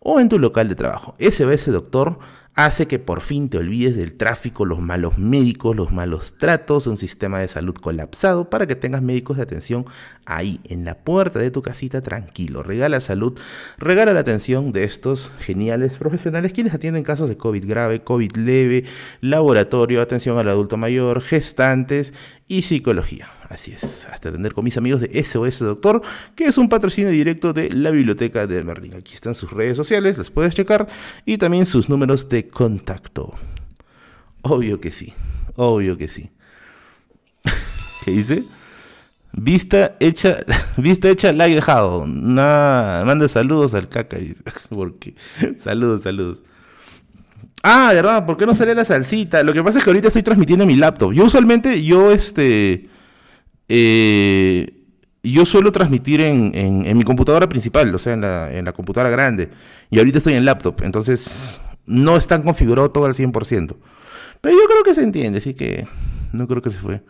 o 0.00 0.18
en 0.18 0.28
tu 0.28 0.38
local 0.38 0.68
de 0.68 0.74
trabajo. 0.74 1.14
SOS 1.18 1.66
Doctor 1.72 2.18
hace 2.54 2.86
que 2.86 2.98
por 2.98 3.20
fin 3.20 3.48
te 3.48 3.58
olvides 3.58 3.96
del 3.96 4.14
tráfico, 4.16 4.64
los 4.64 4.80
malos 4.80 5.18
médicos, 5.18 5.76
los 5.76 5.92
malos 5.92 6.34
tratos, 6.36 6.86
un 6.86 6.98
sistema 6.98 7.40
de 7.40 7.48
salud 7.48 7.74
colapsado 7.74 8.50
para 8.50 8.66
que 8.66 8.74
tengas 8.74 9.02
médicos 9.02 9.36
de 9.36 9.44
atención 9.44 9.86
ahí 10.26 10.60
en 10.64 10.84
la 10.84 10.96
puerta 10.96 11.38
de 11.38 11.50
tu 11.50 11.62
casita 11.62 12.02
tranquilo. 12.02 12.62
Regala 12.62 13.00
salud, 13.00 13.38
regala 13.78 14.12
la 14.12 14.20
atención 14.20 14.72
de 14.72 14.84
estos 14.84 15.30
geniales 15.40 15.94
profesionales 15.94 16.52
quienes 16.52 16.74
atienden 16.74 17.04
casos 17.04 17.28
de 17.28 17.36
COVID 17.36 17.66
grave, 17.66 18.02
COVID 18.02 18.36
leve, 18.36 18.84
laboratorio, 19.20 20.02
atención 20.02 20.38
al 20.38 20.48
adulto 20.48 20.76
mayor, 20.76 21.20
gestantes 21.22 22.12
y 22.46 22.62
psicología. 22.62 23.28
Así 23.50 23.72
es, 23.72 24.06
hasta 24.06 24.28
atender 24.28 24.52
con 24.52 24.62
mis 24.62 24.76
amigos 24.76 25.00
de 25.00 25.24
SOS 25.24 25.58
Doctor, 25.58 26.02
que 26.36 26.44
es 26.44 26.56
un 26.56 26.68
patrocinio 26.68 27.10
directo 27.10 27.52
de 27.52 27.68
la 27.68 27.90
biblioteca 27.90 28.46
de 28.46 28.62
Merlin. 28.62 28.94
Aquí 28.94 29.14
están 29.14 29.34
sus 29.34 29.50
redes 29.50 29.76
sociales, 29.76 30.16
las 30.18 30.30
puedes 30.30 30.54
checar, 30.54 30.86
y 31.26 31.36
también 31.36 31.66
sus 31.66 31.88
números 31.88 32.28
de 32.28 32.39
contacto. 32.48 33.34
Obvio 34.42 34.80
que 34.80 34.92
sí, 34.92 35.12
obvio 35.56 35.96
que 35.96 36.08
sí. 36.08 36.30
¿Qué 38.04 38.10
dice? 38.10 38.44
Vista 39.32 39.96
hecha, 40.00 40.38
vista 40.76 41.08
hecha, 41.08 41.32
like 41.32 41.54
dejado. 41.54 42.06
Nada, 42.06 43.04
manda 43.04 43.28
saludos 43.28 43.74
al 43.74 43.88
caca. 43.88 44.18
Porque, 44.68 45.14
saludos, 45.56 46.02
saludos. 46.02 46.42
Ah, 47.62 47.90
verdad, 47.92 48.24
¿por 48.24 48.36
qué 48.36 48.46
no 48.46 48.54
sale 48.54 48.74
la 48.74 48.84
salsita? 48.84 49.42
Lo 49.42 49.52
que 49.52 49.62
pasa 49.62 49.78
es 49.78 49.84
que 49.84 49.90
ahorita 49.90 50.08
estoy 50.08 50.22
transmitiendo 50.22 50.64
mi 50.64 50.76
laptop. 50.76 51.12
Yo 51.12 51.24
usualmente, 51.26 51.82
yo 51.84 52.10
este, 52.10 52.88
eh, 53.68 54.72
yo 55.22 55.44
suelo 55.44 55.70
transmitir 55.70 56.22
en, 56.22 56.52
en, 56.54 56.96
mi 56.96 57.04
computadora 57.04 57.48
principal, 57.48 57.94
o 57.94 57.98
sea, 57.98 58.14
en 58.14 58.22
la, 58.22 58.50
en 58.50 58.64
la 58.64 58.72
computadora 58.72 59.10
grande. 59.10 59.50
Y 59.90 59.98
ahorita 59.98 60.18
estoy 60.18 60.34
en 60.34 60.46
laptop, 60.46 60.80
entonces 60.82 61.60
no 61.86 62.16
está 62.16 62.42
configurado 62.42 62.90
todo 62.90 63.06
al 63.06 63.14
100%. 63.14 63.76
Pero 64.40 64.56
yo 64.56 64.66
creo 64.66 64.82
que 64.84 64.94
se 64.94 65.02
entiende, 65.02 65.38
así 65.38 65.54
que 65.54 65.86
no 66.32 66.46
creo 66.46 66.62
que 66.62 66.70
se 66.70 66.78
fue. 66.78 67.02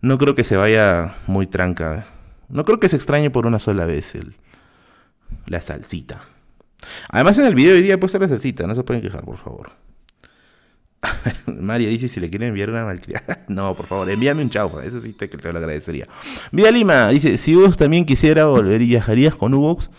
No 0.00 0.18
creo 0.18 0.34
que 0.34 0.44
se 0.44 0.56
vaya 0.56 1.14
muy 1.26 1.46
tranca. 1.46 2.06
No 2.48 2.64
creo 2.64 2.80
que 2.80 2.88
se 2.88 2.96
extrañe 2.96 3.30
por 3.30 3.46
una 3.46 3.58
sola 3.58 3.86
vez 3.86 4.14
el, 4.14 4.34
la 5.46 5.60
salsita. 5.60 6.22
Además, 7.08 7.38
en 7.38 7.46
el 7.46 7.54
video 7.54 7.72
de 7.72 7.78
hoy 7.78 7.82
día 7.82 7.94
he 7.94 7.98
puesto 7.98 8.18
la 8.18 8.28
salsita, 8.28 8.66
no 8.66 8.74
se 8.74 8.84
pueden 8.84 9.02
quejar, 9.02 9.24
por 9.24 9.38
favor. 9.38 9.70
Mario 11.60 11.88
dice 11.88 12.08
si 12.08 12.20
le 12.20 12.30
quieren 12.30 12.48
enviar 12.48 12.70
una 12.70 12.84
malcriada. 12.84 13.44
no, 13.48 13.74
por 13.74 13.86
favor, 13.86 14.08
envíame 14.10 14.42
un 14.42 14.50
chaufa, 14.50 14.84
eso 14.84 15.00
sí 15.00 15.12
te, 15.12 15.28
te 15.28 15.52
lo 15.52 15.58
agradecería. 15.58 16.06
Vida 16.52 16.70
Lima 16.70 17.08
dice, 17.08 17.38
si 17.38 17.54
vos 17.54 17.76
también 17.76 18.04
quisiera 18.04 18.46
volver 18.46 18.82
y 18.82 18.88
viajarías 18.88 19.34
con 19.34 19.54
Ubox, 19.54 19.90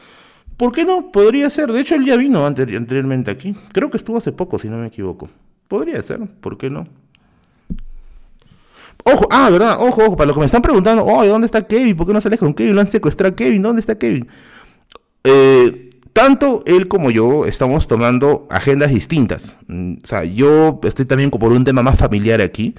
¿por 0.57 0.71
qué 0.71 0.83
no? 0.83 1.11
Podría 1.11 1.49
ser. 1.49 1.71
De 1.71 1.79
hecho, 1.79 1.95
él 1.95 2.05
ya 2.05 2.17
vino 2.17 2.45
anteriormente 2.45 3.31
aquí. 3.31 3.55
Creo 3.71 3.89
que 3.89 3.97
estuvo 3.97 4.17
hace 4.17 4.31
poco, 4.31 4.59
si 4.59 4.67
no 4.67 4.77
me 4.77 4.87
equivoco. 4.87 5.29
Podría 5.67 6.01
ser, 6.01 6.19
¿por 6.41 6.57
qué 6.57 6.69
no? 6.69 6.87
Ojo, 9.03 9.27
ah, 9.31 9.49
verdad, 9.49 9.77
ojo, 9.79 10.03
ojo, 10.03 10.17
para 10.17 10.27
lo 10.27 10.33
que 10.33 10.41
me 10.41 10.45
están 10.45 10.61
preguntando, 10.61 11.05
oye, 11.05 11.29
¿dónde 11.29 11.45
está 11.45 11.65
Kevin? 11.65 11.95
¿Por 11.95 12.07
qué 12.07 12.13
no 12.13 12.19
sale 12.19 12.37
con 12.37 12.53
Kevin? 12.53 12.75
Lo 12.75 12.81
han 12.81 12.87
secuestrado 12.87 13.35
Kevin, 13.35 13.61
¿dónde 13.61 13.79
está 13.79 13.97
Kevin? 13.97 14.27
Eh, 15.23 15.91
tanto 16.11 16.63
él 16.65 16.87
como 16.87 17.11
yo 17.11 17.45
estamos 17.45 17.87
tomando 17.87 18.47
agendas 18.49 18.91
distintas. 18.91 19.57
Mm, 19.67 19.97
o 20.03 20.07
sea, 20.07 20.23
yo 20.23 20.79
estoy 20.83 21.05
también 21.05 21.29
por 21.29 21.51
un 21.51 21.63
tema 21.63 21.83
más 21.83 21.97
familiar 21.97 22.41
aquí. 22.41 22.75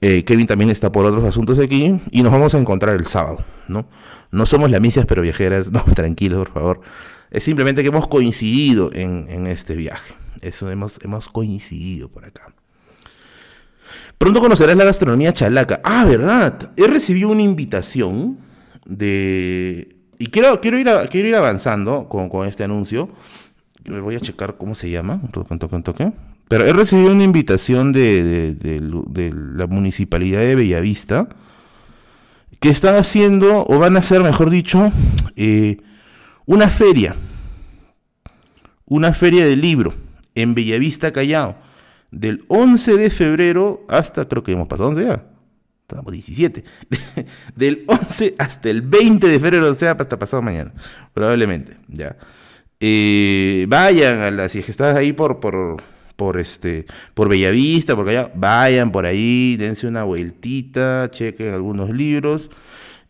Eh, 0.00 0.24
Kevin 0.24 0.46
también 0.46 0.70
está 0.70 0.90
por 0.90 1.04
otros 1.04 1.24
asuntos 1.24 1.58
aquí 1.58 2.00
y 2.10 2.22
nos 2.22 2.32
vamos 2.32 2.54
a 2.54 2.58
encontrar 2.58 2.94
el 2.94 3.06
sábado, 3.06 3.38
¿no? 3.68 3.86
No 4.30 4.46
somos 4.46 4.70
misias 4.80 5.06
pero 5.06 5.22
viajeras, 5.22 5.70
no, 5.72 5.82
tranquilos, 5.94 6.38
por 6.38 6.52
favor. 6.52 6.80
Es 7.30 7.44
simplemente 7.44 7.82
que 7.82 7.88
hemos 7.88 8.08
coincidido 8.08 8.90
en, 8.92 9.46
este 9.46 9.76
viaje. 9.76 10.14
Eso 10.42 10.70
hemos, 10.70 10.98
hemos 11.04 11.28
coincidido 11.28 12.08
por 12.08 12.24
acá. 12.24 12.52
Pronto 14.18 14.40
conocerás 14.40 14.76
la 14.76 14.84
gastronomía 14.84 15.32
chalaca. 15.32 15.80
Ah, 15.84 16.04
verdad. 16.04 16.72
He 16.76 16.86
recibido 16.86 17.28
una 17.28 17.42
invitación 17.42 18.38
de... 18.84 19.96
Y 20.18 20.26
quiero, 20.26 20.60
quiero, 20.60 20.78
ir, 20.78 20.88
quiero 21.10 21.28
ir 21.28 21.36
avanzando 21.36 22.08
con, 22.08 22.28
con 22.28 22.46
este 22.46 22.64
anuncio. 22.64 23.10
Me 23.84 24.00
voy 24.00 24.16
a 24.16 24.20
checar 24.20 24.56
cómo 24.58 24.74
se 24.74 24.90
llama. 24.90 25.20
Pero 26.48 26.66
he 26.66 26.72
recibido 26.72 27.12
una 27.12 27.22
invitación 27.22 27.92
de, 27.92 28.56
la 29.54 29.66
municipalidad 29.68 30.40
de 30.40 30.56
Bellavista 30.56 31.28
que 32.60 32.68
están 32.68 32.96
haciendo, 32.96 33.64
o 33.66 33.78
van 33.78 33.96
a 33.96 34.00
hacer, 34.00 34.22
mejor 34.22 34.50
dicho, 34.50 34.92
eh, 35.34 35.78
una 36.46 36.68
feria. 36.68 37.16
Una 38.84 39.14
feria 39.14 39.46
de 39.46 39.56
libro 39.56 39.94
en 40.34 40.54
Bellavista, 40.54 41.12
Callao. 41.12 41.56
Del 42.10 42.44
11 42.48 42.96
de 42.96 43.10
febrero 43.10 43.86
hasta, 43.88 44.28
creo 44.28 44.42
que 44.42 44.52
hemos 44.52 44.68
pasado 44.68 44.90
11 44.90 45.04
ya. 45.04 45.24
Estamos 45.88 46.12
17. 46.12 46.64
Del 47.56 47.84
11 47.86 48.34
hasta 48.38 48.70
el 48.70 48.82
20 48.82 49.26
de 49.26 49.40
febrero, 49.40 49.68
o 49.68 49.74
sea, 49.74 49.92
hasta 49.92 50.18
pasado 50.18 50.42
mañana. 50.42 50.72
Probablemente, 51.14 51.76
ya. 51.88 52.16
Eh, 52.78 53.66
vayan 53.68 54.20
a 54.20 54.30
la, 54.30 54.48
si 54.48 54.58
es 54.58 54.64
que 54.64 54.70
estás 54.70 54.96
ahí 54.96 55.12
por, 55.12 55.40
por 55.40 55.82
por 56.20 56.38
este 56.38 56.84
por 57.14 57.30
Bellavista, 57.30 57.96
porque 57.96 58.10
allá 58.10 58.30
vayan 58.34 58.92
por 58.92 59.06
ahí, 59.06 59.56
dense 59.56 59.86
una 59.86 60.04
vueltita, 60.04 61.10
chequen 61.10 61.54
algunos 61.54 61.88
libros. 61.88 62.50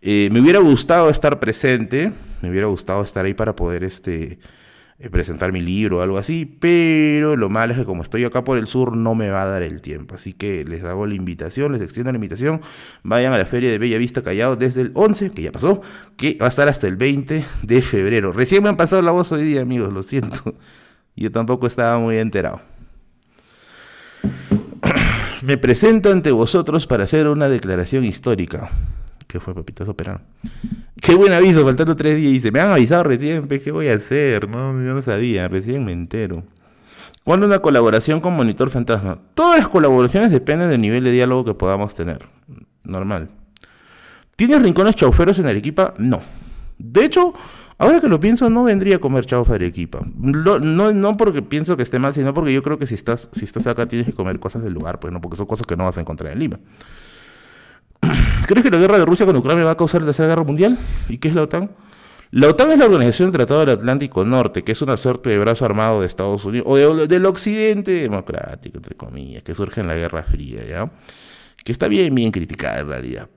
Eh, 0.01 0.29
me 0.31 0.41
hubiera 0.41 0.61
gustado 0.61 1.11
estar 1.11 1.41
presente, 1.41 2.13
me 2.41 2.51
hubiera 2.51 2.69
gustado 2.69 3.03
estar 3.03 3.25
ahí 3.25 3.35
para 3.35 3.57
poder 3.57 3.83
este 3.83 4.39
eh, 5.01 5.11
presentar 5.11 5.51
mi 5.51 5.61
libro 5.61 5.99
o 5.99 6.03
algo 6.03 6.19
así, 6.19 6.45
pero 6.45 7.35
lo 7.35 7.51
malo 7.51 7.73
es 7.73 7.81
que 7.81 7.85
como 7.85 8.05
estoy 8.05 8.23
acá 8.23 8.45
por 8.45 8.59
el 8.59 8.69
sur 8.69 8.97
no 8.97 9.17
me 9.17 9.29
va 9.29 9.43
a 9.43 9.47
dar 9.47 9.65
el 9.65 9.81
tiempo, 9.81 10.15
así 10.15 10.33
que 10.33 10.65
les 10.65 10.85
hago 10.85 11.05
la 11.05 11.15
invitación, 11.15 11.73
les 11.73 11.83
extiendo 11.83 12.13
la 12.13 12.17
invitación, 12.17 12.61
vayan 13.03 13.33
a 13.33 13.39
la 13.39 13.47
feria 13.47 13.73
de 13.73 13.79
Bellavista 13.79 14.23
Callao 14.23 14.55
desde 14.55 14.83
el 14.83 14.93
11, 14.95 15.31
que 15.31 15.43
ya 15.43 15.51
pasó, 15.51 15.83
que 16.17 16.39
va 16.41 16.47
a 16.47 16.49
estar 16.49 16.69
hasta 16.69 16.87
el 16.87 16.95
20 16.95 17.45
de 17.63 17.83
febrero. 17.83 18.33
Recién 18.33 18.63
me 18.63 18.69
han 18.69 18.77
pasado 18.77 19.03
la 19.03 19.11
voz 19.11 19.33
hoy 19.33 19.43
día, 19.43 19.63
amigos, 19.63 19.93
lo 19.93 20.05
siento. 20.05 20.55
Yo 21.17 21.33
tampoco 21.33 21.67
estaba 21.67 21.99
muy 21.99 22.17
enterado. 22.17 22.70
Me 25.43 25.59
presento 25.59 26.11
ante 26.11 26.31
vosotros 26.31 26.87
para 26.87 27.05
hacer 27.05 27.29
una 27.29 27.49
declaración 27.49 28.05
histórica. 28.05 28.71
¿Qué 29.27 29.41
fue, 29.41 29.55
papitazo 29.55 29.95
Perano? 29.95 30.21
Qué 31.01 31.15
buen 31.15 31.33
aviso, 31.33 31.65
faltando 31.65 31.95
tres 31.95 32.17
días. 32.17 32.33
Dice, 32.33 32.51
me 32.51 32.61
han 32.61 32.73
avisado 32.73 33.05
recién, 33.05 33.47
¿qué 33.49 33.71
voy 33.71 33.89
a 33.89 33.95
hacer? 33.95 34.49
No, 34.49 34.73
yo 34.73 34.95
no 34.95 35.03
sabía, 35.03 35.49
recién 35.49 35.85
me 35.85 35.93
entero. 35.93 36.43
¿Cuándo 37.23 37.47
una 37.47 37.61
colaboración 37.61 38.21
con 38.21 38.35
Monitor 38.35 38.71
Fantasma? 38.71 39.19
Todas 39.35 39.61
las 39.61 39.69
colaboraciones 39.69 40.33
dependen 40.33 40.69
del 40.69 40.81
nivel 40.81 41.05
de 41.05 41.13
diálogo 41.13 41.45
que 41.45 41.55
podamos 41.55 41.95
tener. 41.95 42.27
Normal. 42.83 43.31
¿Tienes 44.37 44.63
rincones 44.63 44.97
chauferos 44.97 45.39
en 45.39 45.47
Arequipa? 45.47 45.95
No. 45.99 46.23
De 46.79 47.05
hecho, 47.05 47.35
Ahora 47.81 47.99
que 47.99 48.09
lo 48.09 48.21
pienso, 48.21 48.51
no 48.51 48.65
vendría 48.65 48.97
a 48.97 48.99
comer 48.99 49.25
chaufa 49.25 49.55
de 49.55 49.65
Arequipa. 49.65 50.01
No, 50.19 50.59
no, 50.59 51.17
porque 51.17 51.41
pienso 51.41 51.79
que 51.79 51.83
esté 51.83 51.99
mal, 51.99 52.13
sino 52.13 52.35
porque 52.35 52.53
yo 52.53 52.63
creo 52.63 52.79
que 52.79 52.85
si 52.85 52.95
estás, 52.95 53.31
si 53.33 53.47
estás 53.47 53.67
acá 53.67 53.89
tienes 53.89 54.07
que 54.07 54.13
comer 54.13 54.39
cosas 54.39 54.63
del 54.63 54.75
lugar, 54.75 55.01
pues 55.01 55.15
no, 55.15 55.23
porque 55.23 55.39
son 55.39 55.47
cosas 55.47 55.67
que 55.67 55.77
no 55.77 55.87
vas 55.87 55.97
a 55.97 56.03
encontrar 56.03 56.31
en 56.35 56.41
Lima. 56.41 56.61
¿Crees 58.47 58.65
que 58.65 58.71
la 58.71 58.77
guerra 58.77 58.99
de 58.99 59.07
Rusia 59.07 59.25
con 59.25 59.35
Ucrania 59.35 59.65
va 59.65 59.71
a 59.71 59.77
causar 59.79 60.03
la 60.03 60.09
tercera 60.09 60.29
guerra 60.29 60.45
mundial? 60.45 60.77
¿Y 61.09 61.17
qué 61.17 61.29
es 61.29 61.35
la 61.35 61.45
OTAN? 61.45 61.71
La 62.33 62.49
OTAN 62.49 62.71
es 62.73 62.79
la 62.79 62.85
Organización 62.85 63.31
del 63.31 63.39
Tratado 63.39 63.61
del 63.61 63.71
Atlántico 63.71 64.27
Norte, 64.27 64.63
que 64.63 64.73
es 64.73 64.83
una 64.83 64.99
suerte 64.99 65.31
de 65.31 65.39
brazo 65.39 65.65
armado 65.65 66.03
de 66.03 66.07
Estados 66.07 66.45
Unidos, 66.45 66.67
o 66.69 66.77
del 67.07 67.25
occidente 67.25 67.93
democrático, 67.93 68.77
entre 68.77 68.95
comillas, 68.95 69.43
que 69.43 69.55
surge 69.55 69.81
en 69.81 69.87
la 69.87 69.95
Guerra 69.95 70.23
Fría, 70.23 70.67
¿ya? 70.69 70.91
Que 71.65 71.73
está 71.73 71.89
bien, 71.89 72.15
bien 72.15 72.31
criticada 72.31 72.81
en 72.81 72.89
realidad. 72.89 73.31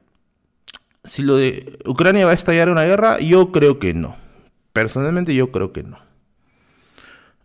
Si 1.05 1.21
lo 1.21 1.37
de 1.37 1.79
Ucrania 1.85 2.25
va 2.25 2.31
a 2.31 2.35
estallar 2.35 2.69
una 2.69 2.83
guerra, 2.83 3.19
yo 3.19 3.53
creo 3.53 3.79
que 3.79 3.93
no. 3.93 4.21
Personalmente 4.73 5.35
yo 5.35 5.51
creo 5.51 5.71
que 5.71 5.83
no. 5.83 5.99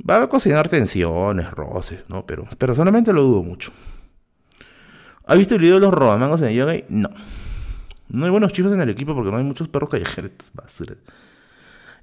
Va 0.08 0.22
a 0.22 0.28
cocinar 0.28 0.68
tensiones, 0.68 1.50
roces, 1.50 2.04
¿no? 2.08 2.24
Pero 2.24 2.44
personalmente 2.56 3.12
lo 3.12 3.22
dudo 3.22 3.42
mucho. 3.42 3.72
¿Ha 5.26 5.34
visto 5.34 5.54
el 5.54 5.60
video 5.60 5.74
de 5.74 5.82
los 5.82 5.92
robamangos 5.92 6.40
en 6.40 6.54
yoga? 6.54 6.74
No. 6.88 7.10
No 8.08 8.24
hay 8.24 8.30
buenos 8.30 8.54
chifas 8.54 8.72
en 8.72 8.80
el 8.80 8.88
equipo 8.88 9.14
porque 9.14 9.30
no 9.30 9.36
hay 9.36 9.44
muchos 9.44 9.68
perros 9.68 9.90
callejeros. 9.90 10.32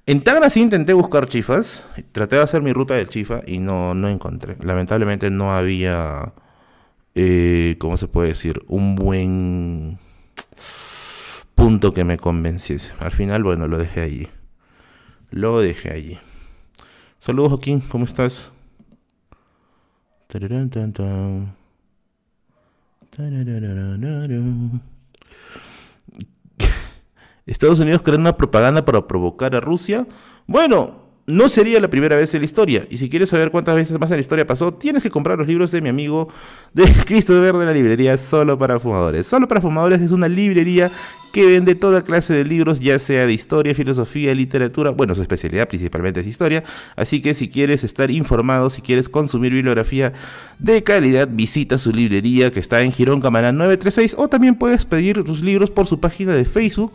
En 0.08 0.22
Tagra 0.22 0.48
sí 0.50 0.62
intenté 0.62 0.92
buscar 0.92 1.26
chifas. 1.26 1.84
Traté 2.12 2.36
de 2.36 2.42
hacer 2.42 2.62
mi 2.62 2.72
ruta 2.72 2.94
del 2.94 3.08
chifa 3.08 3.40
y 3.44 3.58
no, 3.58 3.92
no 3.92 4.08
encontré. 4.08 4.56
Lamentablemente 4.62 5.30
no 5.30 5.52
había, 5.52 6.32
eh, 7.16 7.74
¿cómo 7.80 7.96
se 7.96 8.06
puede 8.06 8.28
decir? 8.28 8.62
Un 8.68 8.94
buen 8.94 9.98
punto 11.56 11.90
que 11.90 12.04
me 12.04 12.18
convenciese. 12.18 12.92
Al 13.00 13.10
final, 13.10 13.42
bueno, 13.42 13.66
lo 13.66 13.78
dejé 13.78 14.02
allí. 14.02 14.28
Lo 15.30 15.60
dejé 15.60 15.92
allí. 15.92 16.18
Saludos 17.18 17.50
Joaquín, 17.50 17.80
¿cómo 17.80 18.04
estás? 18.04 18.52
Estados 27.46 27.80
Unidos 27.80 28.02
crea 28.02 28.18
una 28.18 28.36
propaganda 28.36 28.84
para 28.84 29.06
provocar 29.06 29.54
a 29.54 29.60
Rusia. 29.60 30.06
Bueno, 30.46 31.05
no 31.26 31.48
sería 31.48 31.80
la 31.80 31.90
primera 31.90 32.16
vez 32.16 32.32
en 32.34 32.40
la 32.40 32.44
historia. 32.44 32.86
Y 32.88 32.98
si 32.98 33.08
quieres 33.10 33.30
saber 33.30 33.50
cuántas 33.50 33.74
veces 33.74 33.98
más 33.98 34.10
en 34.10 34.16
la 34.16 34.20
historia 34.20 34.46
pasó, 34.46 34.72
tienes 34.72 35.02
que 35.02 35.10
comprar 35.10 35.36
los 35.36 35.48
libros 35.48 35.72
de 35.72 35.80
mi 35.80 35.88
amigo 35.88 36.28
de 36.72 36.84
Cristo 37.06 37.40
Verde, 37.40 37.66
la 37.66 37.72
librería 37.72 38.16
Solo 38.16 38.56
para 38.58 38.78
Fumadores. 38.78 39.26
Solo 39.26 39.48
para 39.48 39.60
Fumadores 39.60 40.00
es 40.00 40.12
una 40.12 40.28
librería 40.28 40.90
que 41.32 41.44
vende 41.44 41.74
toda 41.74 42.02
clase 42.02 42.32
de 42.32 42.44
libros, 42.44 42.78
ya 42.80 42.98
sea 42.98 43.26
de 43.26 43.32
historia, 43.32 43.74
filosofía, 43.74 44.34
literatura. 44.34 44.90
Bueno, 44.90 45.14
su 45.14 45.22
especialidad 45.22 45.68
principalmente 45.68 46.20
es 46.20 46.26
historia. 46.26 46.62
Así 46.94 47.20
que 47.20 47.34
si 47.34 47.48
quieres 47.48 47.82
estar 47.82 48.10
informado, 48.10 48.70
si 48.70 48.80
quieres 48.80 49.08
consumir 49.08 49.52
bibliografía 49.52 50.12
de 50.60 50.84
calidad, 50.84 51.28
visita 51.30 51.76
su 51.76 51.92
librería 51.92 52.52
que 52.52 52.60
está 52.60 52.82
en 52.82 52.92
Girón 52.92 53.20
Camarán 53.20 53.56
936 53.58 54.14
o 54.16 54.28
también 54.28 54.54
puedes 54.54 54.86
pedir 54.86 55.24
tus 55.24 55.42
libros 55.42 55.70
por 55.70 55.88
su 55.88 55.98
página 55.98 56.34
de 56.34 56.44
Facebook 56.44 56.92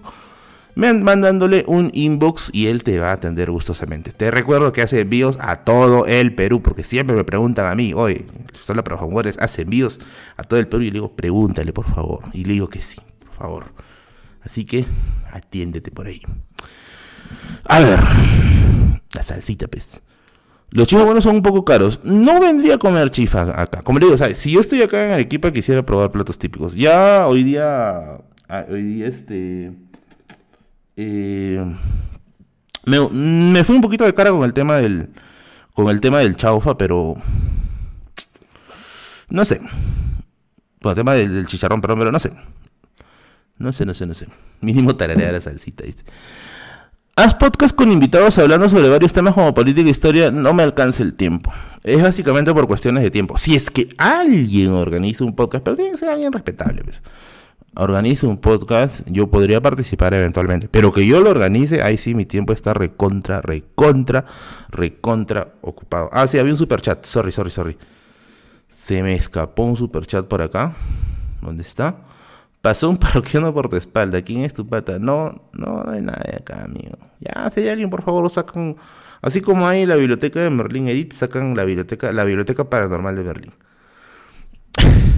mandándole 0.75 1.63
un 1.67 1.91
inbox 1.93 2.49
y 2.53 2.67
él 2.67 2.83
te 2.83 2.99
va 2.99 3.09
a 3.09 3.13
atender 3.13 3.51
gustosamente. 3.51 4.11
Te 4.11 4.31
recuerdo 4.31 4.71
que 4.71 4.81
hace 4.81 5.01
envíos 5.01 5.37
a 5.41 5.57
todo 5.57 6.05
el 6.05 6.33
Perú, 6.33 6.61
porque 6.61 6.83
siempre 6.83 7.15
me 7.15 7.23
preguntan 7.23 7.67
a 7.67 7.75
mí, 7.75 7.93
oye, 7.93 8.25
solo 8.53 8.83
para 8.83 8.97
favores, 8.97 9.37
hace 9.39 9.63
envíos 9.63 9.99
a 10.37 10.43
todo 10.43 10.59
el 10.59 10.67
Perú 10.67 10.83
y 10.83 10.87
le 10.87 10.93
digo, 10.93 11.15
pregúntale 11.15 11.73
por 11.73 11.85
favor. 11.85 12.21
Y 12.33 12.45
le 12.45 12.53
digo 12.53 12.69
que 12.69 12.79
sí, 12.79 12.99
por 13.19 13.33
favor. 13.33 13.65
Así 14.43 14.65
que 14.65 14.85
atiéndete 15.31 15.91
por 15.91 16.07
ahí. 16.07 16.21
A 17.65 17.79
ver, 17.79 17.99
la 19.13 19.23
salsita, 19.23 19.67
pues. 19.67 20.01
Los 20.69 20.87
chifas 20.87 21.03
buenos 21.05 21.25
son 21.25 21.35
un 21.35 21.41
poco 21.41 21.65
caros. 21.65 21.99
No 22.03 22.39
vendría 22.39 22.75
a 22.75 22.77
comer 22.77 23.11
chifa 23.11 23.61
acá. 23.61 23.81
Como 23.83 23.99
le 23.99 24.05
digo, 24.05 24.17
si 24.17 24.51
yo 24.51 24.61
estoy 24.61 24.81
acá 24.81 25.05
en 25.05 25.11
Arequipa 25.11 25.51
quisiera 25.51 25.85
probar 25.85 26.11
platos 26.11 26.39
típicos. 26.39 26.73
Ya 26.75 27.27
hoy 27.27 27.43
día, 27.43 28.19
ah, 28.47 28.65
hoy 28.69 28.81
día 28.81 29.07
este 29.07 29.73
eh, 31.01 31.77
me, 32.85 33.63
fui 33.63 33.75
un 33.75 33.81
poquito 33.81 34.05
de 34.05 34.13
cara 34.13 34.31
con 34.31 34.43
el 34.43 34.53
tema 34.53 34.77
del 34.77 35.09
con 35.73 35.89
el 35.89 36.01
tema 36.01 36.19
del 36.19 36.35
chaufa, 36.35 36.77
pero 36.77 37.15
no 39.29 39.45
sé. 39.45 39.61
Con 40.81 40.91
el 40.91 40.95
tema 40.95 41.13
del, 41.13 41.47
chicharrón, 41.47 41.81
perdón, 41.81 41.99
pero 41.99 42.11
no 42.11 42.19
sé. 42.19 42.31
No 43.57 43.71
sé, 43.71 43.85
no 43.85 43.93
sé, 43.93 44.05
no 44.05 44.13
sé. 44.13 44.27
Mínimo 44.61 44.95
tararea 44.95 45.31
la 45.31 45.41
salsita. 45.41 45.83
Haz 47.15 47.35
podcast 47.35 47.75
con 47.75 47.91
invitados 47.91 48.37
hablando 48.37 48.69
sobre 48.69 48.89
varios 48.89 49.13
temas 49.13 49.33
como 49.33 49.53
política 49.53 49.87
e 49.87 49.91
historia, 49.91 50.31
no 50.31 50.53
me 50.53 50.63
alcanza 50.63 51.03
el 51.03 51.13
tiempo. 51.13 51.51
Es 51.83 52.01
básicamente 52.01 52.53
por 52.53 52.67
cuestiones 52.67 53.03
de 53.03 53.11
tiempo. 53.11 53.37
Si 53.37 53.55
es 53.55 53.69
que 53.69 53.87
alguien 53.97 54.71
organiza 54.71 55.23
un 55.23 55.35
podcast, 55.35 55.63
pero 55.63 55.75
tiene 55.75 55.91
que 55.91 55.97
ser 55.97 56.09
alguien 56.09 56.31
respetable, 56.31 56.83
pues 56.83 57.01
organice 57.75 58.25
un 58.25 58.37
podcast, 58.37 59.01
yo 59.07 59.27
podría 59.27 59.61
participar 59.61 60.13
eventualmente. 60.13 60.67
Pero 60.69 60.91
que 60.91 61.05
yo 61.05 61.21
lo 61.21 61.29
organice, 61.29 61.81
ahí 61.81 61.97
sí 61.97 62.15
mi 62.15 62.25
tiempo 62.25 62.53
está 62.53 62.73
recontra, 62.73 63.41
recontra, 63.41 64.25
recontra 64.69 65.53
ocupado. 65.61 66.09
Ah, 66.11 66.27
sí, 66.27 66.37
había 66.37 66.51
un 66.51 66.57
super 66.57 66.81
chat. 66.81 67.05
Sorry, 67.05 67.31
sorry, 67.31 67.51
sorry. 67.51 67.77
Se 68.67 69.03
me 69.03 69.13
escapó 69.13 69.63
un 69.63 69.77
super 69.77 70.05
chat 70.05 70.25
por 70.25 70.41
acá. 70.41 70.73
¿Dónde 71.41 71.63
está? 71.63 71.97
Pasó 72.61 72.89
un 72.89 72.97
parroquiano 72.97 73.53
por 73.53 73.69
tu 73.69 73.75
espalda. 73.75 74.21
¿Quién 74.21 74.43
es 74.43 74.53
tu 74.53 74.67
pata? 74.67 74.99
No, 74.99 75.49
no, 75.53 75.83
no 75.83 75.91
hay 75.91 76.01
nadie 76.01 76.37
acá, 76.37 76.63
amigo. 76.63 76.97
Ya, 77.19 77.49
si 77.53 77.61
hay 77.61 77.69
alguien, 77.69 77.89
por 77.89 78.03
favor, 78.03 78.29
sacan. 78.29 78.75
Así 79.21 79.41
como 79.41 79.67
hay 79.67 79.85
la 79.85 79.95
biblioteca 79.95 80.39
de 80.39 80.49
Merlin 80.49 80.87
Edit, 80.87 81.13
sacan 81.13 81.55
la 81.55 81.63
biblioteca, 81.63 82.11
la 82.11 82.23
biblioteca 82.23 82.69
paranormal 82.69 83.15
de 83.15 83.23
Berlín. 83.23 83.53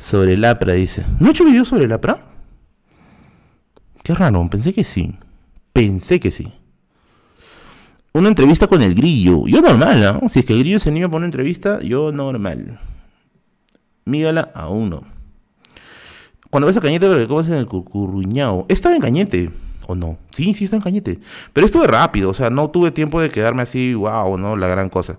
Sobre 0.00 0.32
el 0.32 0.44
APRA, 0.44 0.72
dice. 0.72 1.04
¿No 1.20 1.28
he 1.28 1.30
hecho 1.30 1.44
video 1.44 1.64
sobre 1.66 1.84
el 1.84 1.92
APRA? 1.92 2.24
Qué 4.02 4.14
raro, 4.14 4.48
pensé 4.50 4.72
que 4.72 4.82
sí. 4.82 5.14
Pensé 5.74 6.18
que 6.18 6.30
sí. 6.30 6.50
Una 8.14 8.28
entrevista 8.28 8.66
con 8.66 8.80
el 8.80 8.94
grillo. 8.94 9.46
Yo 9.46 9.60
normal, 9.60 10.00
¿no? 10.00 10.28
Si 10.30 10.40
es 10.40 10.46
que 10.46 10.54
el 10.54 10.60
grillo 10.60 10.80
se 10.80 10.88
anima 10.88 11.06
a 11.06 11.10
poner 11.10 11.18
una 11.18 11.26
entrevista, 11.26 11.80
yo 11.80 12.10
normal. 12.12 12.80
Mígala 14.06 14.50
a 14.54 14.68
uno. 14.68 15.04
Cuando 16.48 16.66
ves 16.66 16.78
a 16.78 16.80
Cañete, 16.80 17.06
pero 17.06 17.28
¿cómo 17.28 17.42
en 17.42 17.52
el 17.52 17.66
curruñao? 17.66 18.64
¿Estaba 18.70 18.94
en 18.96 19.02
Cañete? 19.02 19.50
¿O 19.86 19.94
no? 19.94 20.18
Sí, 20.30 20.54
sí 20.54 20.64
está 20.64 20.76
en 20.76 20.82
Cañete. 20.82 21.20
Pero 21.52 21.66
estuve 21.66 21.86
rápido, 21.86 22.30
o 22.30 22.34
sea, 22.34 22.48
no 22.48 22.70
tuve 22.70 22.90
tiempo 22.90 23.20
de 23.20 23.28
quedarme 23.28 23.62
así, 23.62 23.92
wow, 23.92 24.36
no, 24.38 24.56
la 24.56 24.66
gran 24.66 24.88
cosa. 24.88 25.18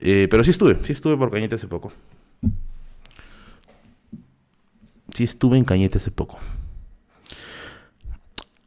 Eh, 0.00 0.28
pero 0.30 0.44
sí 0.44 0.50
estuve, 0.50 0.78
sí 0.84 0.92
estuve 0.92 1.16
por 1.16 1.30
Cañete 1.30 1.54
hace 1.54 1.66
poco. 1.66 1.92
Sí 5.14 5.24
estuve 5.24 5.58
en 5.58 5.64
Cañete 5.64 5.98
hace 5.98 6.10
poco. 6.10 6.38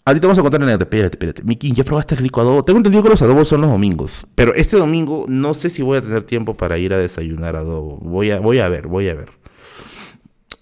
Ahorita 0.08 0.28
vamos 0.28 0.38
a 0.38 0.44
contar 0.44 0.60
la 0.60 0.68
anécdota. 0.68 0.84
Espérate, 0.84 1.16
espérate. 1.16 1.44
Miki, 1.44 1.72
¿ya 1.72 1.84
probaste 1.84 2.14
el 2.14 2.22
rico 2.22 2.40
adobo? 2.40 2.64
Tengo 2.64 2.78
entendido 2.78 3.02
que 3.02 3.10
los 3.10 3.22
adobos 3.24 3.48
son 3.48 3.62
los 3.62 3.72
domingos. 3.72 4.28
Pero 4.36 4.54
este 4.54 4.78
domingo 4.78 5.26
no 5.28 5.56
sé 5.56 5.72
si 5.72 5.82
voy 5.82 5.98
a 5.98 6.02
tener 6.02 6.24
tiempo 6.24 6.56
para 6.56 6.78
ir 6.78 6.94
a 6.94 6.98
desayunar 7.00 7.56
adobo. 7.56 7.98
Voy 7.98 8.30
a, 8.30 8.40
voy 8.40 8.60
a 8.60 8.70
ver, 8.70 8.88
voy 8.88 9.10
a 9.10 9.16
ver. 9.16 9.32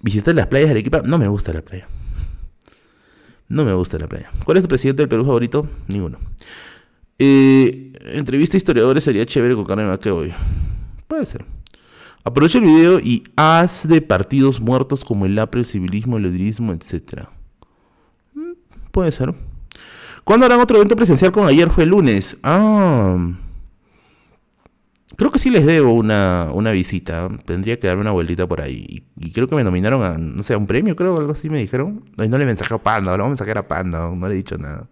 ¿Visitar 0.01 0.33
las 0.33 0.47
playas 0.47 0.69
de 0.69 0.71
Arequipa? 0.71 1.01
No 1.03 1.17
me 1.17 1.27
gusta 1.27 1.51
la 1.51 1.61
playa. 1.61 1.87
No 3.49 3.65
me 3.65 3.73
gusta 3.73 3.99
la 3.99 4.07
playa. 4.07 4.31
¿Cuál 4.45 4.57
es 4.57 4.63
tu 4.63 4.69
presidente 4.69 5.01
del 5.01 5.09
Perú 5.09 5.25
favorito? 5.25 5.67
Ninguno. 5.87 6.19
Eh, 7.19 7.93
entrevista 8.13 8.55
a 8.55 8.59
historiadores 8.59 9.03
sería 9.03 9.25
chévere 9.25 9.55
con 9.55 9.65
Carmen 9.65 9.87
hoy. 10.11 10.33
Puede 11.07 11.25
ser. 11.25 11.45
Aprovecha 12.23 12.57
el 12.57 12.63
video 12.63 12.99
y 12.99 13.23
haz 13.35 13.87
de 13.87 14.01
partidos 14.01 14.61
muertos 14.61 15.03
como 15.03 15.25
el 15.25 15.37
APRE, 15.37 15.61
el 15.61 15.65
civilismo, 15.65 16.17
el 16.17 16.23
liderismo, 16.23 16.71
etc. 16.71 17.27
Mm, 18.33 18.53
puede 18.91 19.11
ser. 19.11 19.33
¿Cuándo 20.23 20.45
harán 20.45 20.61
otro 20.61 20.77
evento 20.77 20.95
presencial 20.95 21.33
con 21.33 21.47
ayer? 21.47 21.69
Fue 21.69 21.83
el 21.83 21.89
lunes. 21.89 22.37
Ah. 22.43 23.17
Creo 25.17 25.31
que 25.31 25.37
sí 25.37 25.49
les 25.49 25.65
debo 25.65 25.93
una, 25.93 26.49
una 26.53 26.71
visita. 26.71 27.29
Tendría 27.45 27.77
que 27.77 27.87
darme 27.87 28.01
una 28.01 28.11
vueltita 28.11 28.47
por 28.47 28.61
ahí. 28.61 29.05
Y, 29.17 29.31
creo 29.31 29.47
que 29.47 29.55
me 29.55 29.63
nominaron 29.63 30.01
a, 30.01 30.17
no 30.17 30.43
sé, 30.43 30.53
a 30.53 30.57
un 30.57 30.65
premio, 30.65 30.95
creo, 30.95 31.17
algo 31.17 31.33
así 31.33 31.49
me 31.49 31.59
dijeron. 31.59 32.03
No, 32.17 32.25
no 32.25 32.37
le 32.37 32.45
mensaje 32.45 32.73
a 32.73 32.77
Panda, 32.77 33.15
lo 33.17 33.23
vamos 33.23 33.41
a 33.41 33.59
a 33.59 33.67
Panda, 33.67 34.09
no 34.15 34.27
le 34.27 34.33
he 34.33 34.37
dicho 34.37 34.57
nada. 34.57 34.87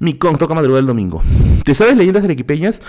Mi 0.00 0.14
con 0.14 0.38
toca 0.38 0.54
madrugada 0.54 0.80
el 0.80 0.86
domingo. 0.86 1.22
¿Te 1.62 1.74
sabes 1.74 1.94
leyendas 1.94 2.24
arequipeñas? 2.24 2.80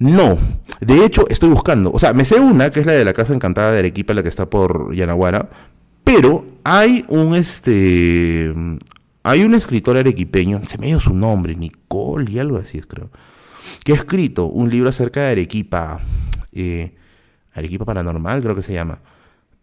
No. 0.00 0.36
De 0.80 1.04
hecho, 1.04 1.24
estoy 1.28 1.48
buscando. 1.48 1.92
O 1.92 1.98
sea, 2.00 2.12
me 2.12 2.24
sé 2.24 2.40
una, 2.40 2.70
que 2.70 2.80
es 2.80 2.86
la 2.86 2.92
de 2.92 3.04
la 3.04 3.12
Casa 3.12 3.32
Encantada 3.32 3.70
de 3.70 3.78
Arequipa, 3.78 4.14
la 4.14 4.24
que 4.24 4.28
está 4.28 4.50
por 4.50 4.92
Yanaguara. 4.92 5.48
Pero 6.02 6.44
hay 6.64 7.04
un 7.08 7.36
este. 7.36 8.52
Hay 9.22 9.42
un 9.42 9.54
escritor 9.54 9.96
arequipeño, 9.96 10.62
se 10.66 10.78
me 10.78 10.86
dio 10.86 11.00
su 11.00 11.14
nombre, 11.14 11.56
Nicole 11.56 12.30
y 12.30 12.38
algo 12.38 12.58
así 12.58 12.80
creo. 12.80 13.10
Que 13.84 13.92
ha 13.92 13.96
escrito 13.96 14.46
un 14.46 14.68
libro 14.68 14.88
acerca 14.88 15.22
de 15.22 15.32
Arequipa. 15.32 16.00
Eh, 16.52 16.94
Arequipa 17.52 17.84
Paranormal, 17.84 18.42
creo 18.42 18.54
que 18.56 18.62
se 18.62 18.72
llama. 18.72 19.00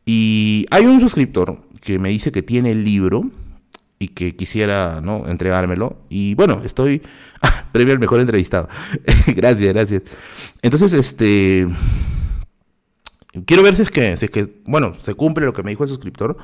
Y 0.06 0.66
hay 0.72 0.86
un 0.86 1.00
suscriptor 1.02 1.60
que 1.82 2.00
me 2.00 2.10
dice 2.10 2.32
que 2.32 2.42
tiene 2.42 2.72
el 2.72 2.84
libro 2.84 3.24
y 4.04 4.10
que 4.10 4.36
quisiera 4.36 5.00
¿no? 5.02 5.28
entregármelo. 5.28 5.98
Y 6.10 6.36
bueno, 6.36 6.62
estoy 6.66 7.02
ah, 7.42 7.66
premio 7.72 7.94
al 7.94 8.00
mejor 8.00 8.20
entrevistado. 8.20 8.68
gracias, 9.28 9.74
gracias. 9.74 10.02
Entonces, 10.62 10.94
este 10.94 11.68
quiero 13.46 13.64
ver 13.64 13.76
si 13.76 13.82
es 13.82 13.92
que, 13.92 14.16
si 14.18 14.26
es 14.26 14.32
que, 14.32 14.62
bueno, 14.66 14.94
se 15.00 15.16
cumple 15.16 15.46
lo 15.46 15.54
que 15.54 15.64
me 15.64 15.72
dijo 15.72 15.84
el 15.84 15.90
suscriptor. 15.90 16.38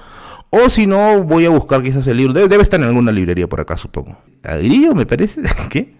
O 0.49 0.69
si 0.69 0.87
no, 0.87 1.23
voy 1.23 1.45
a 1.45 1.49
buscar 1.49 1.83
quizás 1.83 2.07
el 2.07 2.17
libro. 2.17 2.33
Debe, 2.33 2.63
estar 2.63 2.79
en 2.79 2.87
alguna 2.87 3.11
librería 3.11 3.47
por 3.47 3.61
acá, 3.61 3.77
supongo. 3.77 4.17
Ladrillo, 4.43 4.95
me 4.95 5.05
parece. 5.05 5.41
¿Qué? 5.69 5.95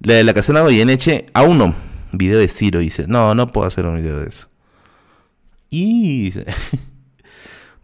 La 0.00 0.14
de 0.14 0.24
la 0.24 0.34
casona 0.34 0.62
Goyeneche, 0.62 1.26
aún 1.34 1.58
no. 1.58 1.74
Video 2.12 2.38
de 2.38 2.48
Ciro, 2.48 2.80
dice. 2.80 3.06
No, 3.06 3.34
no 3.34 3.48
puedo 3.48 3.66
hacer 3.66 3.86
un 3.86 3.96
video 3.96 4.18
de 4.20 4.28
eso. 4.28 4.48
Y 5.70 6.32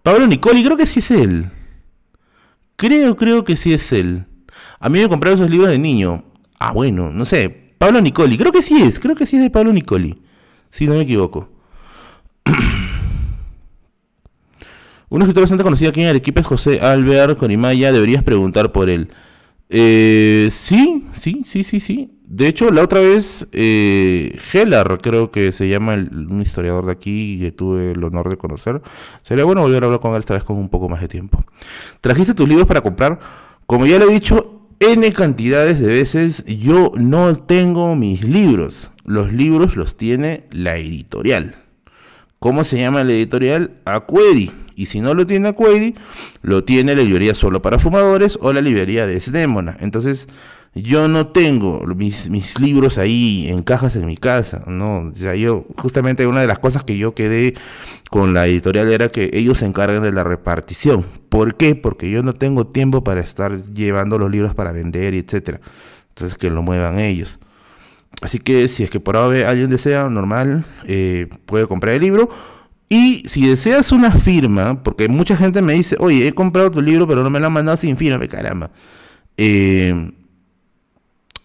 Pablo 0.03 0.27
Nicoli, 0.27 0.65
creo 0.65 0.77
que 0.77 0.87
sí 0.87 1.01
es 1.01 1.11
él. 1.11 1.51
Creo, 2.77 3.17
creo 3.17 3.45
que 3.45 3.57
sí 3.57 3.73
es 3.73 3.93
él. 3.93 4.25
A 4.81 4.89
mí 4.89 5.01
me 5.01 5.09
compraron 5.09 5.39
esos 5.39 5.51
libros 5.51 5.71
de 5.71 5.79
niño. 5.79 6.25
Ah, 6.59 6.73
bueno, 6.73 7.11
no 7.11 7.25
sé. 7.25 7.75
Pablo 7.79 8.01
Nicoli, 8.01 8.39
creo 8.39 8.53
que 8.53 8.63
sí 8.63 8.81
es, 8.83 8.99
creo 8.99 9.15
que 9.15 9.27
sí 9.27 9.37
es 9.37 9.43
de 9.43 9.51
Pablo 9.51 9.73
Nicoli. 9.73 10.21
Si 10.71 10.87
no 10.87 10.95
me 10.95 11.03
equivoco. 11.03 11.51
Un 15.09 15.23
escritor 15.23 15.43
bastante 15.43 15.63
conocido 15.63 15.91
aquí 15.91 16.01
en 16.03 16.09
Arequipa 16.09 16.41
es 16.41 16.47
José 16.47 16.81
Albert 16.81 17.39
Corimaya. 17.39 17.93
Deberías 17.93 18.23
preguntar 18.23 18.73
por 18.73 18.91
él. 18.91 19.11
Eh, 19.69 20.49
sí, 20.51 21.07
sí, 21.13 21.43
sí, 21.47 21.63
sí, 21.63 21.81
sí. 21.81 22.14
De 22.35 22.49
hecho, 22.49 22.73
la 22.73 22.83
otra 22.83 22.99
vez, 22.99 23.47
eh, 23.53 24.37
Hellar, 24.53 24.99
creo 25.01 25.31
que 25.31 25.53
se 25.53 25.69
llama 25.69 25.95
un 25.95 26.43
historiador 26.43 26.85
de 26.85 26.91
aquí 26.91 27.39
que 27.39 27.53
tuve 27.53 27.93
el 27.93 28.03
honor 28.03 28.29
de 28.29 28.37
conocer. 28.37 28.83
Sería 29.23 29.45
bueno 29.45 29.61
volver 29.61 29.85
a 29.85 29.87
hablar 29.87 30.01
con 30.01 30.15
él 30.15 30.19
esta 30.19 30.35
vez 30.35 30.43
con 30.43 30.57
un 30.57 30.69
poco 30.69 30.89
más 30.89 31.01
de 31.01 31.07
tiempo. 31.07 31.45
¿Trajiste 32.01 32.35
tus 32.35 32.49
libros 32.49 32.67
para 32.67 32.81
comprar? 32.81 33.21
Como 33.67 33.87
ya 33.87 34.01
le 34.01 34.07
he 34.07 34.09
dicho 34.09 34.67
N 34.81 35.13
cantidades 35.13 35.79
de 35.79 35.93
veces, 35.93 36.45
yo 36.47 36.91
no 36.97 37.37
tengo 37.37 37.95
mis 37.95 38.25
libros. 38.25 38.91
Los 39.05 39.33
libros 39.33 39.77
los 39.77 39.97
tiene 39.97 40.47
la 40.51 40.77
editorial. 40.77 41.55
¿Cómo 42.41 42.65
se 42.65 42.81
llama 42.81 43.05
la 43.05 43.13
editorial? 43.13 43.77
Acuedi. 43.85 44.51
Y 44.75 44.87
si 44.87 45.01
no 45.01 45.15
lo 45.15 45.25
tiene 45.25 45.51
Acuedi, 45.51 45.95
lo 46.43 46.65
tiene 46.65 46.97
la 46.97 47.03
librería 47.05 47.37
solo 47.37 47.63
para 47.63 47.79
fumadores 47.79 48.41
o 48.43 48.53
la 48.53 48.61
librería 48.61 49.07
de 49.07 49.15
Desdémona. 49.15 49.77
Entonces, 49.79 50.27
yo 50.75 51.07
no 51.07 51.29
tengo 51.29 51.87
mis, 51.95 52.29
mis, 52.31 52.59
libros 52.59 52.99
ahí 52.99 53.47
en 53.49 53.63
cajas 53.63 53.95
en 53.95 54.07
mi 54.07 54.17
casa, 54.17 54.65
¿no? 54.67 55.11
O 55.13 55.15
sea, 55.15 55.37
yo, 55.37 55.65
justamente 55.77 56.27
una 56.27 56.41
de 56.41 56.49
las 56.49 56.59
cosas 56.59 56.83
que 56.83 56.99
yo 56.99 57.15
quedé 57.15 57.55
con 58.11 58.35
la 58.35 58.47
editorial 58.47 58.91
era 58.91 59.09
que 59.09 59.31
ellos 59.35 59.59
se 59.59 59.67
encargan 59.67 60.03
de 60.03 60.13
la 60.13 60.25
repartición. 60.25 61.07
¿Por 61.29 61.57
qué? 61.57 61.77
Porque 61.77 62.11
yo 62.11 62.25
no 62.25 62.33
tengo 62.33 62.67
tiempo 62.67 63.05
para 63.05 63.21
estar 63.21 63.63
llevando 63.63 64.19
los 64.19 64.31
libros 64.31 64.55
para 64.55 64.73
vender 64.73 65.15
etcétera. 65.15 65.61
Entonces, 66.09 66.37
que 66.39 66.51
lo 66.51 66.63
muevan 66.63 66.99
ellos. 66.99 67.39
Así 68.23 68.39
que 68.39 68.67
si 68.69 68.85
es 68.85 68.91
que 68.91 69.01
por 69.01 69.17
ahora 69.17 69.49
alguien 69.51 69.71
desea, 69.71 70.09
normal, 70.09 70.65
eh, 70.87 71.29
puede 71.47 71.67
comprar 71.67 71.95
el 71.95 72.03
libro. 72.03 72.31
Y 72.89 73.23
si 73.27 73.47
deseas 73.47 73.93
una 73.93 74.11
firma, 74.11 74.83
porque 74.83 75.09
mucha 75.09 75.37
gente 75.37 75.63
me 75.63 75.73
dice, 75.75 75.97
oye, 76.01 76.27
he 76.29 76.33
comprado 76.33 76.71
tu 76.71 76.81
libro, 76.81 77.07
pero 77.07 77.23
no 77.23 77.31
me 77.31 77.41
lo 77.41 77.47
han 77.47 77.53
mandado 77.53 77.77
sin 77.77 77.97
firma, 77.97 78.27
caramba. 78.27 78.71
Eh, 79.37 80.13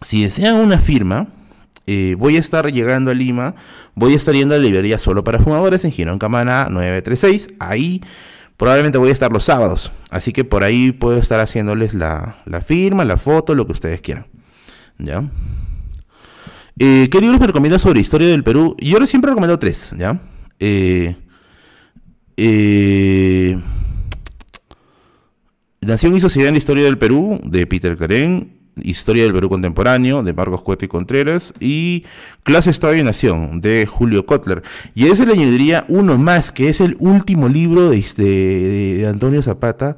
si 0.02 0.24
desean 0.24 0.56
una 0.56 0.80
firma, 0.80 1.28
eh, 1.88 2.16
voy 2.20 2.38
a 2.38 2.40
estar 2.40 2.72
llegando 2.72 3.10
a 3.10 3.14
Lima, 3.14 3.56
voy 3.96 4.14
a 4.14 4.16
estar 4.16 4.36
yendo 4.36 4.54
a 4.54 4.58
la 4.58 4.64
librería 4.64 5.00
solo 5.00 5.24
para 5.24 5.40
fumadores 5.40 5.84
en 5.86 5.92
Girón 5.92 6.20
Camana 6.20 6.68
936. 6.70 7.50
Ahí 7.60 8.02
probablemente 8.58 8.98
voy 8.98 9.10
a 9.10 9.14
estar 9.14 9.32
los 9.32 9.46
sábados. 9.46 9.92
Así 10.12 10.32
que 10.32 10.44
por 10.44 10.64
ahí 10.64 10.92
puedo 10.92 11.18
estar 11.18 11.40
haciéndoles 11.40 11.94
la, 11.94 12.44
firma, 12.64 13.06
la 13.06 13.18
foto, 13.18 13.56
lo 13.56 13.66
que 13.66 13.72
ustedes 13.72 14.02
quieran. 14.02 14.28
¿Ya? 15.00 15.28
Eh, 16.78 17.10
¿Qué 17.12 17.22
libros 17.22 17.40
me 17.40 17.48
recomiendas 17.48 17.82
sobre 17.82 18.00
historia 18.00 18.28
del 18.28 18.44
Perú? 18.44 18.76
Yo 18.80 19.04
siempre 19.08 19.32
recomiendo 19.32 19.58
tres, 19.58 19.92
¿ya? 19.98 20.22
Eh, 20.60 21.16
Nación 25.82 26.16
y 26.16 26.22
Sociedad 26.22 26.50
en 26.50 26.54
la 26.54 26.60
Historia 26.60 26.84
del 26.84 26.98
Perú, 26.98 27.42
de 27.44 27.66
Peter 27.66 27.98
Karen. 27.98 28.59
Historia 28.84 29.24
del 29.24 29.34
Perú 29.34 29.50
Contemporáneo, 29.50 30.24
de 30.24 30.34
Marcos 30.34 30.62
Cueto 30.62 30.86
y 30.86 30.88
Contreras, 30.88 31.54
y 31.60 32.06
Clase, 32.44 32.70
Estado 32.70 32.96
y 32.96 33.04
Nación, 33.04 33.62
de 33.62 33.86
Julio 33.86 34.26
Kotler. 34.26 34.64
Y 34.96 35.08
a 35.08 35.12
ese 35.12 35.26
le 35.26 35.34
añadiría 35.34 35.86
uno 35.88 36.18
más, 36.18 36.52
que 36.52 36.70
es 36.70 36.82
el 36.82 36.96
último 37.00 37.50
libro 37.50 37.90
de, 37.90 38.04
de, 38.16 39.08
Antonio 39.08 39.42
Zapata, 39.44 39.98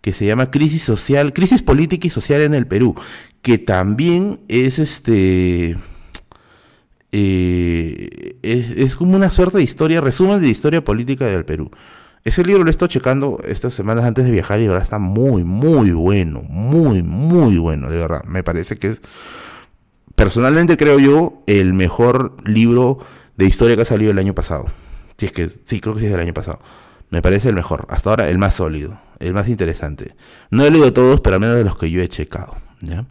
que 0.00 0.12
se 0.12 0.26
llama 0.26 0.50
Crisis 0.50 0.82
Social, 0.82 1.32
Crisis 1.32 1.62
Política 1.62 2.06
y 2.06 2.10
Social 2.10 2.40
en 2.42 2.54
el 2.54 2.66
Perú, 2.66 2.94
que 3.42 3.58
también 3.58 4.40
es 4.48 4.78
este... 4.78 5.76
Eh, 7.10 8.36
es, 8.42 8.70
es, 8.70 8.94
como 8.94 9.16
una 9.16 9.30
suerte 9.30 9.56
de 9.56 9.64
historia, 9.64 10.02
resumen 10.02 10.40
de 10.40 10.48
historia 10.48 10.84
política 10.84 11.24
del 11.26 11.46
Perú. 11.46 11.70
Ese 12.28 12.44
libro 12.44 12.62
lo 12.62 12.68
he 12.68 12.72
estado 12.72 12.88
checando 12.88 13.40
estas 13.42 13.72
semanas 13.72 14.04
antes 14.04 14.26
de 14.26 14.30
viajar 14.30 14.60
y 14.60 14.66
ahora 14.66 14.82
está 14.82 14.98
muy, 14.98 15.44
muy 15.44 15.92
bueno. 15.92 16.42
Muy, 16.42 17.02
muy 17.02 17.56
bueno, 17.56 17.88
de 17.88 17.96
verdad. 17.96 18.22
Me 18.24 18.42
parece 18.42 18.76
que 18.76 18.88
es, 18.88 19.00
personalmente 20.14 20.76
creo 20.76 20.98
yo, 20.98 21.42
el 21.46 21.72
mejor 21.72 22.36
libro 22.44 22.98
de 23.38 23.46
historia 23.46 23.76
que 23.76 23.82
ha 23.82 23.86
salido 23.86 24.10
el 24.10 24.18
año 24.18 24.34
pasado. 24.34 24.66
Si 25.16 25.24
es 25.24 25.32
que, 25.32 25.48
sí, 25.48 25.80
creo 25.80 25.94
que 25.94 26.00
sí 26.00 26.06
es 26.06 26.12
del 26.12 26.20
año 26.20 26.34
pasado. 26.34 26.60
Me 27.08 27.22
parece 27.22 27.48
el 27.48 27.54
mejor. 27.54 27.86
Hasta 27.88 28.10
ahora 28.10 28.28
el 28.28 28.36
más 28.36 28.52
sólido, 28.52 29.00
el 29.20 29.32
más 29.32 29.48
interesante. 29.48 30.14
No 30.50 30.66
he 30.66 30.70
leído 30.70 30.92
todos, 30.92 31.22
pero 31.22 31.36
al 31.36 31.40
menos 31.40 31.56
de 31.56 31.64
los 31.64 31.78
que 31.78 31.90
yo 31.90 32.02
he 32.02 32.08
checado. 32.10 32.58
¿ya? 32.82 33.06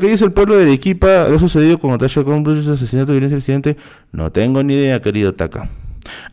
¿qué 0.00 0.08
dice 0.08 0.24
el 0.24 0.32
pueblo 0.32 0.56
de 0.56 0.62
Arequipa? 0.62 1.28
¿Lo 1.28 1.38
sucedido 1.38 1.76
con 1.76 1.90
Natasha 1.90 2.24
con 2.24 2.48
asesinato 2.48 3.12
violencia 3.12 3.36
accidente? 3.36 3.76
No 4.10 4.32
tengo 4.32 4.62
ni 4.62 4.72
idea, 4.72 5.02
querido 5.02 5.34
Taka. 5.34 5.68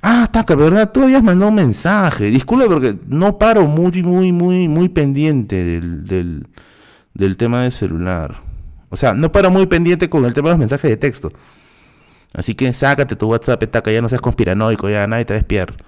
Ah, 0.01 0.27
Taca, 0.31 0.55
¿verdad? 0.55 0.91
Tú 0.91 1.03
habías 1.03 1.23
mandado 1.23 1.49
un 1.49 1.55
mensaje. 1.55 2.25
Disculpa 2.25 2.65
porque 2.67 2.97
no 3.07 3.37
paro 3.37 3.65
muy, 3.65 4.03
muy, 4.03 4.31
muy, 4.31 4.67
muy 4.67 4.89
pendiente 4.89 5.63
del, 5.63 6.03
del, 6.03 6.47
del 7.13 7.37
tema 7.37 7.63
del 7.63 7.71
celular. 7.71 8.41
O 8.89 8.95
sea, 8.97 9.13
no 9.13 9.31
paro 9.31 9.49
muy 9.49 9.65
pendiente 9.65 10.09
con 10.09 10.25
el 10.25 10.33
tema 10.33 10.49
de 10.49 10.53
los 10.53 10.59
mensajes 10.59 10.89
de 10.89 10.97
texto. 10.97 11.31
Así 12.33 12.55
que 12.55 12.73
sácate 12.73 13.15
tu 13.15 13.27
WhatsApp, 13.27 13.63
Taca, 13.69 13.91
ya 13.91 14.01
no 14.01 14.09
seas 14.09 14.21
conspiranoico, 14.21 14.89
ya 14.89 15.05
nadie 15.07 15.25
te 15.25 15.33
despierta. 15.33 15.83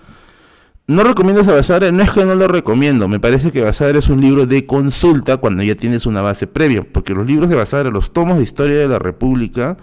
No 0.87 1.03
recomiendo 1.03 1.41
a 1.41 1.55
Basadre, 1.55 1.91
no 1.91 2.03
es 2.03 2.11
que 2.11 2.23
no 2.25 2.35
lo 2.35 2.47
recomiendo, 2.47 3.07
me 3.07 3.19
parece 3.19 3.51
que 3.51 3.59
Basadre 3.61 3.97
es 3.97 4.07
un 4.07 4.21
libro 4.21 4.45
de 4.45 4.67
consulta 4.67 5.37
cuando 5.37 5.63
ya 5.63 5.73
tienes 5.73 6.05
una 6.05 6.21
base 6.21 6.45
previa, 6.45 6.83
porque 6.83 7.15
los 7.15 7.25
libros 7.25 7.49
de 7.49 7.55
Basadre, 7.55 7.89
los 7.89 8.13
tomos 8.13 8.37
de 8.37 8.43
historia 8.43 8.77
de 8.77 8.87
la 8.87 8.99
República, 8.99 9.77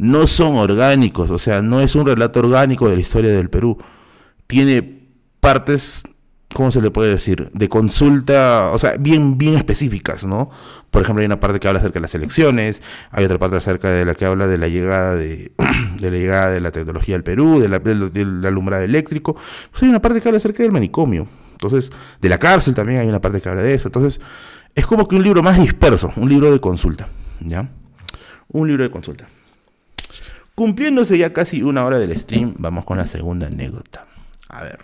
no 0.00 0.26
son 0.26 0.56
orgánicos, 0.56 1.30
o 1.30 1.38
sea, 1.38 1.60
no 1.60 1.80
es 1.80 1.94
un 1.94 2.06
relato 2.06 2.40
orgánico 2.40 2.88
de 2.88 2.96
la 2.96 3.02
historia 3.02 3.30
del 3.30 3.50
Perú. 3.50 3.76
Tiene 4.46 5.06
partes 5.40 6.02
¿cómo 6.54 6.70
se 6.70 6.82
le 6.82 6.90
puede 6.90 7.10
decir? 7.10 7.50
De 7.52 7.68
consulta, 7.68 8.70
o 8.72 8.78
sea, 8.78 8.94
bien, 8.98 9.38
bien 9.38 9.54
específicas, 9.54 10.24
¿no? 10.24 10.50
Por 10.90 11.02
ejemplo, 11.02 11.20
hay 11.20 11.26
una 11.26 11.38
parte 11.38 11.60
que 11.60 11.68
habla 11.68 11.80
acerca 11.80 11.94
de 11.94 12.02
las 12.02 12.14
elecciones, 12.14 12.82
hay 13.10 13.24
otra 13.24 13.38
parte 13.38 13.56
acerca 13.56 13.88
de 13.90 14.04
la 14.04 14.14
que 14.14 14.24
habla 14.24 14.46
de 14.46 14.58
la 14.58 14.68
llegada 14.68 15.14
de, 15.14 15.52
la 16.00 16.08
llegada 16.08 16.50
de 16.50 16.60
la 16.60 16.72
tecnología 16.72 17.16
al 17.16 17.22
Perú, 17.22 17.60
de 17.60 17.68
la, 17.68 17.78
del, 17.78 18.44
alumbrado 18.44 18.82
eléctrico. 18.82 19.36
Pues 19.70 19.82
hay 19.82 19.88
una 19.88 20.02
parte 20.02 20.20
que 20.20 20.28
habla 20.28 20.38
acerca 20.38 20.62
del 20.62 20.72
manicomio. 20.72 21.28
Entonces, 21.52 21.90
de 22.20 22.28
la 22.28 22.38
cárcel 22.38 22.74
también 22.74 23.00
hay 23.00 23.08
una 23.08 23.20
parte 23.20 23.40
que 23.40 23.48
habla 23.48 23.62
de 23.62 23.74
eso. 23.74 23.88
Entonces, 23.88 24.20
es 24.74 24.86
como 24.86 25.06
que 25.06 25.16
un 25.16 25.22
libro 25.22 25.42
más 25.42 25.58
disperso, 25.60 26.12
un 26.16 26.28
libro 26.28 26.50
de 26.50 26.60
consulta, 26.60 27.08
¿ya? 27.40 27.70
Un 28.48 28.66
libro 28.66 28.82
de 28.82 28.90
consulta. 28.90 29.28
Cumpliéndose 30.60 31.16
ya 31.16 31.32
casi 31.32 31.62
una 31.62 31.86
hora 31.86 31.98
del 31.98 32.14
stream, 32.20 32.52
vamos 32.58 32.84
con 32.84 32.98
la 32.98 33.06
segunda 33.06 33.46
anécdota. 33.46 34.04
A 34.46 34.62
ver. 34.62 34.80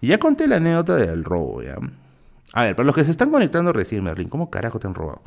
Ya 0.00 0.18
conté 0.18 0.46
la 0.46 0.58
anécdota 0.58 0.94
del 0.94 1.24
robo, 1.24 1.60
¿ya? 1.60 1.76
A 2.52 2.62
ver, 2.62 2.76
para 2.76 2.86
los 2.86 2.94
que 2.94 3.02
se 3.02 3.10
están 3.10 3.32
conectando 3.32 3.72
recién, 3.72 4.04
Merlin, 4.04 4.28
¿cómo 4.28 4.48
carajo 4.48 4.78
te 4.78 4.86
han 4.86 4.94
robado? 4.94 5.22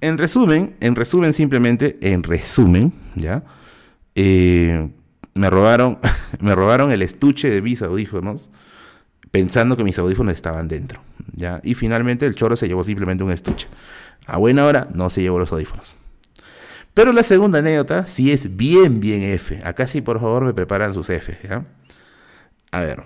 En 0.00 0.18
resumen, 0.18 0.76
en 0.78 0.94
resumen 0.94 1.32
simplemente, 1.32 1.98
en 2.00 2.22
resumen, 2.22 2.92
¿ya? 3.16 3.42
Eh, 4.14 4.88
me 5.34 5.50
robaron, 5.50 5.98
me 6.40 6.54
robaron 6.54 6.92
el 6.92 7.02
estuche 7.02 7.50
de 7.50 7.62
mis 7.62 7.82
audífonos 7.82 8.50
pensando 9.32 9.76
que 9.76 9.82
mis 9.82 9.98
audífonos 9.98 10.32
estaban 10.32 10.68
dentro, 10.68 11.00
¿ya? 11.32 11.60
Y 11.64 11.74
finalmente 11.74 12.24
el 12.24 12.36
choro 12.36 12.54
se 12.54 12.68
llevó 12.68 12.84
simplemente 12.84 13.24
un 13.24 13.32
estuche. 13.32 13.66
A 14.28 14.36
buena 14.36 14.64
hora 14.64 14.86
no 14.94 15.10
se 15.10 15.22
llevó 15.22 15.40
los 15.40 15.50
audífonos. 15.50 15.96
Pero 16.96 17.12
la 17.12 17.22
segunda 17.22 17.58
anécdota 17.58 18.06
sí 18.06 18.32
es 18.32 18.56
bien, 18.56 19.00
bien 19.00 19.22
F. 19.22 19.60
Acá 19.64 19.86
sí, 19.86 20.00
por 20.00 20.18
favor, 20.18 20.46
me 20.46 20.54
preparan 20.54 20.94
sus 20.94 21.10
F, 21.10 21.38
¿ya? 21.46 21.66
A 22.72 22.80
ver. 22.80 23.04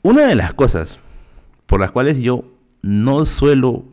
Una 0.00 0.26
de 0.26 0.34
las 0.34 0.54
cosas 0.54 0.98
por 1.66 1.80
las 1.80 1.90
cuales 1.90 2.16
yo 2.16 2.50
no 2.80 3.26
suelo 3.26 3.84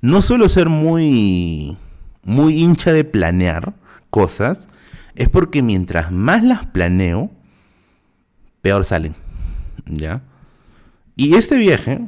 no 0.00 0.20
suelo 0.20 0.48
ser 0.48 0.68
muy 0.68 1.78
muy 2.24 2.60
hincha 2.60 2.92
de 2.92 3.04
planear 3.04 3.74
cosas 4.10 4.66
es 5.14 5.28
porque 5.28 5.62
mientras 5.62 6.10
más 6.10 6.42
las 6.42 6.66
planeo 6.66 7.30
peor 8.62 8.84
salen, 8.84 9.14
¿ya? 9.86 10.24
Y 11.14 11.36
este 11.36 11.56
viaje 11.56 12.00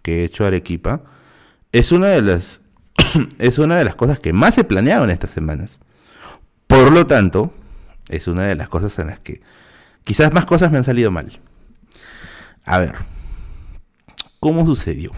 que 0.00 0.22
he 0.22 0.24
hecho 0.24 0.44
a 0.44 0.46
Arequipa 0.46 1.02
es 1.72 1.92
una 1.92 2.06
de 2.06 2.22
las 2.22 2.61
es 3.38 3.58
una 3.58 3.76
de 3.76 3.84
las 3.84 3.94
cosas 3.94 4.20
que 4.20 4.32
más 4.32 4.58
he 4.58 4.64
planeado 4.64 5.04
en 5.04 5.10
estas 5.10 5.30
semanas. 5.30 5.78
Por 6.66 6.92
lo 6.92 7.06
tanto, 7.06 7.52
es 8.08 8.26
una 8.26 8.44
de 8.44 8.54
las 8.54 8.68
cosas 8.68 8.98
en 8.98 9.08
las 9.08 9.20
que 9.20 9.40
quizás 10.04 10.32
más 10.32 10.46
cosas 10.46 10.70
me 10.70 10.78
han 10.78 10.84
salido 10.84 11.10
mal. 11.10 11.40
A 12.64 12.78
ver, 12.78 12.94
¿cómo 14.40 14.64
sucedió? 14.64 15.12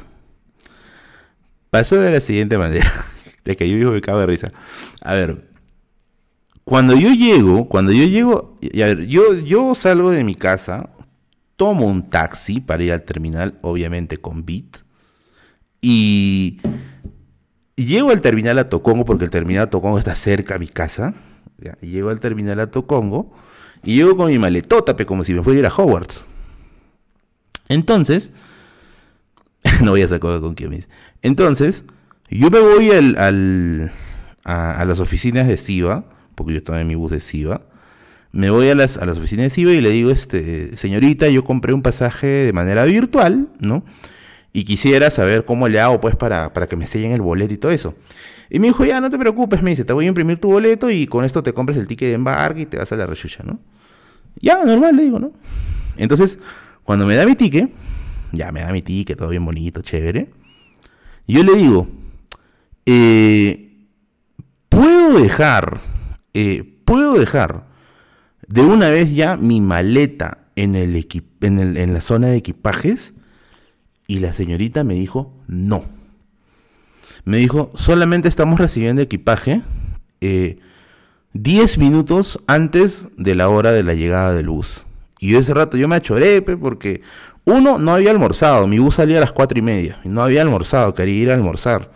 Pasó 1.70 1.96
de 1.96 2.10
la 2.10 2.20
siguiente 2.20 2.58
manera. 2.58 2.90
De 3.44 3.56
que 3.56 3.68
yo 3.68 3.76
vivo 3.76 3.90
me 3.92 4.00
cago 4.00 4.20
de 4.20 4.26
risa. 4.26 4.52
A 5.02 5.12
ver, 5.12 5.50
cuando 6.64 6.94
yo 6.94 7.12
llego, 7.12 7.68
cuando 7.68 7.92
yo 7.92 8.04
llego, 8.04 8.58
a 8.62 8.86
ver, 8.86 9.06
yo, 9.06 9.34
yo 9.34 9.74
salgo 9.74 10.10
de 10.10 10.24
mi 10.24 10.34
casa, 10.34 10.88
tomo 11.56 11.86
un 11.86 12.08
taxi 12.08 12.60
para 12.60 12.82
ir 12.82 12.92
al 12.92 13.02
terminal, 13.02 13.58
obviamente 13.60 14.16
con 14.16 14.46
Bit, 14.46 14.78
y 15.82 16.58
llego 17.76 18.10
al 18.10 18.20
terminal 18.20 18.58
a 18.58 18.68
Tocongo, 18.68 19.04
porque 19.04 19.24
el 19.24 19.30
terminal 19.30 19.64
a 19.64 19.70
Tocongo 19.70 19.98
está 19.98 20.14
cerca 20.14 20.56
a 20.56 20.58
mi 20.58 20.68
casa, 20.68 21.14
y 21.80 21.88
llego 21.88 22.10
al 22.10 22.20
terminal 22.20 22.60
a 22.60 22.70
Tocongo, 22.70 23.32
y 23.82 23.96
llego 23.96 24.16
con 24.16 24.28
mi 24.28 24.38
maletota, 24.38 24.96
como 25.06 25.24
si 25.24 25.34
me 25.34 25.42
fuera 25.42 25.58
a 25.58 25.60
ir 25.60 25.66
a 25.66 25.74
Hogwarts. 25.74 26.24
Entonces, 27.68 28.30
no 29.82 29.92
voy 29.92 30.02
a 30.02 30.08
sacar 30.08 30.40
con 30.40 30.54
quién 30.54 30.70
me 30.70 30.76
dice. 30.76 30.88
Entonces, 31.22 31.84
yo 32.30 32.50
me 32.50 32.60
voy 32.60 32.90
al, 32.90 33.90
a, 34.44 34.84
las 34.84 35.00
oficinas 35.00 35.48
de 35.48 35.56
SIVA, 35.56 36.04
porque 36.34 36.52
yo 36.52 36.58
estaba 36.58 36.80
en 36.80 36.88
mi 36.88 36.94
bus 36.94 37.12
de 37.12 37.20
SIVA. 37.20 37.62
Me 38.32 38.50
voy 38.50 38.68
a 38.68 38.74
las, 38.74 38.96
a 38.96 39.06
las 39.06 39.18
oficinas 39.18 39.44
de 39.44 39.50
SIVA 39.50 39.72
y 39.72 39.80
le 39.80 39.90
digo, 39.90 40.10
este, 40.10 40.76
señorita, 40.76 41.28
yo 41.28 41.44
compré 41.44 41.72
un 41.72 41.82
pasaje 41.82 42.26
de 42.26 42.52
manera 42.52 42.84
virtual, 42.84 43.48
¿no? 43.60 43.84
Y 44.54 44.64
quisiera 44.64 45.10
saber 45.10 45.44
cómo 45.44 45.68
le 45.68 45.80
hago, 45.80 46.00
pues, 46.00 46.14
para, 46.14 46.52
para 46.52 46.68
que 46.68 46.76
me 46.76 46.86
sellen 46.86 47.10
el 47.10 47.20
boleto 47.20 47.52
y 47.52 47.58
todo 47.58 47.72
eso. 47.72 47.96
Y 48.48 48.60
me 48.60 48.68
dijo, 48.68 48.84
ya, 48.84 49.00
no 49.00 49.10
te 49.10 49.18
preocupes, 49.18 49.60
me 49.62 49.70
dice, 49.70 49.84
te 49.84 49.92
voy 49.92 50.04
a 50.04 50.08
imprimir 50.08 50.40
tu 50.40 50.48
boleto 50.48 50.90
y 50.90 51.08
con 51.08 51.24
esto 51.24 51.42
te 51.42 51.52
compras 51.52 51.76
el 51.76 51.88
ticket 51.88 52.08
de 52.08 52.14
embarque 52.14 52.60
y 52.62 52.66
te 52.66 52.78
vas 52.78 52.92
a 52.92 52.96
la 52.96 53.04
rechucha, 53.04 53.42
¿no? 53.44 53.58
Ya, 54.40 54.64
normal, 54.64 54.94
le 54.94 55.02
digo, 55.02 55.18
¿no? 55.18 55.32
Entonces, 55.96 56.38
cuando 56.84 57.04
me 57.04 57.16
da 57.16 57.26
mi 57.26 57.34
ticket, 57.34 57.68
ya 58.32 58.52
me 58.52 58.60
da 58.60 58.70
mi 58.70 58.80
ticket, 58.80 59.18
todo 59.18 59.28
bien 59.28 59.44
bonito, 59.44 59.82
chévere. 59.82 60.30
Yo 61.26 61.42
le 61.42 61.54
digo, 61.56 61.88
eh, 62.86 63.88
puedo 64.68 65.18
dejar, 65.20 65.80
eh, 66.32 66.78
puedo 66.84 67.14
dejar 67.14 67.66
de 68.46 68.62
una 68.62 68.90
vez 68.90 69.14
ya 69.14 69.36
mi 69.36 69.60
maleta 69.60 70.46
en, 70.54 70.74
el 70.74 70.94
en, 71.40 71.58
el, 71.58 71.76
en 71.76 71.92
la 71.94 72.00
zona 72.00 72.28
de 72.28 72.36
equipajes. 72.36 73.14
Y 74.06 74.18
la 74.18 74.32
señorita 74.32 74.84
me 74.84 74.94
dijo, 74.94 75.32
no. 75.46 75.84
Me 77.24 77.38
dijo, 77.38 77.72
solamente 77.74 78.28
estamos 78.28 78.60
recibiendo 78.60 79.00
equipaje 79.00 79.62
10 80.20 80.56
eh, 81.76 81.80
minutos 81.80 82.40
antes 82.46 83.08
de 83.16 83.34
la 83.34 83.48
hora 83.48 83.72
de 83.72 83.82
la 83.82 83.94
llegada 83.94 84.34
del 84.34 84.48
bus. 84.48 84.84
Y 85.20 85.36
ese 85.36 85.54
rato 85.54 85.76
yo 85.76 85.88
me 85.88 85.96
achoré, 85.96 86.42
porque 86.42 87.00
uno, 87.44 87.78
no 87.78 87.94
había 87.94 88.10
almorzado, 88.10 88.66
mi 88.66 88.78
bus 88.78 88.96
salía 88.96 89.18
a 89.18 89.20
las 89.20 89.32
cuatro 89.32 89.58
y 89.58 89.62
media, 89.62 90.00
no 90.04 90.22
había 90.22 90.42
almorzado, 90.42 90.92
quería 90.92 91.22
ir 91.22 91.30
a 91.30 91.34
almorzar. 91.34 91.90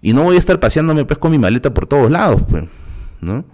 Y 0.00 0.12
no 0.12 0.22
voy 0.22 0.36
a 0.36 0.38
estar 0.38 0.60
paseándome 0.60 1.04
pues 1.04 1.18
con 1.18 1.30
mi 1.30 1.38
maleta 1.38 1.72
por 1.72 1.86
todos 1.86 2.10
lados, 2.10 2.42
pues, 2.48 2.64
¿no? 3.20 3.44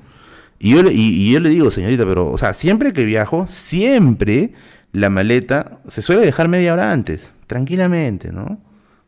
Y 0.59 0.75
yo, 0.75 0.83
y, 0.91 1.33
yo 1.33 1.41
le 1.41 1.49
digo, 1.49 1.71
señorita, 1.71 2.05
pero, 2.05 2.31
o 2.31 2.37
sea, 2.37 2.53
siempre 2.53 2.93
que 2.93 3.05
viajo, 3.05 3.47
siempre 3.49 4.53
la 4.93 5.09
maleta 5.09 5.81
se 5.87 6.03
suele 6.03 6.21
dejar 6.23 6.49
media 6.49 6.75
hora 6.75 6.93
antes, 6.93 7.33
tranquilamente, 7.51 8.33
¿no? 8.33 8.61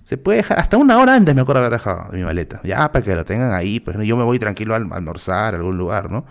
Se 0.02 0.18
puede 0.18 0.38
dejar, 0.38 0.58
hasta 0.58 0.76
una 0.76 0.98
hora 0.98 1.14
antes 1.14 1.32
me 1.32 1.42
acuerdo 1.42 1.60
haber 1.60 1.78
dejado 1.78 2.12
mi 2.12 2.24
maleta, 2.24 2.60
ya 2.64 2.90
para 2.90 3.04
que 3.04 3.14
lo 3.14 3.24
tengan 3.24 3.54
ahí, 3.54 3.78
pues 3.78 3.96
yo 4.04 4.16
me 4.16 4.24
voy 4.24 4.40
tranquilo 4.40 4.74
a 4.74 4.78
almorzar 4.78 5.54
a 5.54 5.58
algún 5.58 5.78
lugar, 5.78 6.10
¿no? 6.10 6.26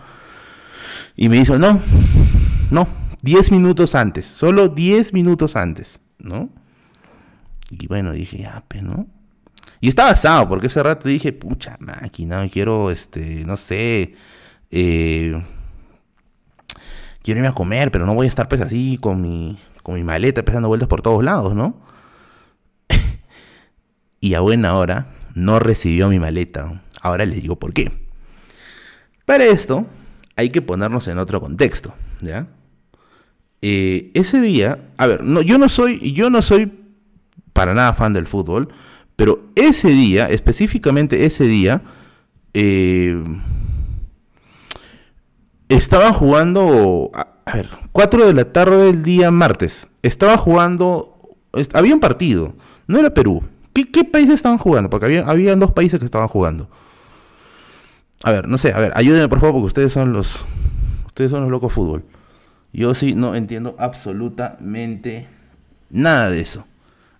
Y 1.16 1.30
me 1.30 1.36
dijo, 1.36 1.58
no, 1.58 1.80
no, 2.70 2.86
10 3.22 3.50
minutos 3.50 3.94
antes, 3.94 4.26
solo 4.26 4.68
10 4.68 5.14
minutos 5.14 5.56
antes, 5.56 6.00
¿no? 6.18 6.50
Y 7.70 7.86
bueno, 7.86 8.12
dije, 8.12 8.36
ya, 8.36 8.62
pues, 8.68 8.82
¿no? 8.82 9.06
Y 9.80 9.88
estaba 9.88 10.10
asado, 10.10 10.50
porque 10.50 10.66
ese 10.66 10.82
rato 10.82 11.08
dije, 11.08 11.32
pucha 11.32 11.78
máquina, 11.80 12.46
quiero, 12.50 12.90
este, 12.90 13.42
no 13.46 13.56
sé, 13.56 14.16
eh, 14.70 15.42
quiero 17.22 17.38
irme 17.38 17.48
a 17.48 17.54
comer, 17.54 17.90
pero 17.90 18.04
no 18.04 18.14
voy 18.14 18.26
a 18.26 18.28
estar 18.28 18.48
pues 18.48 18.60
así 18.60 18.98
con 19.00 19.22
mi, 19.22 19.58
con 19.82 19.94
mi 19.94 20.04
maleta 20.04 20.42
pesando 20.42 20.68
vueltas 20.68 20.88
por 20.88 21.00
todos 21.00 21.24
lados, 21.24 21.54
¿no? 21.54 21.90
Y 24.22 24.34
a 24.34 24.40
buena 24.40 24.76
hora 24.76 25.08
no 25.34 25.58
recibió 25.58 26.08
mi 26.08 26.18
maleta. 26.18 26.80
Ahora 27.02 27.26
les 27.26 27.42
digo 27.42 27.58
por 27.58 27.74
qué. 27.74 27.92
Para 29.26 29.44
esto 29.44 29.86
hay 30.36 30.48
que 30.48 30.62
ponernos 30.62 31.08
en 31.08 31.18
otro 31.18 31.40
contexto, 31.40 31.92
¿ya? 32.20 32.46
Eh, 33.60 34.12
ese 34.14 34.40
día, 34.40 34.78
a 34.96 35.06
ver, 35.06 35.24
no, 35.24 35.42
yo 35.42 35.58
no 35.58 35.68
soy, 35.68 36.12
yo 36.12 36.30
no 36.30 36.40
soy 36.40 36.72
para 37.52 37.74
nada 37.74 37.92
fan 37.94 38.12
del 38.12 38.26
fútbol, 38.26 38.68
pero 39.16 39.50
ese 39.56 39.88
día, 39.88 40.28
específicamente 40.28 41.26
ese 41.26 41.44
día, 41.44 41.82
eh, 42.54 43.22
estaban 45.68 46.12
jugando, 46.12 47.10
a, 47.12 47.52
ver, 47.52 47.68
4 47.90 48.26
de 48.26 48.34
la 48.34 48.52
tarde 48.52 48.84
del 48.84 49.02
día 49.02 49.32
martes, 49.32 49.88
estaba 50.02 50.38
jugando, 50.38 51.36
había 51.74 51.94
un 51.94 52.00
partido, 52.00 52.54
no 52.86 52.98
era 52.98 53.12
Perú. 53.14 53.42
¿Qué, 53.72 54.04
países 54.04 54.34
estaban 54.34 54.58
jugando? 54.58 54.90
Porque 54.90 55.06
había, 55.06 55.24
habían 55.24 55.58
dos 55.58 55.72
países 55.72 55.98
que 55.98 56.04
estaban 56.04 56.28
jugando. 56.28 56.68
A 58.22 58.30
ver, 58.30 58.48
no 58.48 58.58
sé, 58.58 58.72
a 58.72 58.78
ver, 58.78 58.92
ayúdenme 58.94 59.28
por 59.28 59.40
favor, 59.40 59.54
porque 59.54 59.66
ustedes 59.66 59.92
son 59.92 60.12
los, 60.12 60.44
Ustedes 61.12 61.30
son 61.30 61.42
los 61.42 61.50
locos 61.50 61.70
fútbol. 61.70 62.04
Yo 62.72 62.94
sí 62.94 63.14
no 63.14 63.34
entiendo 63.34 63.76
absolutamente 63.78 65.28
nada 65.90 66.30
de 66.30 66.40
eso. 66.40 66.64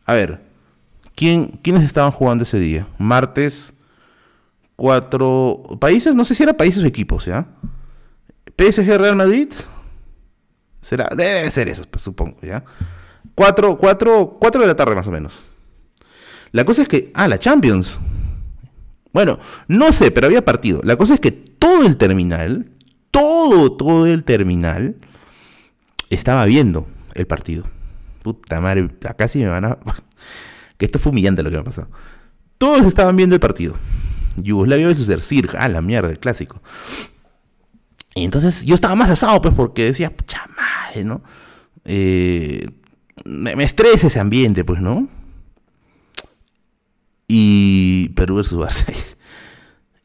A 0.06 0.14
ver, 0.14 0.40
¿quién, 1.14 1.60
¿quiénes 1.62 1.84
estaban 1.84 2.10
jugando 2.10 2.44
ese 2.44 2.58
día? 2.58 2.88
Martes, 2.96 3.74
cuatro 4.76 5.62
países, 5.78 6.14
no 6.14 6.24
sé 6.24 6.34
si 6.34 6.42
eran 6.42 6.56
países 6.56 6.82
o 6.82 6.86
equipos, 6.86 7.26
¿ya? 7.26 7.46
PSG 8.56 8.96
Real 8.96 9.14
Madrid. 9.14 9.52
Será, 10.80 11.10
debe 11.14 11.50
ser 11.50 11.68
eso, 11.68 11.84
pues, 11.90 12.02
supongo, 12.02 12.38
¿ya? 12.40 12.64
Cuatro, 13.34 13.76
cuatro, 13.76 14.38
cuatro 14.40 14.62
de 14.62 14.68
la 14.68 14.74
tarde 14.74 14.94
más 14.94 15.06
o 15.06 15.10
menos. 15.10 15.38
La 16.52 16.64
cosa 16.64 16.82
es 16.82 16.88
que, 16.88 17.10
ah, 17.14 17.28
la 17.28 17.38
Champions. 17.38 17.98
Bueno, 19.12 19.38
no 19.68 19.92
sé, 19.92 20.10
pero 20.10 20.26
había 20.26 20.44
partido. 20.44 20.80
La 20.84 20.96
cosa 20.96 21.14
es 21.14 21.20
que 21.20 21.32
todo 21.32 21.84
el 21.84 21.96
terminal, 21.96 22.70
todo, 23.10 23.72
todo 23.72 24.06
el 24.06 24.24
terminal 24.24 24.96
estaba 26.10 26.44
viendo 26.44 26.86
el 27.14 27.26
partido. 27.26 27.64
Puta 28.22 28.60
madre, 28.60 28.90
acá 29.08 29.28
sí 29.28 29.40
me 29.40 29.48
van 29.48 29.64
a... 29.64 29.78
que 30.76 30.86
esto 30.86 30.98
fue 30.98 31.10
humillante 31.10 31.42
lo 31.42 31.50
que 31.50 31.56
me 31.56 31.62
ha 31.62 31.64
pasado. 31.64 31.88
Todos 32.58 32.86
estaban 32.86 33.16
viendo 33.16 33.34
el 33.34 33.40
partido. 33.40 33.74
Yugoslavia 34.36 34.86
versus 34.86 35.24
Sirg, 35.24 35.56
ah, 35.58 35.68
la 35.68 35.82
mierda, 35.82 36.10
el 36.10 36.18
clásico. 36.18 36.62
Y 38.14 38.24
entonces 38.24 38.64
yo 38.64 38.74
estaba 38.74 38.94
más 38.94 39.10
asado, 39.10 39.40
pues, 39.40 39.54
porque 39.54 39.84
decía, 39.86 40.14
pucha 40.14 40.42
madre, 40.56 41.04
¿no? 41.04 41.22
Eh, 41.84 42.66
me, 43.24 43.56
me, 43.56 43.64
estresa 43.64 44.06
ese 44.06 44.20
ambiente, 44.20 44.64
pues, 44.64 44.80
¿no? 44.80 45.08
Y 47.34 48.10
Perú 48.10 48.36
versus 48.36 48.58
Barça. 48.58 48.92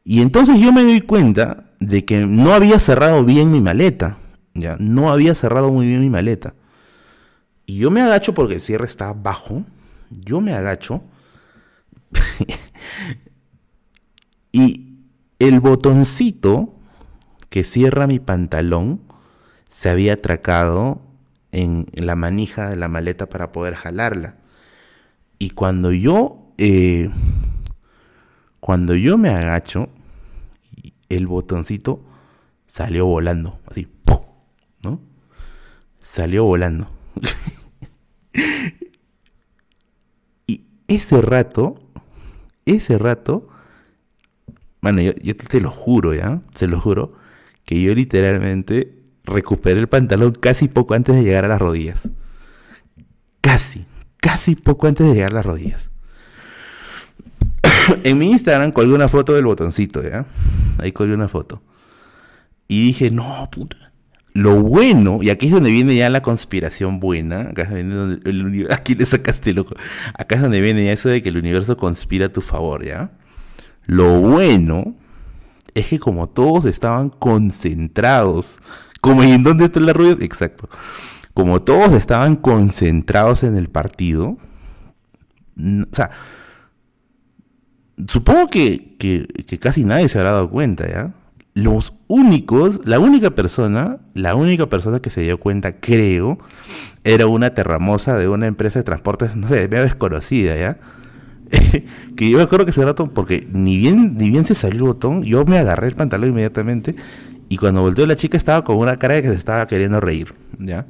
Y 0.02 0.22
entonces 0.22 0.58
yo 0.58 0.72
me 0.72 0.82
doy 0.82 1.02
cuenta 1.02 1.70
de 1.80 2.06
que 2.06 2.24
no 2.24 2.54
había 2.54 2.80
cerrado 2.80 3.22
bien 3.26 3.52
mi 3.52 3.60
maleta. 3.60 4.16
Ya, 4.54 4.78
no 4.80 5.12
había 5.12 5.34
cerrado 5.34 5.70
muy 5.70 5.86
bien 5.86 6.00
mi 6.00 6.08
maleta. 6.08 6.54
Y 7.66 7.76
yo 7.76 7.90
me 7.90 8.00
agacho 8.00 8.32
porque 8.32 8.54
el 8.54 8.62
cierre 8.62 8.86
está 8.86 9.12
bajo. 9.12 9.66
Yo 10.08 10.40
me 10.40 10.54
agacho. 10.54 11.02
y 14.52 14.96
el 15.38 15.60
botoncito 15.60 16.74
que 17.50 17.62
cierra 17.62 18.06
mi 18.06 18.20
pantalón 18.20 19.02
se 19.68 19.90
había 19.90 20.14
atracado 20.14 21.02
en 21.52 21.84
la 21.92 22.16
manija 22.16 22.70
de 22.70 22.76
la 22.76 22.88
maleta 22.88 23.28
para 23.28 23.52
poder 23.52 23.74
jalarla. 23.74 24.36
Y 25.38 25.50
cuando 25.50 25.92
yo, 25.92 26.47
eh, 26.58 27.10
cuando 28.60 28.94
yo 28.94 29.16
me 29.16 29.30
agacho, 29.30 29.88
el 31.08 31.26
botoncito 31.26 32.04
salió 32.66 33.06
volando, 33.06 33.60
así, 33.66 33.88
¿no? 34.82 35.00
Salió 36.02 36.44
volando. 36.44 36.90
y 40.46 40.66
ese 40.88 41.22
rato, 41.22 41.80
ese 42.66 42.98
rato, 42.98 43.48
bueno, 44.82 45.00
yo, 45.00 45.12
yo 45.22 45.36
te 45.36 45.60
lo 45.60 45.70
juro, 45.70 46.12
¿ya? 46.12 46.42
Se 46.54 46.66
lo 46.66 46.80
juro 46.80 47.14
que 47.64 47.80
yo 47.80 47.94
literalmente 47.94 48.98
recuperé 49.24 49.78
el 49.78 49.88
pantalón 49.88 50.32
casi 50.32 50.68
poco 50.68 50.94
antes 50.94 51.14
de 51.14 51.22
llegar 51.22 51.44
a 51.44 51.48
las 51.48 51.60
rodillas. 51.60 52.08
Casi, 53.40 53.86
casi 54.16 54.56
poco 54.56 54.86
antes 54.86 55.06
de 55.06 55.14
llegar 55.14 55.30
a 55.30 55.34
las 55.34 55.46
rodillas. 55.46 55.90
en 58.04 58.18
mi 58.18 58.30
Instagram 58.30 58.72
colgué 58.72 58.94
una 58.94 59.08
foto 59.08 59.34
del 59.34 59.44
botoncito, 59.44 60.02
¿ya? 60.02 60.26
Ahí 60.78 60.92
colgué 60.92 61.14
una 61.14 61.28
foto. 61.28 61.62
Y 62.66 62.86
dije, 62.86 63.10
no, 63.10 63.48
puta. 63.50 63.76
Lo 64.34 64.62
bueno, 64.62 65.18
y 65.22 65.30
aquí 65.30 65.46
es 65.46 65.52
donde 65.52 65.70
viene 65.70 65.96
ya 65.96 66.10
la 66.10 66.22
conspiración 66.22 67.00
buena. 67.00 67.48
Acá 67.50 67.62
es 67.62 67.70
donde 67.70 68.20
el, 68.28 68.68
aquí 68.70 68.94
le 68.94 69.04
sacaste 69.04 69.52
loco. 69.52 69.74
Acá 70.14 70.36
es 70.36 70.42
donde 70.42 70.60
viene 70.60 70.84
ya 70.84 70.92
eso 70.92 71.08
de 71.08 71.22
que 71.22 71.30
el 71.30 71.38
universo 71.38 71.76
conspira 71.76 72.26
a 72.26 72.32
tu 72.32 72.40
favor, 72.40 72.84
¿ya? 72.84 73.10
Lo 73.86 74.20
bueno 74.20 74.94
es 75.74 75.88
que 75.88 75.98
como 75.98 76.28
todos 76.28 76.66
estaban 76.66 77.08
concentrados, 77.08 78.58
como 79.00 79.22
en 79.22 79.42
dónde 79.42 79.64
está 79.64 79.80
la 79.80 79.92
rueda, 79.92 80.24
exacto, 80.24 80.68
como 81.32 81.62
todos 81.62 81.94
estaban 81.94 82.36
concentrados 82.36 83.44
en 83.44 83.56
el 83.56 83.68
partido, 83.68 84.36
o 85.56 85.94
sea, 85.94 86.10
supongo 88.06 88.48
que, 88.48 88.96
que, 88.98 89.26
casi 89.58 89.84
nadie 89.84 90.08
se 90.08 90.18
habrá 90.18 90.32
dado 90.32 90.50
cuenta, 90.50 90.88
¿ya? 90.88 91.14
Los 91.54 91.92
únicos, 92.06 92.86
la 92.86 93.00
única 93.00 93.30
persona, 93.30 93.98
la 94.14 94.36
única 94.36 94.68
persona 94.68 95.00
que 95.00 95.10
se 95.10 95.22
dio 95.22 95.40
cuenta, 95.40 95.80
creo, 95.80 96.38
era 97.02 97.26
una 97.26 97.54
terramosa 97.54 98.16
de 98.16 98.28
una 98.28 98.46
empresa 98.46 98.78
de 98.78 98.84
transportes, 98.84 99.34
no 99.34 99.48
sé, 99.48 99.68
medio 99.68 99.82
desconocida, 99.82 100.56
¿ya? 100.56 100.78
que 102.16 102.30
yo 102.30 102.36
me 102.36 102.44
acuerdo 102.44 102.64
que 102.64 102.70
ese 102.70 102.84
rato, 102.84 103.12
porque 103.12 103.46
ni 103.50 103.76
bien, 103.76 104.14
ni 104.16 104.30
bien 104.30 104.44
se 104.44 104.54
salió 104.54 104.78
el 104.78 104.84
botón, 104.84 105.22
yo 105.24 105.44
me 105.44 105.58
agarré 105.58 105.88
el 105.88 105.96
pantalón 105.96 106.30
inmediatamente 106.30 106.94
y 107.48 107.56
cuando 107.56 107.80
volteó 107.80 108.06
la 108.06 108.16
chica 108.16 108.36
estaba 108.36 108.62
con 108.62 108.76
una 108.76 108.98
cara 108.98 109.14
de 109.14 109.22
que 109.22 109.28
se 109.28 109.34
estaba 109.34 109.66
queriendo 109.66 110.00
reír, 110.00 110.34
¿ya? 110.58 110.86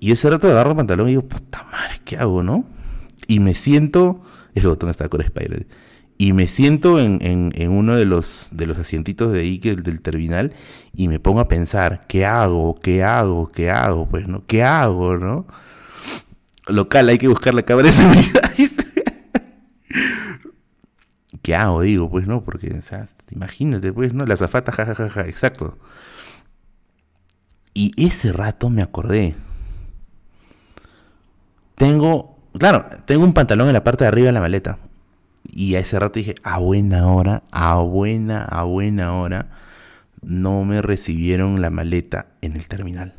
Y 0.00 0.12
ese 0.12 0.28
rato 0.28 0.48
agarro 0.48 0.70
el 0.70 0.76
pantalón 0.76 1.06
y 1.08 1.12
digo, 1.12 1.22
puta 1.22 1.64
madre, 1.70 2.00
¿qué 2.04 2.16
hago, 2.16 2.42
no? 2.42 2.64
Y 3.28 3.40
me 3.40 3.54
siento, 3.54 4.22
el 4.54 4.66
botón 4.66 4.90
está 4.90 5.08
con 5.08 5.20
Spider, 5.20 5.66
y 6.18 6.32
me 6.32 6.46
siento 6.46 6.98
en, 7.00 7.18
en, 7.22 7.70
uno 7.70 7.96
de 7.96 8.04
los, 8.06 8.48
de 8.52 8.66
los 8.66 8.78
asientitos 8.78 9.32
de 9.32 9.40
ahí, 9.40 9.58
que, 9.58 9.76
del 9.76 10.00
terminal, 10.00 10.54
y 10.94 11.08
me 11.08 11.20
pongo 11.20 11.40
a 11.40 11.48
pensar, 11.48 12.06
¿qué 12.08 12.24
hago? 12.24 12.80
¿Qué 12.80 13.04
hago? 13.04 13.48
¿Qué 13.48 13.70
hago? 13.70 14.06
Pues, 14.06 14.26
¿no? 14.26 14.44
¿Qué 14.46 14.62
hago, 14.62 15.18
no? 15.18 15.46
Local, 16.66 17.08
hay 17.08 17.18
que 17.18 17.28
buscar 17.28 17.54
la 17.54 17.62
cámara 17.62 17.86
de 17.88 17.92
seguridad. 17.92 18.42
¿qué 21.42 21.54
hago? 21.54 21.82
Digo, 21.82 22.10
pues 22.10 22.26
no, 22.26 22.42
porque, 22.42 22.80
imagínate, 23.30 23.92
pues, 23.92 24.12
¿no? 24.12 24.24
La 24.26 24.36
zafata, 24.36 24.72
jajajaja, 24.72 25.08
ja, 25.08 25.22
ja, 25.22 25.28
exacto. 25.28 25.78
Y 27.72 27.92
ese 28.04 28.32
rato 28.32 28.70
me 28.70 28.82
acordé. 28.82 29.36
Tengo, 31.76 32.38
claro, 32.58 32.86
tengo 33.04 33.24
un 33.24 33.34
pantalón 33.34 33.68
en 33.68 33.74
la 33.74 33.84
parte 33.84 34.04
de 34.04 34.08
arriba 34.08 34.26
de 34.26 34.32
la 34.32 34.40
maleta. 34.40 34.78
Y 35.56 35.74
a 35.76 35.80
ese 35.80 35.98
rato 35.98 36.18
dije, 36.18 36.34
a 36.42 36.58
buena 36.58 37.06
hora, 37.06 37.42
a 37.50 37.76
buena, 37.76 38.44
a 38.44 38.64
buena 38.64 39.14
hora, 39.14 39.50
no 40.22 40.64
me 40.64 40.82
recibieron 40.82 41.62
la 41.62 41.70
maleta 41.70 42.26
en 42.42 42.56
el 42.56 42.68
terminal. 42.68 43.14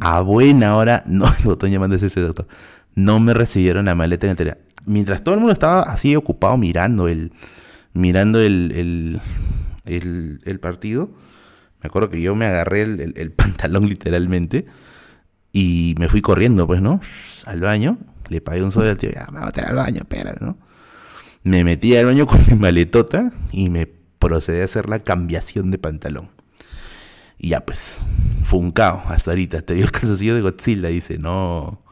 A 0.00 0.20
buena 0.20 0.76
hora, 0.76 1.02
no, 1.06 1.26
el 1.26 1.44
botón 1.44 1.70
llamando 1.70 1.96
ese 1.96 2.20
doctor, 2.20 2.46
no 2.94 3.18
me 3.18 3.34
recibieron 3.34 3.86
la 3.86 3.94
maleta 3.94 4.26
en 4.26 4.30
el 4.32 4.36
terminal 4.36 4.72
mientras 4.86 5.22
todo 5.22 5.34
el 5.34 5.40
mundo 5.40 5.52
estaba 5.52 5.82
así 5.82 6.16
ocupado 6.16 6.56
mirando 6.56 7.08
el, 7.08 7.32
mirando 7.92 8.40
el, 8.40 9.20
el, 9.84 10.60
partido, 10.60 11.10
me 11.82 11.88
acuerdo 11.88 12.10
que 12.10 12.20
yo 12.20 12.34
me 12.34 12.46
agarré 12.46 12.82
el, 12.82 13.32
pantalón 13.36 13.88
literalmente 13.88 14.66
y 15.52 15.94
me 15.98 16.08
fui 16.08 16.22
corriendo, 16.22 16.66
pues, 16.66 16.80
¿no? 16.80 17.00
Al 17.44 17.60
baño, 17.60 17.98
le 18.28 18.40
pagué 18.40 18.62
un 18.62 18.72
sol 18.72 18.86
al 18.86 18.98
tío, 18.98 19.10
ya 19.10 19.28
me 19.30 19.40
a 19.40 19.46
meter 19.46 19.66
al 19.66 19.76
baño, 19.76 19.98
espera, 19.98 20.34
¿no? 20.40 20.56
Me 21.42 21.64
metí 21.64 21.96
al 21.96 22.06
baño 22.06 22.26
con 22.26 22.40
mi 22.48 22.54
maletota 22.54 23.32
y 23.50 23.70
me 23.70 23.86
procedí 23.86 24.60
a 24.60 24.64
hacer 24.64 24.88
la 24.88 25.00
cambiación 25.00 25.70
de 25.70 25.78
pantalón. 25.78 26.30
Y 27.38 27.50
ya, 27.50 27.66
pues, 27.66 27.98
fue 28.44 28.60
un 28.60 28.70
caos 28.70 29.02
hasta 29.06 29.32
ahorita. 29.32 29.62
Te 29.62 29.74
dio 29.74 29.84
el 29.84 29.90
calzoncillo 29.92 30.34
de 30.34 30.42
Godzilla, 30.42 30.88
dice, 30.88 31.18
no 31.18 31.82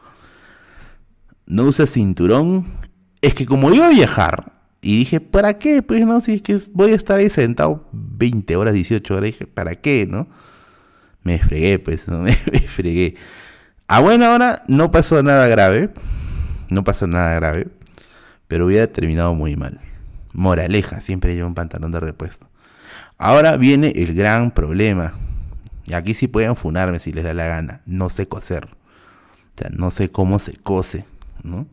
no 1.45 1.63
usa 1.63 1.85
cinturón. 1.85 2.65
Es 3.21 3.35
que 3.35 3.45
como 3.45 3.71
iba 3.71 3.87
a 3.87 3.89
viajar, 3.89 4.53
y 4.81 4.97
dije, 4.97 5.19
¿para 5.19 5.59
qué? 5.59 5.83
Pues 5.83 6.05
no, 6.05 6.19
si 6.21 6.35
es 6.35 6.41
que 6.41 6.59
voy 6.73 6.91
a 6.91 6.95
estar 6.95 7.19
ahí 7.19 7.29
sentado 7.29 7.87
20 7.91 8.55
horas, 8.55 8.73
18 8.73 9.13
horas, 9.13 9.25
dije, 9.25 9.45
¿para 9.45 9.75
qué? 9.75 10.07
¿No? 10.09 10.27
Me 11.23 11.37
fregué, 11.37 11.77
pues, 11.77 12.07
¿no? 12.07 12.19
me, 12.21 12.31
fregué. 12.33 13.15
A 13.87 13.99
buena 13.99 14.33
hora 14.33 14.63
no 14.67 14.89
pasó 14.89 15.21
nada 15.21 15.47
grave, 15.47 15.91
no 16.69 16.83
pasó 16.83 17.05
nada 17.05 17.35
grave, 17.35 17.67
pero 18.51 18.65
hubiera 18.65 18.85
terminado 18.87 19.33
muy 19.33 19.55
mal. 19.55 19.79
Moraleja, 20.33 20.99
siempre 20.99 21.33
llevo 21.33 21.47
un 21.47 21.55
pantalón 21.55 21.93
de 21.93 22.01
repuesto. 22.01 22.47
Ahora 23.17 23.55
viene 23.55 23.93
el 23.95 24.13
gran 24.13 24.51
problema. 24.51 25.13
Y 25.85 25.93
aquí 25.93 26.13
sí 26.13 26.27
pueden 26.27 26.57
funarme 26.57 26.99
si 26.99 27.13
les 27.13 27.23
da 27.23 27.33
la 27.33 27.45
gana. 27.45 27.79
No 27.85 28.09
sé 28.09 28.27
coser. 28.27 28.65
O 28.65 29.57
sea, 29.57 29.69
no 29.69 29.89
sé 29.89 30.11
cómo 30.11 30.37
se 30.37 30.57
cose. 30.57 31.05
¿no? 31.43 31.65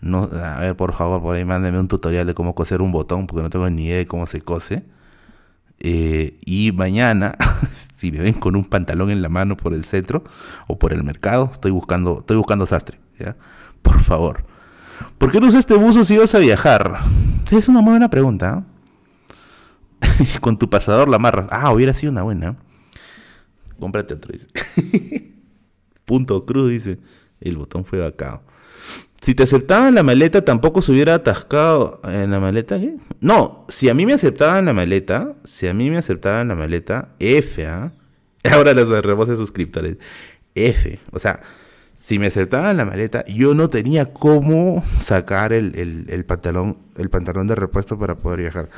No, 0.00 0.30
a 0.32 0.60
ver, 0.60 0.76
por 0.76 0.92
favor, 0.92 1.20
por 1.20 1.34
ahí 1.34 1.44
mándeme 1.44 1.80
un 1.80 1.88
tutorial 1.88 2.28
de 2.28 2.34
cómo 2.34 2.54
coser 2.54 2.80
un 2.80 2.92
botón, 2.92 3.26
porque 3.26 3.42
no 3.42 3.50
tengo 3.50 3.68
ni 3.68 3.86
idea 3.86 3.96
de 3.96 4.06
cómo 4.06 4.28
se 4.28 4.40
cose. 4.40 4.84
Eh, 5.80 6.38
y 6.44 6.70
mañana, 6.70 7.34
si 7.96 8.12
me 8.12 8.20
ven 8.20 8.34
con 8.34 8.54
un 8.54 8.66
pantalón 8.66 9.10
en 9.10 9.20
la 9.20 9.30
mano 9.30 9.56
por 9.56 9.74
el 9.74 9.84
centro 9.84 10.22
o 10.68 10.78
por 10.78 10.92
el 10.92 11.02
mercado, 11.02 11.50
estoy 11.52 11.72
buscando, 11.72 12.20
estoy 12.20 12.36
buscando 12.36 12.66
sastre, 12.66 13.00
¿ya? 13.18 13.34
Por 13.82 13.98
favor. 13.98 14.44
¿Por 15.18 15.30
qué 15.30 15.40
no 15.40 15.48
usas 15.48 15.60
este 15.60 15.74
buzo 15.74 16.04
si 16.04 16.16
vas 16.16 16.34
a 16.34 16.38
viajar? 16.38 16.98
Es 17.50 17.68
una 17.68 17.80
muy 17.80 17.92
buena 17.92 18.10
pregunta. 18.10 18.64
con 20.40 20.58
tu 20.58 20.70
pasador 20.70 21.08
la 21.08 21.16
amarras. 21.16 21.46
Ah, 21.50 21.72
hubiera 21.72 21.92
sido 21.92 22.12
una 22.12 22.22
buena. 22.22 22.56
Cómprate 23.78 24.14
otro, 24.14 24.32
dice. 24.32 24.46
Punto 26.04 26.44
cruz, 26.44 26.70
dice. 26.70 26.98
El 27.40 27.56
botón 27.56 27.84
fue 27.84 27.98
vacado. 27.98 28.42
Si 29.20 29.34
te 29.34 29.42
aceptaban 29.42 29.94
la 29.94 30.02
maleta, 30.02 30.44
tampoco 30.44 30.80
se 30.80 30.92
hubiera 30.92 31.14
atascado 31.14 32.00
en 32.04 32.30
la 32.30 32.40
maleta. 32.40 32.78
¿qué? 32.78 32.96
No, 33.20 33.66
si 33.68 33.88
a 33.88 33.94
mí 33.94 34.06
me 34.06 34.14
aceptaban 34.14 34.66
la 34.66 34.72
maleta, 34.72 35.34
si 35.44 35.66
a 35.66 35.74
mí 35.74 35.90
me 35.90 35.98
aceptaban 35.98 36.48
la 36.48 36.54
maleta, 36.54 37.10
F, 37.18 37.66
¿ah? 37.66 37.92
Ahora 38.52 38.72
los 38.74 38.88
de 38.88 39.36
suscriptores. 39.36 39.98
F. 40.54 40.98
O 41.10 41.18
sea, 41.18 41.40
si 42.08 42.18
me 42.18 42.28
aceptaban 42.28 42.78
la 42.78 42.86
maleta, 42.86 43.22
yo 43.26 43.52
no 43.52 43.68
tenía 43.68 44.14
cómo 44.14 44.82
sacar 44.98 45.52
el, 45.52 46.06
el, 46.08 46.24
pantalón, 46.24 46.78
el 46.96 47.10
pantalón 47.10 47.46
de 47.48 47.54
repuesto 47.54 47.98
para 47.98 48.14
poder 48.14 48.40
viajar. 48.40 48.70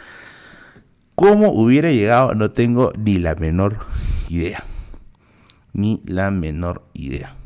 ¿Cómo 1.15 1.53
hubiera 1.53 1.93
llegado? 1.93 2.35
No 2.35 2.51
tengo 2.51 2.93
ni 2.99 3.21
la 3.21 3.37
menor 3.37 3.77
idea. 4.29 4.65
Ni 5.73 6.03
la 6.07 6.33
menor 6.33 6.83
idea 6.93 7.37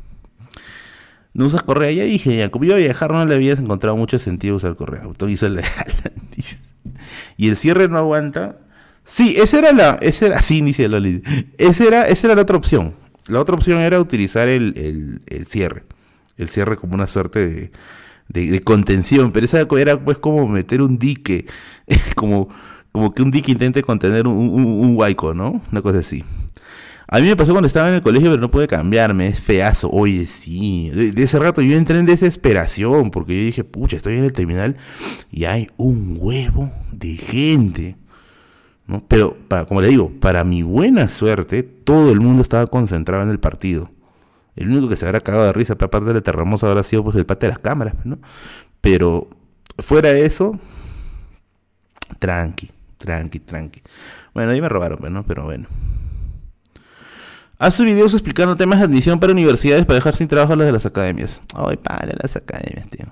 no 1.35 1.45
usas 1.45 1.61
correa. 1.61 1.91
Ya 1.91 2.05
dije, 2.05 2.35
ya, 2.35 2.49
como 2.49 2.65
iba 2.65 2.73
a 2.73 2.79
viajar, 2.79 3.11
no 3.11 3.23
le 3.23 3.35
habías 3.35 3.59
encontrado 3.59 3.95
mucho 3.95 4.17
sentido 4.17 4.55
usar 4.55 4.75
correa. 4.75 5.03
Hizo 5.27 5.45
el 5.45 5.61
y 7.37 7.49
el 7.49 7.55
cierre 7.57 7.89
no 7.89 7.99
aguanta. 7.99 8.55
Sí, 9.03 9.35
esa 9.37 9.59
era 9.59 9.71
la. 9.71 9.99
Esa 10.01 10.25
era, 10.25 10.41
sí, 10.41 10.57
inicia 10.57 10.87
Loli. 10.87 11.21
Esa 11.59 11.83
era, 11.83 12.07
esa 12.07 12.25
era 12.25 12.35
la 12.35 12.41
otra 12.41 12.57
opción. 12.57 12.95
La 13.27 13.39
otra 13.39 13.55
opción 13.55 13.79
era 13.79 13.99
utilizar 13.99 14.47
el, 14.47 15.21
cierre. 15.47 15.83
El 16.37 16.49
cierre 16.49 16.77
como 16.77 16.95
una 16.95 17.07
suerte 17.07 17.71
de, 18.27 18.61
contención. 18.63 19.31
Pero 19.31 19.45
esa 19.45 19.67
era 19.77 20.03
pues 20.03 20.19
como 20.19 20.47
meter 20.47 20.81
un 20.81 20.97
dique. 20.97 21.45
como, 22.15 22.49
como 22.91 23.13
que 23.13 23.21
un 23.21 23.31
dique 23.31 23.51
intente 23.51 23.83
contener 23.83 24.27
un, 24.27 24.49
un, 24.49 25.37
¿no? 25.37 25.61
Una 25.71 25.81
cosa 25.81 25.99
así. 25.99 26.23
A 27.07 27.19
mí 27.19 27.27
me 27.27 27.35
pasó 27.35 27.51
cuando 27.51 27.67
estaba 27.67 27.89
en 27.89 27.95
el 27.95 28.01
colegio, 28.01 28.29
pero 28.31 28.41
no 28.41 28.49
pude 28.49 28.67
cambiarme, 28.67 29.27
es 29.27 29.39
feazo. 29.39 29.89
Oye, 29.91 30.25
sí. 30.25 30.89
De, 30.89 31.23
ese 31.23 31.37
rato 31.37 31.61
yo 31.61 31.77
entré 31.77 31.99
en 31.99 32.05
desesperación, 32.07 33.11
porque 33.11 33.37
yo 33.37 33.45
dije, 33.45 33.63
pucha, 33.63 33.95
estoy 33.95 34.17
en 34.17 34.23
el 34.23 34.33
terminal 34.33 34.77
y 35.31 35.45
hay 35.45 35.69
un 35.77 36.17
huevo 36.19 36.71
de 36.91 37.17
gente. 37.17 37.95
Pero, 39.07 39.35
para, 39.47 39.65
como 39.65 39.81
le 39.81 39.87
digo, 39.87 40.11
para 40.19 40.43
mi 40.43 40.61
buena 40.61 41.09
suerte, 41.09 41.63
todo 41.63 42.11
el 42.11 42.19
mundo 42.19 42.41
estaba 42.41 42.67
concentrado 42.67 43.23
en 43.23 43.29
el 43.29 43.39
partido. 43.39 43.89
El 44.55 44.69
único 44.69 44.87
que 44.87 44.95
se 44.95 45.05
habrá 45.05 45.21
cagado 45.21 45.45
de 45.45 45.53
risa, 45.53 45.73
aparte 45.73 46.13
de 46.13 46.21
terremoto, 46.21 46.67
habrá 46.67 46.83
sido 46.83 47.03
pues, 47.03 47.15
el 47.15 47.25
pate 47.25 47.47
de 47.47 47.51
las 47.53 47.59
cámaras, 47.59 47.95
¿no? 48.05 48.19
Pero 48.81 49.27
fuera 49.79 50.09
de 50.13 50.25
eso, 50.25 50.57
tranqui, 52.19 52.71
tranqui, 52.97 53.39
tranqui. 53.39 53.81
Bueno, 54.33 54.51
ahí 54.51 54.61
me 54.61 54.69
robaron, 54.69 54.99
pues, 54.99 55.11
¿no? 55.11 55.23
Pero 55.23 55.45
bueno. 55.45 55.67
Hace 57.57 57.83
videos 57.83 58.13
explicando 58.13 58.55
temas 58.55 58.79
de 58.79 58.85
admisión 58.85 59.19
para 59.19 59.31
universidades 59.31 59.85
para 59.85 59.95
dejar 59.95 60.15
sin 60.15 60.27
trabajo 60.27 60.53
a 60.53 60.55
las 60.57 60.65
de 60.67 60.73
las 60.73 60.85
academias. 60.85 61.41
Ay, 61.55 61.77
para 61.77 62.13
las 62.21 62.35
academias, 62.35 62.87
tío. 62.89 63.05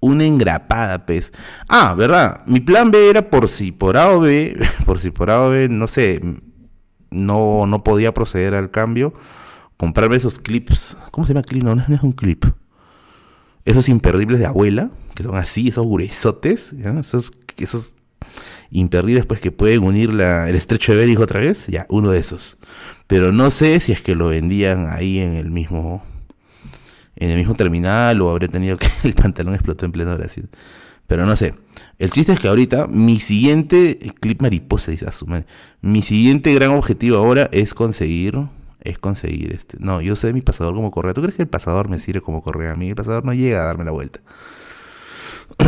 Una 0.00 0.24
engrapada, 0.24 1.06
pues. 1.06 1.32
Ah, 1.68 1.94
¿verdad? 1.94 2.42
Mi 2.46 2.60
plan 2.60 2.90
B 2.90 3.08
era 3.10 3.30
por 3.30 3.48
si 3.48 3.72
por 3.72 3.96
A 3.96 4.10
o 4.10 4.20
B, 4.20 4.56
por 4.84 5.00
si 5.00 5.10
por 5.10 5.30
A 5.30 5.42
o 5.42 5.50
B, 5.50 5.68
no 5.68 5.86
sé, 5.86 6.20
no, 7.10 7.66
no 7.66 7.82
podía 7.82 8.12
proceder 8.12 8.54
al 8.54 8.70
cambio, 8.70 9.14
comprarme 9.76 10.16
esos 10.16 10.38
clips. 10.38 10.96
¿Cómo 11.10 11.26
se 11.26 11.32
llama 11.32 11.44
clip? 11.44 11.62
No, 11.62 11.74
no 11.74 11.82
es 11.88 12.02
un 12.02 12.12
clip. 12.12 12.44
Esos 13.64 13.88
imperdibles 13.88 14.38
de 14.38 14.46
abuela, 14.46 14.90
que 15.14 15.22
son 15.22 15.36
así, 15.36 15.68
esos 15.68 15.86
gruesotes, 15.86 16.72
esos, 16.72 17.32
esos 17.56 17.96
imperdibles 18.70 19.26
pues 19.26 19.40
que 19.40 19.50
pueden 19.50 19.82
unir 19.82 20.12
la, 20.12 20.48
el 20.48 20.54
estrecho 20.54 20.92
de 20.92 20.98
Bering 20.98 21.18
otra 21.18 21.40
vez, 21.40 21.66
ya, 21.66 21.86
uno 21.88 22.10
de 22.10 22.18
esos. 22.18 22.58
Pero 23.06 23.32
no 23.32 23.50
sé 23.50 23.80
si 23.80 23.92
es 23.92 24.00
que 24.00 24.14
lo 24.14 24.28
vendían 24.28 24.88
ahí 24.90 25.18
en 25.18 25.34
el 25.34 25.50
mismo 25.50 26.02
en 27.16 27.30
el 27.30 27.36
mismo 27.36 27.54
terminal 27.54 28.20
o 28.20 28.30
habría 28.30 28.48
tenido 28.48 28.76
que 28.76 28.86
el 29.04 29.14
pantalón 29.14 29.54
explotó 29.54 29.86
en 29.86 29.92
pleno 29.92 30.16
Brasil. 30.16 30.48
Pero 31.06 31.26
no 31.26 31.36
sé. 31.36 31.54
El 31.98 32.10
chiste 32.10 32.32
es 32.32 32.40
que 32.40 32.48
ahorita 32.48 32.88
mi 32.88 33.20
siguiente 33.20 33.98
clip 34.20 34.42
mariposa 34.42 34.90
dice 34.90 35.06
asumir. 35.06 35.46
Mi 35.80 36.02
siguiente 36.02 36.52
gran 36.54 36.70
objetivo 36.70 37.16
ahora 37.18 37.48
es 37.52 37.74
conseguir 37.74 38.38
es 38.80 38.98
conseguir 38.98 39.52
este. 39.52 39.78
No, 39.80 40.00
yo 40.00 40.14
sé 40.16 40.32
mi 40.32 40.42
pasador 40.42 40.74
como 40.74 40.90
correa. 40.90 41.14
¿Tú 41.14 41.22
crees 41.22 41.36
que 41.36 41.42
el 41.42 41.48
pasador 41.48 41.88
me 41.88 41.98
sirve 41.98 42.20
como 42.20 42.42
correa? 42.42 42.72
A 42.72 42.76
mí 42.76 42.88
el 42.88 42.94
pasador 42.94 43.24
no 43.24 43.32
llega 43.34 43.62
a 43.62 43.66
darme 43.66 43.84
la 43.84 43.90
vuelta. 43.90 44.20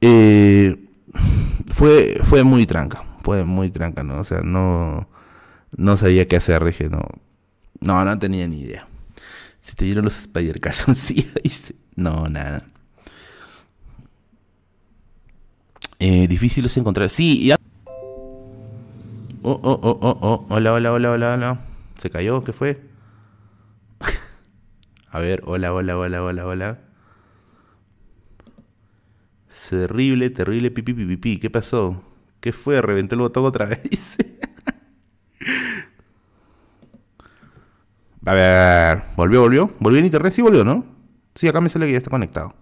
eh, 0.00 0.76
fue 1.70 2.20
fue 2.24 2.42
muy 2.44 2.66
tranca 2.66 3.04
fue 3.22 3.44
muy 3.44 3.70
tranca, 3.70 4.02
¿no? 4.02 4.18
O 4.18 4.24
sea, 4.24 4.40
no, 4.42 5.08
no 5.76 5.96
sabía 5.96 6.26
qué 6.26 6.36
hacer, 6.36 6.64
dije, 6.64 6.88
no, 6.88 7.02
no, 7.82 8.04
no 8.04 8.18
tenía 8.18 8.46
ni 8.46 8.60
idea. 8.60 8.86
Si 9.58 9.74
te 9.76 9.84
dieron 9.84 10.04
los 10.04 10.18
Spider 10.18 10.60
dice, 11.42 11.74
no, 11.94 12.28
nada. 12.28 12.66
Eh, 15.98 16.26
difícil 16.26 16.64
es 16.64 16.76
encontrar. 16.76 17.10
Sí, 17.10 17.46
ya. 17.46 17.56
Oh, 19.44 19.52
oh, 19.62 19.80
oh, 19.82 19.98
oh, 20.00 20.18
oh. 20.20 20.46
Hola, 20.48 20.72
hola, 20.72 20.92
hola, 20.92 21.10
hola, 21.12 21.34
hola. 21.34 21.60
¿Se 21.96 22.10
cayó? 22.10 22.42
¿Qué 22.42 22.52
fue? 22.52 22.80
A 25.10 25.20
ver, 25.20 25.42
hola, 25.44 25.72
hola, 25.72 25.96
hola, 25.96 26.22
hola, 26.24 26.46
hola. 26.46 26.78
Terrible, 29.68 30.30
terrible, 30.30 30.70
pipi, 30.70 30.92
pipi, 30.92 31.16
pipi. 31.16 31.38
¿Qué 31.38 31.50
pasó? 31.50 32.02
¿Qué 32.40 32.52
fue? 32.52 32.82
Reventé 32.82 33.14
el 33.14 33.20
botón 33.20 33.44
otra 33.44 33.66
vez. 33.66 34.16
a 38.24 38.34
ver, 38.34 39.02
¿volvió, 39.16 39.40
volvió? 39.40 39.70
¿Volvió 39.80 39.98
en 39.98 40.04
internet? 40.04 40.32
Sí, 40.32 40.42
volvió, 40.42 40.64
¿no? 40.64 40.84
Sí, 41.34 41.48
acá 41.48 41.60
me 41.60 41.68
sale 41.68 41.86
que 41.86 41.92
ya 41.92 41.98
está 41.98 42.10
conectado. 42.10 42.54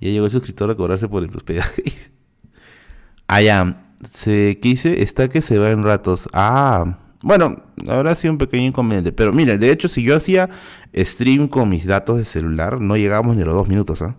Ya 0.00 0.10
llegó 0.10 0.26
el 0.26 0.30
suscriptor 0.30 0.70
a 0.70 0.74
cobrarse 0.74 1.08
por 1.08 1.22
el 1.22 1.34
hospedaje. 1.34 1.82
ah, 3.26 3.42
ya. 3.42 3.84
Se, 4.08 4.58
¿Qué 4.62 4.68
hice? 4.68 5.02
Está 5.02 5.28
que 5.28 5.42
se 5.42 5.58
va 5.58 5.70
en 5.70 5.82
ratos. 5.82 6.28
Ah, 6.32 6.98
bueno, 7.20 7.62
habrá 7.88 8.14
sido 8.14 8.32
un 8.32 8.38
pequeño 8.38 8.68
inconveniente. 8.68 9.12
Pero 9.12 9.32
mira, 9.32 9.58
de 9.58 9.70
hecho, 9.70 9.88
si 9.88 10.02
yo 10.02 10.16
hacía 10.16 10.48
stream 10.94 11.48
con 11.48 11.68
mis 11.68 11.84
datos 11.84 12.16
de 12.16 12.24
celular, 12.24 12.80
no 12.80 12.96
llegábamos 12.96 13.36
ni 13.36 13.42
a 13.42 13.46
los 13.46 13.54
dos 13.54 13.68
minutos, 13.68 14.02
¿ah? 14.02 14.14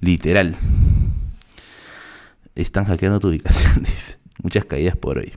Literal. 0.00 0.56
Están 2.54 2.84
hackeando 2.84 3.18
tu 3.18 3.28
ubicación, 3.28 3.74
dice. 3.82 4.18
Muchas 4.42 4.64
caídas 4.64 4.96
por 4.96 5.18
hoy. 5.18 5.32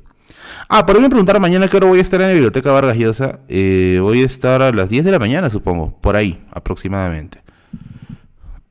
Ah, 0.70 0.86
por 0.86 1.00
me 1.00 1.10
preguntaron 1.10 1.42
mañana 1.42 1.68
qué 1.68 1.78
hora 1.78 1.88
voy 1.88 2.00
a 2.00 2.02
estar 2.02 2.22
en 2.22 2.28
la 2.28 2.34
biblioteca 2.34 2.72
Vargas 2.72 2.98
Llosa. 2.98 3.40
Eh, 3.48 4.00
voy 4.02 4.22
a 4.22 4.26
estar 4.26 4.62
a 4.62 4.72
las 4.72 4.90
10 4.90 5.06
de 5.06 5.12
la 5.12 5.20
mañana, 5.20 5.50
supongo. 5.50 5.98
Por 6.02 6.16
ahí, 6.16 6.44
aproximadamente. 6.52 7.42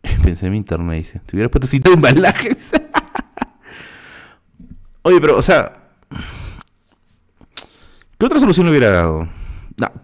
Pensé 0.22 0.46
en 0.46 0.52
mi 0.52 0.58
internet, 0.58 0.98
dice. 0.98 1.20
Te 1.24 1.36
hubiera 1.36 1.50
puesto 1.50 1.66
cita 1.66 1.90
de 1.90 1.96
embalajes. 1.96 2.72
Oye, 5.02 5.20
pero, 5.20 5.38
o 5.38 5.42
sea. 5.42 5.72
¿Qué 8.18 8.26
otra 8.26 8.40
solución 8.40 8.66
le 8.66 8.70
hubiera 8.70 8.90
dado? 8.90 9.28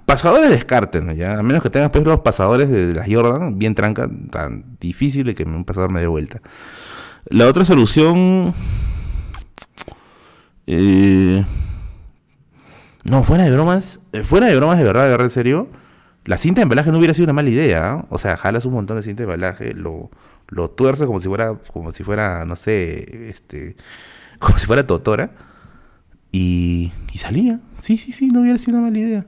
pasadores 0.05 0.51
descarten, 0.51 1.16
ya. 1.16 1.39
A 1.39 1.43
menos 1.43 1.62
que 1.62 1.70
tengas 1.70 1.91
pues 1.91 2.05
los 2.05 2.20
pasadores 2.20 2.68
de 2.68 2.95
las 2.95 3.09
Jordan, 3.11 3.59
bien 3.59 3.75
tranca, 3.75 4.07
tan 4.31 4.77
difícil 4.79 5.35
que 5.35 5.45
un 5.45 5.64
pasador 5.64 5.91
me 5.91 6.01
dé 6.01 6.07
vuelta. 6.07 6.43
La 7.31 7.47
otra 7.47 7.64
solución... 7.64 8.53
Eh, 10.67 11.45
no, 13.05 13.25
fuera 13.25 13.45
de 13.45 13.51
bromas, 13.51 14.01
eh, 14.13 14.23
fuera 14.23 14.47
de 14.47 14.57
bromas 14.57 14.79
de 14.79 14.85
verdad, 14.85 15.17
de 15.17 15.25
en 15.25 15.31
serio, 15.31 15.69
la 16.25 16.39
cinta 16.39 16.61
de 16.61 16.63
embalaje 16.63 16.93
no 16.93 16.99
hubiera 16.99 17.15
sido 17.15 17.25
una 17.25 17.33
mala 17.33 17.51
idea. 17.51 17.93
¿ah? 17.93 18.07
O 18.11 18.19
sea, 18.19 18.37
jalas 18.37 18.65
un 18.65 18.75
montón 18.75 18.97
de 18.97 19.03
cinta 19.03 19.23
de 19.23 19.33
embalaje, 19.33 19.75
lo, 19.75 20.11
lo 20.49 20.71
tuerces 20.71 21.07
como 21.07 21.21
si 21.21 21.29
fuera, 21.29 21.59
como 21.73 21.93
si 21.93 22.05
fuera, 22.05 22.45
no 22.45 22.57
sé, 22.57 23.29
este, 23.29 23.77
como 24.39 24.59
si 24.59 24.67
fuera 24.67 24.87
Totora. 24.87 25.33
Y, 26.31 26.93
y 27.13 27.19
salía. 27.19 27.61
Sí, 27.79 27.99
sí, 27.99 28.13
sí, 28.13 28.29
no 28.29 28.41
hubiera 28.41 28.59
sido 28.59 28.79
una 28.79 28.87
mala 28.87 28.99
idea. 28.99 29.27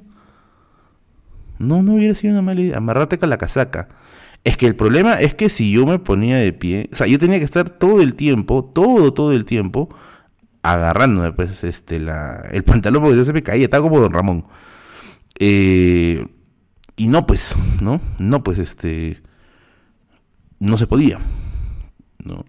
No, 1.59 1.83
no 1.83 1.95
hubiera 1.95 2.15
sido 2.15 2.33
una 2.33 2.43
mala 2.43 2.61
idea. 2.61 2.79
Amarrate 2.79 3.19
con 3.19 3.29
la 3.29 3.37
casaca. 3.37 3.89
Es 4.45 4.57
que 4.57 4.67
el 4.67 4.77
problema 4.77 5.21
es 5.21 5.35
que 5.35 5.49
si 5.49 5.73
yo 5.73 5.87
me 5.87 5.99
ponía 5.99 6.37
de 6.37 6.53
pie, 6.53 6.89
o 6.93 6.97
sea, 6.97 7.07
yo 7.07 7.19
tenía 7.19 7.39
que 7.39 7.45
estar 7.45 7.71
todo 7.71 8.01
el 8.03 8.15
tiempo, 8.15 8.65
todo, 8.65 9.13
todo 9.13 9.33
el 9.33 9.45
tiempo, 9.45 9.89
agarrándome, 10.65 11.33
pues, 11.33 11.63
este, 11.63 12.01
la, 12.01 12.37
el 12.51 12.65
pantalón 12.65 13.03
porque 13.03 13.19
yo 13.19 13.25
se 13.25 13.35
me 13.35 13.43
caía, 13.43 13.65
estaba 13.65 13.83
como 13.83 14.01
Don 14.01 14.13
Ramón. 14.13 14.47
Eh, 15.39 16.27
y 16.97 17.09
no, 17.09 17.27
pues, 17.27 17.55
¿no? 17.83 18.01
No, 18.19 18.43
pues, 18.43 18.59
este, 18.59 19.23
no 20.59 20.79
se 20.79 20.87
podía. 20.87 21.21
¿no? 22.25 22.45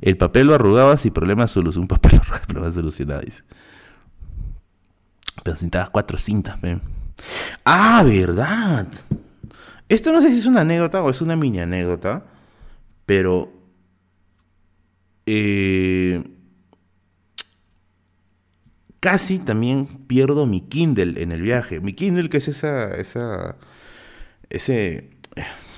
El 0.00 0.16
papel 0.16 0.46
lo 0.46 0.54
arrugabas 0.54 1.04
y 1.04 1.10
problemas 1.10 1.50
solucionados. 1.50 1.82
Un 1.82 1.88
papel 1.88 2.12
lo 2.16 2.22
arrugabas, 2.22 2.46
problemas 2.46 2.74
solucionados. 2.74 3.44
Pero 5.44 5.56
cintabas 5.56 5.90
cuatro 5.90 6.16
cintas, 6.16 6.58
¿ve? 6.62 6.80
Ah, 7.66 8.02
¿verdad? 8.02 8.88
Esto 9.90 10.10
no 10.10 10.22
sé 10.22 10.30
si 10.30 10.38
es 10.38 10.46
una 10.46 10.62
anécdota 10.62 11.02
o 11.02 11.10
es 11.10 11.20
una 11.20 11.36
mini 11.36 11.60
anécdota, 11.60 12.24
pero 13.04 13.52
eh, 15.26 16.31
casi 19.02 19.40
también 19.40 19.88
pierdo 20.06 20.46
mi 20.46 20.60
Kindle 20.60 21.20
en 21.20 21.32
el 21.32 21.42
viaje. 21.42 21.80
Mi 21.80 21.92
Kindle, 21.92 22.28
que 22.28 22.36
es 22.36 22.46
esa, 22.46 22.94
esa, 22.94 23.56
ese 24.48 25.10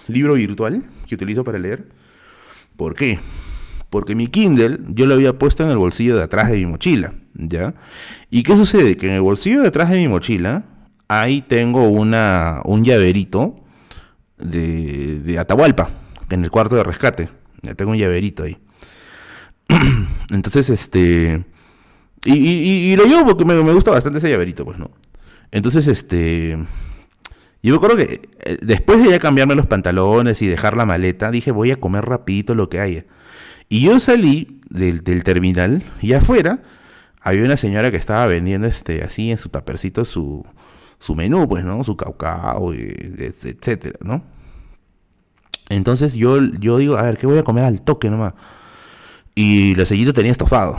libro 0.09 0.35
virtual 0.35 0.85
que 1.07 1.15
utilizo 1.15 1.43
para 1.43 1.59
leer. 1.59 1.89
¿Por 2.77 2.95
qué? 2.95 3.19
Porque 3.89 4.15
mi 4.15 4.27
Kindle 4.27 4.79
yo 4.89 5.07
lo 5.07 5.15
había 5.15 5.39
puesto 5.39 5.63
en 5.65 5.71
el 5.71 5.79
bolsillo 5.79 6.17
de 6.17 6.23
atrás 6.23 6.51
de 6.51 6.59
mi 6.59 6.67
mochila, 6.67 7.15
¿ya? 7.33 7.75
¿Y 8.29 8.43
qué 8.43 8.57
sucede? 8.57 8.99
Que 8.99 9.07
en 9.07 9.15
el 9.15 9.23
bolsillo 9.23 9.63
de 9.63 9.69
atrás 9.69 9.89
de 9.89 9.97
mi 9.97 10.07
mochila, 10.07 10.67
ahí 11.09 11.41
tengo 11.41 11.89
una, 11.89 12.61
un 12.67 12.85
llaverito 12.85 13.65
de, 14.37 15.21
de 15.21 15.39
Atahualpa, 15.39 15.89
en 16.29 16.45
el 16.45 16.51
cuarto 16.51 16.77
de 16.77 16.85
rescate. 16.85 17.31
Ya 17.63 17.75
tengo 17.75 17.93
un 17.93 17.97
llaverito 17.97 18.43
ahí. 18.43 18.59
Entonces, 20.29 20.69
este... 20.69 21.54
Y, 22.25 22.97
lo 22.97 23.05
llevo 23.05 23.25
porque 23.27 23.45
me, 23.45 23.55
me, 23.63 23.73
gusta 23.73 23.91
bastante 23.91 24.19
ese 24.19 24.31
llaverito, 24.31 24.65
pues, 24.65 24.79
¿no? 24.79 24.91
Entonces, 25.51 25.87
este... 25.87 26.59
Yo 27.63 27.71
me 27.71 27.77
acuerdo 27.77 27.97
que 27.97 28.21
eh, 28.45 28.59
después 28.61 29.03
de 29.03 29.09
ya 29.09 29.19
cambiarme 29.19 29.55
los 29.55 29.67
pantalones 29.67 30.43
y 30.43 30.47
dejar 30.47 30.77
la 30.77 30.85
maleta, 30.85 31.31
dije, 31.31 31.51
voy 31.51 31.71
a 31.71 31.77
comer 31.77 32.05
rapidito 32.05 32.55
lo 32.55 32.69
que 32.69 32.79
haya. 32.79 33.07
Y 33.71 33.81
yo 33.81 33.99
salí 34.01 34.61
del, 34.69 35.03
terminal 35.25 35.83
y 36.03 36.13
afuera 36.13 36.63
había 37.23 37.45
una 37.45 37.57
señora 37.57 37.91
que 37.91 37.97
estaba 37.97 38.27
vendiendo 38.27 38.67
este 38.67 39.03
así 39.03 39.31
en 39.31 39.39
su 39.39 39.49
tapercito 39.49 40.05
su, 40.05 40.45
su 40.99 41.15
menú, 41.15 41.49
pues, 41.49 41.65
¿no? 41.65 41.83
Su 41.85 41.97
caucao, 41.97 42.75
etcétera, 42.75 43.99
¿no? 44.03 44.23
Entonces 45.71 46.15
yo, 46.15 46.43
yo 46.43 46.77
digo, 46.77 46.97
a 46.97 47.03
ver, 47.03 47.17
¿qué 47.17 47.27
voy 47.27 47.39
a 47.39 47.45
comer 47.45 47.65
al 47.65 47.81
toque 47.81 48.11
nomás? 48.11 48.35
Y 49.35 49.75
la 49.75 49.87
sellita 49.87 50.13
tenía 50.13 50.33
estofado. 50.33 50.77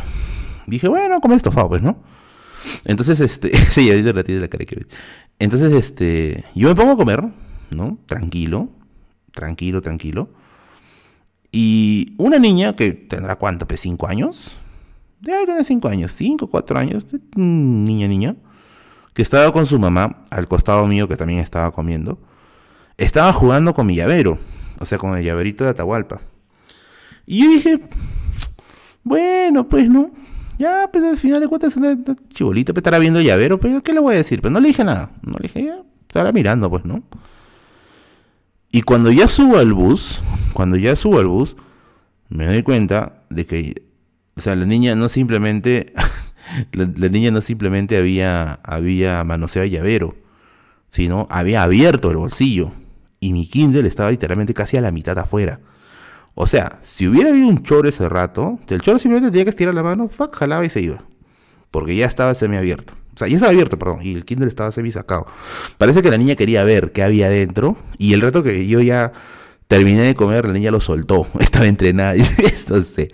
Dije, 0.68 0.88
bueno, 0.88 1.20
comer 1.22 1.38
estofado, 1.38 1.70
pues, 1.70 1.82
¿no? 1.82 1.98
Entonces, 2.84 3.20
este, 3.20 3.56
sí, 3.72 3.90
ahorita 3.90 4.14
la 4.14 4.24
tiene 4.24 4.42
la 4.42 4.48
cara 4.48 4.66
que 4.66 4.86
Entonces, 5.40 5.72
este, 5.74 6.46
yo 6.56 6.70
me 6.70 6.76
pongo 6.76 6.94
a 6.94 6.98
comer, 6.98 7.24
¿no? 7.72 7.98
Tranquilo, 8.06 8.70
tranquilo, 9.32 9.82
tranquilo. 9.82 10.30
Y 11.52 12.16
una 12.18 12.38
niña 12.40 12.76
que 12.76 12.94
tendrá 12.94 13.38
cuánto, 13.38 13.68
pues, 13.68 13.80
cinco 13.80 14.08
años. 14.08 14.56
Ya 15.22 15.46
tiene 15.46 15.64
cinco 15.64 15.88
años, 15.88 16.12
cinco, 16.12 16.48
cuatro 16.48 16.78
años, 16.78 17.06
niña, 17.36 18.08
niña, 18.08 18.36
que 19.14 19.22
estaba 19.22 19.52
con 19.52 19.66
su 19.66 19.80
mamá 19.80 20.26
al 20.30 20.48
costado 20.48 20.86
mío, 20.88 21.08
que 21.08 21.16
también 21.16 21.40
estaba 21.40 21.72
comiendo. 21.72 22.20
Estaba 22.98 23.34
jugando 23.34 23.74
con 23.74 23.88
mi 23.88 23.96
llavero, 23.96 24.38
o 24.80 24.86
sea, 24.86 24.98
con 24.98 25.18
el 25.18 25.24
llaverito 25.24 25.64
de 25.64 25.72
Atahualpa. 25.72 26.22
Y 27.26 27.44
yo 27.44 27.50
dije, 27.50 27.80
bueno, 29.04 29.68
pues 29.68 29.90
no, 29.90 30.12
ya, 30.58 30.90
pues 30.92 31.04
al 31.04 31.18
final 31.18 31.42
de 31.42 31.48
cuentas 31.48 31.72
es 31.72 31.78
una 31.78 31.98
chibolita, 32.30 32.74
pues 32.74 32.82
estará 32.82 33.00
viendo 33.00 33.22
llavero, 33.22 33.60
pero 33.60 33.74
pues, 33.74 33.84
¿qué 33.84 33.94
le 33.94 34.00
voy 34.00 34.16
a 34.16 34.18
decir? 34.18 34.42
Pues 34.42 34.52
no 34.52 34.60
le 34.60 34.70
dije 34.70 34.84
nada, 34.84 35.12
no 35.22 35.34
le 35.40 35.44
dije, 35.44 35.64
ya, 35.66 35.82
estará 36.02 36.32
mirando, 36.32 36.70
pues, 36.70 36.86
¿no? 36.86 37.04
Y 38.72 38.82
cuando 38.82 39.12
ya 39.12 39.28
subo 39.28 39.58
al 39.58 39.74
bus, 39.74 40.22
cuando 40.54 40.76
ya 40.76 40.96
subo 40.96 41.20
al 41.20 41.28
bus, 41.28 41.56
me 42.30 42.46
doy 42.46 42.64
cuenta 42.64 43.24
de 43.30 43.46
que, 43.46 43.84
o 44.36 44.42
sea, 44.42 44.56
la 44.56 44.66
niña 44.66 44.96
no 44.96 45.08
simplemente, 45.10 45.94
la, 46.74 47.08
niña 47.10 47.32
no 47.32 47.42
simplemente 47.42 47.98
había, 47.98 48.54
había 48.64 49.24
manoseado 49.24 49.68
llavero, 49.68 50.16
sino 50.90 51.28
había 51.30 51.64
abierto 51.64 52.12
el 52.12 52.18
bolsillo 52.18 52.72
y 53.20 53.34
mi 53.34 53.48
Kindle 53.48 53.88
estaba 53.88 54.12
literalmente 54.12 54.54
casi 54.54 54.78
a 54.78 54.82
la 54.82 54.92
mitad 54.92 55.18
afuera. 55.18 55.60
O 56.36 56.48
sea, 56.48 56.80
si 56.82 57.08
hubiera 57.08 57.30
habido 57.30 57.48
un 57.48 57.64
choro 57.64 57.88
ese 57.88 58.10
rato, 58.10 58.60
el 58.68 58.82
choro 58.82 59.00
simplemente 59.00 59.32
tenía 59.32 59.46
que 59.46 59.50
estirar 59.50 59.74
la 59.74 59.84
mano, 59.84 60.10
fuck, 60.10 60.36
jalaba 60.36 60.66
y 60.66 60.70
se 60.70 60.82
iba. 60.82 61.04
Porque 61.72 61.96
ya 61.96 62.06
estaba 62.06 62.34
semiabierto. 62.36 62.94
O 63.16 63.18
sea, 63.18 63.30
ya 63.30 63.36
estaba 63.36 63.52
abierto, 63.52 63.80
perdón, 63.80 64.00
y 64.02 64.14
el 64.14 64.26
Kindle 64.26 64.50
estaba 64.50 64.74
semi 64.74 64.92
sacado. 64.92 65.26
Parece 65.78 66.02
que 66.02 66.12
la 66.12 66.18
niña 66.18 66.36
quería 66.36 66.66
ver 66.66 66.92
qué 66.92 67.02
había 67.02 67.30
dentro, 67.30 67.78
y 67.98 68.12
el 68.14 68.20
rato 68.20 68.44
que 68.44 68.68
yo 68.68 68.82
ya 68.82 69.14
terminé 69.70 70.02
de 70.02 70.14
comer, 70.14 70.46
la 70.46 70.52
niña 70.52 70.72
lo 70.72 70.82
soltó. 70.82 71.26
Estaba 71.40 71.68
entrenada, 71.68 72.14
sé. 72.84 73.12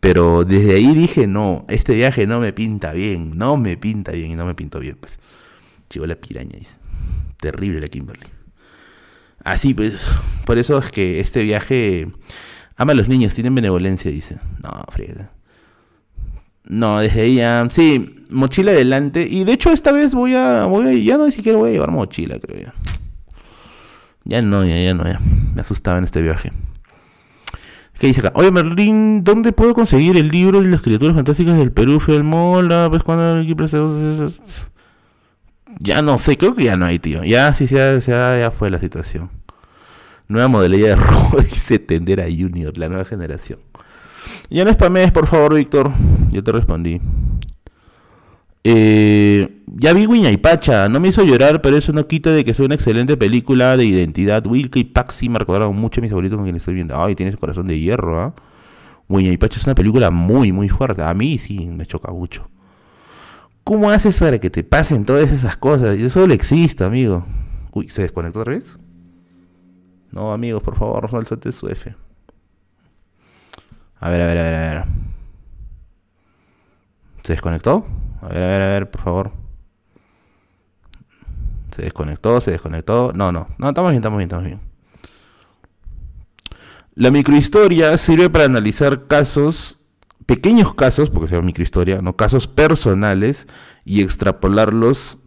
Pero 0.00 0.44
desde 0.44 0.74
ahí 0.74 0.92
dije, 0.94 1.28
no, 1.28 1.64
este 1.68 1.94
viaje 1.94 2.26
no 2.26 2.40
me 2.40 2.52
pinta 2.52 2.92
bien, 2.92 3.38
no 3.38 3.56
me 3.56 3.76
pinta 3.76 4.10
bien, 4.10 4.32
y 4.32 4.34
no 4.34 4.44
me 4.44 4.56
pintó 4.56 4.80
bien, 4.80 4.96
pues. 5.00 5.20
Chivo 5.88 6.06
la 6.06 6.16
piraña, 6.16 6.58
dice. 6.58 6.74
Terrible 7.40 7.80
la 7.80 7.86
Kimberly. 7.86 8.26
Así 9.44 9.74
pues, 9.74 10.08
por 10.44 10.58
eso 10.58 10.78
es 10.78 10.90
que 10.90 11.20
este 11.20 11.42
viaje 11.42 12.08
Ama 12.76 12.92
a 12.92 12.94
los 12.96 13.08
niños, 13.08 13.34
tienen 13.34 13.54
benevolencia, 13.54 14.10
dice. 14.10 14.38
No, 14.62 14.70
friega. 14.90 15.30
No, 16.64 17.00
desde 17.00 17.20
ahí. 17.20 17.68
Sí, 17.70 18.24
mochila 18.30 18.72
adelante. 18.72 19.26
Y 19.28 19.44
de 19.44 19.52
hecho, 19.52 19.70
esta 19.70 19.92
vez 19.92 20.14
voy 20.14 20.34
a. 20.34 20.64
Voy 20.66 20.88
a 20.88 20.92
ya 20.94 21.18
no 21.18 21.26
ni 21.26 21.32
siquiera 21.32 21.58
voy 21.58 21.70
a 21.70 21.72
llevar 21.74 21.90
mochila, 21.90 22.38
creo 22.38 22.60
ya. 22.60 22.74
Ya 24.24 24.40
no, 24.42 24.64
ya, 24.64 24.76
ya 24.80 24.94
no, 24.94 25.04
ya. 25.04 25.20
Me 25.54 25.60
asustaba 25.60 25.98
en 25.98 26.04
este 26.04 26.22
viaje. 26.22 26.52
¿Qué 27.98 28.08
dice 28.08 28.20
acá? 28.20 28.32
Oye, 28.34 28.50
Merlín, 28.50 29.22
¿dónde 29.22 29.52
puedo 29.52 29.74
conseguir 29.74 30.16
el 30.16 30.28
libro 30.28 30.60
de 30.60 30.68
las 30.68 30.82
criaturas 30.82 31.14
fantásticas 31.14 31.56
del 31.56 31.70
Perú? 31.70 32.00
Fui 32.00 32.16
al 32.16 32.24
mola, 32.24 32.88
pues 32.90 33.02
cuando 33.02 33.40
Ya 35.78 36.02
no 36.02 36.18
sé, 36.18 36.36
creo 36.36 36.54
que 36.54 36.64
ya 36.64 36.76
no 36.76 36.86
hay, 36.86 36.98
tío. 36.98 37.22
Ya, 37.22 37.54
sí, 37.54 37.66
ya, 37.66 37.98
ya, 37.98 38.38
ya 38.38 38.50
fue 38.50 38.70
la 38.70 38.80
situación. 38.80 39.30
Nueva 40.28 40.48
modalidad 40.48 40.96
de 40.96 40.96
robo, 41.04 41.40
dice 41.40 41.78
Tender 41.78 42.20
a 42.20 42.24
Junior, 42.24 42.76
la 42.78 42.88
nueva 42.88 43.04
generación. 43.04 43.58
Ya 44.50 44.64
no 44.64 44.72
spamees, 44.72 45.12
por 45.12 45.26
favor, 45.26 45.54
Víctor. 45.54 45.90
Yo 46.30 46.42
te 46.42 46.52
respondí. 46.52 47.00
Eh, 48.66 49.60
ya 49.66 49.92
vi 49.92 50.06
y 50.10 50.36
Pacha, 50.38 50.88
no 50.88 50.98
me 50.98 51.08
hizo 51.08 51.22
llorar, 51.22 51.60
pero 51.60 51.76
eso 51.76 51.92
no 51.92 52.06
quita 52.06 52.30
de 52.30 52.44
que 52.44 52.54
sea 52.54 52.64
una 52.64 52.74
excelente 52.74 53.16
película 53.16 53.76
de 53.76 53.84
identidad. 53.84 54.46
Wilke 54.46 54.78
y 54.78 54.84
Paxi 54.84 55.28
me 55.28 55.38
recordaron 55.38 55.76
mucho 55.76 56.00
a 56.00 56.02
mis 56.02 56.10
favoritos 56.10 56.36
con 56.36 56.44
quienes 56.44 56.62
estoy 56.62 56.74
viendo. 56.74 57.00
Ay, 57.02 57.14
tienes 57.14 57.36
corazón 57.36 57.66
de 57.66 57.78
hierro, 57.78 58.20
¿ah? 58.20 58.34
y 59.08 59.36
Pacha 59.36 59.58
es 59.58 59.66
una 59.66 59.74
película 59.74 60.10
muy, 60.10 60.52
muy 60.52 60.70
fuerte. 60.70 61.02
A 61.02 61.12
mí 61.12 61.36
sí 61.36 61.66
me 61.66 61.84
choca 61.84 62.10
mucho. 62.10 62.48
¿Cómo 63.64 63.90
haces 63.90 64.18
para 64.18 64.38
que 64.38 64.50
te 64.50 64.64
pasen 64.64 65.04
todas 65.04 65.30
esas 65.30 65.56
cosas? 65.56 65.98
Yo 65.98 66.08
solo 66.08 66.32
existo, 66.32 66.86
amigo. 66.86 67.24
Uy, 67.72 67.88
¿se 67.88 68.02
desconectó 68.02 68.40
otra 68.40 68.54
vez? 68.54 68.78
No, 70.14 70.32
amigos, 70.32 70.62
por 70.62 70.76
favor, 70.76 71.12
no 71.12 71.52
su 71.52 71.66
F. 71.66 71.92
A 73.98 74.08
ver, 74.08 74.22
a 74.22 74.26
ver, 74.26 74.38
a 74.38 74.42
ver, 74.44 74.54
a 74.54 74.60
ver. 74.60 74.84
¿Se 77.24 77.32
desconectó? 77.32 77.84
A 78.22 78.28
ver, 78.28 78.42
a 78.44 78.46
ver, 78.46 78.62
a 78.62 78.68
ver, 78.68 78.90
por 78.92 79.00
favor. 79.00 79.32
Se 81.74 81.82
desconectó, 81.82 82.40
se 82.40 82.52
desconectó. 82.52 83.12
No, 83.12 83.32
no, 83.32 83.48
no, 83.58 83.70
estamos 83.70 83.90
bien, 83.90 84.00
estamos 84.00 84.18
bien, 84.18 84.28
estamos 84.28 84.44
bien. 84.44 84.60
La 86.94 87.10
microhistoria 87.10 87.98
sirve 87.98 88.30
para 88.30 88.44
analizar 88.44 89.08
casos, 89.08 89.80
pequeños 90.26 90.74
casos, 90.74 91.10
porque 91.10 91.26
se 91.26 91.34
llama 91.34 91.46
microhistoria, 91.46 92.00
no 92.02 92.14
casos 92.14 92.46
personales, 92.46 93.48
y 93.84 94.02
extrapolarlos 94.02 95.18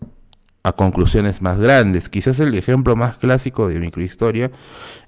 a 0.67 0.73
conclusiones 0.73 1.41
más 1.41 1.59
grandes. 1.59 2.09
Quizás 2.09 2.39
el 2.39 2.53
ejemplo 2.55 2.95
más 2.95 3.17
clásico 3.17 3.67
de 3.67 3.79
microhistoria 3.79 4.51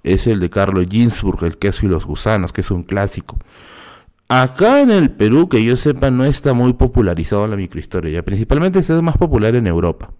es 0.03 0.27
el 0.27 0.39
de 0.39 0.49
Carlos 0.49 0.87
Ginsburg, 0.89 1.43
El 1.43 1.57
queso 1.57 1.85
y 1.85 1.89
los 1.89 2.05
gusanos, 2.05 2.53
que 2.53 2.61
es 2.61 2.71
un 2.71 2.83
clásico. 2.83 3.37
Acá 4.29 4.81
en 4.81 4.91
el 4.91 5.11
Perú, 5.11 5.49
que 5.49 5.63
yo 5.63 5.75
sepa, 5.75 6.11
no 6.11 6.23
está 6.23 6.53
muy 6.53 6.73
popularizado 6.73 7.47
la 7.47 7.55
microhistoria, 7.55 8.23
principalmente 8.23 8.79
es 8.79 8.89
más 9.01 9.17
popular 9.17 9.55
en 9.55 9.67
Europa. 9.67 10.11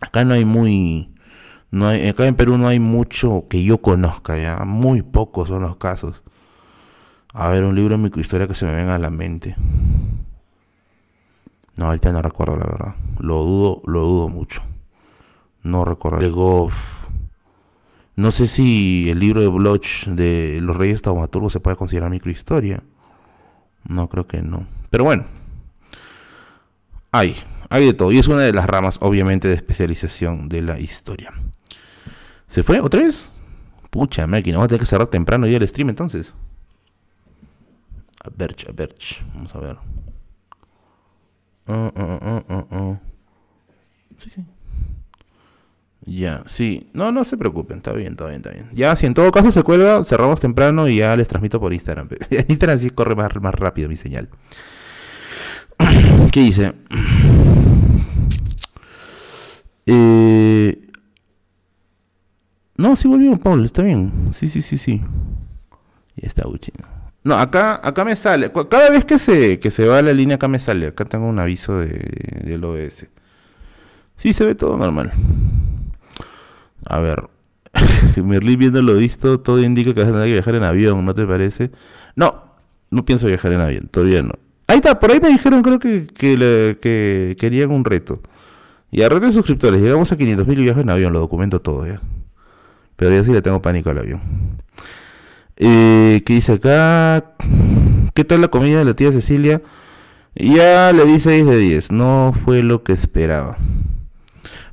Acá 0.00 0.24
no 0.24 0.34
hay 0.34 0.44
muy 0.44 1.10
no 1.72 1.86
hay, 1.86 2.08
acá 2.08 2.26
en 2.26 2.34
Perú 2.34 2.58
no 2.58 2.66
hay 2.66 2.80
mucho 2.80 3.46
que 3.48 3.62
yo 3.62 3.78
conozca, 3.78 4.64
muy 4.64 5.02
pocos 5.02 5.48
son 5.48 5.62
los 5.62 5.76
casos. 5.76 6.22
A 7.32 7.48
ver, 7.48 7.64
un 7.64 7.76
libro 7.76 7.96
de 7.96 8.02
microhistoria 8.02 8.48
que 8.48 8.54
se 8.54 8.66
me 8.66 8.74
venga 8.74 8.94
a 8.96 8.98
la 8.98 9.10
mente. 9.10 9.54
No, 11.76 11.86
ahorita 11.86 12.12
no 12.12 12.22
recuerdo 12.22 12.56
la 12.56 12.66
verdad. 12.66 12.94
Lo 13.18 13.42
dudo, 13.42 13.82
lo 13.86 14.00
dudo 14.00 14.28
mucho. 14.28 14.62
No 15.62 15.84
recuerdo. 15.84 16.70
No 18.16 18.32
sé 18.32 18.48
si 18.48 19.08
el 19.08 19.18
libro 19.18 19.40
de 19.40 19.48
Bloch 19.48 20.04
de 20.06 20.58
los 20.60 20.76
Reyes 20.76 21.02
Taumaturgos 21.02 21.52
se 21.52 21.60
puede 21.60 21.76
considerar 21.76 22.10
microhistoria. 22.10 22.82
No, 23.84 24.08
creo 24.08 24.26
que 24.26 24.42
no. 24.42 24.66
Pero 24.90 25.04
bueno. 25.04 25.24
Hay, 27.12 27.36
hay 27.68 27.86
de 27.86 27.94
todo. 27.94 28.12
Y 28.12 28.18
es 28.18 28.28
una 28.28 28.40
de 28.40 28.52
las 28.52 28.66
ramas, 28.66 28.98
obviamente, 29.00 29.48
de 29.48 29.54
especialización 29.54 30.48
de 30.48 30.62
la 30.62 30.78
historia. 30.78 31.32
¿Se 32.46 32.62
fue 32.62 32.80
otra 32.80 33.00
vez? 33.00 33.30
Pucha 33.90 34.26
máquina, 34.26 34.58
vamos 34.58 34.66
a 34.66 34.68
tener 34.68 34.80
que 34.80 34.86
cerrar 34.86 35.08
temprano 35.08 35.46
ya 35.46 35.56
el 35.56 35.66
stream 35.66 35.88
entonces. 35.88 36.34
A 38.22 38.28
ver, 38.36 38.54
a 38.68 38.72
ver. 38.72 38.94
Vamos 39.34 39.54
a 39.54 39.58
ver. 39.58 39.76
Sí, 44.16 44.30
sí. 44.30 44.44
Ya, 46.04 46.42
sí. 46.46 46.90
No, 46.92 47.12
no 47.12 47.24
se 47.24 47.36
preocupen. 47.36 47.78
Está 47.78 47.92
bien, 47.92 48.12
está 48.12 48.26
bien, 48.26 48.36
está 48.36 48.50
bien. 48.50 48.68
Ya, 48.72 48.94
si 48.96 49.06
en 49.06 49.14
todo 49.14 49.30
caso 49.30 49.52
se 49.52 49.62
cuelga, 49.62 50.04
cerramos 50.04 50.40
temprano 50.40 50.88
y 50.88 50.96
ya 50.96 51.16
les 51.16 51.28
transmito 51.28 51.60
por 51.60 51.72
Instagram. 51.72 52.08
Instagram 52.48 52.78
sí 52.78 52.90
corre 52.90 53.14
más, 53.14 53.34
más 53.40 53.54
rápido 53.54 53.88
mi 53.88 53.96
señal. 53.96 54.28
¿Qué 56.32 56.40
dice? 56.40 56.72
Eh... 59.92 60.78
No, 62.76 62.94
sí 62.94 63.08
volvió, 63.08 63.36
Paul. 63.38 63.64
Está 63.64 63.82
bien. 63.82 64.30
Sí, 64.32 64.48
sí, 64.48 64.62
sí, 64.62 64.78
sí. 64.78 65.02
Ya 66.16 66.28
está, 66.28 66.46
Uchino. 66.46 66.99
No, 67.22 67.34
acá, 67.34 67.80
acá 67.82 68.04
me 68.04 68.16
sale. 68.16 68.50
Cada 68.70 68.90
vez 68.90 69.04
que 69.04 69.18
se, 69.18 69.60
que 69.60 69.70
se 69.70 69.86
va 69.86 70.00
la 70.02 70.12
línea, 70.12 70.36
acá 70.36 70.48
me 70.48 70.58
sale. 70.58 70.88
Acá 70.88 71.04
tengo 71.04 71.26
un 71.26 71.38
aviso 71.38 71.78
de, 71.78 71.88
del 72.44 72.64
OBS. 72.64 73.06
Sí, 74.16 74.32
se 74.32 74.44
ve 74.44 74.54
todo 74.54 74.76
normal. 74.76 75.12
A 76.86 76.98
ver. 76.98 77.28
Merlin 78.16 78.58
viendo 78.58 78.82
lo 78.82 78.94
visto, 78.96 79.40
todo 79.40 79.62
indica 79.62 79.94
que 79.94 80.00
vas 80.00 80.08
a 80.08 80.12
tener 80.12 80.26
que 80.26 80.32
viajar 80.32 80.54
en 80.54 80.64
avión, 80.64 81.04
¿no 81.04 81.14
te 81.14 81.26
parece? 81.26 81.70
No, 82.16 82.42
no 82.90 83.04
pienso 83.04 83.26
viajar 83.26 83.52
en 83.52 83.60
avión, 83.60 83.88
todavía 83.88 84.22
no. 84.22 84.34
Ahí 84.66 84.76
está, 84.76 84.98
por 84.98 85.10
ahí 85.10 85.20
me 85.20 85.28
dijeron, 85.28 85.62
creo 85.62 85.78
que, 85.78 86.06
que, 86.06 87.36
querían 87.38 87.70
un 87.70 87.84
reto. 87.84 88.20
Y 88.90 89.02
a 89.02 89.08
red 89.08 89.20
de 89.20 89.32
suscriptores, 89.32 89.80
llegamos 89.80 90.10
a 90.12 90.16
500 90.16 90.46
mil 90.46 90.58
viajes 90.58 90.82
en 90.82 90.90
avión, 90.90 91.12
lo 91.12 91.20
documento 91.20 91.60
todo 91.60 91.86
ya. 91.86 92.00
Pero 92.96 93.14
yo 93.14 93.24
sí 93.24 93.32
le 93.32 93.42
tengo 93.42 93.62
pánico 93.62 93.90
al 93.90 93.98
avión. 93.98 94.20
Eh, 95.62 96.22
¿Qué 96.24 96.32
dice 96.32 96.54
acá? 96.54 97.34
¿Qué 98.14 98.24
tal 98.24 98.40
la 98.40 98.48
comida 98.48 98.78
de 98.78 98.86
la 98.86 98.94
tía 98.94 99.12
Cecilia? 99.12 99.60
Ya 100.34 100.90
le 100.92 101.04
di 101.04 101.18
6 101.18 101.46
de 101.46 101.58
10, 101.58 101.92
no 101.92 102.32
fue 102.44 102.62
lo 102.62 102.82
que 102.82 102.94
esperaba. 102.94 103.58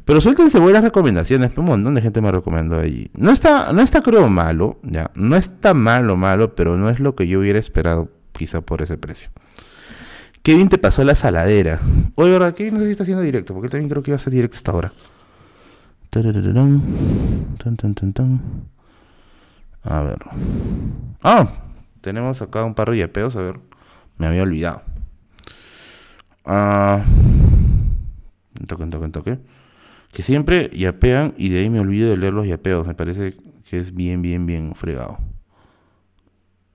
Pero 0.06 0.22
suéltense 0.22 0.60
buenas 0.60 0.86
recomendaciones, 0.86 1.58
un 1.58 1.66
montón 1.66 1.94
de 1.94 2.02
gente 2.02 2.22
me 2.22 2.32
recomendó 2.32 2.80
allí. 2.80 3.12
No 3.18 3.32
está, 3.32 3.74
no 3.74 3.82
está 3.82 4.02
creo 4.02 4.30
malo, 4.30 4.80
ya, 4.82 5.12
no 5.14 5.36
está 5.36 5.74
malo 5.74 6.16
malo, 6.16 6.56
pero 6.56 6.78
no 6.78 6.90
es 6.90 7.02
lo 7.02 7.16
que 7.16 7.28
yo 7.28 7.40
hubiera 7.42 7.60
esperado 7.60 8.10
quizá 8.32 8.62
por 8.62 8.82
ese 8.82 8.98
precio. 8.98 9.30
Kevin 10.42 10.70
te 10.70 10.78
pasó 10.78 11.04
la 11.04 11.16
saladera. 11.16 11.82
Oye, 12.16 12.32
¿verdad? 12.32 12.56
Kevin 12.56 12.76
no 12.76 12.80
sé 12.80 12.86
si 12.86 12.92
está 12.92 13.04
haciendo 13.04 13.24
directo, 13.24 13.54
porque 13.54 13.68
también 13.68 13.90
creo 13.90 14.02
que 14.02 14.12
iba 14.12 14.16
a 14.16 14.20
ser 14.20 14.32
directo 14.32 14.56
hasta 14.56 14.72
ahora. 14.72 14.94
A 19.90 20.02
ver. 20.02 20.20
Ah, 21.24 21.50
tenemos 22.02 22.42
acá 22.42 22.64
un 22.64 22.76
par 22.76 22.92
de 22.92 22.98
yapeos, 22.98 23.36
a 23.36 23.42
ver. 23.42 23.60
Me 24.18 24.28
había 24.28 24.44
olvidado. 24.44 24.82
Ah. 26.46 27.06
Toque, 28.68 28.86
toque, 28.88 29.10
toque. 29.10 29.40
Que 30.12 30.24
siempre 30.24 30.70
yapean 30.74 31.34
y 31.38 31.50
de 31.50 31.60
ahí 31.60 31.70
me 31.70 31.80
olvido 31.80 32.10
de 32.10 32.18
leer 32.18 32.34
los 32.34 32.48
yapeos. 32.48 32.86
Me 32.86 32.96
parece 32.96 33.38
que 33.70 33.78
es 33.78 33.94
bien, 33.94 34.22
bien, 34.22 34.46
bien 34.46 34.74
fregado. 34.76 35.20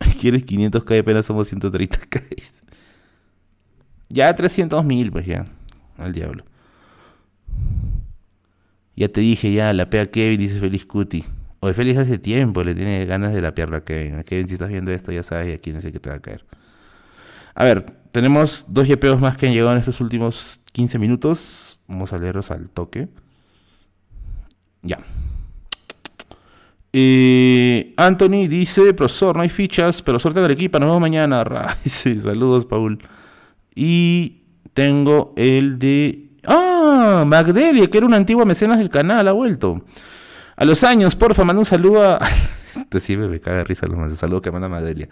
¿Quieres 0.20 0.46
500k 0.46 0.96
y 0.96 0.98
apenas 0.98 1.26
somos 1.26 1.52
130k? 1.52 2.22
Ya 4.08 4.36
300 4.36 4.84
mil, 4.84 5.10
pues 5.10 5.24
ya. 5.24 5.46
Al 5.96 6.12
diablo. 6.12 6.44
Ya 8.94 9.08
te 9.08 9.22
dije, 9.22 9.54
ya, 9.54 9.72
la 9.72 9.88
pea 9.88 10.10
Kevin, 10.10 10.38
dice 10.38 10.60
Feliz 10.60 10.84
Cuti. 10.84 11.24
De 11.62 11.74
Feliz 11.74 11.96
hace 11.96 12.18
tiempo, 12.18 12.64
le 12.64 12.74
tiene 12.74 13.04
ganas 13.06 13.32
de 13.32 13.40
lapearla 13.40 13.78
a 13.78 13.80
Kevin. 13.84 14.16
A 14.16 14.24
Kevin, 14.24 14.48
si 14.48 14.54
estás 14.54 14.68
viendo 14.68 14.90
esto, 14.90 15.12
ya 15.12 15.22
sabes 15.22 15.56
a 15.56 15.58
quién 15.58 15.76
es 15.76 15.84
el 15.84 15.92
que 15.92 16.00
te 16.00 16.10
va 16.10 16.16
a 16.16 16.20
caer. 16.20 16.44
A 17.54 17.64
ver, 17.64 17.86
tenemos 18.10 18.66
dos 18.68 18.88
YPOs 18.88 19.20
más 19.20 19.36
que 19.36 19.46
han 19.46 19.52
llegado 19.52 19.72
en 19.72 19.78
estos 19.78 20.00
últimos 20.00 20.60
15 20.72 20.98
minutos. 20.98 21.78
Vamos 21.86 22.12
a 22.12 22.18
leerlos 22.18 22.50
al 22.50 22.68
toque. 22.68 23.08
Ya. 24.82 24.98
Anthony 27.96 28.48
dice, 28.48 28.92
profesor, 28.92 29.36
no 29.36 29.42
hay 29.42 29.48
fichas, 29.48 30.02
pero 30.02 30.18
suerte 30.18 30.40
del 30.40 30.50
equipo, 30.50 30.78
nos 30.78 30.88
vemos 30.88 31.00
mañana. 31.00 31.44
saludos, 31.86 32.66
Paul. 32.66 32.98
Y 33.74 34.42
tengo 34.74 35.32
el 35.36 35.78
de... 35.78 36.28
Ah, 36.44 37.24
Magdelia, 37.26 37.88
que 37.88 37.98
era 37.98 38.06
una 38.06 38.16
antigua 38.16 38.44
mecenas 38.44 38.78
del 38.78 38.90
canal, 38.90 39.28
ha 39.28 39.32
vuelto. 39.32 39.84
A 40.56 40.64
los 40.64 40.84
años, 40.84 41.16
porfa, 41.16 41.44
manda 41.44 41.60
un 41.60 41.66
saludo 41.66 42.02
a... 42.02 42.18
Este 42.74 43.00
sí 43.00 43.16
me 43.18 43.38
caga 43.38 43.64
risa 43.64 43.86
los 43.86 44.14
saludo 44.18 44.40
que 44.40 44.50
manda 44.50 44.68
Magdelia. 44.68 45.08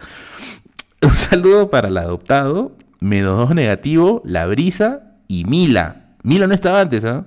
Un 1.03 1.11
saludo 1.11 1.69
para 1.69 1.89
el 1.89 1.99
adoptado, 1.99 2.73
menos 3.01 3.37
2 3.37 3.55
negativo, 3.55 4.23
La 4.25 4.47
Brisa 4.47 5.15
y 5.29 5.45
Mila. 5.45 6.15
Mila 6.23 6.47
no 6.47 6.55
estaba 6.55 6.81
antes, 6.81 7.05
¿ah? 7.05 7.27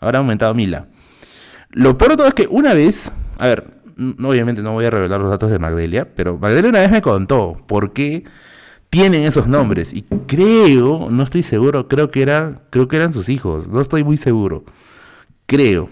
Ahora 0.00 0.18
ha 0.18 0.20
aumentado 0.20 0.54
Mila. 0.54 0.86
Lo 1.70 1.96
peor 1.96 2.12
de 2.12 2.16
todo 2.16 2.26
es 2.28 2.34
que 2.34 2.48
una 2.50 2.74
vez, 2.74 3.12
a 3.38 3.46
ver, 3.46 3.78
obviamente 3.98 4.62
no 4.62 4.72
voy 4.72 4.84
a 4.84 4.90
revelar 4.90 5.20
los 5.20 5.30
datos 5.30 5.50
de 5.50 5.58
Magdelia, 5.58 6.08
pero 6.14 6.38
Magdelia 6.38 6.70
una 6.70 6.80
vez 6.80 6.90
me 6.90 7.02
contó 7.02 7.56
por 7.66 7.92
qué 7.92 8.24
tienen 8.90 9.24
esos 9.24 9.48
nombres 9.48 9.92
y 9.92 10.02
creo, 10.26 11.08
no 11.10 11.22
estoy 11.22 11.42
seguro, 11.42 11.88
creo 11.88 12.10
que 12.10 12.22
era, 12.22 12.62
creo 12.70 12.88
que 12.88 12.96
eran 12.96 13.12
sus 13.12 13.28
hijos, 13.28 13.68
no 13.68 13.80
estoy 13.80 14.04
muy 14.04 14.16
seguro. 14.16 14.64
Creo. 15.46 15.88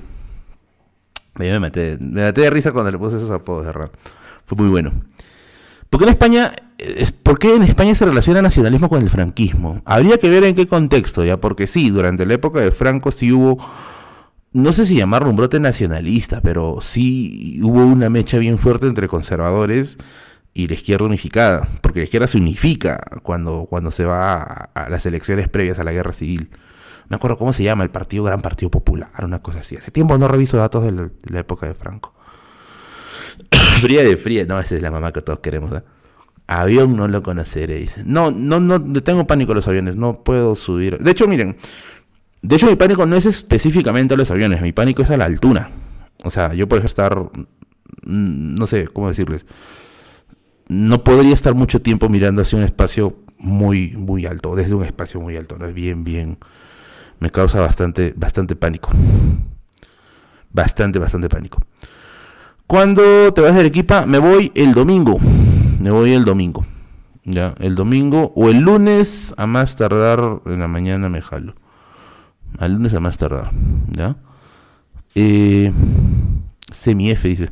Me 1.38 1.58
maté, 1.58 1.98
me 2.00 2.22
maté 2.22 2.42
de 2.42 2.50
risa 2.50 2.72
cuando 2.72 2.90
le 2.90 2.98
puse 2.98 3.16
esos 3.16 3.30
apodos 3.30 3.66
de 3.66 3.72
rap. 3.72 3.92
Fue 4.46 4.56
muy 4.56 4.68
bueno. 4.68 4.92
¿Por 5.90 6.00
qué 6.00 6.04
en 6.04 6.10
España 6.10 6.52
es, 6.78 7.12
¿Por 7.12 7.38
qué 7.38 7.54
en 7.54 7.62
España 7.62 7.94
se 7.94 8.06
relaciona 8.06 8.40
el 8.40 8.44
nacionalismo 8.44 8.88
con 8.88 9.02
el 9.02 9.08
franquismo? 9.08 9.82
Habría 9.84 10.18
que 10.18 10.28
ver 10.28 10.44
en 10.44 10.54
qué 10.54 10.66
contexto, 10.66 11.24
ya, 11.24 11.36
porque 11.38 11.66
sí, 11.66 11.90
durante 11.90 12.26
la 12.26 12.34
época 12.34 12.60
de 12.60 12.70
Franco 12.70 13.12
sí 13.12 13.32
hubo 13.32 13.58
no 14.56 14.72
sé 14.72 14.86
si 14.86 14.96
llamarlo 14.96 15.28
un 15.28 15.36
brote 15.36 15.60
nacionalista, 15.60 16.40
pero 16.40 16.78
sí 16.80 17.60
hubo 17.62 17.84
una 17.84 18.08
mecha 18.08 18.38
bien 18.38 18.58
fuerte 18.58 18.86
entre 18.86 19.06
conservadores 19.06 19.98
y 20.54 20.66
la 20.66 20.72
izquierda 20.74 21.04
unificada, 21.04 21.68
porque 21.82 22.00
la 22.00 22.04
izquierda 22.04 22.26
se 22.26 22.38
unifica 22.38 22.98
cuando, 23.22 23.66
cuando 23.68 23.90
se 23.90 24.06
va 24.06 24.70
a, 24.74 24.88
las 24.88 25.04
elecciones 25.04 25.48
previas 25.50 25.78
a 25.78 25.84
la 25.84 25.92
guerra 25.92 26.14
civil. 26.14 26.48
Me 27.08 27.16
acuerdo 27.16 27.38
cómo 27.38 27.52
se 27.52 27.62
llama, 27.62 27.84
el 27.84 27.90
Partido 27.90 28.24
Gran 28.24 28.40
Partido 28.40 28.70
Popular, 28.70 29.10
una 29.22 29.40
cosa 29.40 29.60
así. 29.60 29.76
Hace 29.76 29.90
tiempo 29.90 30.18
no 30.18 30.28
reviso 30.28 30.56
datos 30.56 30.84
de 30.84 30.92
la, 30.92 31.40
época 31.40 31.66
de 31.66 31.74
Franco. 31.74 32.14
fría 33.80 34.02
de 34.02 34.16
fría, 34.16 34.44
no, 34.46 34.58
esa 34.58 34.74
es 34.74 34.82
la 34.82 34.90
mamá 34.90 35.12
que 35.12 35.22
todos 35.22 35.38
queremos. 35.40 35.72
¿eh? 35.72 35.82
Avión 36.48 36.96
no 36.96 37.08
lo 37.08 37.22
conoceré, 37.22 37.76
dice. 37.76 38.02
No, 38.04 38.30
no, 38.30 38.60
no, 38.60 38.80
tengo 39.02 39.26
pánico 39.26 39.52
a 39.52 39.54
los 39.54 39.68
aviones, 39.68 39.96
no 39.96 40.22
puedo 40.22 40.54
subir. 40.56 40.98
De 40.98 41.10
hecho, 41.10 41.26
miren, 41.28 41.56
de 42.42 42.56
hecho, 42.56 42.66
mi 42.66 42.76
pánico 42.76 43.06
no 43.06 43.16
es 43.16 43.26
específicamente 43.26 44.14
a 44.14 44.16
los 44.16 44.30
aviones, 44.30 44.60
mi 44.60 44.72
pánico 44.72 45.02
es 45.02 45.10
a 45.10 45.16
la 45.16 45.24
altura. 45.24 45.70
O 46.24 46.30
sea, 46.30 46.54
yo 46.54 46.68
puedo 46.68 46.84
estar, 46.84 47.18
mm, 47.18 48.54
no 48.54 48.66
sé 48.66 48.88
cómo 48.88 49.08
decirles, 49.08 49.46
no 50.68 51.04
podría 51.04 51.34
estar 51.34 51.54
mucho 51.54 51.82
tiempo 51.82 52.08
mirando 52.08 52.42
hacia 52.42 52.58
un 52.58 52.64
espacio 52.64 53.16
muy, 53.38 53.96
muy 53.96 54.26
alto, 54.26 54.54
desde 54.56 54.74
un 54.74 54.84
espacio 54.84 55.20
muy 55.20 55.36
alto, 55.36 55.56
¿no? 55.58 55.66
Es 55.66 55.74
bien, 55.74 56.04
bien, 56.04 56.38
me 57.18 57.30
causa 57.30 57.60
bastante, 57.60 58.14
bastante 58.16 58.56
pánico. 58.56 58.90
Bastante, 60.50 60.98
bastante 60.98 61.28
pánico. 61.28 61.62
Cuando 62.66 63.32
te 63.32 63.40
vas 63.40 63.54
de 63.54 63.60
Arequipa, 63.60 64.06
me 64.06 64.18
voy 64.18 64.50
el 64.54 64.74
domingo. 64.74 65.18
Me 65.80 65.90
voy 65.90 66.12
el 66.12 66.24
domingo. 66.24 66.64
Ya, 67.24 67.54
el 67.58 67.74
domingo 67.74 68.32
o 68.36 68.50
el 68.50 68.60
lunes, 68.60 69.34
a 69.36 69.46
más 69.46 69.76
tardar 69.76 70.40
en 70.46 70.60
la 70.60 70.68
mañana 70.68 71.08
me 71.08 71.20
jalo. 71.20 71.54
Al 72.58 72.72
lunes 72.72 72.94
a 72.94 73.00
más 73.00 73.18
tardar. 73.18 73.50
¿Ya? 73.90 74.16
Eh, 75.14 75.72
semi 76.72 77.10
F 77.10 77.28
dice. 77.28 77.50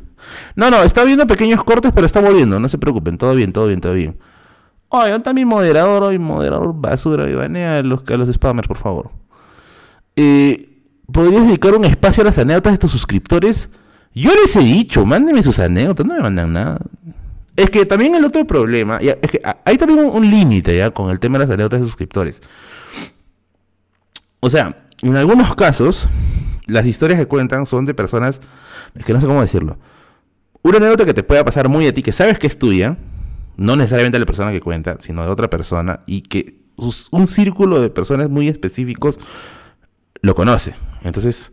No, 0.55 0.69
no, 0.69 0.83
está 0.83 1.03
viendo 1.03 1.27
pequeños 1.27 1.63
cortes, 1.63 1.91
pero 1.93 2.05
está 2.05 2.21
volviendo. 2.21 2.59
No 2.59 2.69
se 2.69 2.77
preocupen. 2.77 3.17
Todo 3.17 3.35
bien, 3.35 3.53
todo 3.53 3.67
bien, 3.67 3.81
todo 3.81 3.93
bien. 3.93 4.17
Oye, 4.89 5.19
también 5.19 5.47
moderador 5.47 6.03
hoy, 6.03 6.19
moderador 6.19 6.73
basura. 6.73 7.29
Y 7.29 7.35
banea 7.35 7.83
los, 7.83 8.09
los 8.09 8.33
spammers, 8.33 8.67
por 8.67 8.77
favor. 8.77 9.11
Eh, 10.15 10.69
¿Podrías 11.11 11.45
dedicar 11.45 11.75
un 11.75 11.85
espacio 11.85 12.21
a 12.21 12.25
las 12.25 12.37
anécdotas 12.37 12.73
de 12.73 12.77
tus 12.79 12.91
suscriptores? 12.91 13.69
Yo 14.13 14.31
les 14.33 14.55
he 14.55 14.61
dicho, 14.61 15.05
mándenme 15.05 15.43
sus 15.43 15.59
anécdotas, 15.59 16.05
no 16.05 16.15
me 16.15 16.21
mandan 16.21 16.53
nada. 16.53 16.79
Es 17.55 17.69
que 17.69 17.85
también 17.85 18.15
el 18.15 18.25
otro 18.25 18.45
problema, 18.45 18.97
es 18.97 19.31
que 19.31 19.41
hay 19.63 19.77
también 19.77 19.99
un, 19.99 20.29
límite 20.29 20.75
ya 20.77 20.91
con 20.91 21.11
el 21.11 21.19
tema 21.19 21.37
de 21.37 21.45
las 21.45 21.53
anécdotas 21.53 21.81
de 21.81 21.85
suscriptores. 21.85 22.41
O 24.39 24.49
sea, 24.49 24.87
en 25.01 25.15
algunos 25.15 25.55
casos, 25.55 26.07
las 26.65 26.85
historias 26.85 27.19
que 27.19 27.27
cuentan 27.27 27.65
son 27.65 27.85
de 27.85 27.93
personas, 27.93 28.41
es 28.95 29.05
que 29.05 29.13
no 29.13 29.21
sé 29.21 29.27
cómo 29.27 29.41
decirlo. 29.41 29.77
Una 30.61 30.77
anécdota 30.77 31.05
que 31.05 31.13
te 31.13 31.23
pueda 31.23 31.45
pasar 31.45 31.69
muy 31.69 31.87
a 31.87 31.93
ti, 31.93 32.01
que 32.01 32.11
sabes 32.11 32.39
que 32.39 32.47
es 32.47 32.57
tuya, 32.57 32.97
no 33.57 33.75
necesariamente 33.75 34.15
de 34.15 34.19
la 34.19 34.25
persona 34.25 34.51
que 34.51 34.61
cuenta, 34.61 34.97
sino 34.99 35.23
de 35.23 35.29
otra 35.29 35.49
persona, 35.49 36.01
y 36.07 36.21
que 36.21 36.57
un 37.11 37.27
círculo 37.27 37.79
de 37.79 37.89
personas 37.89 38.29
muy 38.29 38.49
específicos 38.49 39.19
lo 40.25 40.35
conoce. 40.35 40.75
Entonces, 41.03 41.51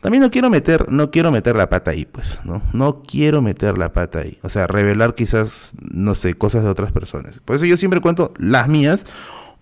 también 0.00 0.22
no 0.22 0.30
quiero 0.30 0.50
meter, 0.50 0.90
no 0.90 1.10
quiero 1.10 1.30
meter 1.30 1.56
la 1.56 1.68
pata 1.68 1.92
ahí, 1.92 2.04
pues, 2.04 2.40
¿no? 2.44 2.62
No 2.72 3.02
quiero 3.02 3.42
meter 3.42 3.78
la 3.78 3.92
pata 3.92 4.20
ahí. 4.20 4.38
O 4.42 4.48
sea, 4.48 4.66
revelar 4.66 5.14
quizás, 5.14 5.74
no 5.80 6.14
sé, 6.14 6.34
cosas 6.34 6.64
de 6.64 6.70
otras 6.70 6.92
personas. 6.92 7.40
Por 7.40 7.56
eso 7.56 7.64
yo 7.64 7.76
siempre 7.76 8.00
cuento 8.00 8.32
las 8.38 8.68
mías 8.68 9.06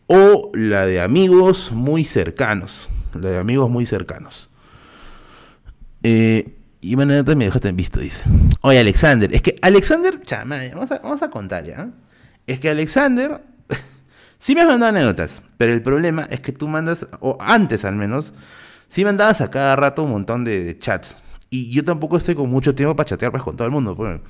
o 0.06 0.50
la 0.54 0.86
de 0.86 1.00
amigos 1.00 1.72
muy 1.72 2.04
cercanos 2.04 2.88
de 3.14 3.38
amigos 3.38 3.70
muy 3.70 3.86
cercanos. 3.86 4.48
Eh, 6.02 6.56
y 6.80 6.94
bueno, 6.94 7.22
me 7.36 7.44
dejaste 7.44 7.68
en 7.68 7.76
visto, 7.76 8.00
dice. 8.00 8.24
Oye, 8.62 8.78
Alexander, 8.78 9.34
es 9.34 9.42
que 9.42 9.56
Alexander, 9.62 10.22
chama, 10.22 10.58
vamos 10.72 10.90
a, 10.90 10.98
vamos 10.98 11.22
a 11.22 11.30
contar 11.30 11.64
ya. 11.64 11.90
Es 12.46 12.60
que 12.60 12.70
Alexander, 12.70 13.42
sí 14.40 14.56
me 14.56 14.62
has 14.62 14.66
mandado 14.66 14.90
anécdotas, 14.90 15.42
pero 15.56 15.72
el 15.72 15.82
problema 15.82 16.26
es 16.30 16.40
que 16.40 16.50
tú 16.50 16.66
mandas, 16.66 17.06
o 17.20 17.38
antes 17.38 17.84
al 17.84 17.94
menos, 17.94 18.34
sí 18.88 19.04
mandabas 19.04 19.40
a 19.40 19.50
cada 19.50 19.76
rato 19.76 20.02
un 20.02 20.10
montón 20.10 20.44
de, 20.44 20.76
chats. 20.78 21.16
Y 21.50 21.70
yo 21.70 21.84
tampoco 21.84 22.16
estoy 22.16 22.34
con 22.34 22.50
mucho 22.50 22.74
tiempo 22.74 22.96
para 22.96 23.08
chatear 23.08 23.30
pues, 23.30 23.42
con 23.42 23.54
todo 23.54 23.66
el 23.66 23.72
mundo. 23.72 23.96
Pues. 23.96 24.20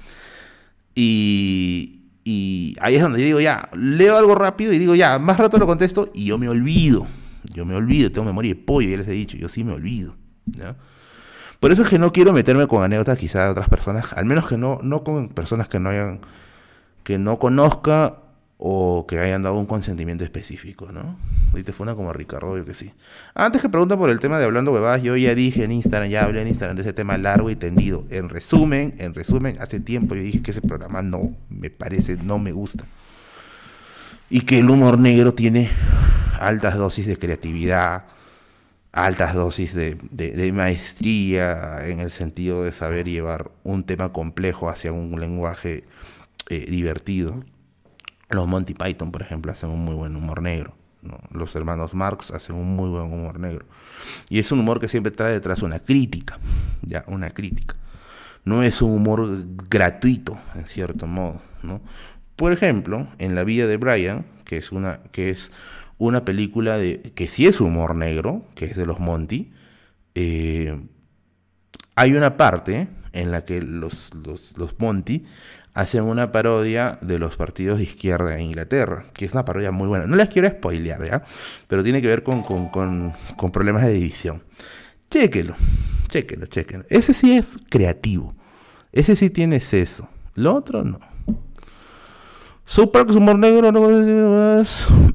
Y, 0.95 2.03
y 2.25 2.77
ahí 2.81 2.97
es 2.97 3.03
donde 3.03 3.21
yo 3.21 3.25
digo, 3.25 3.41
ya, 3.41 3.69
leo 3.73 4.17
algo 4.17 4.35
rápido 4.35 4.73
y 4.73 4.79
digo, 4.79 4.95
ya, 4.95 5.19
más 5.19 5.39
rato 5.39 5.59
lo 5.59 5.67
contesto 5.67 6.11
y 6.13 6.27
yo 6.27 6.39
me 6.39 6.49
olvido. 6.49 7.07
Yo 7.55 7.65
me 7.65 7.75
olvido, 7.75 8.11
tengo 8.11 8.27
memoria 8.27 8.55
de 8.55 8.61
pollo, 8.61 8.91
ya 8.91 8.99
les 8.99 9.09
he 9.09 9.13
dicho, 9.13 9.37
yo 9.37 9.49
sí 9.49 9.65
me 9.65 9.73
olvido. 9.73 10.15
Por 11.59 11.73
eso 11.73 11.83
es 11.83 11.89
que 11.89 11.99
no 11.99 12.13
quiero 12.13 12.33
meterme 12.33 12.67
con 12.67 12.83
anécdotas 12.83 13.19
quizás 13.19 13.45
de 13.45 13.51
otras 13.51 13.69
personas, 13.69 14.13
al 14.13 14.25
menos 14.25 14.47
que 14.47 14.57
no, 14.57 14.81
no 14.83 15.05
con 15.05 15.29
personas 15.29 15.69
que 15.69 15.79
no 15.79 15.91
hayan, 15.91 16.21
que 17.03 17.19
no 17.19 17.39
conozca 17.39 18.19
o 18.63 19.07
que 19.07 19.19
hayan 19.19 19.41
dado 19.41 19.55
un 19.55 19.65
consentimiento 19.65 20.23
específico, 20.23 20.93
¿no? 20.93 21.17
Y 21.59 21.63
te 21.63 21.73
fue 21.73 21.87
como 21.97 22.13
Ricardo, 22.13 22.59
yo 22.59 22.67
que 22.67 22.75
sí. 22.75 22.93
Antes 23.35 23.63
que 23.63 23.71
pregunta 23.71 23.97
por 23.97 24.11
el 24.11 24.21
tema 24.21 24.39
de 24.39 24.45
hablando 24.45 24.71
huevadas, 24.71 25.03
yo 25.03 25.17
ya 25.17 25.35
dije 25.35 25.65
en 25.65 25.73
Instagram, 25.73 26.11
ya 26.11 26.25
hablé 26.25 26.43
en 26.43 26.49
Instagram 26.49 26.77
de 26.77 26.83
ese 26.83 26.93
tema 26.93 27.17
largo 27.17 27.49
y 27.49 27.57
tendido. 27.57 28.05
En 28.11 28.29
resumen, 28.29 28.95
en 28.99 29.15
resumen, 29.15 29.57
hace 29.61 29.81
tiempo 29.81 30.15
yo 30.15 30.21
dije 30.21 30.43
que 30.43 30.51
ese 30.51 30.61
programa 30.61 31.01
no 31.01 31.35
me 31.49 31.71
parece, 31.71 32.19
no 32.23 32.39
me 32.39 32.53
gusta. 32.53 32.85
Y 34.29 34.43
que 34.43 34.59
el 34.59 34.69
humor 34.69 34.99
negro 34.99 35.33
tiene 35.33 35.71
altas 36.39 36.77
dosis 36.77 37.07
de 37.07 37.17
creatividad, 37.17 38.05
altas 38.93 39.33
dosis 39.33 39.75
de, 39.75 40.53
maestría 40.53 41.89
en 41.89 42.01
el 42.01 42.11
sentido 42.11 42.63
de 42.63 42.73
saber 42.73 43.09
llevar 43.09 43.51
un 43.63 43.85
tema 43.85 44.13
complejo 44.13 44.69
hacia 44.69 44.93
un 44.93 45.19
lenguaje 45.19 45.85
eh, 46.51 46.67
divertido 46.69 47.43
los 48.31 48.47
Monty 48.47 48.75
Python, 48.75 49.11
por 49.11 49.23
ejemplo, 49.23 49.53
hacen 49.53 49.71
un 49.71 49.85
muy 49.85 49.95
buen 49.95 50.17
humor 50.17 50.43
negro. 50.43 50.75
Los 51.33 51.55
hermanos 51.57 51.95
Marx 51.95 52.31
hacen 52.31 52.57
un 52.57 52.77
muy 52.77 52.91
buen 52.91 53.13
humor 53.13 53.41
negro. 53.41 53.65
Y 54.29 54.39
es 54.39 54.53
un 54.53 54.61
humor 54.61 54.81
que 54.81 54.89
siempre 54.89 55.11
trae 55.11 55.33
detrás 55.33 55.63
una 55.63 55.79
crítica, 55.79 56.39
ya, 56.83 57.05
una 57.07 57.31
crítica. 57.31 57.77
No 58.45 58.63
es 58.63 58.83
un 58.83 58.93
humor 58.93 59.45
gratuito, 59.69 60.39
en 60.55 60.67
cierto 60.67 61.07
modo. 61.07 61.41
Por 62.37 62.53
ejemplo, 62.53 63.09
en 63.19 63.35
La 63.35 63.45
vida 63.45 63.67
de 63.67 63.77
Brian, 63.77 64.27
que 64.45 64.57
es 64.59 64.73
una, 64.73 65.01
que 65.13 65.31
es 65.31 65.51
una 65.99 66.25
película 66.25 66.77
de, 66.77 67.01
que 67.15 67.29
sí 67.29 67.47
es 67.47 67.61
humor 67.61 67.95
negro, 67.95 68.43
que 68.55 68.67
es 68.67 68.77
de 68.77 68.87
los 68.87 69.01
Monty, 69.01 69.53
eh, 70.15 70.79
hay 71.95 72.13
una 72.15 72.37
parte 72.37 72.89
en 73.13 73.31
la 73.31 73.45
que 73.45 73.61
los, 73.61 74.13
los 74.15 74.79
Monty 74.79 75.25
hacen 75.81 76.05
una 76.05 76.31
parodia 76.31 76.99
de 77.01 77.19
los 77.19 77.37
partidos 77.37 77.79
de 77.79 77.85
izquierda 77.85 78.35
en 78.35 78.47
Inglaterra, 78.47 79.07
que 79.15 79.25
es 79.25 79.33
una 79.33 79.47
parodia 79.47 79.71
muy 79.71 79.89
buena. 79.89 80.07
No 80.07 80.15
les 80.15 80.29
quiero 80.29 80.49
spoilear, 80.49 81.05
¿ya? 81.05 81.25
Pero 81.69 81.83
tiene 81.83 82.03
que 82.03 82.09
ver 82.09 82.23
con, 82.23 82.43
problemas 83.51 83.85
de 83.85 83.93
división. 83.93 84.43
Chéquelo, 85.11 85.55
chéquelo, 86.09 86.47
chéquelo. 86.47 86.85
Ese 86.91 87.15
sí 87.15 87.37
es 87.37 87.57
creativo. 87.71 88.35
Ese 88.93 89.17
sí 89.17 89.31
tiene 89.31 89.57
eso. 89.57 90.09
Lo 90.35 90.55
otro 90.55 90.85
no. 90.85 90.99
Super 92.67 93.11
humor 93.11 93.39
negro, 93.39 93.73
no 93.73 94.65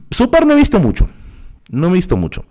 Super 0.09 0.47
no 0.47 0.53
he 0.53 0.57
visto 0.57 0.79
mucho. 0.79 1.07
No 1.69 1.89
he 1.89 1.93
visto 1.93 2.17
mucho. 2.17 2.43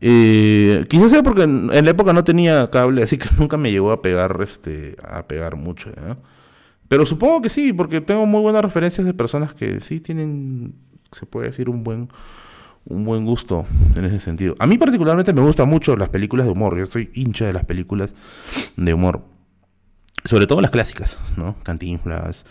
Eh, 0.00 0.84
quizás 0.88 1.10
sea 1.10 1.22
porque 1.22 1.42
en, 1.42 1.68
la 1.68 1.90
época 1.90 2.12
no 2.12 2.24
tenía 2.24 2.68
cable, 2.70 3.04
así 3.04 3.18
que 3.18 3.28
nunca 3.38 3.56
me 3.56 3.70
llegó 3.70 3.92
a 3.92 4.02
pegar, 4.02 4.40
este, 4.42 4.96
a 5.04 5.28
pegar 5.28 5.54
mucho. 5.56 5.90
¿ya? 5.94 6.16
Pero 6.90 7.06
supongo 7.06 7.40
que 7.40 7.50
sí, 7.50 7.72
porque 7.72 8.00
tengo 8.00 8.26
muy 8.26 8.40
buenas 8.40 8.62
referencias 8.62 9.06
de 9.06 9.14
personas 9.14 9.54
que 9.54 9.80
sí 9.80 10.00
tienen, 10.00 10.74
se 11.12 11.24
puede 11.24 11.46
decir, 11.46 11.70
un 11.70 11.84
buen, 11.84 12.08
un 12.84 13.04
buen 13.04 13.24
gusto 13.24 13.64
en 13.94 14.06
ese 14.06 14.18
sentido. 14.18 14.56
A 14.58 14.66
mí 14.66 14.76
particularmente 14.76 15.32
me 15.32 15.40
gustan 15.40 15.68
mucho 15.68 15.96
las 15.96 16.08
películas 16.08 16.46
de 16.46 16.52
humor. 16.52 16.76
Yo 16.76 16.86
soy 16.86 17.08
hincha 17.14 17.46
de 17.46 17.52
las 17.52 17.64
películas 17.64 18.12
de 18.76 18.92
humor. 18.92 19.22
Sobre 20.24 20.48
todo 20.48 20.60
las 20.60 20.72
clásicas, 20.72 21.16
¿no? 21.36 21.54
Cantinflas, 21.62 22.44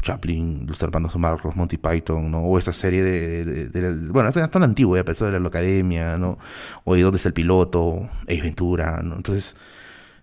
Chaplin, 0.00 0.64
Los 0.66 0.80
Hermanos 0.80 1.14
Marcos, 1.16 1.54
Monty 1.54 1.76
Python, 1.76 2.30
¿no? 2.30 2.40
O 2.40 2.58
esa 2.58 2.72
serie 2.72 3.02
de... 3.02 4.08
bueno, 4.10 4.30
es 4.30 4.50
tan 4.50 4.62
antigua, 4.62 4.96
ya 4.96 5.04
pensó 5.04 5.26
de 5.26 5.38
la 5.38 5.46
Academia, 5.46 6.16
¿no? 6.16 6.38
O 6.84 6.94
de 6.94 7.02
dónde 7.02 7.18
está 7.18 7.28
el 7.28 7.34
piloto, 7.34 8.08
Ace 8.22 8.40
Ventura, 8.40 9.02
¿no? 9.02 9.16
Entonces, 9.16 9.56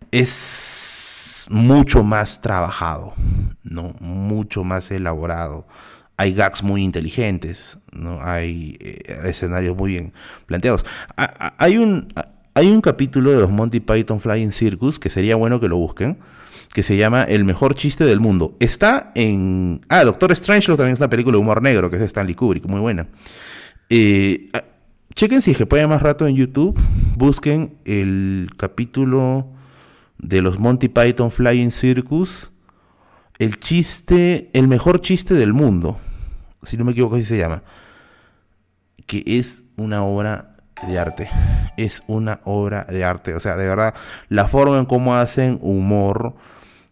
es 0.10 1.01
mucho 1.52 2.04
más 2.04 2.42
trabajado, 2.42 3.14
¿no? 3.64 3.94
Mucho 4.00 4.64
más 4.64 4.90
elaborado. 4.90 5.68
Hay 6.18 6.34
gags 6.34 6.64
muy 6.64 6.84
inteligentes, 6.84 7.78
¿no? 7.92 8.20
Hay 8.22 8.78
eh, 8.80 9.02
escenarios 9.26 9.76
muy 9.76 9.92
bien 9.92 10.14
planteados. 10.46 10.86
hay, 11.18 11.78
un, 11.78 12.08
hay 12.54 12.68
un 12.70 12.82
capítulo 12.82 13.32
de 13.32 13.42
los 13.42 13.52
Monty 13.52 13.82
Python 13.82 14.20
Flying 14.20 14.52
Circus 14.52 14.98
que 14.98 15.10
sería 15.10 15.36
bueno 15.36 15.60
que 15.60 15.68
lo 15.68 15.78
busquen, 15.78 16.18
que 16.74 16.84
se 16.84 16.96
llama 16.96 17.24
El 17.24 17.44
mejor 17.44 17.76
chiste 17.76 18.06
del 18.06 18.22
mundo. 18.22 18.56
Está 18.60 19.12
en... 19.16 19.82
Ah, 19.90 20.06
Doctor 20.06 20.32
Strange 20.32 20.68
también 20.68 20.94
es 20.94 21.00
una 21.00 21.10
película 21.10 21.36
de 21.36 21.42
humor 21.42 21.62
negro, 21.62 21.90
que 21.90 21.98
es 21.98 22.02
de 22.02 22.08
Stanley 22.08 22.36
Kubrick, 22.36 22.66
muy 22.66 22.80
buena. 22.80 23.08
Eh, 23.90 24.50
chequen 25.16 25.42
si 25.42 25.54
se 25.54 25.66
puede 25.66 25.86
más 25.86 26.02
rato 26.02 26.26
en 26.28 26.36
YouTube, 26.36 26.80
busquen 27.18 27.76
el 27.84 28.50
capítulo 28.56 29.51
de 30.22 30.42
los 30.42 30.60
Monty 30.60 30.88
Python 30.88 31.32
Flying 31.32 31.72
Circus, 31.72 32.52
el 33.40 33.60
chiste, 33.60 34.50
el 34.54 34.68
mejor 34.68 35.02
chiste 35.02 35.34
del 35.34 35.52
mundo, 35.52 35.98
si 36.64 36.78
no 36.78 36.86
me 36.86 36.92
equivoco 36.92 37.16
así 37.16 37.26
se 37.26 37.38
llama, 37.38 37.64
que 39.08 39.24
es 39.26 39.64
una 39.78 40.04
obra 40.04 40.58
de 40.88 41.00
arte, 41.00 41.30
es 41.76 42.04
una 42.08 42.40
obra 42.44 42.86
de 42.86 43.04
arte, 43.04 43.34
o 43.34 43.40
sea, 43.40 43.56
de 43.56 43.66
verdad, 43.66 43.96
la 44.30 44.48
forma 44.48 44.78
en 44.78 44.86
cómo 44.86 45.16
hacen 45.16 45.58
humor, 45.62 46.36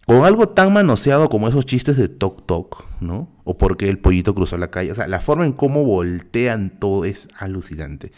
con 0.09 0.25
algo 0.25 0.49
tan 0.49 0.73
manoseado 0.73 1.29
como 1.29 1.47
esos 1.47 1.67
chistes 1.67 1.95
de 1.95 2.09
Tok 2.09 2.47
Tok, 2.47 2.83
¿no? 2.99 3.29
O 3.43 3.59
porque 3.59 3.87
el 3.89 3.99
pollito 3.99 4.33
cruzó 4.33 4.57
la 4.57 4.71
calle. 4.71 4.91
O 4.91 4.95
sea, 4.95 5.07
la 5.07 5.21
forma 5.21 5.45
en 5.45 5.53
cómo 5.53 5.83
voltean 5.83 6.71
todo 6.71 7.05
es 7.05 7.27
alucinante. 7.37 8.11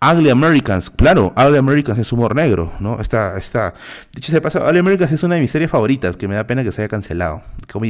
Ugly 0.00 0.30
Americans, 0.30 0.88
claro, 0.88 1.34
Ugly 1.36 1.58
Americans 1.58 1.98
es 1.98 2.12
humor 2.12 2.36
negro, 2.36 2.72
¿no? 2.78 3.00
Está, 3.00 3.36
está. 3.38 3.74
Dicho 4.14 4.30
se 4.30 4.40
pasa, 4.40 4.64
Ugly 4.68 4.78
Americans 4.78 5.10
es 5.10 5.24
una 5.24 5.34
de 5.34 5.40
mis 5.40 5.50
series 5.50 5.68
favoritas, 5.68 6.16
que 6.16 6.28
me 6.28 6.36
da 6.36 6.46
pena 6.46 6.62
que 6.62 6.70
se 6.70 6.82
haya 6.82 6.88
cancelado. 6.88 7.42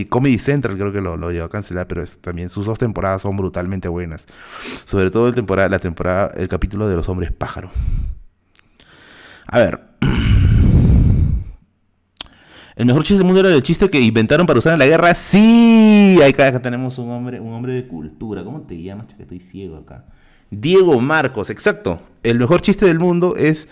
Comedy, 0.09 0.39
Central 0.39 0.79
creo 0.79 0.91
que 0.91 1.03
lo, 1.03 1.19
lo 1.19 1.31
llevó 1.31 1.45
a 1.45 1.51
cancelar, 1.51 1.87
pero 1.87 2.03
también 2.23 2.49
sus 2.49 2.65
dos 2.65 2.79
temporadas 2.79 3.21
son 3.21 3.37
brutalmente 3.37 3.87
buenas. 3.89 4.25
Sobre 4.87 5.11
todo 5.11 5.29
el 5.29 5.35
temporada, 5.35 5.69
la 5.69 5.79
temporada, 5.79 6.33
el 6.39 6.49
capítulo 6.49 6.89
de 6.89 6.97
los 6.97 7.07
hombres 7.11 7.31
pájaro. 7.33 7.71
A 9.47 9.59
ver. 9.59 9.92
El 12.75 12.87
mejor 12.87 13.03
chiste 13.03 13.19
del 13.19 13.25
mundo 13.25 13.41
era 13.41 13.55
el 13.55 13.63
chiste 13.63 13.91
que 13.91 14.01
inventaron 14.01 14.47
para 14.47 14.59
usar 14.59 14.73
en 14.73 14.79
la 14.79 14.87
guerra. 14.87 15.15
Sí, 15.15 16.19
acá 16.27 16.61
tenemos 16.61 16.99
un 16.99 17.11
hombre, 17.11 17.39
un 17.39 17.53
hombre 17.53 17.75
de 17.75 17.87
cultura. 17.87 18.45
¿Cómo 18.45 18.63
te 18.63 18.81
llamas? 18.81 19.07
Que 19.15 19.23
estoy 19.23 19.41
ciego 19.41 19.77
acá. 19.77 20.07
Diego 20.51 21.01
Marcos, 21.01 21.51
exacto. 21.51 22.01
El 22.23 22.39
mejor 22.39 22.63
chiste 22.63 22.87
del 22.87 22.99
mundo 22.99 23.37
es 23.37 23.69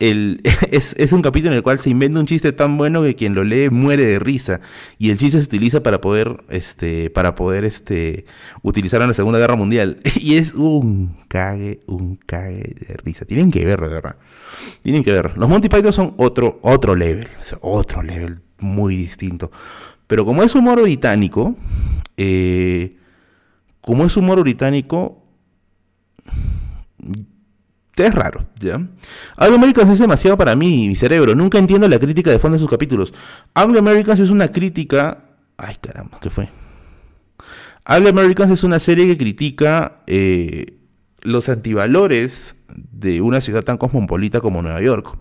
es, 0.00 1.12
un 1.12 1.22
capítulo 1.22 1.50
en 1.50 1.56
el 1.56 1.62
cual 1.64 1.80
se 1.80 1.90
inventa 1.90 2.20
un 2.20 2.26
chiste 2.26 2.52
tan 2.52 2.76
bueno 2.76 3.02
que 3.02 3.16
quien 3.16 3.34
lo 3.34 3.42
lee 3.42 3.68
muere 3.68 4.06
de 4.06 4.18
risa. 4.20 4.60
Y 4.96 5.10
el 5.10 5.18
chiste 5.18 5.38
se 5.38 5.44
utiliza 5.44 5.82
para 5.82 6.00
poder, 6.00 6.44
este, 6.48 7.10
para 7.10 7.34
poder, 7.34 7.64
este, 7.64 8.24
utilizarlo 8.62 9.04
en 9.04 9.08
la 9.08 9.14
Segunda 9.14 9.38
Guerra 9.38 9.56
Mundial. 9.56 10.00
Y 10.20 10.36
es 10.36 10.54
un 10.54 11.16
cague, 11.28 11.80
un 11.86 12.16
cague 12.16 12.74
de 12.78 12.96
risa. 13.02 13.24
Tienen 13.24 13.50
que 13.50 13.64
verlo, 13.64 13.88
de 13.88 13.94
verdad. 13.94 14.16
Tienen 14.82 15.02
que 15.02 15.12
ver. 15.12 15.36
Los 15.36 15.48
Monty 15.48 15.68
Python 15.68 15.92
son 15.92 16.14
otro, 16.18 16.58
otro 16.62 16.94
level. 16.94 17.26
Otro 17.60 18.02
level 18.02 18.40
muy 18.58 18.96
distinto. 18.96 19.50
Pero 20.06 20.24
como 20.24 20.42
es 20.42 20.54
humor 20.54 20.80
británico, 20.82 21.56
eh, 22.16 22.90
como 23.80 24.04
es 24.04 24.16
humor 24.16 24.40
británico, 24.40 25.24
es 28.06 28.14
raro, 28.14 28.46
¿ya? 28.60 28.74
Anglo 29.36 29.56
Americans 29.56 29.90
es 29.90 29.98
demasiado 29.98 30.36
para 30.36 30.54
mí, 30.54 30.88
mi 30.88 30.94
cerebro. 30.94 31.34
Nunca 31.34 31.58
entiendo 31.58 31.88
la 31.88 31.98
crítica 31.98 32.30
de 32.30 32.38
fondo 32.38 32.56
de 32.56 32.60
sus 32.60 32.70
capítulos. 32.70 33.12
Anglo 33.54 33.78
Americans 33.78 34.20
es 34.20 34.30
una 34.30 34.48
crítica. 34.48 35.24
Ay, 35.56 35.76
caramba, 35.80 36.18
¿qué 36.20 36.30
fue? 36.30 36.48
Anglo 37.84 38.10
Americans 38.10 38.52
es 38.52 38.64
una 38.64 38.78
serie 38.78 39.06
que 39.06 39.16
critica 39.16 40.02
eh, 40.06 40.78
los 41.22 41.48
antivalores 41.48 42.56
de 42.68 43.20
una 43.20 43.40
ciudad 43.40 43.64
tan 43.64 43.76
cosmopolita 43.76 44.40
como 44.40 44.62
Nueva 44.62 44.80
York, 44.80 45.16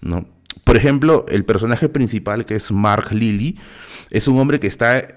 ¿no? 0.00 0.26
Por 0.66 0.76
ejemplo, 0.76 1.24
el 1.28 1.44
personaje 1.44 1.88
principal, 1.88 2.44
que 2.44 2.56
es 2.56 2.72
Mark 2.72 3.12
Lilly, 3.12 3.56
es 4.10 4.26
un 4.26 4.40
hombre 4.40 4.58
que 4.58 4.66
está 4.66 5.14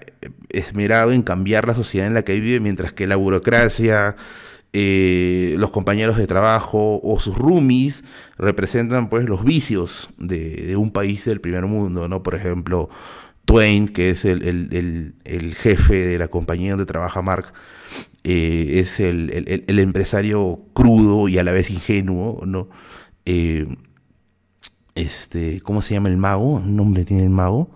esmerado 0.48 1.10
en 1.10 1.22
cambiar 1.22 1.66
la 1.66 1.74
sociedad 1.74 2.06
en 2.06 2.14
la 2.14 2.22
que 2.22 2.38
vive, 2.38 2.60
mientras 2.60 2.92
que 2.92 3.08
la 3.08 3.16
burocracia, 3.16 4.14
eh, 4.72 5.56
los 5.58 5.72
compañeros 5.72 6.18
de 6.18 6.28
trabajo 6.28 7.00
o 7.02 7.18
sus 7.18 7.36
roomies 7.36 8.04
representan 8.38 9.08
pues 9.08 9.28
los 9.28 9.42
vicios 9.42 10.10
de, 10.18 10.76
un 10.76 10.92
país 10.92 11.24
del 11.24 11.40
primer 11.40 11.66
mundo, 11.66 12.06
¿no? 12.06 12.22
Por 12.22 12.36
ejemplo, 12.36 12.88
Twain, 13.44 13.88
que 13.88 14.10
es 14.10 14.24
el, 14.24 15.16
jefe 15.56 16.06
de 16.06 16.16
la 16.16 16.28
compañía 16.28 16.70
donde 16.70 16.86
trabaja 16.86 17.22
Mark, 17.22 17.52
eh, 18.22 18.74
es 18.78 19.00
el, 19.00 19.66
empresario 19.66 20.60
crudo 20.74 21.26
y 21.28 21.38
a 21.38 21.42
la 21.42 21.50
vez 21.50 21.72
ingenuo, 21.72 22.40
¿no? 22.46 22.68
Eh, 23.26 23.66
este, 24.94 25.60
¿cómo 25.60 25.82
se 25.82 25.94
llama 25.94 26.08
el 26.08 26.16
mago? 26.16 26.54
¿Un 26.54 26.76
nombre 26.76 27.04
tiene 27.04 27.24
el 27.24 27.30
mago? 27.30 27.70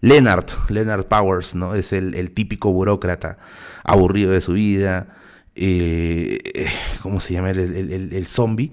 Leonard, 0.00 0.46
Leonard 0.68 1.06
Powers, 1.06 1.54
¿no? 1.54 1.74
Es 1.74 1.92
el, 1.92 2.30
típico 2.30 2.72
burócrata 2.72 3.38
aburrido 3.84 4.32
de 4.32 4.40
su 4.40 4.52
vida. 4.52 5.16
Eh, 5.54 6.38
¿Cómo 7.02 7.20
se 7.20 7.34
llama? 7.34 7.50
El, 7.50 7.58
el, 7.58 8.12
el, 8.12 8.26
zombie. 8.26 8.70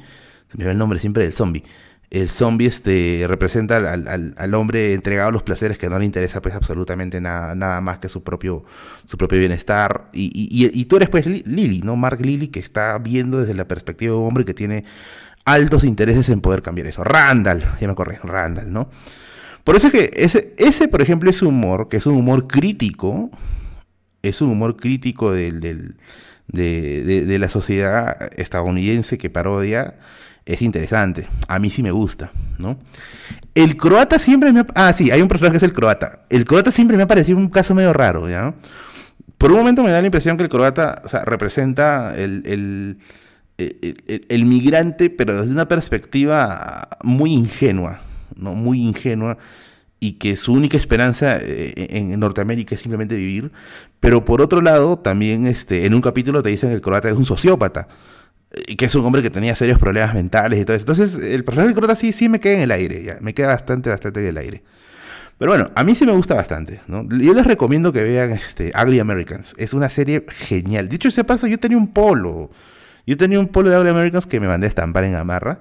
Se 0.51 0.57
me 0.57 0.65
va 0.65 0.71
el 0.71 0.77
nombre 0.77 0.99
siempre 0.99 1.23
del 1.23 1.33
zombie. 1.33 1.63
El 2.11 2.29
zombie 2.29 2.67
este, 2.67 3.25
representa 3.27 3.77
al, 3.77 4.53
hombre 4.53 4.93
entregado 4.93 5.29
a 5.29 5.31
los 5.31 5.43
placeres 5.43 5.77
que 5.79 5.89
no 5.89 5.97
le 5.97 6.05
interesa 6.05 6.41
pues 6.41 6.53
absolutamente 6.53 7.19
nada, 7.19 7.55
nada 7.55 7.81
más 7.81 7.97
que 7.97 8.07
su 8.07 8.23
propio, 8.23 8.63
su 9.05 9.17
propio 9.17 9.39
bienestar. 9.39 10.09
Y, 10.13 10.31
y, 10.33 10.85
tú 10.85 10.97
eres 10.97 11.09
pues 11.09 11.25
Lily, 11.25 11.81
¿no? 11.81 11.95
Mark 11.95 12.21
Lily, 12.21 12.49
que 12.49 12.59
está 12.59 12.97
viendo 12.99 13.39
desde 13.39 13.55
la 13.55 13.67
perspectiva 13.67 14.13
de 14.13 14.19
un 14.19 14.27
hombre 14.27 14.45
que 14.45 14.53
tiene 14.53 14.85
altos 15.45 15.83
intereses 15.83 16.27
en 16.29 16.41
poder 16.41 16.61
cambiar 16.61 16.87
eso. 16.87 17.03
Randall, 17.03 17.61
ya 17.79 17.87
me 17.87 17.93
acordé, 17.93 18.19
Randall, 18.23 18.73
¿no? 18.73 18.89
Por 19.63 19.75
eso 19.75 19.87
es 19.87 19.93
que 19.93 20.11
ese, 20.13 20.53
ese, 20.57 20.87
por 20.87 21.01
ejemplo, 21.01 21.29
es 21.29 21.41
humor, 21.41 21.89
que 21.89 21.97
es 21.97 22.05
un 22.05 22.15
humor 22.15 22.47
crítico, 22.47 23.31
es 24.21 24.41
un 24.41 24.49
humor 24.49 24.75
crítico 24.75 25.31
del, 25.31 25.59
del, 25.59 25.95
de, 26.47 27.25
de, 27.25 27.39
la 27.39 27.49
sociedad 27.49 28.29
estadounidense 28.37 29.17
que 29.17 29.29
parodia, 29.29 29.95
es 30.45 30.61
interesante. 30.61 31.27
A 31.47 31.57
mí 31.57 31.71
sí 31.71 31.81
me 31.81 31.91
gusta, 31.91 32.31
¿no? 32.59 32.77
El 33.55 33.77
croata 33.77 34.19
siempre 34.19 34.51
me 34.51 34.59
ha... 34.59 34.65
Ah, 34.75 34.93
sí, 34.93 35.09
hay 35.09 35.21
un 35.21 35.27
personaje 35.27 35.53
que 35.53 35.57
es 35.57 35.63
el 35.63 35.73
croata. 35.73 36.25
El 36.29 36.45
croata 36.45 36.71
siempre 36.71 36.97
me 36.97 37.03
ha 37.03 37.07
parecido 37.07 37.37
un 37.37 37.49
caso 37.49 37.73
medio 37.73 37.93
raro, 37.93 38.29
¿ya? 38.29 38.53
Por 39.37 39.51
un 39.51 39.57
momento 39.57 39.81
me 39.81 39.89
da 39.89 40.01
la 40.01 40.07
impresión 40.07 40.37
que 40.37 40.43
el 40.43 40.49
croata 40.49 41.01
o 41.03 41.09
sea, 41.09 41.25
representa 41.25 42.15
el, 42.15 42.43
el, 42.45 42.99
el, 43.57 44.25
el 44.27 44.45
migrante, 44.45 45.09
pero 45.09 45.37
desde 45.37 45.51
una 45.51 45.67
perspectiva 45.67 46.89
muy 47.03 47.33
ingenua, 47.33 47.99
¿no? 48.35 48.55
Muy 48.55 48.81
ingenua 48.81 49.37
y 49.99 50.13
que 50.13 50.35
su 50.37 50.53
única 50.53 50.77
esperanza 50.77 51.37
eh, 51.41 51.73
en 51.75 52.19
Norteamérica 52.19 52.75
es 52.75 52.81
simplemente 52.81 53.15
vivir, 53.15 53.51
pero 53.99 54.25
por 54.25 54.41
otro 54.41 54.61
lado 54.61 54.99
también 54.99 55.47
este, 55.47 55.85
en 55.85 55.93
un 55.93 56.01
capítulo 56.01 56.43
te 56.43 56.49
dicen 56.49 56.69
que 56.69 56.75
el 56.75 56.81
croata 56.81 57.09
es 57.09 57.15
un 57.15 57.25
sociópata, 57.25 57.87
y 58.67 58.75
que 58.75 58.85
es 58.85 58.95
un 58.95 59.05
hombre 59.05 59.21
que 59.21 59.29
tenía 59.29 59.55
serios 59.55 59.79
problemas 59.79 60.13
mentales 60.13 60.59
y 60.59 60.65
todo 60.65 60.75
eso. 60.75 60.83
Entonces 60.83 61.15
el 61.15 61.43
personaje 61.43 61.69
del 61.69 61.75
croata 61.75 61.95
sí, 61.95 62.11
sí 62.11 62.29
me 62.29 62.39
queda 62.39 62.53
en 62.53 62.61
el 62.61 62.71
aire, 62.71 63.03
ya, 63.03 63.17
me 63.21 63.33
queda 63.33 63.47
bastante, 63.47 63.89
bastante 63.89 64.21
en 64.21 64.27
el 64.27 64.37
aire. 64.37 64.63
Pero 65.37 65.51
bueno, 65.51 65.71
a 65.75 65.83
mí 65.83 65.95
sí 65.95 66.05
me 66.05 66.13
gusta 66.13 66.35
bastante. 66.35 66.81
¿no? 66.87 67.05
Yo 67.09 67.33
les 67.33 67.45
recomiendo 67.45 67.91
que 67.91 68.03
vean 68.03 68.31
este, 68.31 68.71
Ugly 68.81 68.99
Americans. 68.99 69.53
Es 69.57 69.73
una 69.73 69.89
serie 69.89 70.25
genial. 70.29 70.87
Dicho 70.87 71.09
ese 71.09 71.25
paso, 71.25 71.45
yo 71.47 71.59
tenía 71.59 71.77
un 71.77 71.91
polo. 71.91 72.51
Yo 73.05 73.17
tenía 73.17 73.39
un 73.39 73.47
polo 73.47 73.69
de 73.69 73.77
Ugly 73.77 73.89
Americans 73.89 74.27
que 74.27 74.39
me 74.39 74.47
mandé 74.47 74.67
a 74.67 74.69
estampar 74.69 75.03
en 75.03 75.15
Amarra 75.15 75.59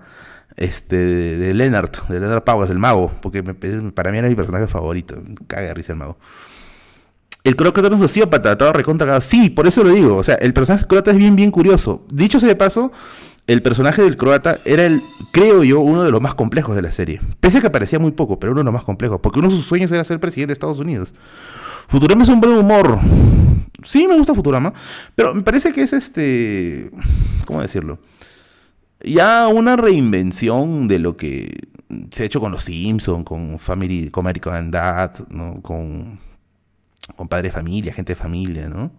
este, 0.57 0.97
de, 0.97 1.55
Leonard, 1.55 1.91
de 2.09 2.21
Leonard 2.21 2.45
Powers, 2.45 2.71
el 2.71 2.79
mago, 2.79 3.11
porque 3.21 3.43
para 3.43 4.11
mí 4.11 4.19
era 4.19 4.29
mi 4.29 4.35
personaje 4.35 4.67
favorito, 4.67 5.21
caga 5.47 5.69
de 5.69 5.75
risa 5.75 5.93
el 5.93 5.99
mago. 5.99 6.17
El 7.43 7.57
croata 7.57 7.81
era 7.81 7.95
un 7.95 8.01
sociópata, 8.01 8.57
todo 8.57 8.73
recontra 8.73 9.21
Sí, 9.21 9.51
por 9.51 9.67
eso 9.67 9.85
lo 9.85 9.91
digo, 9.91 10.17
o 10.17 10.23
sea, 10.23 10.37
el 10.37 10.55
personaje 10.55 10.87
croata 10.87 11.11
es 11.11 11.17
bien, 11.19 11.37
bien 11.37 11.51
curioso. 11.51 12.07
Dicho 12.11 12.41
sea 12.41 12.49
de 12.49 12.57
paso, 12.57 12.91
el 13.47 13.61
personaje 13.61 14.01
del 14.01 14.17
croata 14.17 14.61
era 14.65 14.87
el, 14.87 15.03
creo 15.33 15.63
yo, 15.63 15.81
uno 15.81 16.05
de 16.05 16.11
los 16.11 16.23
más 16.23 16.35
complejos 16.35 16.75
de 16.75 16.81
la 16.81 16.91
serie. 16.91 17.21
Pese 17.41 17.59
a 17.59 17.61
que 17.61 17.67
aparecía 17.67 17.99
muy 17.99 18.13
poco, 18.13 18.39
pero 18.39 18.53
uno 18.53 18.61
de 18.63 18.65
los 18.65 18.73
más 18.73 18.85
complejos, 18.85 19.21
porque 19.21 19.41
uno 19.41 19.49
de 19.49 19.57
sus 19.57 19.67
sueños 19.67 19.93
era 19.93 20.03
ser 20.05 20.21
presidente 20.21 20.49
de 20.49 20.53
Estados 20.55 20.79
Unidos. 20.79 21.13
Futurama 21.89 22.23
es 22.23 22.29
un 22.29 22.41
buen 22.41 22.55
humor. 22.55 22.99
Sí, 23.83 24.07
me 24.07 24.17
gusta 24.17 24.35
Futurama, 24.35 24.73
pero 25.15 25.35
me 25.35 25.43
parece 25.43 25.73
que 25.73 25.83
es 25.83 25.93
este, 25.93 26.91
¿cómo 27.45 27.61
decirlo? 27.61 27.99
ya 29.05 29.49
una 29.49 29.77
reinvención 29.77 30.89
de 30.89 30.99
lo 30.99 31.17
que 31.17 31.69
se 32.11 32.23
ha 32.23 32.27
hecho 32.27 32.41
con 32.41 32.53
los 32.53 32.65
Simpsons, 32.65 33.25
con 33.25 33.59
Family, 33.59 34.11
con 34.11 34.25
American 34.25 34.71
Dad, 34.71 35.13
¿no? 35.29 35.61
con, 35.63 36.19
con 37.15 37.29
Padre 37.29 37.51
Familia, 37.51 37.93
Gente 37.93 38.13
de 38.13 38.17
Familia, 38.17 38.69
¿no? 38.69 38.91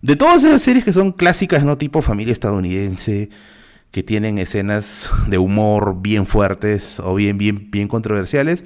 De 0.00 0.16
todas 0.16 0.44
esas 0.44 0.62
series 0.62 0.84
que 0.84 0.94
son 0.94 1.12
clásicas, 1.12 1.62
¿no? 1.62 1.76
Tipo 1.76 2.00
familia 2.00 2.32
estadounidense, 2.32 3.28
que 3.90 4.02
tienen 4.02 4.38
escenas 4.38 5.10
de 5.26 5.36
humor 5.36 6.00
bien 6.00 6.24
fuertes 6.24 6.98
o 7.00 7.14
bien, 7.14 7.36
bien, 7.36 7.70
bien 7.70 7.86
controversiales. 7.86 8.64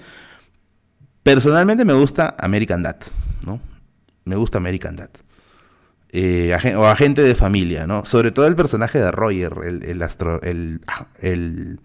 Personalmente 1.24 1.86
me 1.86 1.94
gusta 1.94 2.36
American 2.38 2.82
Dad, 2.82 2.98
¿no? 3.46 3.58
Me 4.26 4.36
gusta 4.36 4.58
American 4.58 4.94
Dad. 4.94 5.08
Eh, 6.12 6.54
o 6.76 6.86
agente 6.86 7.22
de 7.22 7.34
familia, 7.34 7.86
¿no? 7.86 8.04
Sobre 8.04 8.30
todo 8.30 8.46
el 8.46 8.54
personaje 8.54 9.00
de 9.00 9.10
Roger, 9.10 9.54
el, 9.64 10.02
astro, 10.02 10.38
ah, 10.86 11.06
el, 11.20 11.80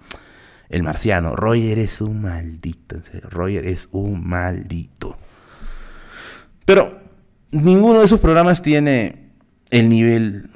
el, 0.70 0.84
marciano. 0.84 1.38
Roger 1.38 1.80
es 1.80 2.02
un 2.02 2.22
maldito, 2.22 2.98
Roger 3.30 3.66
es 3.66 3.88
un 3.91 4.28
maldito. 4.28 5.18
Pero 6.66 6.99
ninguno 7.52 7.99
de 7.99 8.06
esos 8.06 8.20
programas 8.20 8.61
tiene 8.61 9.32
el 9.72 9.88
nivel 9.88 10.49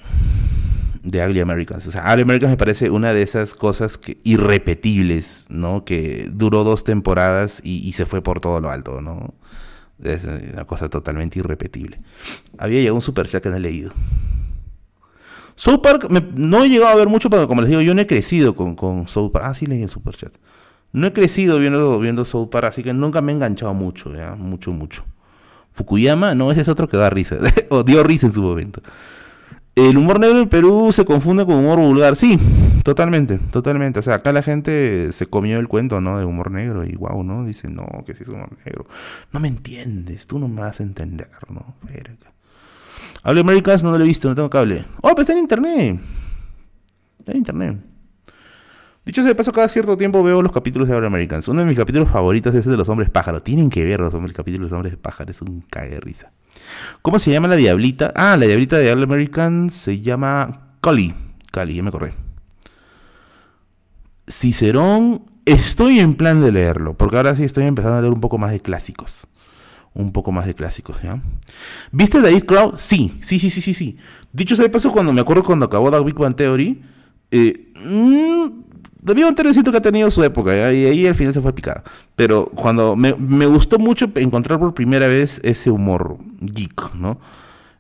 de 1.04 1.26
Ugly 1.26 1.42
Americans. 1.42 1.86
O 1.88 1.92
sea, 1.92 2.04
Ugly 2.12 2.24
Americans 2.24 2.52
me 2.52 2.58
parece 2.58 2.90
una 2.90 3.14
de 3.14 3.22
esas 3.22 3.54
cosas 3.54 4.00
irrepetibles, 4.24 5.46
¿no? 5.50 5.86
Que 5.86 6.30
duró 6.32 6.64
dos 6.64 6.84
temporadas 6.84 7.60
y, 7.64 7.88
y 7.88 7.92
se 7.94 8.06
fue 8.06 8.22
por 8.22 8.40
todo 8.40 8.60
lo 8.62 8.70
alto, 8.70 9.02
¿no? 9.02 9.34
Es 10.02 10.24
una 10.24 10.66
cosa 10.66 10.90
totalmente 10.90 11.40
irrepetible. 11.40 12.02
Había 12.58 12.80
llegado 12.80 12.96
un 12.96 13.02
super 13.02 13.28
chat 13.28 13.44
que 13.44 13.50
no 13.50 13.58
he 13.58 13.60
leído. 13.60 13.92
South 15.56 15.82
Park, 15.82 16.10
no 16.10 16.64
he 16.64 16.70
llegado 16.70 16.92
a 16.92 16.96
ver 16.96 17.10
mucho, 17.10 17.30
pero 17.30 17.48
como 17.48 17.62
les 17.62 17.70
digo, 17.70 17.82
yo 17.82 17.94
no 17.94 18.02
he 18.02 18.08
crecido 18.08 18.56
con, 18.56 18.76
con 18.76 19.08
South 19.08 19.32
Park. 19.32 19.46
Ah, 19.48 19.54
sí 19.54 19.66
leí 19.66 19.84
el 19.84 19.90
super 19.90 20.16
chat. 20.16 20.34
No 20.92 21.08
he 21.08 21.14
crecido 21.14 21.60
viendo, 21.60 22.00
viendo 22.00 22.26
South 22.26 22.50
Park, 22.50 22.68
así 22.68 22.84
que 22.84 22.94
nunca 22.94 23.22
me 23.22 23.32
he 23.32 23.36
enganchado 23.36 23.74
mucho, 23.74 24.14
ya, 24.14 24.36
mucho, 24.36 24.72
mucho. 24.72 25.04
Fukuyama, 25.72 26.36
no, 26.36 26.52
ese 26.52 26.62
es 26.62 26.68
otro 26.68 26.88
que 26.88 26.98
da 26.98 27.10
risa, 27.10 27.38
o 27.70 27.84
dio 27.84 28.04
risa 28.04 28.28
en 28.28 28.34
su 28.34 28.42
momento. 28.42 28.82
El 29.76 29.98
humor 29.98 30.20
negro 30.20 30.40
en 30.40 30.50
Perú 30.50 30.92
se 30.92 31.04
confunde 31.04 31.46
con 31.46 31.56
humor 31.56 31.80
vulgar. 31.80 32.16
Sí, 32.16 32.38
totalmente, 32.84 33.40
totalmente. 33.40 34.00
O 34.00 34.04
sea, 34.04 34.16
acá 34.16 34.32
la 34.32 34.44
gente 34.44 35.12
se 35.12 35.26
comió 35.26 35.60
el 35.60 35.68
cuento, 35.68 36.00
¿no? 36.00 36.20
De 36.20 36.26
humor 36.26 36.52
negro 36.52 36.86
y 36.86 36.96
wow, 36.96 37.24
¿no? 37.24 37.44
Dice, 37.44 37.70
no, 37.70 37.88
que 38.06 38.14
sí 38.14 38.22
es 38.22 38.30
humor 38.30 38.56
negro. 38.64 38.86
No 39.32 39.40
me 39.40 39.48
entiendes, 39.48 40.28
tú 40.28 40.38
no 40.38 40.48
me 40.48 40.62
vas 40.62 40.80
a 40.80 40.84
entender, 40.84 41.30
¿no? 41.50 41.76
Hable 43.24 43.42
Americans, 43.42 43.84
no 43.84 43.98
lo 43.98 44.04
he 44.04 44.08
visto, 44.08 44.30
no 44.30 44.36
tengo 44.36 44.50
cable. 44.50 44.86
Oh, 45.02 45.10
pero 45.10 45.22
está 45.22 45.34
en 45.34 45.40
internet. 45.40 46.00
Está 47.20 47.32
en 47.32 47.38
internet. 47.40 47.78
Dicho 49.06 49.22
sea 49.22 49.30
de 49.30 49.36
paso, 49.36 49.52
cada 49.52 49.68
cierto 49.70 49.98
tiempo 49.98 50.22
veo 50.24 50.42
los 50.44 50.52
capítulos 50.52 50.88
de 50.88 50.94
Hable 50.94 51.08
Americans. 51.08 51.48
Uno 51.48 51.62
de 51.62 51.66
mis 51.66 51.78
capítulos 51.78 52.10
favoritos 52.10 52.54
es 52.54 52.66
el 52.66 52.72
de 52.74 52.78
los 52.78 52.90
hombres 52.90 53.10
pájaros. 53.10 53.44
Tienen 53.44 53.72
que 53.72 53.84
ver 53.84 54.00
los 54.02 54.14
hombres, 54.14 54.34
capítulos 54.34 54.70
de 54.70 54.76
los 54.76 54.78
hombres 54.78 54.98
pájaros. 54.98 55.36
Es 55.36 55.42
un 55.42 55.62
cague 55.62 55.96
de 55.96 56.00
risa. 56.00 56.32
¿Cómo 57.02 57.20
se 57.20 57.32
llama 57.32 57.48
la 57.48 57.56
diablita? 57.56 58.14
Ah, 58.16 58.38
la 58.38 58.46
diablita 58.46 58.78
de 58.78 58.92
All 58.92 59.04
American 59.04 59.70
se 59.70 60.02
llama 60.02 60.76
Cali. 60.82 61.14
Cali, 61.52 61.76
ya 61.76 61.84
me 61.84 61.90
acordé. 61.90 62.14
Cicerón, 64.28 65.26
estoy 65.46 66.00
en 66.00 66.16
plan 66.16 66.42
de 66.42 66.52
leerlo, 66.52 66.96
porque 66.96 67.18
ahora 67.18 67.36
sí 67.36 67.44
estoy 67.44 67.66
empezando 67.66 67.98
a 67.98 68.02
leer 68.02 68.14
un 68.14 68.22
poco 68.22 68.38
más 68.38 68.52
de 68.52 68.62
clásicos. 68.62 69.28
Un 69.94 70.12
poco 70.12 70.32
más 70.32 70.48
de 70.48 70.56
clásicos, 70.56 71.02
¿ya? 71.04 71.22
¿Viste 71.92 72.20
David 72.20 72.46
Crow? 72.46 72.74
Sí, 72.78 73.20
sí, 73.22 73.38
sí, 73.38 73.50
sí, 73.52 73.62
sí, 73.62 73.74
sí. 73.74 73.98
Dicho 74.32 74.56
sea 74.56 74.64
de 74.64 74.70
paso, 74.70 74.92
cuando 74.92 75.14
me 75.14 75.22
acuerdo 75.22 75.44
cuando 75.44 75.66
acabó 75.66 75.92
la 75.92 76.00
Big 76.00 76.16
Bang 76.16 76.36
Theory, 76.36 76.82
mmm, 77.32 78.48
David 79.04 79.26
Montero 79.26 79.52
siento 79.52 79.72
que 79.72 79.78
ha 79.78 79.82
tenido 79.82 80.10
su 80.10 80.24
época 80.24 80.72
y 80.72 80.86
ahí 80.86 81.06
al 81.06 81.16
final 81.16 81.34
se 81.34 81.42
fue 81.42 81.54
picado. 81.54 81.84
Pero 82.16 82.46
cuando 82.56 82.96
me, 82.96 83.12
gustó 83.46 83.78
mucho 83.78 84.10
encontrar 84.16 84.60
por 84.60 84.74
primera 84.74 85.08
vez 85.08 85.42
ese 85.44 85.70
humor 85.70 86.18
geek, 86.40 86.96
¿no? 86.96 87.20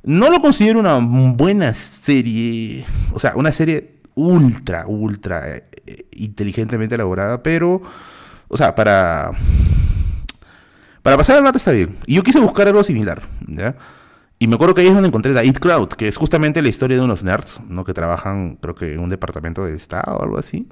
No 0.03 0.29
lo 0.29 0.41
considero 0.41 0.81
una 0.81 0.99
buena 0.99 1.73
serie, 1.73 2.85
o 3.13 3.19
sea, 3.19 3.37
una 3.37 3.53
serie 3.53 3.99
ultra, 4.15 4.85
ultra 4.85 5.55
eh, 5.55 5.63
inteligentemente 6.11 6.95
elaborada, 6.95 7.41
pero, 7.41 7.81
o 8.49 8.57
sea, 8.57 8.75
para, 8.75 9.31
para 11.01 11.15
pasar 11.15 11.37
el 11.37 11.43
rato 11.45 11.57
está 11.57 11.71
bien. 11.71 11.95
Y 12.05 12.15
yo 12.15 12.23
quise 12.23 12.41
buscar 12.41 12.67
algo 12.67 12.83
similar, 12.83 13.21
¿ya? 13.47 13.77
Y 14.43 14.47
me 14.47 14.55
acuerdo 14.55 14.73
que 14.73 14.81
ahí 14.81 14.87
es 14.87 14.93
donde 14.93 15.07
encontré 15.07 15.33
The 15.33 15.45
It 15.45 15.59
Crowd, 15.59 15.87
que 15.87 16.09
es 16.09 16.17
justamente 16.17 16.61
la 16.61 16.67
historia 16.67 16.97
de 16.97 17.03
unos 17.03 17.23
nerds, 17.23 17.61
¿no? 17.69 17.85
Que 17.85 17.93
trabajan, 17.93 18.57
creo 18.57 18.75
que 18.75 18.91
en 18.91 18.99
un 18.99 19.09
departamento 19.09 19.63
de 19.63 19.73
Estado 19.73 20.17
o 20.17 20.21
algo 20.21 20.37
así. 20.37 20.67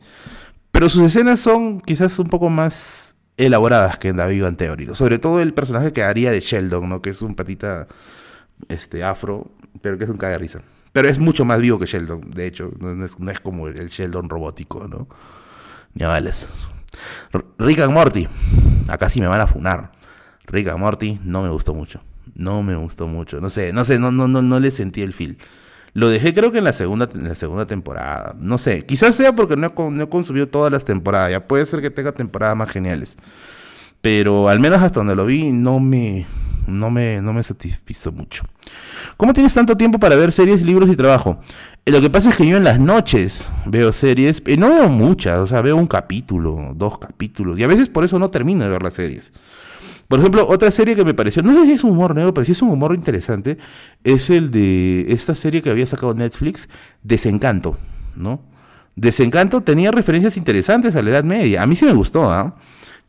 Pero 0.73 0.89
sus 0.89 1.03
escenas 1.03 1.39
son 1.39 1.79
quizás 1.79 2.19
un 2.19 2.27
poco 2.27 2.49
más 2.49 3.15
elaboradas 3.37 3.97
que 3.97 4.09
en 4.09 4.17
David 4.17 4.43
Van 4.43 4.57
Theory. 4.57 4.93
Sobre 4.93 5.19
todo 5.19 5.39
el 5.39 5.53
personaje 5.53 5.93
que 5.93 6.03
haría 6.03 6.31
de 6.33 6.41
Sheldon, 6.41 6.89
¿no? 6.89 7.01
Que 7.01 7.11
es 7.11 7.21
un 7.21 7.33
patita 7.33 7.87
este, 8.67 9.05
afro, 9.05 9.49
pero 9.81 9.97
que 9.97 10.03
es 10.03 10.09
un 10.09 10.17
caga 10.17 10.33
de 10.33 10.39
risa. 10.39 10.59
Pero 10.91 11.07
es 11.07 11.17
mucho 11.17 11.45
más 11.45 11.61
vivo 11.61 11.79
que 11.79 11.85
Sheldon, 11.85 12.29
de 12.29 12.47
hecho. 12.47 12.73
No 12.77 13.05
es, 13.05 13.39
como 13.39 13.69
el 13.69 13.87
Sheldon 13.87 14.27
robótico, 14.27 14.85
¿no? 14.89 15.07
Ni 15.93 16.03
a 16.03 16.09
vales. 16.09 16.49
Rick 17.57 17.79
and 17.79 17.93
Morty. 17.93 18.27
Acá 18.89 19.07
sí 19.07 19.21
me 19.21 19.27
van 19.27 19.39
a 19.39 19.47
funar. 19.47 19.93
Rick 20.47 20.67
and 20.67 20.79
Morty 20.79 21.21
no 21.23 21.41
me 21.41 21.47
gustó 21.47 21.73
mucho 21.73 22.01
no 22.35 22.63
me 22.63 22.75
gustó 22.75 23.07
mucho. 23.07 23.41
No 23.41 23.49
sé, 23.49 23.73
no 23.73 23.85
sé, 23.85 23.99
no, 23.99 24.11
no, 24.11 24.27
no, 24.27 24.41
no 24.41 24.59
le 24.59 24.71
sentí 24.71 25.01
el 25.01 25.13
feel. 25.13 25.37
Lo 25.93 26.09
dejé 26.09 26.33
creo 26.33 26.51
que 26.51 26.59
en 26.59 26.63
la 26.63 26.73
segunda, 26.73 27.09
en 27.13 27.27
la 27.27 27.35
segunda 27.35 27.65
temporada. 27.65 28.35
No 28.39 28.57
sé, 28.57 28.85
quizás 28.85 29.15
sea 29.15 29.35
porque 29.35 29.55
no 29.57 29.67
he, 29.67 29.91
no 29.91 30.03
he 30.03 30.09
consumido 30.09 30.47
todas 30.47 30.71
las 30.71 30.85
temporadas. 30.85 31.31
Ya 31.31 31.47
puede 31.47 31.65
ser 31.65 31.81
que 31.81 31.89
tenga 31.89 32.11
temporadas 32.11 32.55
más 32.55 32.69
geniales. 32.69 33.17
Pero 34.01 34.49
al 34.49 34.59
menos 34.59 34.81
hasta 34.81 34.99
donde 34.99 35.15
lo 35.15 35.25
vi 35.25 35.51
no 35.51 35.79
me, 35.79 36.25
no 36.67 36.89
me, 36.89 37.21
no 37.21 37.33
me 37.33 37.43
satisfizo 37.43 38.11
mucho. 38.11 38.43
¿Cómo 39.17 39.33
tienes 39.33 39.53
tanto 39.53 39.75
tiempo 39.77 39.99
para 39.99 40.15
ver 40.15 40.31
series, 40.31 40.63
libros 40.63 40.89
y 40.89 40.95
trabajo? 40.95 41.39
Eh, 41.85 41.91
lo 41.91 42.01
que 42.01 42.09
pasa 42.09 42.29
es 42.29 42.35
que 42.35 42.47
yo 42.47 42.57
en 42.57 42.63
las 42.63 42.79
noches 42.79 43.49
veo 43.65 43.93
series, 43.93 44.41
y 44.45 44.57
no 44.57 44.69
veo 44.69 44.89
muchas, 44.89 45.39
o 45.39 45.47
sea, 45.47 45.61
veo 45.61 45.75
un 45.75 45.87
capítulo, 45.87 46.73
dos 46.75 46.97
capítulos, 46.97 47.59
y 47.59 47.63
a 47.63 47.67
veces 47.67 47.89
por 47.89 48.03
eso 48.03 48.17
no 48.19 48.29
termino 48.29 48.63
de 48.63 48.69
ver 48.69 48.83
las 48.83 48.93
series. 48.93 49.31
Por 50.11 50.19
ejemplo, 50.19 50.45
otra 50.45 50.69
serie 50.71 50.93
que 50.93 51.05
me 51.05 51.13
pareció, 51.13 51.41
no 51.41 51.53
sé 51.53 51.65
si 51.65 51.71
es 51.71 51.85
un 51.85 51.91
humor 51.91 52.13
negro, 52.13 52.33
pero 52.33 52.43
si 52.43 52.51
es 52.51 52.61
un 52.61 52.67
humor 52.67 52.93
interesante, 52.93 53.57
es 54.03 54.29
el 54.29 54.51
de 54.51 55.05
esta 55.13 55.35
serie 55.35 55.61
que 55.61 55.69
había 55.69 55.85
sacado 55.85 56.13
Netflix, 56.13 56.67
Desencanto, 57.01 57.77
¿no? 58.17 58.41
Desencanto 58.97 59.61
tenía 59.61 59.89
referencias 59.89 60.35
interesantes 60.35 60.97
a 60.97 61.01
la 61.01 61.11
Edad 61.11 61.23
Media. 61.23 61.63
A 61.63 61.65
mí 61.65 61.77
sí 61.77 61.85
me 61.85 61.93
gustó, 61.93 62.29
¿ah? 62.29 62.57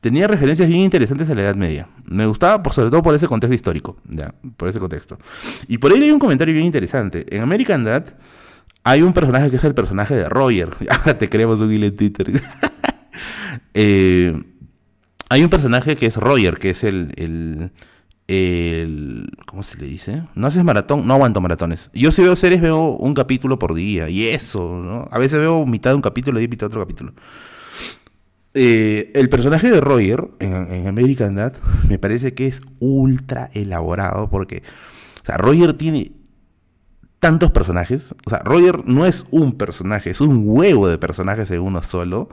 tenía 0.00 0.28
referencias 0.28 0.68
bien 0.68 0.82
interesantes 0.82 1.28
a 1.28 1.34
la 1.34 1.42
Edad 1.42 1.56
Media. 1.56 1.88
Me 2.04 2.24
gustaba, 2.24 2.62
por, 2.62 2.72
sobre 2.72 2.90
todo 2.90 3.02
por 3.02 3.16
ese 3.16 3.26
contexto 3.26 3.54
histórico, 3.56 3.96
ya, 4.04 4.32
por 4.56 4.68
ese 4.68 4.78
contexto. 4.78 5.18
Y 5.66 5.78
por 5.78 5.92
ahí 5.92 6.00
hay 6.00 6.12
un 6.12 6.20
comentario 6.20 6.54
bien 6.54 6.66
interesante. 6.66 7.26
En 7.34 7.42
American 7.42 7.82
Dad 7.82 8.14
hay 8.84 9.02
un 9.02 9.12
personaje 9.12 9.50
que 9.50 9.56
es 9.56 9.64
el 9.64 9.74
personaje 9.74 10.14
de 10.14 10.28
Roger. 10.28 10.68
Ahora 10.88 11.18
te 11.18 11.28
creemos 11.28 11.58
un 11.58 11.72
hilo 11.72 11.86
en 11.86 11.96
Twitter. 11.96 12.30
Eh, 13.74 14.51
hay 15.32 15.42
un 15.42 15.48
personaje 15.48 15.96
que 15.96 16.04
es 16.04 16.16
Roger, 16.16 16.58
que 16.58 16.70
es 16.70 16.84
el, 16.84 17.12
el, 17.16 17.70
el, 18.28 19.30
¿Cómo 19.46 19.62
se 19.62 19.78
le 19.78 19.86
dice? 19.86 20.24
No 20.34 20.46
haces 20.46 20.62
maratón, 20.62 21.06
no 21.06 21.14
aguanto 21.14 21.40
maratones. 21.40 21.88
Yo 21.94 22.10
si 22.12 22.22
veo 22.22 22.36
series 22.36 22.60
veo 22.60 22.90
un 22.90 23.14
capítulo 23.14 23.58
por 23.58 23.74
día, 23.74 24.10
y 24.10 24.26
eso, 24.26 24.78
¿no? 24.78 25.08
A 25.10 25.18
veces 25.18 25.40
veo 25.40 25.64
mitad 25.64 25.90
de 25.90 25.96
un 25.96 26.02
capítulo 26.02 26.38
y 26.38 26.48
mitad 26.48 26.66
de 26.66 26.66
otro 26.66 26.82
capítulo. 26.82 27.14
Eh, 28.52 29.10
el 29.14 29.30
personaje 29.30 29.70
de 29.70 29.80
Roger 29.80 30.28
en, 30.38 30.86
American 30.86 31.34
Dad 31.34 31.54
me 31.88 31.98
parece 31.98 32.34
que 32.34 32.46
es 32.46 32.60
ultra 32.78 33.48
elaborado 33.54 34.28
porque, 34.28 34.62
o 35.22 35.24
sea, 35.24 35.38
Roger 35.38 35.72
tiene 35.72 36.12
tantos 37.20 37.52
personajes. 37.52 38.14
O 38.26 38.30
sea, 38.30 38.40
Roger 38.40 38.86
no 38.86 39.06
es 39.06 39.24
un 39.30 39.52
personaje, 39.52 40.10
es 40.10 40.20
un 40.20 40.42
huevo 40.44 40.88
de 40.88 40.98
personajes 40.98 41.50
en 41.50 41.60
uno 41.60 41.82
solo. 41.82 42.28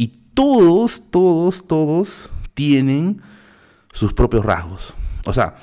Y 0.00 0.14
todos, 0.32 1.02
todos, 1.10 1.66
todos 1.66 2.30
tienen 2.54 3.20
sus 3.92 4.14
propios 4.14 4.46
rasgos. 4.46 4.94
O 5.26 5.34
sea, 5.34 5.56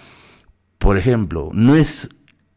por 0.78 0.96
ejemplo, 0.96 1.50
no 1.54 1.76
es 1.76 2.08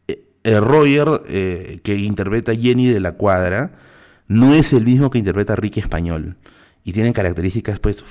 eh, 0.07 0.23
el 0.43 0.63
Roger 0.63 1.23
eh, 1.27 1.79
que 1.83 1.95
interpreta 1.95 2.53
Jenny 2.53 2.85
de 2.85 2.99
la 2.99 3.13
Cuadra, 3.13 3.79
no 4.27 4.53
es 4.53 4.73
el 4.73 4.85
mismo 4.85 5.09
que 5.09 5.17
interpreta 5.17 5.55
Ricky 5.55 5.79
Español 5.79 6.37
y 6.83 6.93
tienen 6.93 7.13
características 7.13 7.79
pues 7.79 8.05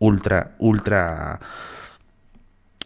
ultra, 0.00 0.56
ultra 0.58 1.38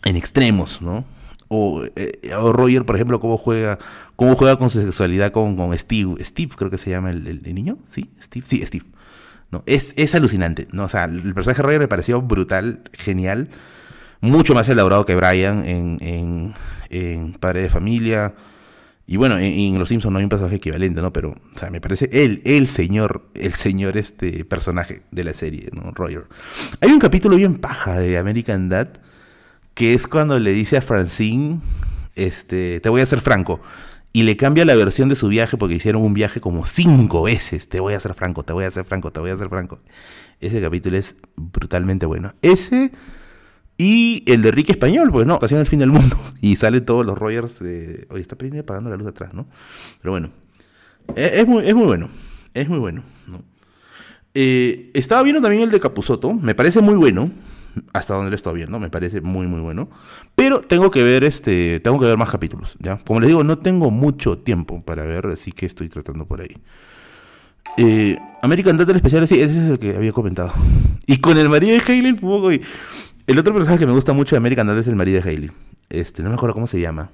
en 0.05 0.15
extremos, 0.17 0.83
¿no? 0.83 1.07
O, 1.49 1.85
eh, 1.97 2.21
Roger, 2.53 2.85
por 2.85 2.97
ejemplo, 2.97 3.19
cómo 3.19 3.39
juega, 3.39 3.79
cómo 4.15 4.37
juega 4.37 4.59
con 4.59 4.69
su 4.69 4.83
sexualidad 4.83 5.33
con, 5.33 5.57
con 5.57 5.77
Steve. 5.79 6.23
Steve, 6.23 6.53
creo 6.55 6.71
que 6.71 6.77
se 6.77 6.91
llama 6.91 7.09
el, 7.09 7.43
niño, 7.55 7.79
¿sí? 7.85 8.11
Steve, 8.21 8.45
sí, 8.47 8.63
Steve. 8.67 8.85
Es, 9.67 9.95
es 9.97 10.15
alucinante, 10.15 10.69
¿no? 10.73 10.85
O 10.85 10.89
sea, 10.89 11.05
el 11.05 11.35
personaje 11.35 11.63
de 11.63 11.67
Roger 11.67 11.81
me 11.81 11.89
pareció 11.89 12.21
brutal, 12.21 12.83
genial, 12.93 13.49
mucho 14.21 14.55
más 14.55 14.69
elaborado 14.69 15.07
que 15.07 15.15
Brian 15.15 15.65
en, 15.67 15.99
en, 16.01 16.55
en 16.91 17.33
Padre 17.35 17.63
de 17.63 17.71
Familia, 17.71 18.35
y 19.11 19.17
bueno, 19.17 19.39
en, 19.39 19.79
Los 19.79 19.89
Simpsons 19.89 20.13
no 20.13 20.19
hay 20.19 20.25
un 20.25 20.29
personaje 20.29 20.57
equivalente, 20.57 21.01
¿no? 21.01 21.15
Pero, 21.15 21.31
o 21.31 21.59
sea, 21.59 21.71
me 21.71 21.81
parece 21.81 22.11
él, 22.13 22.43
el 22.45 22.67
señor, 22.67 23.31
el 23.35 23.55
señor 23.55 23.97
este 23.97 24.45
personaje 24.45 25.01
de 25.11 25.25
la 25.25 25.33
serie, 25.33 25.71
¿no? 25.73 25.93
Roger. 25.93 26.27
Hay 26.83 26.93
un 26.93 26.99
capítulo 26.99 27.37
bien 27.37 27.55
paja 27.55 27.99
de 27.99 28.19
American 28.19 28.69
Dad, 28.69 28.89
que 29.73 29.95
es 29.95 30.07
cuando 30.09 30.39
le 30.39 30.53
dice 30.53 30.77
a 30.77 30.83
Francine, 30.83 31.61
este, 32.17 32.81
te 32.81 32.89
voy 32.91 33.01
a 33.01 33.05
hacer 33.05 33.23
franco. 33.23 33.63
Y 34.13 34.23
le 34.23 34.37
cambia 34.37 34.65
la 34.65 34.75
versión 34.75 35.09
de 35.09 35.17
su 35.17 35.29
viaje 35.29 35.57
porque 35.57 35.75
hicieron 35.75 36.03
un 36.03 36.15
viaje 36.15 36.41
como 36.41 36.65
cinco 36.65 37.23
veces. 37.23 37.69
Te 37.69 37.81
voy 37.81 37.95
a 37.95 37.99
hacer 37.99 38.15
franco, 38.15 38.43
te 38.43 38.53
voy 38.53 38.65
a 38.65 38.69
hacer 38.69 38.85
franco, 38.85 39.13
te 39.13 39.21
voy 39.21 39.31
a 39.31 39.35
hacer 39.35 39.49
franco. 39.49 39.81
Ese 40.41 40.61
capítulo 40.61 40.97
es 40.97 41.15
brutalmente 41.37 42.07
bueno. 42.07 42.35
Ese 42.43 42.91
y 43.81 44.25
el 44.27 44.43
de 44.43 44.51
Ricky 44.51 44.73
Español, 44.73 45.11
pues 45.13 45.25
no, 45.25 45.37
ocasiona 45.37 45.61
el 45.61 45.67
fin 45.67 45.79
del 45.79 45.91
mundo. 45.91 46.17
Y 46.41 46.57
salen 46.57 46.85
todos 46.85 47.07
los 47.07 47.17
Rogers. 47.17 47.61
De... 47.61 48.07
Oye, 48.11 48.21
está 48.21 48.37
Perini 48.37 48.59
apagando 48.59 48.91
la 48.91 48.97
luz 48.97 49.07
atrás, 49.07 49.33
¿no? 49.33 49.47
Pero 50.03 50.13
bueno. 50.13 50.31
Es, 51.15 51.47
muy, 51.47 51.67
es 51.67 51.75
muy 51.75 51.87
bueno. 51.87 52.11
Es 52.55 52.69
muy 52.69 52.79
bueno. 52.79 53.03
¿no? 53.29 53.43
Eh, 54.35 54.91
estaba 54.95 55.23
viendo 55.23 55.41
también 55.41 55.63
el 55.63 55.71
de 55.71 55.81
Capuzoto. 55.81 56.35
Me 56.35 56.55
parece 56.55 56.81
muy 56.81 56.95
bueno. 56.95 57.31
Hasta 57.93 58.15
donde 58.15 58.31
lo 58.31 58.37
estoy 58.37 58.55
viendo. 58.55 58.79
Me 58.79 58.91
parece 58.91 59.21
muy, 59.21 59.47
muy 59.47 59.61
bueno. 59.61 59.89
Pero 60.35 60.61
tengo 60.61 60.91
que 60.91 61.03
ver 61.03 61.25
este. 61.25 61.81
Tengo 61.81 61.99
que 61.99 62.07
ver 62.07 62.17
más 62.17 62.31
capítulos. 62.31 62.77
¿ya? 62.81 62.99
Como 63.05 63.21
les 63.21 63.29
digo, 63.29 63.45
no 63.45 63.59
tengo 63.59 63.91
mucho 63.91 64.39
tiempo 64.39 64.83
para 64.83 65.05
ver. 65.05 65.27
Así 65.27 65.53
que 65.53 65.67
estoy 65.67 65.89
tratando 65.89 66.27
por 66.27 66.41
ahí. 66.41 66.57
Eh, 67.77 68.19
American 68.43 68.77
Data 68.77 68.93
especial, 68.93 69.29
sí, 69.29 69.41
ese 69.41 69.65
es 69.65 69.71
el 69.71 69.79
que 69.79 69.97
había 69.97 70.13
comentado. 70.13 70.53
Y 71.11 71.21
con 71.21 71.39
el 71.39 71.49
marido 71.49 71.73
de 71.73 71.83
Hayley, 71.87 72.13
poco. 72.13 72.53
Y 72.53 72.61
el 73.27 73.39
otro 73.39 73.55
personaje 73.55 73.79
que 73.79 73.87
me 73.87 73.93
gusta 73.93 74.13
mucho 74.13 74.37
de 74.37 74.39
American 74.39 74.67
Dad 74.67 74.77
es 74.77 74.89
el 74.89 74.97
marido 74.97 75.23
de 75.23 75.31
Hailey. 75.31 75.51
Este, 75.89 76.23
no 76.23 76.29
me 76.29 76.35
acuerdo 76.35 76.53
cómo 76.53 76.67
se 76.67 76.79
llama. 76.79 77.11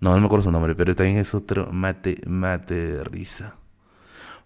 No, 0.00 0.10
no 0.10 0.20
me 0.20 0.26
acuerdo 0.26 0.44
su 0.44 0.50
nombre, 0.50 0.74
pero 0.74 0.96
también 0.96 1.18
es 1.18 1.34
otro 1.34 1.70
mate, 1.70 2.20
mate 2.26 2.74
de 2.74 3.04
risa. 3.04 3.54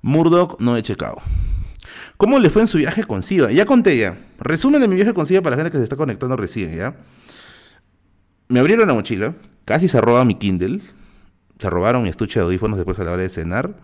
Murdoch 0.02 0.60
no 0.60 0.76
he 0.76 0.82
checado. 0.82 1.22
¿Cómo 2.16 2.39
le 2.39 2.51
fue 2.51 2.62
en 2.62 2.69
su 2.69 2.78
viaje 2.78 3.05
con 3.05 3.23
Siva? 3.23 3.51
Ya 3.52 3.65
conté 3.65 3.97
ya. 3.97 4.19
Resumen 4.39 4.81
de 4.81 4.89
mi 4.89 4.97
viaje 4.97 5.15
con 5.15 5.27
Siva 5.27 5.43
para 5.43 5.56
la 5.56 5.62
gente 5.62 5.73
que 5.73 5.78
se 5.78 5.85
está 5.85 5.97
conectando 5.97 6.36
recién, 6.36 6.74
¿ya? 6.74 6.97
Me 8.48 8.60
abrieron 8.60 8.89
la 8.89 8.94
mochila, 8.94 9.35
casi 9.65 9.89
se 9.89 10.01
roba 10.01 10.24
mi 10.24 10.36
Kindle, 10.36 10.81
se 11.59 11.70
robaron 11.70 12.02
mi 12.02 12.09
estuche 12.09 12.40
de 12.40 12.44
audífonos 12.47 12.78
después 12.78 12.98
a 12.98 13.05
la 13.05 13.12
hora 13.12 13.23
de 13.23 13.28
cenar. 13.28 13.77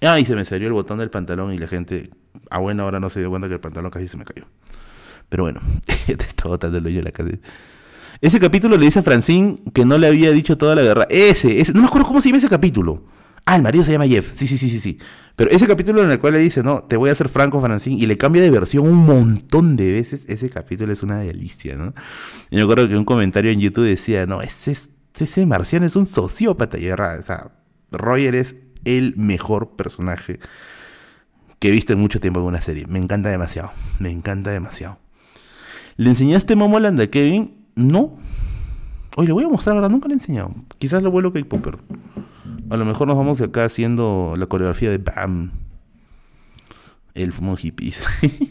Ah, 0.00 0.18
y 0.18 0.24
se 0.24 0.34
me 0.34 0.44
salió 0.44 0.66
el 0.66 0.72
botón 0.72 0.98
del 0.98 1.10
pantalón 1.10 1.52
y 1.52 1.58
la 1.58 1.68
gente 1.68 2.10
a 2.50 2.58
buena 2.58 2.84
hora 2.84 2.98
no 2.98 3.10
se 3.10 3.20
dio 3.20 3.30
cuenta 3.30 3.48
que 3.48 3.54
el 3.54 3.60
pantalón 3.60 3.90
casi 3.90 4.08
se 4.08 4.16
me 4.16 4.24
cayó. 4.24 4.46
Pero 5.28 5.44
bueno, 5.44 5.60
te 6.06 6.12
está 6.12 6.48
botando 6.48 6.78
el 6.78 6.86
hoyo 6.86 6.98
de 6.98 7.04
la 7.04 7.12
casa. 7.12 7.30
Ese 8.20 8.38
capítulo 8.38 8.76
le 8.76 8.84
dice 8.84 9.00
a 9.00 9.02
Francine 9.02 9.60
que 9.72 9.84
no 9.84 9.98
le 9.98 10.06
había 10.06 10.30
dicho 10.30 10.56
toda 10.56 10.74
la 10.74 10.82
verdad. 10.82 11.06
Ese, 11.10 11.60
ese, 11.60 11.72
no 11.72 11.80
me 11.80 11.86
acuerdo 11.86 12.06
cómo 12.06 12.20
se 12.20 12.28
llama 12.28 12.38
ese 12.38 12.48
capítulo. 12.48 13.02
Ah, 13.44 13.56
el 13.56 13.62
marido 13.62 13.84
se 13.84 13.92
llama 13.92 14.06
Jeff. 14.06 14.32
Sí, 14.32 14.46
sí, 14.46 14.56
sí, 14.56 14.70
sí, 14.70 14.80
sí. 14.80 14.98
Pero 15.36 15.50
ese 15.50 15.66
capítulo 15.66 16.02
en 16.02 16.10
el 16.10 16.18
cual 16.18 16.34
le 16.34 16.38
dice, 16.40 16.62
no, 16.62 16.84
te 16.84 16.96
voy 16.96 17.08
a 17.08 17.12
hacer 17.12 17.28
franco, 17.28 17.60
Francine, 17.60 17.96
y 17.96 18.06
le 18.06 18.18
cambia 18.18 18.42
de 18.42 18.50
versión 18.50 18.86
un 18.86 18.98
montón 18.98 19.76
de 19.76 19.90
veces, 19.90 20.24
ese 20.28 20.50
capítulo 20.50 20.92
es 20.92 21.02
una 21.02 21.18
delicia, 21.18 21.74
¿no? 21.74 21.94
Y 22.50 22.56
me 22.56 22.62
acuerdo 22.62 22.86
que 22.86 22.96
un 22.96 23.04
comentario 23.04 23.50
en 23.50 23.60
YouTube 23.60 23.86
decía, 23.86 24.26
no, 24.26 24.42
ese, 24.42 24.76
ese 25.18 25.46
marciano 25.46 25.86
es 25.86 25.96
un 25.96 26.06
sociópata. 26.06 26.78
Y 26.78 26.86
era, 26.86 27.16
o 27.18 27.22
sea, 27.22 27.52
Roger 27.90 28.34
es 28.34 28.56
el 28.84 29.14
mejor 29.16 29.76
personaje 29.76 30.38
que 31.58 31.68
he 31.68 31.70
visto 31.70 31.92
en 31.92 32.00
mucho 32.00 32.20
tiempo 32.20 32.40
en 32.40 32.46
una 32.46 32.60
serie. 32.60 32.86
Me 32.88 32.98
encanta 32.98 33.28
demasiado. 33.28 33.70
Me 34.00 34.10
encanta 34.10 34.50
demasiado. 34.50 34.98
¿Le 35.96 36.10
enseñaste 36.10 36.56
Momoland 36.56 37.00
a 37.00 37.06
Kevin? 37.06 37.54
No. 37.76 38.18
Oye, 39.16 39.28
le 39.28 39.32
voy 39.32 39.44
a 39.44 39.48
mostrar 39.48 39.76
ahora. 39.76 39.88
Nunca 39.88 40.08
le 40.08 40.14
he 40.14 40.16
enseñado. 40.16 40.52
Quizás 40.78 41.02
lo 41.02 41.10
vuelo 41.10 41.32
Cake 41.32 41.46
Popper. 41.46 41.78
A 42.72 42.76
lo 42.78 42.86
mejor 42.86 43.06
nos 43.06 43.18
vamos 43.18 43.38
acá 43.42 43.66
haciendo 43.66 44.32
la 44.38 44.46
coreografía 44.46 44.88
de 44.88 44.96
BAM. 44.96 45.50
El 47.12 47.34
fumo 47.34 47.54
hippies. 47.54 48.02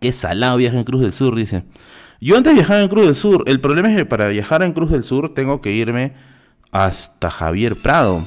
Qué 0.00 0.12
salado 0.12 0.58
viaje 0.58 0.78
en 0.78 0.84
Cruz 0.84 1.00
del 1.00 1.12
Sur, 1.12 1.34
dice. 1.34 1.64
Yo 2.20 2.36
antes 2.36 2.54
viajaba 2.54 2.82
en 2.82 2.86
Cruz 2.86 3.06
del 3.06 3.16
Sur. 3.16 3.42
El 3.48 3.60
problema 3.60 3.90
es 3.90 3.96
que 3.96 4.06
para 4.06 4.28
viajar 4.28 4.62
en 4.62 4.72
Cruz 4.72 4.92
del 4.92 5.02
Sur 5.02 5.34
tengo 5.34 5.60
que 5.60 5.72
irme 5.72 6.12
hasta 6.70 7.32
Javier 7.32 7.74
Prado. 7.82 8.24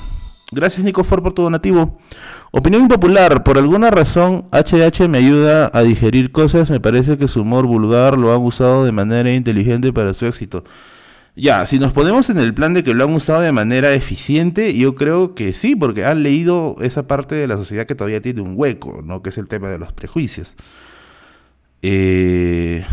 Gracias 0.52 0.84
Nico 0.84 1.06
Ford 1.06 1.24
por 1.24 1.32
tu 1.32 1.44
donativo. 1.44 1.98
Opinión 2.52 2.90
popular, 2.90 3.44
por 3.44 3.58
alguna 3.58 3.90
razón 3.90 4.50
HH 4.52 5.08
me 5.08 5.20
ayuda 5.20 5.72
a 5.74 5.82
digerir 5.82 6.34
cosas, 6.34 6.70
me 6.70 6.82
parece 6.82 7.18
que 7.18 7.30
su 7.30 7.40
humor 7.44 7.68
vulgar 7.68 8.18
lo 8.18 8.34
han 8.34 8.42
usado 8.42 8.84
de 8.84 8.92
manera 8.92 9.32
inteligente 9.32 9.94
para 9.94 10.14
su 10.14 10.26
éxito. 10.26 10.66
Ya, 11.36 11.66
si 11.66 11.80
nos 11.80 11.94
ponemos 11.94 12.30
en 12.30 12.38
el 12.38 12.54
plan 12.54 12.74
de 12.74 12.84
que 12.84 12.94
lo 12.94 13.06
han 13.06 13.14
usado 13.14 13.42
de 13.42 13.52
manera 13.52 13.94
eficiente, 13.94 14.78
yo 14.78 14.94
creo 14.94 15.34
que 15.34 15.54
sí, 15.54 15.76
porque 15.76 16.06
han 16.06 16.22
leído 16.22 16.76
esa 16.80 17.08
parte 17.08 17.34
de 17.34 17.48
la 17.48 17.58
sociedad 17.58 17.88
que 17.88 17.96
todavía 17.96 18.22
tiene 18.22 18.42
un 18.42 18.54
hueco, 18.56 19.02
¿no? 19.04 19.24
Que 19.24 19.30
es 19.30 19.38
el 19.40 19.48
tema 19.48 19.70
de 19.70 19.80
los 19.80 19.94
prejuicios. 19.94 20.56
Eh... 21.82 22.86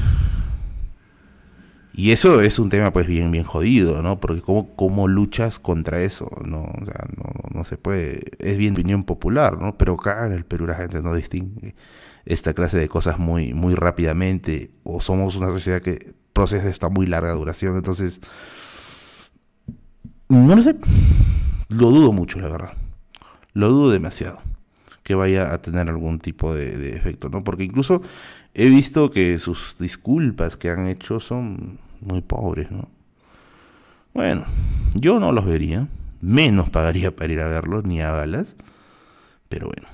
Y 1.93 2.13
eso 2.13 2.41
es 2.41 2.59
un 2.59 2.71
tema 2.71 2.93
pues 2.95 3.07
bien, 3.07 3.31
bien 3.31 3.45
jodido, 3.45 4.01
¿no? 4.01 4.21
Porque 4.21 4.41
cómo, 4.41 4.75
cómo 4.75 5.07
luchas 5.07 5.59
contra 5.59 6.03
eso, 6.03 6.31
¿no? 6.47 6.63
O 6.81 6.85
sea, 6.87 7.07
no, 7.17 7.31
no 7.53 7.65
se 7.65 7.77
puede, 7.77 8.21
es 8.39 8.57
bien 8.57 8.73
opinión 8.73 9.05
popular, 9.05 9.61
¿no? 9.61 9.77
Pero 9.77 9.95
acá 9.95 10.27
en 10.27 10.33
el 10.33 10.47
Perú 10.47 10.67
la 10.67 10.77
gente 10.77 11.03
no 11.03 11.15
distingue 11.15 11.75
esta 12.25 12.55
clase 12.55 12.79
de 12.79 12.89
cosas 12.89 13.19
muy, 13.19 13.53
muy 13.53 13.75
rápidamente, 13.75 14.71
o 14.83 15.01
somos 15.01 15.37
una 15.37 15.49
sociedad 15.49 15.83
que 15.83 16.15
proceso 16.41 16.69
está 16.69 16.89
muy 16.89 17.07
larga 17.07 17.33
duración, 17.33 17.77
entonces... 17.77 18.21
No 20.29 20.55
lo 20.55 20.63
sé. 20.63 20.77
Lo 21.69 21.91
dudo 21.91 22.13
mucho, 22.13 22.39
la 22.39 22.49
verdad. 22.49 22.73
Lo 23.53 23.69
dudo 23.69 23.91
demasiado 23.91 24.41
que 25.03 25.15
vaya 25.15 25.53
a 25.53 25.59
tener 25.59 25.89
algún 25.89 26.21
tipo 26.21 26.55
de, 26.55 26.77
de 26.79 26.97
efecto, 26.97 27.29
¿no? 27.29 27.43
Porque 27.43 27.65
incluso 27.65 28.01
he 28.55 28.69
visto 28.69 29.11
que 29.11 29.39
sus 29.39 29.77
disculpas 29.79 30.57
que 30.57 30.71
han 30.71 30.87
hecho 30.87 31.19
son 31.19 31.79
muy 32.01 32.21
pobres, 32.21 32.71
¿no? 32.71 32.89
Bueno, 34.15 34.45
yo 34.95 35.19
no 35.19 35.33
los 35.33 35.45
vería, 35.45 35.89
menos 36.21 36.71
pagaría 36.71 37.15
para 37.15 37.33
ir 37.33 37.41
a 37.41 37.49
verlos, 37.49 37.85
ni 37.85 38.01
a 38.01 38.13
balas, 38.13 38.55
pero 39.49 39.67
bueno. 39.67 39.89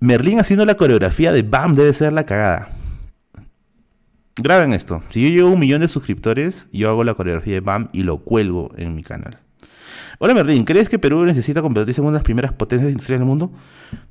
Merlín 0.00 0.38
haciendo 0.38 0.64
la 0.64 0.76
coreografía 0.76 1.32
de 1.32 1.42
BAM 1.42 1.74
debe 1.74 1.92
ser 1.92 2.12
la 2.12 2.24
cagada. 2.24 2.70
Graben 4.36 4.72
esto. 4.72 5.02
Si 5.10 5.22
yo 5.22 5.28
llego 5.28 5.48
a 5.48 5.52
un 5.52 5.60
millón 5.60 5.82
de 5.82 5.88
suscriptores, 5.88 6.66
yo 6.72 6.90
hago 6.90 7.04
la 7.04 7.14
coreografía 7.14 7.54
de 7.54 7.60
BAM 7.60 7.88
y 7.92 8.02
lo 8.02 8.18
cuelgo 8.18 8.72
en 8.76 8.94
mi 8.94 9.04
canal. 9.04 9.38
Hola 10.18 10.34
Merlín, 10.34 10.64
¿crees 10.64 10.88
que 10.88 10.98
Perú 10.98 11.24
necesita 11.24 11.62
convertirse 11.62 12.00
en 12.00 12.06
una 12.06 12.14
de 12.14 12.18
las 12.18 12.24
primeras 12.24 12.52
potencias 12.52 12.90
industriales 12.90 13.20
del 13.20 13.28
mundo? 13.28 13.52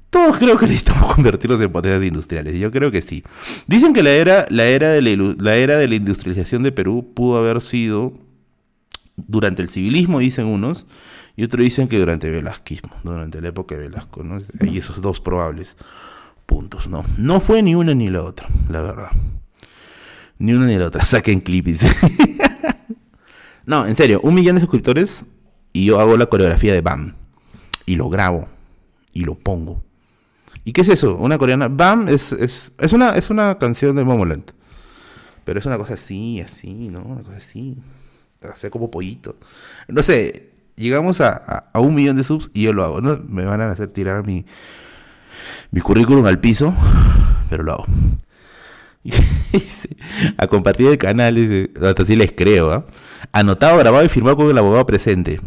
Todos 0.10 0.38
creo 0.38 0.58
que 0.58 0.66
necesitamos 0.66 1.14
convertirnos 1.16 1.60
en 1.60 1.72
potencias 1.72 2.04
industriales. 2.04 2.58
Yo 2.58 2.72
creo 2.72 2.90
que 2.90 3.02
sí. 3.02 3.22
Dicen 3.68 3.94
que 3.94 4.02
la 4.02 4.12
era, 4.12 4.46
la 4.50 4.66
era, 4.66 4.90
de, 4.90 5.02
la, 5.02 5.56
era 5.56 5.78
de 5.78 5.88
la 5.90 5.96
industrialización 5.96 6.64
de 6.64 6.72
Perú 6.72 7.12
pudo 7.14 7.38
haber 7.38 7.60
sido 7.60 8.14
durante 9.18 9.62
el 9.62 9.68
civilismo, 9.68 10.20
dicen 10.20 10.46
unos, 10.46 10.86
y 11.36 11.44
otros 11.44 11.66
dicen 11.66 11.90
que 11.90 12.00
durante 12.00 12.28
el 12.28 12.34
velasquismo, 12.34 12.92
durante 13.04 13.42
la 13.42 13.50
época 13.50 13.76
de 13.76 13.90
Velasco. 13.90 14.24
¿no? 14.24 14.40
Hay 14.62 14.78
esos 14.78 15.02
dos 15.02 15.20
probables 15.20 15.76
puntos. 16.46 16.88
No, 16.88 17.04
no 17.18 17.42
fue 17.42 17.62
ni 17.62 17.76
una 17.76 17.94
ni 17.94 18.10
la 18.10 18.24
otra, 18.24 18.48
la 18.70 18.82
verdad. 18.82 19.10
Ni 20.40 20.54
una 20.54 20.66
ni 20.66 20.78
la 20.78 20.88
otra. 20.88 21.04
Saquen 21.06 21.42
clips. 21.42 21.80
no, 23.66 23.86
en 23.86 23.96
serio, 23.96 24.20
un 24.24 24.34
millón 24.34 24.56
de 24.56 24.62
suscriptores 24.62 25.26
y 25.72 25.86
yo 25.86 26.00
hago 26.00 26.18
la 26.18 26.28
coreografía 26.28 26.74
de 26.74 26.82
BAM. 26.82 27.16
Y 27.86 27.96
lo 27.96 28.10
grabo. 28.10 28.48
Y 29.14 29.26
lo 29.26 29.36
pongo. 29.36 29.84
¿Y 30.64 30.72
qué 30.72 30.82
es 30.82 30.90
eso? 30.90 31.16
Una 31.16 31.38
coreana. 31.38 31.68
BAM 31.68 32.08
es, 32.08 32.32
es, 32.32 32.72
es, 32.80 32.94
una, 32.94 33.16
es 33.16 33.30
una 33.30 33.58
canción 33.58 33.96
de 33.96 34.04
Momoland. 34.04 34.52
Pero 35.44 35.60
es 35.60 35.66
una 35.66 35.78
cosa 35.78 35.96
así, 35.96 36.40
así, 36.40 36.90
¿no? 36.90 37.02
Una 37.02 37.22
cosa 37.22 37.38
así. 37.38 37.78
Hacer 38.50 38.70
como 38.72 38.90
pollito. 38.90 39.36
No 39.88 40.04
sé, 40.04 40.52
llegamos 40.76 41.22
a, 41.22 41.32
a, 41.74 41.80
un 41.80 41.96
millón 41.96 42.16
de 42.16 42.24
subs 42.24 42.50
y 42.54 42.64
yo 42.64 42.74
lo 42.74 42.84
hago. 42.84 43.02
¿no? 43.02 43.20
Me 43.28 43.46
van 43.46 43.62
a 43.62 43.72
hacer 43.72 43.88
tirar 43.90 44.26
mi, 44.26 44.46
mi 45.72 45.82
currículum 45.82 46.26
al 46.26 46.40
piso, 46.40 46.74
pero 47.50 47.64
lo 47.64 47.74
hago. 47.74 47.86
a 50.38 50.48
compartir 50.48 50.88
el 50.88 50.98
canal, 50.98 51.70
hasta 51.82 52.06
sí 52.06 52.16
les 52.16 52.32
creo, 52.32 52.72
¿ah? 52.72 52.86
Anotado, 53.32 53.78
grabado 53.78 54.06
y 54.06 54.10
firmado 54.10 54.38
con 54.38 54.50
el 54.50 54.58
abogado 54.58 54.86
presente. 54.86 55.40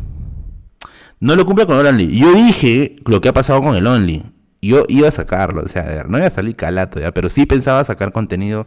No 1.21 1.35
lo 1.35 1.47
cumple 1.47 1.67
con 1.67 1.79
el 1.79 1.87
Only. 1.87 2.19
Yo 2.19 2.35
dije 2.35 2.97
lo 3.07 3.21
que 3.21 3.29
ha 3.29 3.33
pasado 3.33 3.63
con 3.63 3.75
el 3.75 3.87
Only. 3.87 4.25
Yo 4.61 4.83
iba 4.89 5.09
a 5.09 5.13
sacarlo, 5.13 5.63
o 5.63 5.69
sea, 5.69 6.05
no 6.09 6.19
iba 6.19 6.27
a 6.27 6.31
salir 6.31 6.57
calato, 6.57 6.99
¿ya? 6.99 7.13
Pero 7.13 7.29
sí 7.29 7.47
pensaba 7.47 7.85
sacar 7.85 8.13
contenido 8.13 8.67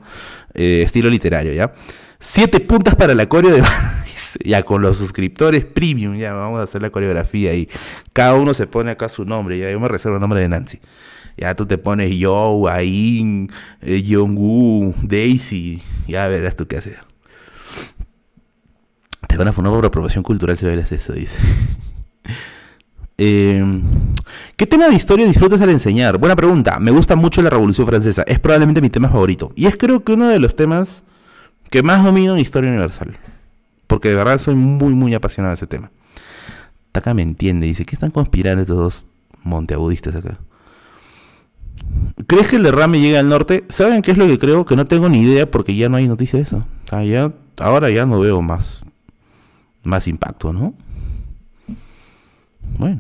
eh, 0.54 0.84
estilo 0.86 1.10
literario, 1.10 1.54
¿ya? 1.54 1.74
Siete 2.20 2.60
puntas 2.60 2.96
para 2.96 3.14
la 3.14 3.28
coreo 3.28 3.52
de... 3.52 3.64
ya 4.44 4.64
con 4.64 4.82
los 4.82 4.98
suscriptores 4.98 5.66
premium, 5.66 6.16
ya 6.16 6.34
vamos 6.34 6.60
a 6.60 6.64
hacer 6.64 6.82
la 6.82 6.90
coreografía 6.90 7.54
y 7.54 7.70
cada 8.14 8.36
uno 8.36 8.54
se 8.54 8.68
pone 8.68 8.92
acá 8.92 9.10
su 9.10 9.26
nombre, 9.26 9.58
ya 9.58 9.72
yo 9.72 9.80
me 9.80 9.88
reservo 9.88 10.18
el 10.18 10.22
nombre 10.22 10.40
de 10.40 10.50
Nancy. 10.50 10.80
Ya 11.38 11.56
tú 11.56 11.66
te 11.66 11.78
pones 11.78 12.18
Yo, 12.18 12.68
Ain, 12.68 13.50
eh, 13.82 14.04
Jongwoo, 14.08 14.94
Daisy, 15.04 15.82
ya 16.08 16.28
verás 16.28 16.56
tú 16.56 16.68
qué 16.68 16.78
haces. 16.78 16.98
Te 19.28 19.38
van 19.38 19.48
a 19.48 19.54
formar 19.54 19.74
por 19.74 19.86
aprobación 19.86 20.24
cultural 20.24 20.58
si 20.58 20.66
bailas 20.66 20.92
eso, 20.92 21.14
dice. 21.14 21.40
Eh, 23.22 23.62
¿Qué 24.56 24.66
tema 24.66 24.88
de 24.88 24.96
historia 24.96 25.28
disfrutas 25.28 25.62
al 25.62 25.70
enseñar? 25.72 26.18
Buena 26.18 26.38
pregunta. 26.38 26.80
Me 26.80 26.90
gusta 26.90 27.18
mucho 27.18 27.42
la 27.42 27.50
Revolución 27.50 27.86
Francesa. 27.86 28.24
Es 28.24 28.40
probablemente 28.40 28.80
mi 28.80 28.90
tema 28.90 29.10
favorito. 29.10 29.52
Y 29.58 29.66
es 29.66 29.76
creo 29.76 30.06
que 30.06 30.14
uno 30.14 30.30
de 30.30 30.40
los 30.40 30.56
temas 30.56 31.04
que 31.70 31.84
más 31.84 32.02
domino 32.02 32.34
en 32.34 32.40
historia 32.40 32.70
universal. 32.70 33.18
Porque 33.88 34.08
de 34.08 34.16
verdad 34.16 34.40
soy 34.40 34.56
muy, 34.56 34.94
muy 34.94 35.14
apasionado 35.14 35.52
de 35.52 35.56
ese 35.56 35.68
tema. 35.68 35.92
Taka 36.94 37.14
me 37.14 37.22
entiende. 37.22 37.68
Dice, 37.68 37.86
¿qué 37.86 37.96
están 37.96 38.12
conspirando 38.12 38.62
estos 38.62 38.78
dos 38.78 39.06
monteagudistas 39.44 40.16
acá? 40.16 40.40
¿Crees 42.28 42.48
que 42.48 42.58
el 42.58 42.64
derrame 42.64 43.00
llega 43.00 43.20
al 43.20 43.30
norte? 43.30 43.64
¿Saben 43.70 44.02
qué 44.02 44.12
es 44.12 44.18
lo 44.18 44.28
que 44.28 44.38
creo? 44.38 44.66
Que 44.66 44.76
no 44.76 44.86
tengo 44.86 45.10
ni 45.10 45.22
idea 45.22 45.50
porque 45.50 45.76
ya 45.76 45.90
no 45.90 45.98
hay 45.98 46.08
noticia 46.08 46.38
de 46.38 46.44
eso. 46.44 46.66
ahora 47.58 47.90
ya 47.90 48.06
no 48.06 48.20
veo 48.20 48.42
más, 48.42 48.82
más 49.84 50.08
impacto, 50.08 50.54
¿no? 50.54 50.74
Bueno. 52.78 53.00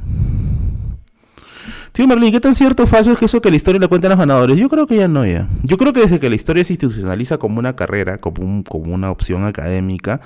Tío 1.91 2.07
Merlin, 2.07 2.31
¿qué 2.31 2.39
tan 2.39 2.55
cierto 2.55 2.83
o 2.83 2.87
falso 2.87 3.11
es 3.11 3.19
que 3.19 3.25
eso 3.25 3.41
que 3.41 3.49
la 3.49 3.57
historia 3.57 3.79
le 3.79 3.87
cuentan 3.87 4.09
los 4.09 4.19
ganadores? 4.19 4.57
Yo 4.57 4.69
creo 4.69 4.87
que 4.87 4.95
ya 4.95 5.07
no 5.07 5.25
ya. 5.25 5.47
Yo 5.63 5.77
creo 5.77 5.91
que 5.91 6.01
desde 6.01 6.19
que 6.19 6.29
la 6.29 6.35
historia 6.35 6.63
se 6.63 6.73
institucionaliza 6.73 7.37
como 7.37 7.59
una 7.59 7.75
carrera, 7.75 8.19
como, 8.19 8.63
como 8.63 8.93
una 8.93 9.11
opción 9.11 9.45
académica, 9.45 10.21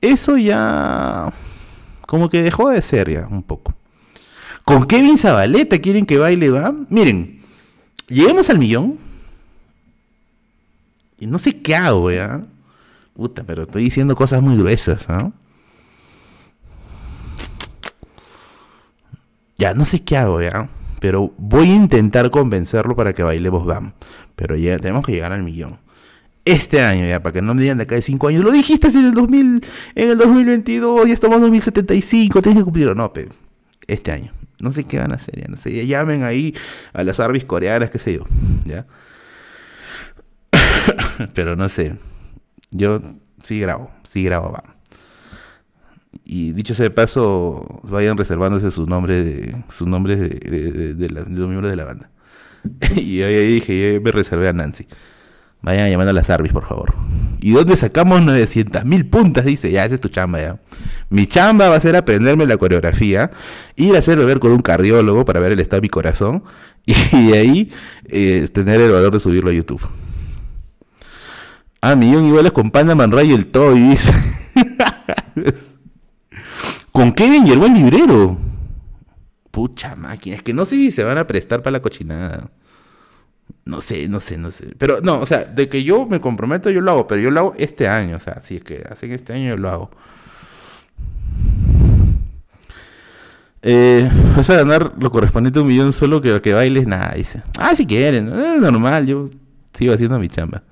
eso 0.00 0.36
ya 0.36 1.32
como 2.06 2.28
que 2.28 2.42
dejó 2.42 2.70
de 2.70 2.82
ser 2.82 3.10
ya 3.10 3.28
un 3.30 3.42
poco. 3.42 3.74
Con 4.64 4.86
Kevin 4.86 5.18
Zabaleta 5.18 5.78
quieren 5.78 6.06
que 6.06 6.18
baile, 6.18 6.50
¿va? 6.50 6.74
Miren, 6.88 7.41
lleguemos 8.12 8.50
al 8.50 8.58
millón. 8.58 8.98
Y 11.18 11.26
no 11.26 11.38
sé 11.38 11.60
qué 11.62 11.76
hago, 11.76 12.10
¿ya? 12.10 12.44
Puta, 13.14 13.44
pero 13.44 13.62
estoy 13.62 13.84
diciendo 13.84 14.16
cosas 14.16 14.42
muy 14.42 14.56
gruesas, 14.56 15.08
¿no? 15.08 15.32
Ya, 19.56 19.74
no 19.74 19.84
sé 19.84 20.02
qué 20.02 20.16
hago, 20.16 20.42
¿ya? 20.42 20.68
Pero 21.00 21.32
voy 21.38 21.70
a 21.70 21.74
intentar 21.74 22.30
convencerlo 22.30 22.96
para 22.96 23.12
que 23.12 23.22
bailemos 23.22 23.64
BAM. 23.64 23.92
Pero 24.34 24.56
ya 24.56 24.78
tenemos 24.78 25.06
que 25.06 25.12
llegar 25.12 25.32
al 25.32 25.42
millón. 25.42 25.78
Este 26.44 26.82
año, 26.82 27.06
ya, 27.06 27.22
para 27.22 27.34
que 27.34 27.42
no 27.42 27.54
me 27.54 27.62
digan 27.62 27.78
de 27.78 27.84
acá 27.84 27.94
de 27.94 28.02
5 28.02 28.28
años. 28.28 28.42
Lo 28.42 28.50
dijiste 28.50 28.88
en 28.88 29.06
el 29.06 29.14
2000, 29.14 29.64
en 29.94 30.10
el 30.10 30.18
2022, 30.18 31.06
ya 31.06 31.14
estamos 31.14 31.36
en 31.36 31.42
2075, 31.42 32.42
tienes 32.42 32.60
que 32.60 32.64
cumplirlo. 32.64 32.96
No, 32.96 33.12
pero 33.12 33.32
este 33.86 34.10
año. 34.10 34.32
No 34.62 34.72
sé 34.72 34.84
qué 34.84 34.98
van 34.98 35.12
a 35.12 35.16
hacer, 35.16 35.40
ya 35.40 35.48
no 35.48 35.56
sé. 35.56 35.74
Ya 35.74 35.82
llamen 35.82 36.22
ahí 36.22 36.54
a 36.92 37.02
las 37.02 37.20
arbis 37.20 37.44
coreanas, 37.44 37.90
qué 37.90 37.98
sé 37.98 38.14
yo. 38.14 38.24
¿Ya? 38.64 38.86
pero 41.34 41.56
no 41.56 41.68
sé. 41.68 41.96
Yo 42.70 43.02
sí 43.42 43.58
grabo, 43.60 43.90
sí 44.04 44.22
grabo 44.24 44.52
BAM. 44.52 44.74
Y 46.24 46.52
dicho 46.52 46.74
sea 46.74 46.84
de 46.84 46.90
paso, 46.90 47.80
vayan 47.82 48.16
reservándose 48.16 48.70
sus 48.70 48.88
nombres 48.88 49.24
de, 49.24 49.64
sus 49.68 49.88
nombres 49.88 50.20
de, 50.20 50.94
de, 50.94 51.08
los 51.10 51.28
miembros 51.28 51.70
de 51.70 51.76
la 51.76 51.84
banda. 51.84 52.10
y 52.96 53.22
ahí 53.22 53.54
dije, 53.54 53.94
yo 53.94 54.00
me 54.00 54.12
reservé 54.12 54.48
a 54.48 54.52
Nancy. 54.52 54.86
Vayan 55.62 55.90
llamando 55.90 56.10
a 56.10 56.14
las 56.14 56.28
Arbis, 56.28 56.52
por 56.52 56.66
favor. 56.66 56.94
¿Y 57.40 57.52
dónde 57.52 57.76
sacamos 57.76 58.22
900 58.22 58.84
mil 58.84 59.06
puntas? 59.06 59.44
Dice, 59.44 59.70
ya, 59.70 59.84
esa 59.84 59.94
es 59.94 60.00
tu 60.00 60.08
chamba 60.08 60.40
ya. 60.40 60.60
Mi 61.08 61.26
chamba 61.26 61.68
va 61.68 61.76
a 61.76 61.80
ser 61.80 61.96
aprenderme 61.96 62.46
la 62.46 62.56
coreografía, 62.56 63.30
ir 63.76 63.94
a 63.94 63.98
hacer 63.98 64.18
beber 64.18 64.38
con 64.38 64.52
un 64.52 64.60
cardiólogo 64.60 65.24
para 65.24 65.40
ver 65.40 65.52
el 65.52 65.60
estado 65.60 65.80
de 65.80 65.86
mi 65.86 65.88
corazón 65.88 66.44
y 66.86 67.30
de 67.30 67.38
ahí 67.38 67.72
eh, 68.06 68.48
tener 68.52 68.80
el 68.80 68.90
valor 68.90 69.12
de 69.12 69.20
subirlo 69.20 69.50
a 69.50 69.52
YouTube. 69.52 69.82
Ah, 71.80 71.96
millón 71.96 72.26
iguales 72.26 72.52
con 72.52 72.70
Panda 72.70 72.94
Man 72.94 73.12
y 73.24 73.32
el 73.32 73.46
Toy, 73.46 73.80
dice. 73.80 74.12
Con 76.92 77.12
Kevin 77.12 77.46
y 77.46 77.50
el 77.50 77.58
buen 77.58 77.74
librero. 77.74 78.36
Pucha 79.50 79.96
máquina, 79.96 80.36
es 80.36 80.42
que 80.42 80.52
no 80.52 80.64
sé 80.64 80.76
si 80.76 80.90
se 80.92 81.02
van 81.02 81.18
a 81.18 81.26
prestar 81.26 81.60
para 81.62 81.72
la 81.72 81.82
cochinada. 81.82 82.50
No 83.64 83.80
sé, 83.80 84.08
no 84.08 84.20
sé, 84.20 84.38
no 84.38 84.50
sé. 84.50 84.74
Pero 84.76 85.00
no, 85.00 85.20
o 85.20 85.26
sea, 85.26 85.44
de 85.44 85.68
que 85.68 85.84
yo 85.84 86.06
me 86.06 86.20
comprometo, 86.20 86.70
yo 86.70 86.80
lo 86.80 86.90
hago, 86.90 87.06
pero 87.06 87.20
yo 87.20 87.30
lo 87.30 87.40
hago 87.40 87.54
este 87.56 87.88
año. 87.88 88.16
O 88.16 88.20
sea, 88.20 88.40
si 88.40 88.56
es 88.56 88.64
que 88.64 88.82
hacen 88.90 89.12
este 89.12 89.32
año, 89.32 89.50
yo 89.50 89.56
lo 89.56 89.70
hago. 89.70 89.90
Eh, 93.64 94.10
vas 94.36 94.50
a 94.50 94.56
ganar 94.56 94.94
lo 94.98 95.12
correspondiente 95.12 95.60
a 95.60 95.62
un 95.62 95.68
millón 95.68 95.92
solo 95.92 96.20
que, 96.20 96.40
que 96.40 96.52
bailes 96.52 96.88
nada, 96.88 97.14
dice. 97.14 97.42
Ah, 97.58 97.76
si 97.76 97.86
quieren, 97.86 98.28
es 98.28 98.60
normal, 98.60 99.06
yo 99.06 99.30
sigo 99.72 99.94
haciendo 99.94 100.18
mi 100.18 100.28
chamba. 100.28 100.64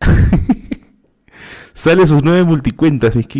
Sale 1.74 2.06
sus 2.06 2.22
nueve 2.22 2.44
multicuentas, 2.44 3.16
mis 3.16 3.26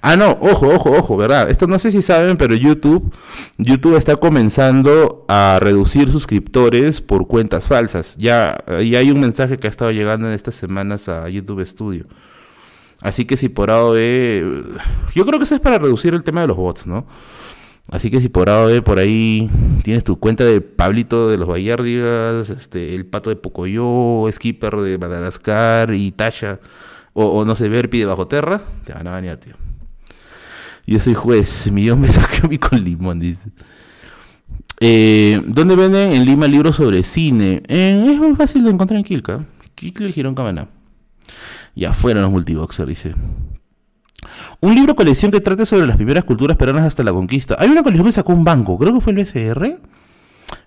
Ah, 0.00 0.16
no, 0.16 0.38
ojo, 0.40 0.68
ojo, 0.68 0.90
ojo, 0.92 1.16
¿verdad? 1.16 1.50
Esto 1.50 1.66
no 1.66 1.78
sé 1.78 1.90
si 1.90 2.02
saben, 2.02 2.36
pero 2.36 2.54
YouTube, 2.54 3.12
YouTube 3.58 3.96
está 3.96 4.16
comenzando 4.16 5.24
a 5.28 5.58
reducir 5.60 6.10
suscriptores 6.10 7.00
por 7.00 7.26
cuentas 7.26 7.68
falsas. 7.68 8.16
Ya, 8.18 8.64
ya 8.84 8.98
hay 8.98 9.10
un 9.10 9.20
mensaje 9.20 9.58
que 9.58 9.66
ha 9.66 9.70
estado 9.70 9.90
llegando 9.90 10.28
en 10.28 10.34
estas 10.34 10.54
semanas 10.54 11.08
a 11.08 11.28
YouTube 11.28 11.66
Studio. 11.66 12.06
Así 13.00 13.24
que 13.24 13.36
si 13.36 13.48
por 13.48 13.70
A 13.70 13.92
de... 13.92 14.64
Yo 15.14 15.24
creo 15.24 15.38
que 15.38 15.44
eso 15.44 15.54
es 15.54 15.60
para 15.60 15.78
reducir 15.78 16.14
el 16.14 16.24
tema 16.24 16.40
de 16.40 16.48
los 16.48 16.56
bots, 16.56 16.86
¿no? 16.86 17.06
Así 17.90 18.10
que 18.10 18.20
si 18.20 18.28
por 18.28 18.50
ahora 18.50 18.82
por 18.82 18.98
ahí 18.98 19.48
tienes 19.82 20.04
tu 20.04 20.18
cuenta 20.18 20.44
de 20.44 20.60
Pablito 20.60 21.28
de 21.30 21.38
los 21.38 21.48
Bayardigas, 21.48 22.50
este, 22.50 22.94
el 22.94 23.06
pato 23.06 23.30
de 23.30 23.36
Pocoyo, 23.36 24.30
Skipper 24.30 24.76
de 24.76 24.98
Madagascar 24.98 25.94
y 25.94 26.12
Tasha, 26.12 26.60
o, 27.14 27.44
no 27.44 27.56
sé, 27.56 27.68
Verpi 27.68 28.00
de 28.00 28.04
Bajo 28.04 28.28
Terra, 28.28 28.60
te 28.84 28.92
van 28.92 29.06
a 29.06 29.12
bañar, 29.12 29.38
tío. 29.38 29.54
Yo 30.88 30.98
soy 30.98 31.12
juez, 31.12 31.70
millón 31.70 32.00
me 32.00 32.10
saqué 32.10 32.46
a 32.46 32.48
mí 32.48 32.56
con 32.56 32.82
limón, 32.82 33.18
dice. 33.18 33.50
Eh, 34.80 35.38
¿Dónde 35.44 35.76
venden 35.76 36.12
en 36.12 36.24
Lima 36.24 36.46
libros 36.46 36.76
sobre 36.76 37.02
cine? 37.02 37.62
es 37.68 38.18
muy 38.18 38.34
fácil 38.34 38.64
de 38.64 38.70
encontrar 38.70 38.96
en 38.96 39.04
Kilka. 39.04 39.44
Kilka 39.74 40.04
y 40.04 40.12
Girón 40.12 40.34
Cabana. 40.34 40.68
Ya 41.74 41.92
fueron 41.92 42.22
los 42.22 42.32
multiboxers, 42.32 42.88
dice. 42.88 43.14
Un 44.60 44.74
libro 44.74 44.96
colección 44.96 45.30
que 45.30 45.42
trate 45.42 45.66
sobre 45.66 45.86
las 45.86 45.96
primeras 45.96 46.24
culturas 46.24 46.56
peruanas 46.56 46.86
hasta 46.86 47.02
la 47.02 47.12
conquista. 47.12 47.54
Hay 47.58 47.68
una 47.68 47.82
colección 47.82 48.06
que 48.06 48.12
sacó 48.12 48.32
un 48.32 48.44
banco, 48.44 48.78
creo 48.78 48.94
que 48.94 49.02
fue 49.02 49.12
el 49.12 49.18
BCR. 49.18 49.78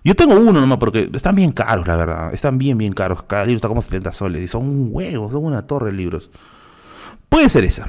Yo 0.04 0.14
tengo 0.14 0.36
uno 0.36 0.60
nomás 0.60 0.78
porque 0.78 1.10
están 1.12 1.34
bien 1.34 1.50
caros, 1.50 1.88
la 1.88 1.96
verdad. 1.96 2.32
Están 2.32 2.58
bien, 2.58 2.78
bien 2.78 2.92
caros. 2.92 3.24
Cada 3.24 3.44
libro 3.44 3.56
está 3.56 3.66
como 3.66 3.82
70 3.82 4.12
soles. 4.12 4.44
Y 4.44 4.46
son 4.46 4.68
un 4.68 4.88
huevo, 4.92 5.32
son 5.32 5.44
una 5.44 5.66
torre 5.66 5.90
de 5.90 5.96
libros. 5.96 6.30
Puede 7.28 7.48
ser 7.48 7.64
esa. 7.64 7.88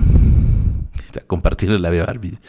Está 1.13 1.27
compartiendo 1.27 1.77
la 1.77 1.91
Barbie. 1.91 2.39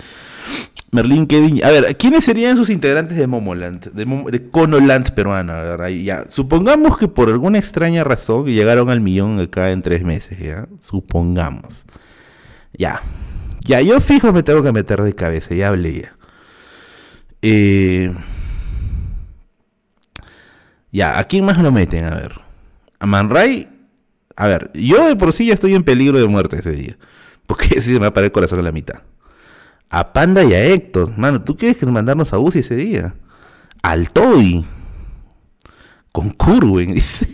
Merlín 0.91 1.27
Kevin. 1.27 1.63
A 1.65 1.71
ver, 1.71 1.97
¿quiénes 1.99 2.25
serían 2.25 2.57
sus 2.57 2.71
integrantes 2.71 3.19
de 3.19 3.27
Momoland? 3.27 3.93
De, 3.93 4.51
Conoland 4.51 5.11
peruana. 5.11 5.77
Ya. 5.91 6.25
Supongamos 6.31 6.97
que 6.97 7.09
por 7.09 7.29
alguna 7.29 7.59
extraña 7.59 8.05
razón 8.05 8.47
llegaron 8.47 8.89
al 8.89 9.03
millón 9.03 9.39
acá 9.39 9.71
en 9.71 9.83
tres 9.83 10.03
meses. 10.03 10.39
¿ya? 10.39 10.67
Supongamos. 10.81 11.85
Ya. 12.73 13.03
Ya, 13.65 13.83
yo 13.83 14.01
fijo 14.01 14.33
me 14.33 14.43
tengo 14.43 14.63
que 14.63 14.73
meter 14.73 15.03
de 15.03 15.15
cabeza, 15.15 15.55
ya 15.55 15.69
hablé 15.69 16.03
ya. 16.03 16.17
Eh, 17.43 18.15
ya, 20.91 21.19
¿a 21.19 21.25
quién 21.25 21.45
más 21.45 21.59
lo 21.59 21.73
meten? 21.73 22.05
A 22.05 22.15
ver. 22.15 22.33
A 22.99 23.07
Man 23.07 23.31
A 24.37 24.47
ver, 24.47 24.71
yo 24.75 25.07
de 25.07 25.17
por 25.17 25.33
sí 25.33 25.47
ya 25.47 25.55
estoy 25.55 25.75
en 25.75 25.83
peligro 25.83 26.19
de 26.19 26.27
muerte 26.27 26.57
ese 26.57 26.71
día. 26.73 26.97
Porque 27.47 27.69
si 27.81 27.81
se 27.81 27.93
me 27.93 28.01
va 28.01 28.07
a 28.09 28.13
parar 28.13 28.27
el 28.27 28.33
corazón 28.33 28.59
en 28.59 28.65
la 28.65 28.73
mitad. 28.73 29.03
A 29.91 30.13
Panda 30.13 30.43
y 30.45 30.53
a 30.53 30.65
Héctor. 30.65 31.17
Mano, 31.17 31.43
¿tú 31.43 31.57
quieres 31.57 31.79
que 31.79 31.87
mandarnos 31.87 32.33
a 32.33 32.39
UCI 32.39 32.61
ese 32.61 32.77
día? 32.77 33.15
Al 33.83 34.11
Toby. 34.11 34.65
Con 36.11 36.31
Curwen, 36.31 36.95
dice. 36.95 37.29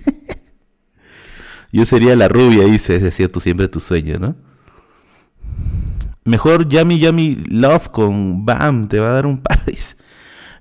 Yo 1.72 1.84
sería 1.84 2.16
la 2.16 2.28
rubia, 2.28 2.64
dice. 2.64 2.96
Es 2.96 3.02
decir, 3.02 3.30
tú 3.30 3.40
siempre 3.40 3.68
tu 3.68 3.80
sueño, 3.80 4.18
¿no? 4.18 4.36
Mejor 6.24 6.68
Yummy 6.68 6.98
Yummy 6.98 7.36
Love 7.48 7.88
con 7.88 8.44
Bam, 8.44 8.88
te 8.88 9.00
va 9.00 9.10
a 9.10 9.12
dar 9.12 9.26
un 9.26 9.40
par. 9.40 9.60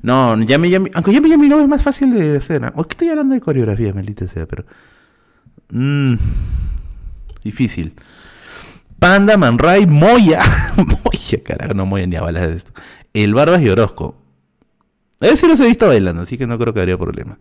No, 0.02 0.40
Yummy 0.40 0.70
Yummy, 0.70 0.92
aunque 0.94 1.14
Yummy 1.14 1.30
Yummy 1.30 1.50
Love 1.50 1.64
es 1.64 1.68
más 1.68 1.84
fácil 1.84 2.14
de 2.14 2.38
hacer. 2.38 2.62
¿no? 2.62 2.72
¿O 2.76 2.86
que 2.86 2.94
estoy 2.94 3.10
hablando 3.10 3.36
de 3.36 3.42
coreografía, 3.42 3.94
maldita 3.94 4.26
sea, 4.30 4.46
pero. 4.46 4.64
Mmm. 5.72 6.16
Difícil. 7.44 7.94
Panda, 9.00 9.38
Manray, 9.38 9.88
Moya. 9.88 10.42
Moya, 10.78 11.44
carajo, 11.44 11.74
no 11.74 11.86
Moya 11.86 12.06
ni 12.08 12.16
a 12.16 12.22
balas 12.22 12.50
de 12.50 12.58
esto. 12.58 12.74
El 13.14 13.34
Barbas 13.34 13.62
y 13.62 13.70
Orozco. 13.70 14.16
A 15.22 15.26
ver 15.26 15.38
si 15.38 15.48
los 15.48 15.60
he 15.60 15.68
visto 15.68 15.88
bailando, 15.88 16.22
así 16.22 16.38
que 16.38 16.48
no 16.48 16.58
creo 16.58 16.74
que 16.74 16.80
habría 16.80 16.98
problema. 16.98 17.40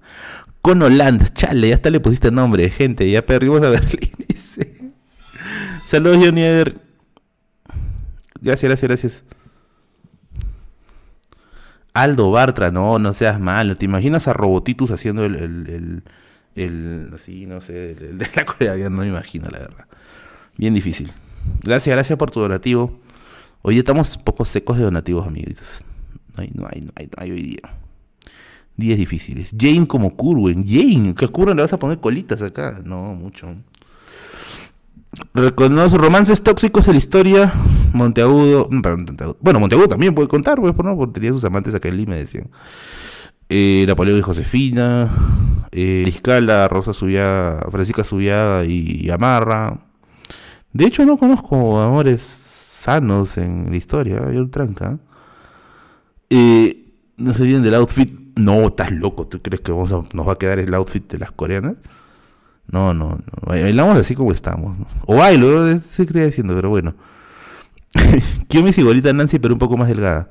Con 0.62 0.82
Holand, 0.82 1.32
chale, 1.34 1.68
ya 1.68 1.74
hasta 1.76 1.90
le 1.90 2.00
pusiste 2.00 2.32
nombre, 2.32 2.68
gente, 2.70 3.08
ya 3.08 3.24
perdimos 3.24 3.62
a 3.62 3.70
Berlín. 3.70 4.10
Saludos, 5.86 6.18
Johnny 6.24 6.42
Eder. 6.42 6.74
Gracias, 8.40 8.68
gracias, 8.68 8.88
gracias. 8.88 9.22
Aldo 11.94 12.30
Bartra, 12.30 12.70
no, 12.70 12.98
no 12.98 13.14
seas 13.14 13.40
malo. 13.40 13.76
¿Te 13.76 13.84
imaginas 13.84 14.28
a 14.28 14.32
Robotitus 14.32 14.90
haciendo 14.90 15.24
el, 15.24 15.34
el, 15.36 16.02
el, 16.54 17.12
así, 17.14 17.46
no 17.46 17.60
sé, 17.60 17.92
el, 17.92 18.18
de 18.18 18.28
la 18.34 18.44
Corea? 18.44 18.76
No 18.88 18.98
me 18.98 19.08
imagino, 19.08 19.48
la 19.50 19.60
verdad. 19.60 19.86
Bien 20.56 20.74
difícil. 20.74 21.12
Gracias, 21.62 21.94
gracias 21.94 22.18
por 22.18 22.30
tu 22.30 22.40
donativo. 22.40 22.98
Hoy 23.62 23.78
estamos 23.78 24.16
poco 24.16 24.44
secos 24.44 24.78
de 24.78 24.84
donativos, 24.84 25.26
amiguitos. 25.26 25.84
No 26.36 26.42
hay, 26.42 26.50
no 26.54 26.66
hay, 26.70 26.80
no 26.82 26.92
hay, 26.94 27.06
no 27.06 27.12
hay 27.16 27.30
hoy 27.32 27.42
día. 27.42 27.74
Días 28.76 28.98
difíciles. 28.98 29.50
Jane 29.58 29.86
como 29.88 30.16
Curwen. 30.16 30.64
Jane, 30.64 31.14
¿qué 31.14 31.26
Curwen 31.26 31.56
le 31.56 31.62
vas 31.62 31.72
a 31.72 31.78
poner 31.78 31.98
colitas 31.98 32.40
acá? 32.42 32.80
No, 32.84 33.14
mucho. 33.14 33.48
Reconoce 35.34 35.98
romances 35.98 36.42
tóxicos 36.42 36.86
de 36.86 36.92
la 36.92 36.98
historia. 36.98 37.52
Monteagudo. 37.92 38.68
Mm, 38.70 38.76
Monteagudo. 38.76 39.36
Bueno, 39.40 39.58
Monteagudo 39.58 39.88
también 39.88 40.14
puede 40.14 40.28
contar, 40.28 40.60
pues, 40.60 40.74
¿no? 40.76 40.96
Porque 40.96 41.14
tenía 41.14 41.30
sus 41.32 41.44
amantes 41.44 41.74
acá 41.74 41.88
en 41.88 41.96
Lima, 41.96 42.14
decían. 42.14 42.48
Eh, 43.48 43.84
Napoleón 43.88 44.18
y 44.18 44.22
Josefina. 44.22 45.10
Eh, 45.72 46.02
Liscala, 46.04 46.68
Rosa 46.68 46.92
Subiaga, 46.92 47.66
Francisca 47.72 48.04
Subiaga 48.04 48.64
y 48.64 49.10
Amarra. 49.10 49.87
De 50.72 50.86
hecho, 50.86 51.04
no 51.04 51.16
conozco 51.16 51.80
amores 51.80 52.22
sanos 52.22 53.36
en 53.38 53.70
la 53.70 53.76
historia. 53.76 54.24
Hay 54.26 54.36
un 54.36 54.50
tranca. 54.50 54.98
Eh, 56.30 56.92
no 57.16 57.34
se 57.34 57.44
vienen 57.44 57.62
del 57.62 57.74
outfit. 57.74 58.12
No, 58.36 58.66
estás 58.66 58.92
loco. 58.92 59.26
¿Tú 59.26 59.40
crees 59.42 59.60
que 59.60 59.72
vamos 59.72 60.14
nos 60.14 60.28
va 60.28 60.32
a 60.32 60.38
quedar 60.38 60.58
el 60.58 60.72
outfit 60.74 61.10
de 61.10 61.18
las 61.18 61.32
coreanas? 61.32 61.76
No, 62.70 62.92
no, 62.94 63.10
no. 63.10 63.20
Bailamos 63.46 63.98
así 63.98 64.14
como 64.14 64.32
estamos. 64.32 64.76
O 65.06 65.16
bailo, 65.16 65.64
no 65.64 65.78
sé 65.80 66.04
qué 66.04 66.10
estoy 66.10 66.22
diciendo, 66.22 66.54
pero 66.54 66.68
bueno. 66.68 66.94
Quiero 68.48 68.66
mi 68.66 68.72
igualita 68.76 69.12
Nancy, 69.12 69.38
pero 69.38 69.54
un 69.54 69.58
poco 69.58 69.76
más 69.76 69.88
delgada. 69.88 70.30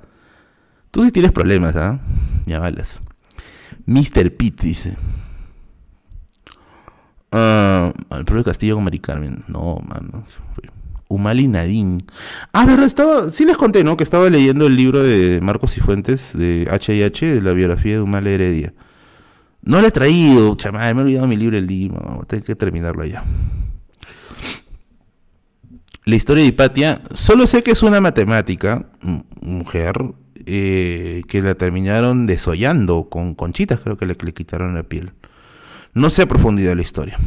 Tú 0.92 1.04
sí 1.04 1.12
tienes 1.12 1.32
problemas, 1.32 1.76
¿ah? 1.76 2.00
Ya 2.46 2.60
balas. 2.60 3.02
Mr. 3.86 4.36
Pitt 4.36 4.62
dice. 4.62 4.96
Uh, 7.32 7.92
el 8.16 8.26
propio 8.26 8.44
Castillo 8.44 8.76
con 8.76 8.84
Mari 8.84 9.00
Carmen. 9.00 9.40
No, 9.48 9.80
mano. 9.88 10.26
Umali 11.10 11.48
Nadine. 11.48 12.00
Ah, 12.54 12.66
verdad, 12.66 12.86
estaba. 12.86 13.30
Sí 13.30 13.46
les 13.46 13.58
conté, 13.58 13.84
¿no? 13.84 13.98
Que 13.98 14.04
estaba 14.04 14.30
leyendo 14.30 14.68
el 14.68 14.76
libro 14.76 15.04
de 15.04 15.40
Marcos 15.42 15.78
y 15.78 15.82
Fuentes 15.82 16.38
de 16.38 16.68
HH, 16.70 17.36
de 17.36 17.42
la 17.42 17.54
biografía 17.54 17.94
de 17.94 18.02
Umali 18.02 18.32
Heredia. 18.32 18.74
No 19.62 19.82
lo 19.82 19.88
he 19.88 19.92
traído, 19.92 20.56
chamada, 20.56 20.94
me 20.94 21.02
he 21.02 21.04
olvidado 21.04 21.28
mi 21.28 21.36
libro 21.36 21.58
el 21.58 21.68
Lima, 21.68 22.00
tengo 22.28 22.44
que 22.44 22.56
terminarlo 22.56 23.04
allá. 23.04 23.24
La 26.06 26.16
historia 26.16 26.44
de 26.44 26.50
Hipatia, 26.50 27.02
solo 27.14 27.48
sé 27.48 27.64
que 27.64 27.72
es 27.72 27.84
una 27.84 28.00
matemática, 28.00 28.86
mujer, 29.42 30.14
eh, 30.46 31.24
que 31.28 31.42
la 31.42 31.56
terminaron 31.56 32.28
desollando 32.28 33.10
con 33.10 33.36
conchitas, 33.36 33.82
creo 33.82 33.98
que 33.98 34.06
le, 34.06 34.16
le 34.18 34.34
quitaron 34.34 34.74
la 34.74 34.84
piel. 34.84 35.12
No 35.94 36.10
sé 36.10 36.24
a 36.24 36.26
profundidad 36.28 36.76
la 36.76 36.82
historia. 36.82 37.18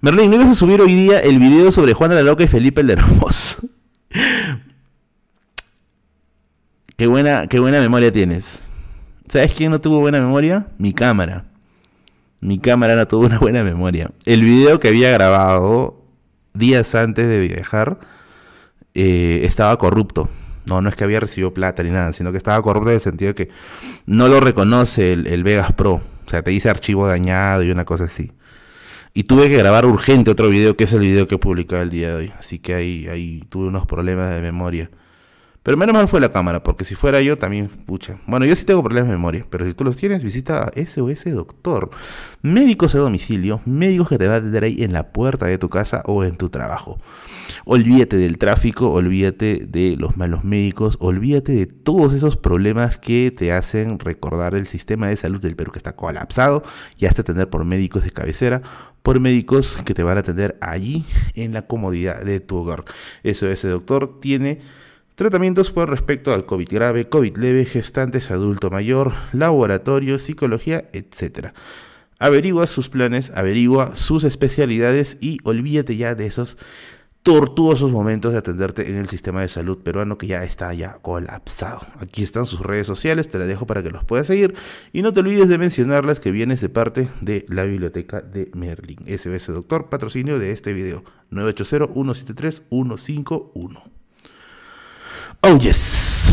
Merlín, 0.00 0.30
¿no 0.30 0.36
ibas 0.36 0.48
a 0.48 0.54
subir 0.54 0.80
hoy 0.80 0.94
día 0.94 1.20
el 1.20 1.38
video 1.38 1.72
sobre 1.72 1.92
Juana 1.92 2.14
la 2.14 2.22
Loca 2.22 2.44
y 2.44 2.48
Felipe 2.48 2.80
el 2.82 2.90
Hermoso? 2.90 3.58
qué 6.96 7.06
buena, 7.06 7.46
qué 7.48 7.58
buena 7.58 7.80
memoria 7.80 8.12
tienes. 8.12 8.72
¿Sabes 9.28 9.54
quién 9.54 9.70
no 9.70 9.80
tuvo 9.80 10.00
buena 10.00 10.20
memoria? 10.20 10.68
Mi 10.78 10.92
cámara. 10.92 11.44
Mi 12.40 12.58
cámara 12.58 12.94
no 12.94 13.06
tuvo 13.08 13.26
una 13.26 13.38
buena 13.38 13.64
memoria. 13.64 14.10
El 14.24 14.42
video 14.42 14.78
que 14.78 14.88
había 14.88 15.10
grabado 15.10 16.04
días 16.54 16.94
antes 16.94 17.26
de 17.26 17.40
viajar 17.40 17.98
eh, 18.94 19.40
estaba 19.44 19.76
corrupto. 19.78 20.28
No, 20.66 20.80
no 20.80 20.88
es 20.88 20.96
que 20.96 21.04
había 21.04 21.20
recibido 21.20 21.54
plata 21.54 21.82
ni 21.82 21.90
nada, 21.90 22.12
sino 22.12 22.30
que 22.30 22.38
estaba 22.38 22.60
corrupto 22.62 22.90
en 22.90 22.96
el 22.96 23.00
sentido 23.00 23.32
de 23.32 23.34
que 23.34 23.50
no 24.06 24.28
lo 24.28 24.38
reconoce 24.40 25.12
el, 25.12 25.42
Vegas 25.42 25.72
Pro. 25.72 26.02
O 26.28 26.30
sea, 26.30 26.42
te 26.42 26.50
dice 26.50 26.68
archivo 26.68 27.06
dañado 27.06 27.62
y 27.62 27.70
una 27.70 27.86
cosa 27.86 28.04
así. 28.04 28.32
Y 29.14 29.22
tuve 29.22 29.48
que 29.48 29.56
grabar 29.56 29.86
urgente 29.86 30.30
otro 30.30 30.50
video, 30.50 30.76
que 30.76 30.84
es 30.84 30.92
el 30.92 31.00
video 31.00 31.26
que 31.26 31.36
he 31.36 31.38
publicado 31.38 31.80
el 31.80 31.88
día 31.88 32.10
de 32.10 32.14
hoy. 32.16 32.32
Así 32.38 32.58
que 32.58 32.74
ahí, 32.74 33.08
ahí 33.08 33.42
tuve 33.48 33.68
unos 33.68 33.86
problemas 33.86 34.30
de 34.34 34.42
memoria. 34.42 34.90
Pero 35.68 35.76
menos 35.76 35.94
mal 35.94 36.08
fue 36.08 36.18
la 36.18 36.32
cámara, 36.32 36.62
porque 36.62 36.82
si 36.82 36.94
fuera 36.94 37.20
yo 37.20 37.36
también, 37.36 37.68
pucha. 37.68 38.16
Bueno, 38.26 38.46
yo 38.46 38.56
sí 38.56 38.64
tengo 38.64 38.82
problemas 38.82 39.10
de 39.10 39.16
memoria, 39.16 39.44
pero 39.50 39.66
si 39.66 39.74
tú 39.74 39.84
los 39.84 39.98
tienes, 39.98 40.24
visita 40.24 40.62
a 40.62 40.70
SOS 40.74 41.24
Doctor. 41.26 41.90
Médicos 42.40 42.94
a 42.94 43.00
domicilio, 43.00 43.60
médicos 43.66 44.08
que 44.08 44.16
te 44.16 44.26
van 44.26 44.36
a 44.36 44.38
atender 44.38 44.64
ahí 44.64 44.82
en 44.82 44.94
la 44.94 45.12
puerta 45.12 45.44
de 45.44 45.58
tu 45.58 45.68
casa 45.68 46.02
o 46.06 46.24
en 46.24 46.38
tu 46.38 46.48
trabajo. 46.48 46.98
Olvídate 47.66 48.16
del 48.16 48.38
tráfico, 48.38 48.90
olvídate 48.90 49.66
de 49.68 49.96
los 49.98 50.16
malos 50.16 50.42
médicos, 50.42 50.96
olvídate 51.00 51.52
de 51.52 51.66
todos 51.66 52.14
esos 52.14 52.38
problemas 52.38 52.98
que 52.98 53.30
te 53.30 53.52
hacen 53.52 53.98
recordar 53.98 54.54
el 54.54 54.66
sistema 54.66 55.08
de 55.08 55.16
salud 55.16 55.42
del 55.42 55.54
Perú 55.54 55.70
que 55.70 55.80
está 55.80 55.94
colapsado 55.94 56.62
y 56.96 57.04
hasta 57.04 57.22
tener 57.24 57.50
por 57.50 57.66
médicos 57.66 58.04
de 58.04 58.10
cabecera 58.10 58.62
por 59.02 59.20
médicos 59.20 59.76
que 59.86 59.94
te 59.94 60.02
van 60.02 60.18
a 60.18 60.20
atender 60.20 60.58
allí 60.60 61.04
en 61.34 61.52
la 61.52 61.66
comodidad 61.66 62.22
de 62.22 62.40
tu 62.40 62.56
hogar. 62.56 62.84
SOS 63.24 63.62
Doctor 63.62 64.18
tiene 64.20 64.60
Tratamientos 65.18 65.72
por 65.72 65.90
respecto 65.90 66.32
al 66.32 66.46
COVID 66.46 66.68
grave, 66.70 67.08
COVID 67.08 67.38
leve, 67.38 67.64
gestantes, 67.64 68.30
adulto 68.30 68.70
mayor, 68.70 69.14
laboratorio, 69.32 70.20
psicología, 70.20 70.88
etc. 70.92 71.48
Averigua 72.20 72.68
sus 72.68 72.88
planes, 72.88 73.32
averigua 73.34 73.96
sus 73.96 74.22
especialidades 74.22 75.16
y 75.20 75.38
olvídate 75.42 75.96
ya 75.96 76.14
de 76.14 76.26
esos 76.26 76.56
tortuosos 77.24 77.90
momentos 77.90 78.32
de 78.32 78.38
atenderte 78.38 78.90
en 78.90 78.96
el 78.96 79.08
sistema 79.08 79.40
de 79.40 79.48
salud 79.48 79.78
peruano 79.78 80.18
que 80.18 80.28
ya 80.28 80.44
está 80.44 80.72
ya 80.72 80.98
colapsado. 81.02 81.80
Aquí 81.98 82.22
están 82.22 82.46
sus 82.46 82.60
redes 82.60 82.86
sociales, 82.86 83.28
te 83.28 83.40
las 83.40 83.48
dejo 83.48 83.66
para 83.66 83.82
que 83.82 83.90
los 83.90 84.04
puedas 84.04 84.28
seguir 84.28 84.54
y 84.92 85.02
no 85.02 85.12
te 85.12 85.18
olvides 85.18 85.48
de 85.48 85.58
mencionarlas 85.58 86.20
que 86.20 86.30
vienes 86.30 86.60
de 86.60 86.68
parte 86.68 87.08
de 87.22 87.44
la 87.48 87.64
biblioteca 87.64 88.20
de 88.20 88.52
Merlin. 88.54 88.98
SBS 88.98 89.48
Doctor, 89.48 89.88
patrocinio 89.88 90.38
de 90.38 90.52
este 90.52 90.72
video 90.72 91.02
980-173-151. 91.32 93.97
Oh 95.40 95.56
yes. 95.56 96.32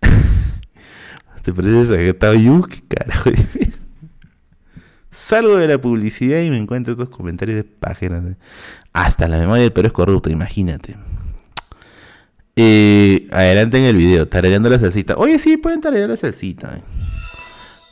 ¿Te 1.42 1.52
pareces 1.52 1.90
a 1.90 1.96
que 1.96 2.16
¿Qué 2.16 2.82
carajo? 2.88 3.30
Salgo 5.10 5.56
de 5.56 5.66
la 5.66 5.78
publicidad 5.78 6.40
y 6.42 6.50
me 6.50 6.58
encuentro 6.58 6.92
estos 6.92 7.10
comentarios 7.10 7.56
de 7.56 7.64
páginas. 7.64 8.24
Hasta 8.92 9.28
la 9.28 9.38
memoria 9.38 9.62
del 9.62 9.72
Perú 9.72 9.88
es 9.88 9.92
corrupta, 9.92 10.30
imagínate. 10.30 10.96
Eh, 12.56 13.28
adelante 13.30 13.78
en 13.78 13.84
el 13.84 13.96
video, 13.96 14.28
tarareando 14.28 14.70
la 14.70 14.78
salsita. 14.78 15.16
Oye, 15.16 15.38
sí, 15.38 15.56
pueden 15.56 15.80
tararear 15.80 16.08
la 16.08 16.16
salsita. 16.16 16.80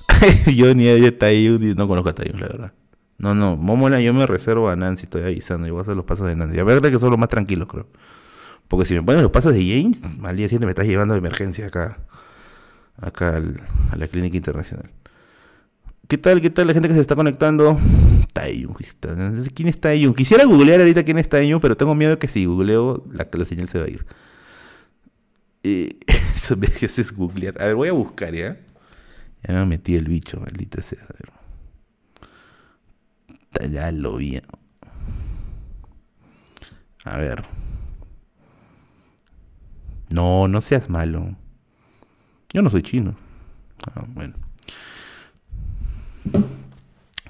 yo 0.54 0.74
ni 0.74 0.88
a 0.88 1.18
Taiyun, 1.18 1.74
no 1.74 1.88
conozco 1.88 2.10
a 2.10 2.14
Taiyun, 2.14 2.40
la 2.40 2.46
verdad. 2.46 2.72
No, 3.18 3.34
no, 3.34 3.56
Momola 3.56 4.00
yo 4.00 4.12
me 4.12 4.26
reservo 4.26 4.68
a 4.68 4.76
Nancy, 4.76 5.04
estoy 5.04 5.22
avisando. 5.22 5.66
Y 5.66 5.70
voy 5.70 5.84
a 5.86 5.94
los 5.94 6.04
pasos 6.04 6.26
de 6.26 6.36
Nancy. 6.36 6.58
A 6.58 6.64
ver, 6.64 6.80
que 6.80 6.98
son 6.98 7.10
los 7.10 7.18
más 7.18 7.28
tranquilos, 7.28 7.68
creo. 7.68 7.86
Porque 8.68 8.86
si 8.86 8.94
me 8.94 9.02
ponen 9.02 9.22
los 9.22 9.30
pasos 9.30 9.54
de 9.54 9.64
James, 9.64 10.00
al 10.24 10.36
día 10.36 10.48
me 10.60 10.68
estás 10.68 10.86
llevando 10.86 11.14
de 11.14 11.18
emergencia 11.18 11.66
acá. 11.66 11.98
Acá 13.00 13.42
a 13.90 13.96
la 13.96 14.08
clínica 14.08 14.36
internacional. 14.36 14.90
¿Qué 16.08 16.18
tal? 16.18 16.40
¿Qué 16.40 16.50
tal 16.50 16.66
la 16.66 16.72
gente 16.72 16.88
que 16.88 16.94
se 16.94 17.00
está 17.00 17.14
conectando? 17.14 17.78
Taeyun, 18.32 18.74
¿quién 19.54 19.68
es 19.68 19.80
Taeyun? 19.80 20.14
Quisiera 20.14 20.44
googlear 20.44 20.80
ahorita 20.80 21.04
quién 21.04 21.18
es 21.18 21.28
Taeyun, 21.28 21.60
pero 21.60 21.76
tengo 21.76 21.94
miedo 21.94 22.18
que 22.18 22.28
si 22.28 22.44
googleo 22.44 23.02
la, 23.10 23.26
señal 23.44 23.68
se 23.68 23.78
va 23.78 23.86
a 23.86 23.88
ir. 23.88 24.06
Eso 26.06 26.56
me 26.56 26.66
haces 26.66 27.12
googlear. 27.12 27.60
A 27.60 27.66
ver, 27.66 27.74
voy 27.74 27.88
a 27.88 27.92
buscar, 27.92 28.34
¿ya? 28.34 28.56
Ya 29.46 29.54
me 29.54 29.66
metí 29.66 29.96
el 29.96 30.06
bicho, 30.06 30.38
maldita 30.38 30.82
sea. 30.82 30.98
Ya 33.70 33.90
lo 33.90 34.16
vi. 34.16 34.40
A 37.04 37.16
ver. 37.18 37.44
No, 40.10 40.48
no 40.48 40.60
seas 40.60 40.88
malo. 40.88 41.36
Yo 42.52 42.62
no 42.62 42.70
soy 42.70 42.82
chino. 42.82 43.16
Ah, 43.94 44.04
bueno. 44.08 44.34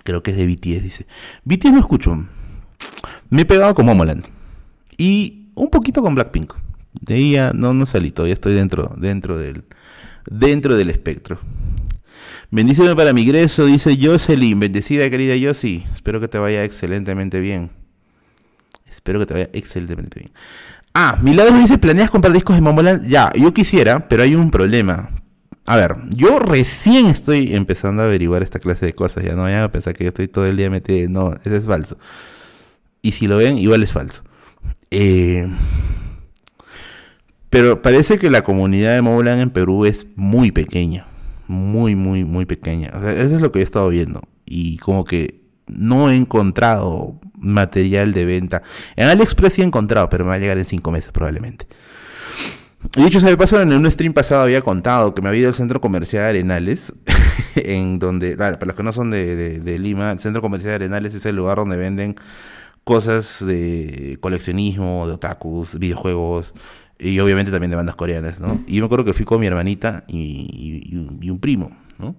Creo 0.05 0.23
que 0.23 0.31
es 0.31 0.37
de 0.37 0.47
BTS, 0.47 0.83
dice. 0.83 1.07
BTS 1.45 1.73
no 1.73 1.81
escucho. 1.81 2.27
Me 3.29 3.43
he 3.43 3.45
pegado 3.45 3.75
con 3.75 3.87
Momoland. 3.87 4.27
Y 4.97 5.51
un 5.55 5.69
poquito 5.69 6.03
con 6.03 6.15
Blackpink. 6.15 6.55
De 7.01 7.15
ahí 7.15 7.37
no, 7.55 7.75
no 7.75 7.87
salí, 7.87 8.11
todavía 8.11 8.35
estoy 8.35 8.55
dentro, 8.55 8.95
dentro 8.97 9.37
del, 9.37 9.65
dentro 10.31 10.77
del 10.77 10.91
espectro. 10.91 11.39
Bendíceme 12.51 12.95
para 12.95 13.13
mi 13.13 13.23
ingreso, 13.23 13.67
dice 13.67 13.99
Jocelyn. 14.01 14.61
Bendecida, 14.61 15.11
querida 15.11 15.35
Josie. 15.41 15.85
Espero 15.95 16.21
que 16.21 16.29
te 16.29 16.39
vaya 16.39 16.65
excelentemente 16.65 17.41
bien. 17.41 17.71
Espero 18.89 19.19
que 19.19 19.27
te 19.27 19.35
vaya 19.35 19.51
excelentemente 19.53 20.21
bien. 20.21 20.33
Ah, 20.99 21.19
Milagro 21.21 21.59
dice, 21.59 21.77
¿planeas 21.77 22.09
comprar 22.09 22.33
discos 22.33 22.57
de 22.57 22.63
Momoland? 22.63 23.07
Ya, 23.07 23.31
yo 23.35 23.53
quisiera, 23.53 24.09
pero 24.09 24.23
hay 24.23 24.35
un 24.35 24.51
problema. 24.51 25.11
A 25.67 25.77
ver, 25.77 25.95
yo 26.09 26.39
recién 26.39 27.05
estoy 27.05 27.55
empezando 27.55 28.01
a 28.01 28.07
averiguar 28.07 28.43
esta 28.43 28.61
clase 28.61 28.87
de 28.87 28.95
cosas. 28.95 29.23
Ya 29.23 29.35
no 29.35 29.43
vayan 29.43 29.63
a 29.63 29.71
pensar 29.71 29.93
que 29.93 30.05
yo 30.05 30.09
estoy 30.09 30.27
todo 30.27 30.47
el 30.47 30.57
día 30.57 30.71
metido. 30.71 31.07
No, 31.11 31.35
eso 31.35 31.55
es 31.55 31.67
falso. 31.67 31.99
Y 33.03 33.13
si 33.13 33.27
lo 33.27 33.37
ven, 33.37 33.59
igual 33.59 33.83
es 33.83 33.93
falso. 33.93 34.23
Eh, 34.91 35.47
pero 37.51 37.83
parece 37.83 38.17
que 38.17 38.31
la 38.31 38.41
comunidad 38.41 38.95
de 38.95 39.03
Moblán 39.03 39.41
en 39.41 39.51
Perú 39.51 39.85
es 39.85 40.07
muy 40.17 40.51
pequeña. 40.51 41.07
Muy, 41.47 41.95
muy, 41.95 42.25
muy 42.25 42.47
pequeña. 42.47 42.91
O 42.95 43.01
sea, 43.03 43.11
eso 43.11 43.37
es 43.37 43.43
lo 43.43 43.53
que 43.53 43.59
he 43.59 43.63
estado 43.63 43.91
viendo. 43.91 44.23
Y 44.47 44.79
como 44.79 45.05
que 45.05 45.46
no 45.67 46.11
he 46.11 46.17
encontrado 46.17 47.19
material 47.39 48.13
de 48.13 48.25
venta. 48.25 48.63
En 48.97 49.09
AliExpress 49.09 49.55
sí 49.55 49.63
he 49.63 49.65
encontrado, 49.65 50.09
pero 50.09 50.25
me 50.25 50.31
va 50.31 50.37
a 50.37 50.39
llegar 50.39 50.59
en 50.59 50.65
cinco 50.65 50.91
meses 50.91 51.13
probablemente. 51.13 51.67
Y 52.97 53.03
dicho 53.03 53.21
sea 53.21 53.31
de 53.31 53.37
paso, 53.37 53.61
en 53.61 53.73
un 53.73 53.91
stream 53.91 54.13
pasado 54.13 54.43
había 54.43 54.63
contado 54.63 55.15
que 55.15 55.23
me 55.23 55.29
había 55.29 55.41
ido 55.41 55.49
al 55.49 55.55
centro 55.55 55.81
comercial 55.81 56.23
de 56.23 56.29
Arenales, 56.29 56.93
en 57.57 57.99
donde, 57.99 58.37
para 58.37 58.59
los 58.65 58.77
que 58.77 58.83
no 58.83 58.93
son 58.93 59.11
de, 59.11 59.79
Lima, 59.79 60.13
el 60.13 60.21
centro 60.21 60.41
comercial 60.41 60.71
de 60.71 60.77
Arenales 60.77 61.15
es 61.15 61.27
el 61.27 61.37
lugar 61.37 61.59
donde 61.59 61.77
venden 61.77 62.17
cosas 62.85 63.45
de 63.45 64.19
coleccionismo, 64.21 65.09
de 65.09 65.15
otakus, 65.15 65.79
videojuegos 65.79 66.55
y 66.99 67.19
obviamente 67.19 67.51
también 67.51 67.71
de 67.71 67.77
bandas 67.77 67.97
coreanas, 67.97 68.41
¿no? 68.41 68.61
Y 68.69 68.77
yo 68.77 68.83
me 68.83 68.87
acuerdo 68.87 69.05
que 69.05 69.13
fui 69.13 69.25
con 69.25 69.41
mi 69.41 69.47
hermanita 69.47 70.05
y, 70.07 70.89
y 71.21 71.31
un 71.31 71.41
primo, 71.41 71.77
¿no? 71.99 72.15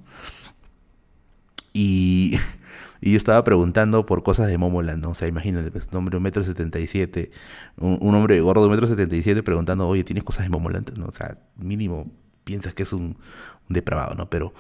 Y 1.73 2.37
y 3.01 3.11
yo 3.11 3.17
estaba 3.17 3.43
preguntando 3.43 4.05
por 4.05 4.23
cosas 4.23 4.47
de 4.47 4.57
Momoland. 4.57 5.05
O 5.05 5.15
sea, 5.15 5.27
imagínate, 5.27 5.71
pues, 5.71 5.87
un 5.91 5.97
hombre 5.97 6.13
de 6.13 6.17
un 6.17 6.23
metro 6.23 6.43
setenta 6.43 6.79
y 6.79 6.87
siete, 6.87 7.31
un, 7.77 8.15
hombre 8.15 8.39
gordo 8.41 8.61
de 8.61 8.67
un 8.67 8.71
metro 8.71 8.87
setenta 8.87 9.15
y 9.15 9.23
siete 9.23 9.43
preguntando, 9.43 9.87
oye, 9.87 10.03
¿tienes 10.03 10.23
cosas 10.23 10.43
de 10.43 10.49
Momoland? 10.49 10.97
¿no? 10.97 11.05
O 11.05 11.13
sea, 11.13 11.37
mínimo 11.55 12.11
piensas 12.43 12.73
que 12.73 12.83
es 12.83 12.93
un, 12.93 13.17
depravado, 13.69 14.15
¿no? 14.15 14.29
Pero 14.29 14.53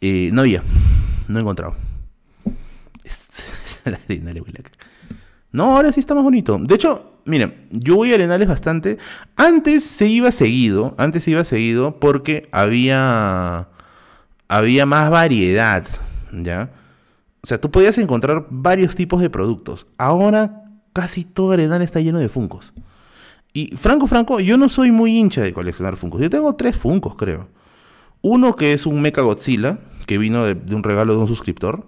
eh, 0.00 0.30
no 0.32 0.42
había, 0.42 0.62
no 1.28 1.38
he 1.38 1.42
encontrado. 1.42 1.74
No, 5.52 5.74
ahora 5.74 5.90
sí 5.90 5.98
está 5.98 6.14
más 6.14 6.22
bonito. 6.22 6.58
De 6.60 6.76
hecho, 6.76 7.20
miren, 7.24 7.66
yo 7.70 7.96
voy 7.96 8.12
a 8.12 8.14
Arenales 8.14 8.46
bastante. 8.46 8.98
Antes 9.34 9.82
se 9.82 10.06
iba 10.06 10.30
seguido, 10.30 10.94
antes 10.96 11.24
se 11.24 11.32
iba 11.32 11.42
seguido 11.42 11.98
porque 11.98 12.48
había 12.52 13.68
había 14.46 14.86
más 14.86 15.10
variedad, 15.10 15.86
¿ya? 16.32 16.70
O 17.42 17.46
sea, 17.46 17.60
tú 17.60 17.70
podías 17.70 17.96
encontrar 17.98 18.46
varios 18.50 18.94
tipos 18.94 19.20
de 19.20 19.30
productos. 19.30 19.86
Ahora 19.96 20.64
casi 20.92 21.24
todo 21.24 21.52
Arenal 21.52 21.82
está 21.82 22.00
lleno 22.00 22.18
de 22.18 22.28
Funcos. 22.28 22.72
Y 23.52 23.76
Franco, 23.76 24.06
Franco, 24.06 24.40
yo 24.40 24.56
no 24.56 24.68
soy 24.68 24.92
muy 24.92 25.16
hincha 25.16 25.40
de 25.40 25.52
coleccionar 25.52 25.96
Funcos. 25.96 26.20
Yo 26.20 26.30
tengo 26.30 26.54
tres 26.54 26.76
Funcos, 26.76 27.16
creo. 27.16 27.48
Uno 28.22 28.54
que 28.54 28.72
es 28.72 28.86
un 28.86 29.00
Mecha 29.00 29.22
Godzilla, 29.22 29.78
que 30.06 30.18
vino 30.18 30.44
de, 30.44 30.74
un 30.74 30.82
regalo 30.82 31.14
de 31.14 31.20
un 31.20 31.26
suscriptor. 31.26 31.86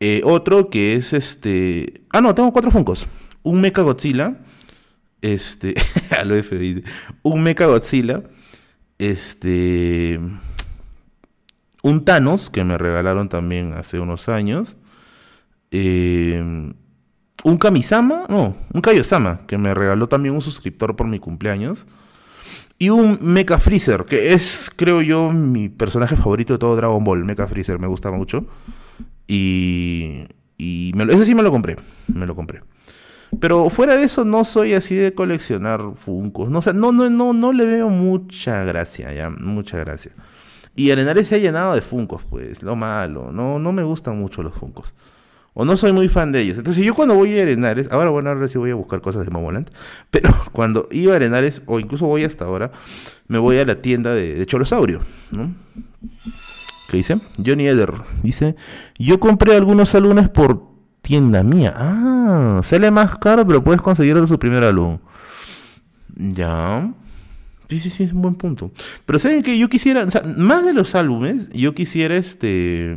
Eh, 0.00 0.20
otro 0.24 0.68
que 0.68 0.94
es 0.94 1.12
este. 1.12 2.02
Ah, 2.10 2.20
no, 2.20 2.34
tengo 2.34 2.52
cuatro 2.52 2.70
Funcos. 2.70 3.06
Un 3.42 3.60
Mecha 3.60 3.82
Godzilla. 3.82 4.38
Este. 5.22 5.74
a 6.18 6.24
lo 6.24 6.34
F 6.36 6.58
dice. 6.58 6.82
Un 7.22 7.42
Mecha 7.42 7.66
Godzilla. 7.66 8.24
Este 8.98 10.18
un 11.86 12.04
Thanos, 12.04 12.50
que 12.50 12.64
me 12.64 12.76
regalaron 12.76 13.28
también 13.28 13.72
hace 13.74 14.00
unos 14.00 14.28
años. 14.28 14.76
Eh, 15.70 16.42
un 17.44 17.58
Kamisama, 17.58 18.24
no, 18.28 18.56
un 18.72 18.80
Kaiosama, 18.80 19.46
que 19.46 19.56
me 19.56 19.72
regaló 19.72 20.08
también 20.08 20.34
un 20.34 20.42
suscriptor 20.42 20.96
por 20.96 21.06
mi 21.06 21.20
cumpleaños. 21.20 21.86
Y 22.76 22.88
un 22.90 23.18
Mecha 23.22 23.58
Freezer, 23.58 24.04
que 24.04 24.32
es, 24.32 24.68
creo 24.74 25.00
yo, 25.00 25.30
mi 25.30 25.68
personaje 25.68 26.16
favorito 26.16 26.54
de 26.54 26.58
todo 26.58 26.74
Dragon 26.74 27.04
Ball. 27.04 27.24
Mecha 27.24 27.46
Freezer 27.46 27.78
me 27.78 27.86
gusta 27.86 28.10
mucho. 28.10 28.44
Y, 29.28 30.24
y 30.58 30.92
ese 31.08 31.24
sí 31.24 31.36
me 31.36 31.44
lo 31.44 31.52
compré. 31.52 31.76
Me 32.12 32.26
lo 32.26 32.34
compré. 32.34 32.62
Pero 33.38 33.70
fuera 33.70 33.96
de 33.96 34.04
eso, 34.04 34.24
no 34.24 34.44
soy 34.44 34.74
así 34.74 34.96
de 34.96 35.14
coleccionar 35.14 35.82
Funkos. 35.94 36.50
No, 36.50 36.60
no, 36.74 36.90
no, 36.90 37.10
no, 37.10 37.32
no 37.32 37.52
le 37.52 37.64
veo 37.64 37.90
mucha 37.90 38.64
gracia, 38.64 39.12
ya, 39.12 39.30
mucha 39.30 39.78
gracia. 39.78 40.12
Y 40.76 40.90
Arenales 40.90 41.26
se 41.26 41.36
ha 41.36 41.38
llenado 41.38 41.74
de 41.74 41.80
Funcos, 41.80 42.22
pues, 42.28 42.62
lo 42.62 42.76
malo. 42.76 43.32
No, 43.32 43.58
no 43.58 43.72
me 43.72 43.82
gustan 43.82 44.18
mucho 44.18 44.42
los 44.42 44.54
Funcos. 44.54 44.94
O 45.54 45.64
no 45.64 45.78
soy 45.78 45.92
muy 45.92 46.08
fan 46.08 46.32
de 46.32 46.40
ellos. 46.42 46.58
Entonces 46.58 46.84
yo 46.84 46.94
cuando 46.94 47.14
voy 47.14 47.38
a 47.38 47.42
Arenales, 47.42 47.90
ahora 47.90 48.10
bueno, 48.10 48.28
ahora 48.28 48.46
sí 48.46 48.58
voy 48.58 48.70
a 48.70 48.74
buscar 48.74 49.00
cosas 49.00 49.24
de 49.24 49.30
Momoland, 49.30 49.70
pero 50.10 50.30
cuando 50.52 50.86
iba 50.90 51.14
a 51.14 51.16
Arenales, 51.16 51.62
o 51.64 51.80
incluso 51.80 52.06
voy 52.06 52.24
hasta 52.24 52.44
ahora, 52.44 52.70
me 53.26 53.38
voy 53.38 53.58
a 53.58 53.64
la 53.64 53.80
tienda 53.80 54.14
de, 54.14 54.34
de 54.34 54.46
Cholosaurio, 54.46 55.00
¿no? 55.30 55.54
¿Qué 56.88 56.98
dice? 56.98 57.20
Johnny 57.44 57.66
Eder 57.66 57.92
dice, 58.22 58.54
yo 58.98 59.18
compré 59.18 59.56
algunos 59.56 59.94
álbumes 59.94 60.28
por 60.28 60.62
tienda 61.00 61.42
mía. 61.42 61.72
Ah, 61.74 62.60
sale 62.62 62.90
más 62.90 63.18
caro, 63.18 63.46
pero 63.46 63.62
puedes 63.64 63.80
conseguir 63.80 64.20
de 64.20 64.26
su 64.26 64.38
primer 64.38 64.62
álbum. 64.62 64.98
Ya. 66.14 66.92
Sí, 67.68 67.78
sí, 67.78 67.90
sí, 67.90 68.04
es 68.04 68.12
un 68.12 68.22
buen 68.22 68.34
punto. 68.36 68.70
Pero 69.04 69.18
saben 69.18 69.42
que 69.42 69.58
yo 69.58 69.68
quisiera, 69.68 70.04
o 70.04 70.10
sea, 70.10 70.22
más 70.22 70.64
de 70.64 70.72
los 70.72 70.94
álbumes, 70.94 71.48
yo 71.50 71.74
quisiera 71.74 72.16
este, 72.16 72.96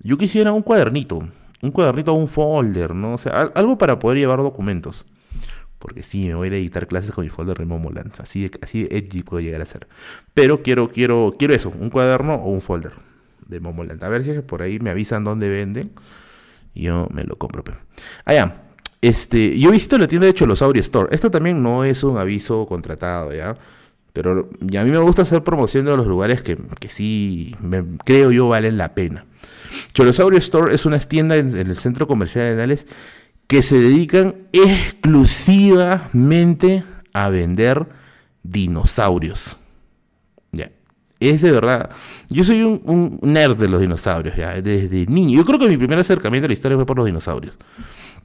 yo 0.00 0.16
quisiera 0.18 0.52
un 0.52 0.62
cuadernito, 0.62 1.28
un 1.60 1.70
cuadernito 1.70 2.12
o 2.12 2.16
un 2.16 2.28
folder, 2.28 2.94
¿no? 2.94 3.14
O 3.14 3.18
sea, 3.18 3.52
algo 3.54 3.78
para 3.78 3.98
poder 3.98 4.18
llevar 4.18 4.38
documentos. 4.38 5.06
Porque 5.78 6.04
sí, 6.04 6.28
me 6.28 6.34
voy 6.34 6.48
a 6.48 6.56
editar 6.56 6.86
clases 6.86 7.10
con 7.10 7.24
mi 7.24 7.30
folder 7.30 7.58
de 7.58 7.64
Momoland. 7.64 8.12
Así 8.20 8.48
así 8.62 8.86
edgy 8.90 9.24
puedo 9.24 9.40
llegar 9.40 9.60
a 9.60 9.66
ser. 9.66 9.88
Pero 10.32 10.62
quiero, 10.62 10.88
quiero, 10.88 11.34
quiero 11.36 11.54
eso, 11.54 11.72
un 11.76 11.90
cuaderno 11.90 12.36
o 12.36 12.50
un 12.50 12.60
folder 12.60 12.92
de 13.48 13.58
Momoland. 13.58 14.02
A 14.04 14.08
ver 14.08 14.22
si 14.22 14.30
es 14.30 14.36
que 14.36 14.42
por 14.42 14.62
ahí 14.62 14.78
me 14.78 14.90
avisan 14.90 15.24
dónde 15.24 15.48
venden. 15.48 15.90
Yo 16.74 17.08
me 17.12 17.24
lo 17.24 17.36
compro. 17.36 17.64
Pero. 17.64 17.78
Ah, 18.26 18.54
Este, 19.00 19.58
yo 19.58 19.72
visito 19.72 19.98
la 19.98 20.06
tienda 20.06 20.28
de 20.28 20.34
Cholosaurio 20.34 20.80
Store. 20.80 21.08
Esto 21.12 21.30
también 21.32 21.60
no 21.62 21.82
es 21.82 22.04
un 22.04 22.16
aviso 22.16 22.66
contratado, 22.66 23.34
¿ya? 23.34 23.56
Pero 24.12 24.50
a 24.60 24.84
mí 24.84 24.90
me 24.90 24.98
gusta 24.98 25.22
hacer 25.22 25.42
promoción 25.42 25.86
de 25.86 25.96
los 25.96 26.06
lugares 26.06 26.42
que, 26.42 26.58
que 26.78 26.88
sí 26.88 27.56
creo 28.04 28.30
yo 28.30 28.48
valen 28.48 28.76
la 28.76 28.94
pena. 28.94 29.24
Cholosaurio 29.92 30.38
Store 30.38 30.72
es 30.74 30.84
una 30.84 30.98
tienda 30.98 31.36
en, 31.36 31.56
el 31.56 31.76
centro 31.76 32.06
comercial 32.06 32.44
de 32.46 32.56
Nales 32.56 32.86
que 33.46 33.62
se 33.62 33.78
dedican 33.78 34.48
exclusivamente 34.52 36.82
a 37.12 37.30
vender 37.30 37.86
dinosaurios. 38.42 39.56
Ya. 40.52 40.70
Es 41.20 41.42
de 41.42 41.52
verdad. 41.52 41.90
Yo 42.28 42.42
soy 42.44 42.62
un, 42.62 42.80
un, 42.84 43.18
nerd 43.22 43.56
de 43.56 43.68
los 43.68 43.80
dinosaurios, 43.80 44.36
ya, 44.36 44.60
desde 44.60 45.06
niño. 45.06 45.38
Yo 45.38 45.44
creo 45.44 45.58
que 45.58 45.68
mi 45.68 45.76
primer 45.76 45.98
acercamiento 45.98 46.46
a 46.46 46.48
la 46.48 46.54
historia 46.54 46.76
fue 46.76 46.86
por 46.86 46.96
los 46.96 47.06
dinosaurios. 47.06 47.58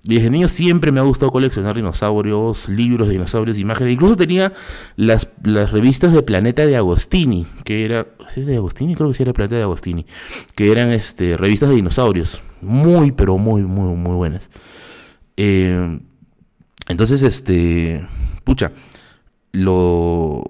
Desde 0.04 0.30
niño 0.30 0.48
siempre 0.48 0.92
me 0.92 1.00
ha 1.00 1.04
gustado 1.04 1.32
coleccionar 1.32 1.76
dinosaurios, 1.76 2.70
libros 2.70 3.08
de 3.08 3.14
dinosaurios, 3.14 3.58
imágenes. 3.58 3.94
Incluso 3.94 4.16
tenía 4.16 4.54
las, 4.96 5.30
las 5.44 5.72
revistas 5.72 6.14
de 6.14 6.24
Planeta 6.24 6.66
de 6.66 6.78
Agostini, 6.78 7.46
que 7.64 7.84
era. 7.84 8.08
¿Es 8.36 8.46
de 8.46 8.56
Agostini? 8.56 8.96
Creo 8.96 9.10
que 9.10 9.16
sí 9.16 9.24
era 9.24 9.34
Planeta 9.34 9.56
de 9.56 9.64
Agostini. 9.64 10.06
Que 10.56 10.72
eran 10.72 10.92
este, 10.92 11.36
revistas 11.36 11.70
de 11.70 11.76
dinosaurios. 11.76 12.42
Muy, 12.62 13.12
pero 13.12 13.38
muy, 13.38 13.64
muy, 13.64 13.96
muy 13.96 14.16
buenas. 14.16 14.50
Eh, 15.36 16.00
entonces, 16.88 17.22
este. 17.22 18.08
Pucha. 18.44 18.72
Lo 19.52 20.44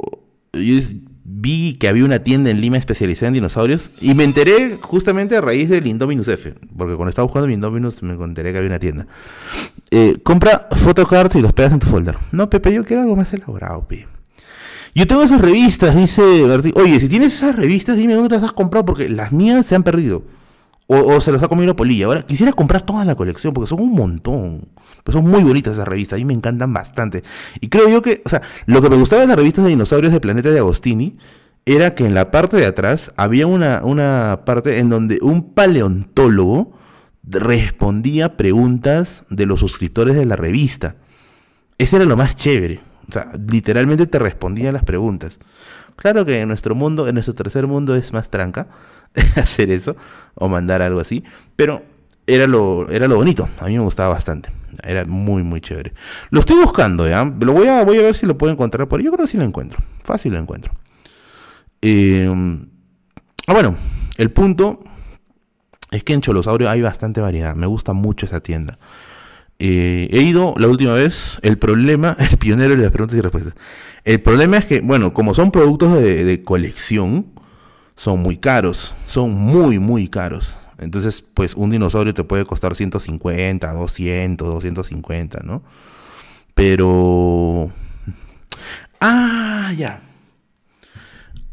vi 1.30 1.74
que 1.74 1.90
había 1.90 2.06
una 2.06 2.20
tienda 2.20 2.50
en 2.50 2.62
Lima 2.62 2.78
especializada 2.78 3.28
en 3.28 3.34
dinosaurios 3.34 3.92
y 4.00 4.16
me 4.16 4.24
enteré 4.24 4.80
justamente 4.82 5.36
a 5.36 5.42
raíz 5.42 5.70
del 5.70 5.86
Indominus 5.86 6.30
F, 6.30 6.54
porque 6.78 6.96
cuando 6.96 7.10
estaba 7.10 7.26
buscando 7.26 7.48
mi 7.48 7.54
Indominus 7.54 8.02
me 8.02 8.14
enteré 8.14 8.54
que 8.54 8.60
había 8.60 8.70
una 8.70 8.80
tienda. 8.80 9.08
Eh, 9.92 10.18
compra 10.24 10.70
photocards 10.72 11.36
y 11.36 11.42
los 11.42 11.52
pegas 11.52 11.74
en 11.74 11.80
tu 11.80 11.88
folder. 11.88 12.16
No, 12.32 12.50
Pepe, 12.50 12.74
yo 12.74 12.86
quiero 12.86 13.02
algo 13.02 13.18
más 13.18 13.34
elaborado, 13.34 13.86
Pepe. 13.86 14.08
Yo 14.96 15.06
tengo 15.06 15.22
esas 15.22 15.42
revistas, 15.42 15.96
dice 15.96 16.22
Oye, 16.74 17.00
si 17.00 17.10
tienes 17.10 17.36
esas 17.36 17.56
revistas, 17.56 17.98
dime 17.98 18.16
dónde 18.16 18.34
las 18.34 18.44
has 18.44 18.54
comprado, 18.54 18.86
porque 18.86 19.10
las 19.10 19.32
mías 19.32 19.66
se 19.66 19.76
han 19.76 19.84
perdido. 19.84 20.24
O, 20.90 21.20
se 21.20 21.34
las 21.34 21.44
ha 21.44 21.50
comido 21.50 21.68
la 21.68 21.76
polilla. 21.76 22.06
Ahora, 22.06 22.22
quisiera 22.22 22.54
comprar 22.54 22.82
toda 22.82 23.04
la 23.04 23.16
colección, 23.16 23.54
porque 23.54 23.68
son 23.68 23.82
un 23.82 23.92
montón. 23.92 24.70
Pero 25.04 25.18
son 25.18 25.30
muy 25.30 25.44
bonitas 25.44 25.74
esas 25.74 25.88
revistas, 25.88 26.16
a 26.16 26.20
mí 26.20 26.26
me 26.26 26.34
encantan 26.34 26.72
bastante. 26.74 27.24
Y 27.60 27.68
creo 27.68 27.90
yo 27.90 28.02
que, 28.02 28.22
o 28.26 28.30
sea, 28.30 28.42
lo 28.66 28.82
que 28.82 28.90
me 28.90 28.96
gustaba 28.96 29.22
de 29.22 29.28
las 29.28 29.36
revistas 29.36 29.66
de 29.66 29.72
dinosaurios 29.72 30.14
de 30.14 30.22
Planeta 30.22 30.50
de 30.50 30.60
Agostini 30.60 31.18
era 31.66 31.94
que 31.94 32.06
en 32.06 32.14
la 32.14 32.32
parte 32.32 32.56
de 32.56 32.66
atrás 32.66 33.12
había 33.18 33.48
una, 33.48 33.82
una 33.84 34.42
parte 34.46 34.80
en 34.80 34.88
donde 34.88 35.20
un 35.22 35.54
paleontólogo 35.54 36.72
respondía 37.24 38.38
preguntas 38.38 39.26
de 39.30 39.46
los 39.46 39.60
suscriptores 39.60 40.16
de 40.16 40.26
la 40.26 40.38
revista. 40.38 40.96
Ese 41.78 41.98
era 41.98 42.06
lo 42.06 42.16
más 42.16 42.38
chévere. 42.38 42.80
O 43.10 43.12
sea, 43.12 43.28
literalmente 43.50 44.08
te 44.08 44.20
respondían 44.20 44.74
las 44.74 44.84
preguntas. 44.84 45.40
Claro 45.98 46.24
que 46.24 46.40
en 46.40 46.48
nuestro 46.48 46.76
mundo, 46.76 47.08
en 47.08 47.16
nuestro 47.16 47.36
tercer 47.36 47.68
mundo 47.68 47.96
es 47.96 48.14
más 48.14 48.30
tranca 48.30 48.68
hacer 49.36 49.72
eso 49.72 49.96
o 50.36 50.48
mandar 50.48 50.82
algo 50.82 51.00
así, 51.00 51.24
pero 51.56 51.84
era 52.28 52.46
lo, 52.46 52.90
era 52.90 53.08
lo 53.08 53.16
bonito, 53.16 53.48
a 53.60 53.68
mí 53.68 53.78
me 53.78 53.84
gustaba 53.84 54.10
bastante, 54.10 54.50
era 54.84 55.06
muy 55.06 55.44
muy 55.44 55.62
chévere. 55.62 55.94
Lo 56.30 56.42
estoy 56.42 56.58
buscando, 56.58 57.08
¿ya? 57.08 57.24
Lo 57.24 57.54
voy 57.54 57.68
a, 57.68 57.84
voy 57.84 58.00
a 58.00 58.04
ver 58.04 58.16
si 58.16 58.26
lo 58.26 58.38
puedo 58.38 58.52
encontrar 58.52 58.88
por 58.88 59.00
ahí, 59.00 59.06
yo 59.06 59.12
creo 59.12 59.26
que 59.26 59.32
sí 59.32 59.38
lo 59.38 59.44
encuentro, 59.44 59.80
fácil 60.04 60.34
lo 60.34 60.40
encuentro. 60.40 60.74
Eh, 61.82 62.30
ah, 63.48 63.54
bueno, 63.54 63.76
el 64.18 64.32
punto 64.32 64.82
es 65.92 66.04
que 66.04 66.14
en 66.14 66.22
Cholosaurio 66.22 66.70
hay 66.70 66.82
bastante 66.82 67.22
variedad, 67.22 67.56
me 67.56 67.68
gusta 67.68 67.94
mucho 67.94 68.26
esa 68.26 68.42
tienda. 68.42 68.78
Eh, 69.60 70.08
he 70.12 70.22
ido 70.22 70.54
la 70.58 70.68
última 70.68 70.94
vez, 70.94 71.40
el 71.42 71.58
problema, 71.58 72.16
el 72.32 72.38
pionero 72.38 72.76
de 72.76 72.84
las 72.84 72.92
preguntas 72.92 73.18
y 73.18 73.22
respuestas. 73.22 73.56
El 74.04 74.22
problema 74.22 74.58
es 74.58 74.66
que, 74.66 74.82
bueno, 74.82 75.14
como 75.14 75.34
son 75.34 75.52
productos 75.52 76.02
de 76.02 76.44
colección, 76.44 77.37
son 77.98 78.22
muy 78.22 78.38
caros, 78.38 78.94
son 79.08 79.34
muy, 79.34 79.80
muy 79.80 80.08
caros. 80.08 80.58
Entonces, 80.78 81.24
pues 81.34 81.56
un 81.56 81.72
dinosaurio 81.72 82.14
te 82.14 82.24
puede 82.24 82.46
costar 82.46 82.76
150, 82.76 83.74
200, 83.74 84.48
250, 84.48 85.40
¿no? 85.44 85.64
Pero... 86.54 87.72
Ah, 89.02 89.74
ya. 89.76 90.00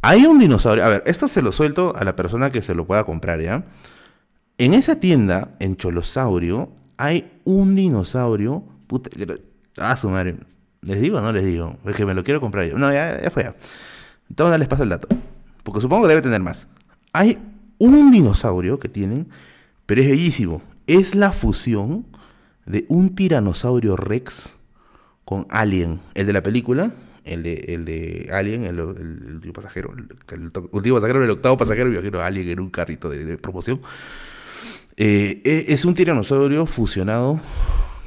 Hay 0.03 0.27
un 0.27 0.39
dinosaurio. 0.39 0.85
A 0.85 0.89
ver, 0.89 1.03
esto 1.07 1.29
se 1.29 1.41
lo 1.41 1.51
suelto 1.51 1.97
a 1.97 2.05
la 2.05 2.15
persona 2.15 2.51
que 2.51 2.61
se 2.61 2.75
lo 2.75 2.87
pueda 2.87 3.05
comprar, 3.05 3.41
¿ya? 3.41 3.65
En 4.59 4.75
esa 4.75 5.01
tienda, 5.01 5.55
en 5.61 5.77
Cholosaurio, 5.77 6.71
hay 6.99 7.41
un 7.45 7.75
dinosaurio. 7.75 8.65
Puta, 8.87 9.11
ah, 9.79 9.97
su 9.97 10.11
madre. 10.11 10.37
¿Les 10.83 11.01
digo 11.01 11.19
o 11.19 11.21
no 11.23 11.33
les 11.33 11.47
digo? 11.47 11.79
Es 11.87 11.97
que 11.97 12.05
me 12.05 12.12
lo 12.12 12.23
quiero 12.23 12.41
comprar 12.41 12.66
yo. 12.66 12.77
No, 12.77 12.93
ya, 12.93 13.23
ya 13.23 13.31
fue 13.31 13.45
ya. 13.45 13.55
Entonces 14.29 14.59
les 14.59 14.69
paso 14.69 14.83
el 14.83 14.91
dato. 14.91 15.09
Porque 15.65 15.81
supongo 15.81 16.03
que 16.03 16.11
debe 16.11 16.23
tener 16.23 16.41
más. 16.41 16.69
Hay 17.12 17.39
un 17.78 18.12
dinosaurio 18.12 18.78
que 18.78 18.89
tienen, 18.89 19.28
pero 19.86 20.01
es 20.01 20.09
bellísimo. 20.09 20.62
Es 20.86 21.15
la 21.15 21.32
fusión 21.32 22.07
de 22.66 22.85
un 22.89 23.15
tiranosaurio 23.15 23.97
rex 23.97 24.55
con 25.24 25.47
Alien. 25.51 26.01
El 26.15 26.27
de 26.27 26.32
la 26.32 26.43
película, 26.43 26.95
el 27.24 27.43
de, 27.43 27.55
el 27.69 27.85
de 27.85 28.28
Alien, 28.32 28.65
el, 28.65 28.78
último 28.78 29.55
pasajero, 29.55 29.93
el, 29.97 31.31
octavo 31.31 31.57
pasajero 31.57 31.91
viajero 31.91 32.23
Alien 32.23 32.49
en 32.51 32.61
un 32.61 32.70
carrito 32.70 33.09
de, 33.09 33.39
promoción. 33.39 33.81
Eh, 34.97 35.41
e, 35.45 35.73
es 35.73 35.85
un 35.85 35.95
tiranosaurio 35.95 36.66
fusionado 36.66 37.41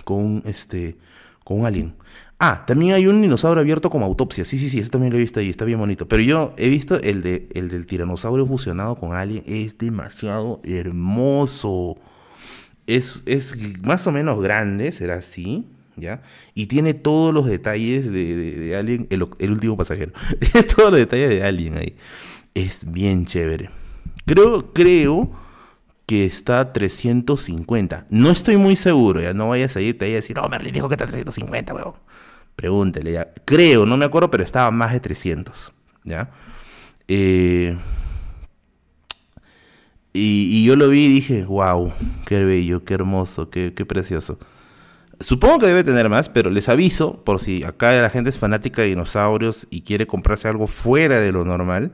con, 0.03 0.43
este, 0.45 0.95
con 1.43 1.59
un 1.59 1.65
alien. 1.65 1.95
Ah, 2.39 2.65
también 2.67 2.93
hay 2.93 3.07
un 3.07 3.21
dinosaurio 3.21 3.61
abierto 3.61 3.89
como 3.89 4.05
autopsia. 4.05 4.45
Sí, 4.45 4.59
sí, 4.59 4.69
sí, 4.69 4.79
eso 4.79 4.91
también 4.91 5.11
lo 5.11 5.17
he 5.17 5.21
visto 5.21 5.39
ahí, 5.39 5.49
está 5.49 5.65
bien 5.65 5.79
bonito. 5.79 6.07
Pero 6.07 6.21
yo 6.21 6.53
he 6.57 6.69
visto 6.69 7.01
el, 7.01 7.23
de, 7.23 7.49
el 7.53 7.69
del 7.69 7.87
tiranosaurio 7.87 8.45
fusionado 8.45 8.95
con 8.95 9.13
alien, 9.13 9.43
es 9.47 9.77
demasiado 9.77 10.61
hermoso. 10.63 11.97
Es, 12.85 13.23
es 13.25 13.81
más 13.81 14.05
o 14.05 14.11
menos 14.11 14.41
grande, 14.41 14.91
será 14.91 15.15
así, 15.15 15.65
¿ya? 15.95 16.21
Y 16.53 16.67
tiene 16.67 16.93
todos 16.93 17.33
los 17.33 17.47
detalles 17.47 18.11
de, 18.11 18.35
de, 18.35 18.75
Alien, 18.77 19.07
el, 19.09 19.27
el, 19.39 19.51
último 19.51 19.75
pasajero. 19.75 20.13
Tiene 20.39 20.67
todos 20.67 20.91
los 20.91 20.99
detalles 20.99 21.29
de 21.29 21.43
Alien 21.43 21.77
ahí. 21.77 21.95
Es 22.53 22.89
bien 22.89 23.25
chévere. 23.25 23.69
Creo, 24.25 24.73
creo 24.73 25.31
que 26.05 26.25
está 26.25 26.71
350. 26.71 28.07
No 28.09 28.31
estoy 28.31 28.57
muy 28.57 28.75
seguro, 28.75 29.21
ya 29.21 29.33
no 29.33 29.49
vayas 29.49 29.75
a 29.75 29.81
irte 29.81 30.05
ahí 30.05 30.13
a 30.13 30.15
decir, 30.15 30.39
oh, 30.39 30.47
Merlin 30.47 30.73
dijo 30.73 30.87
que 30.87 30.93
está 30.95 31.05
350, 31.05 31.73
weón. 31.73 31.93
Pregúntele 32.57 33.11
ya. 33.13 33.33
Creo, 33.45 33.85
no 33.85 33.95
me 33.97 34.05
acuerdo, 34.05 34.31
pero 34.31 34.43
estaba 34.43 34.71
más 34.71 34.91
de 34.91 34.99
300. 34.99 35.71
¿Ya? 36.03 36.31
Eh, 37.07 37.77
y, 40.11 40.65
yo 40.65 40.75
lo 40.75 40.89
vi 40.89 41.05
y 41.05 41.09
dije, 41.09 41.45
wow, 41.45 41.93
qué 42.25 42.43
bello, 42.43 42.83
qué 42.83 42.95
hermoso, 42.95 43.51
qué, 43.51 43.73
qué, 43.75 43.85
precioso. 43.85 44.39
Supongo 45.19 45.59
que 45.59 45.67
debe 45.67 45.83
tener 45.83 46.09
más, 46.09 46.29
pero 46.29 46.49
les 46.49 46.67
aviso, 46.67 47.23
por 47.23 47.39
si 47.39 47.63
acá 47.63 47.91
la 47.93 48.09
gente 48.09 48.31
es 48.31 48.39
fanática 48.39 48.81
de 48.81 48.89
dinosaurios 48.89 49.67
y 49.69 49.81
quiere 49.81 50.07
comprarse 50.07 50.47
algo 50.47 50.65
fuera 50.65 51.19
de 51.19 51.31
lo 51.31 51.45
normal, 51.45 51.91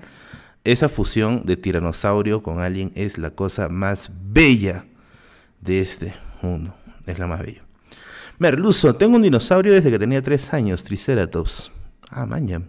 esa 0.64 0.88
fusión 0.88 1.44
de 1.44 1.58
tiranosaurio 1.58 2.42
con 2.42 2.62
alien 2.62 2.94
es 2.96 3.18
la 3.18 3.32
cosa 3.32 3.68
más 3.68 4.12
bella 4.14 4.86
de 5.60 5.82
este 5.82 6.14
mundo. 6.42 6.74
Es 7.06 7.20
la 7.20 7.28
más 7.28 7.42
bella. 7.42 7.63
Merluzo, 8.40 8.94
tengo 8.96 9.16
un 9.16 9.22
dinosaurio 9.22 9.74
desde 9.74 9.92
que 9.92 10.00
tenía 10.00 10.22
tres 10.22 10.54
años, 10.54 10.84
Triceratops. 10.84 11.72
Ah, 12.10 12.26
maña. 12.26 12.62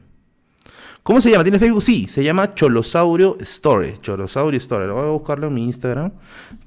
¿Cómo 1.02 1.20
se 1.20 1.30
llama? 1.30 1.44
¿Tiene 1.44 1.58
Facebook? 1.58 1.82
Sí, 1.82 2.06
se 2.08 2.24
llama 2.24 2.54
Cholosaurio 2.54 3.36
Story. 3.40 3.98
Cholosaurio 4.00 4.58
Story. 4.58 4.86
Lo 4.86 4.94
voy 4.94 5.04
a 5.04 5.10
buscarlo 5.10 5.48
en 5.48 5.54
mi 5.54 5.64
Instagram. 5.64 6.12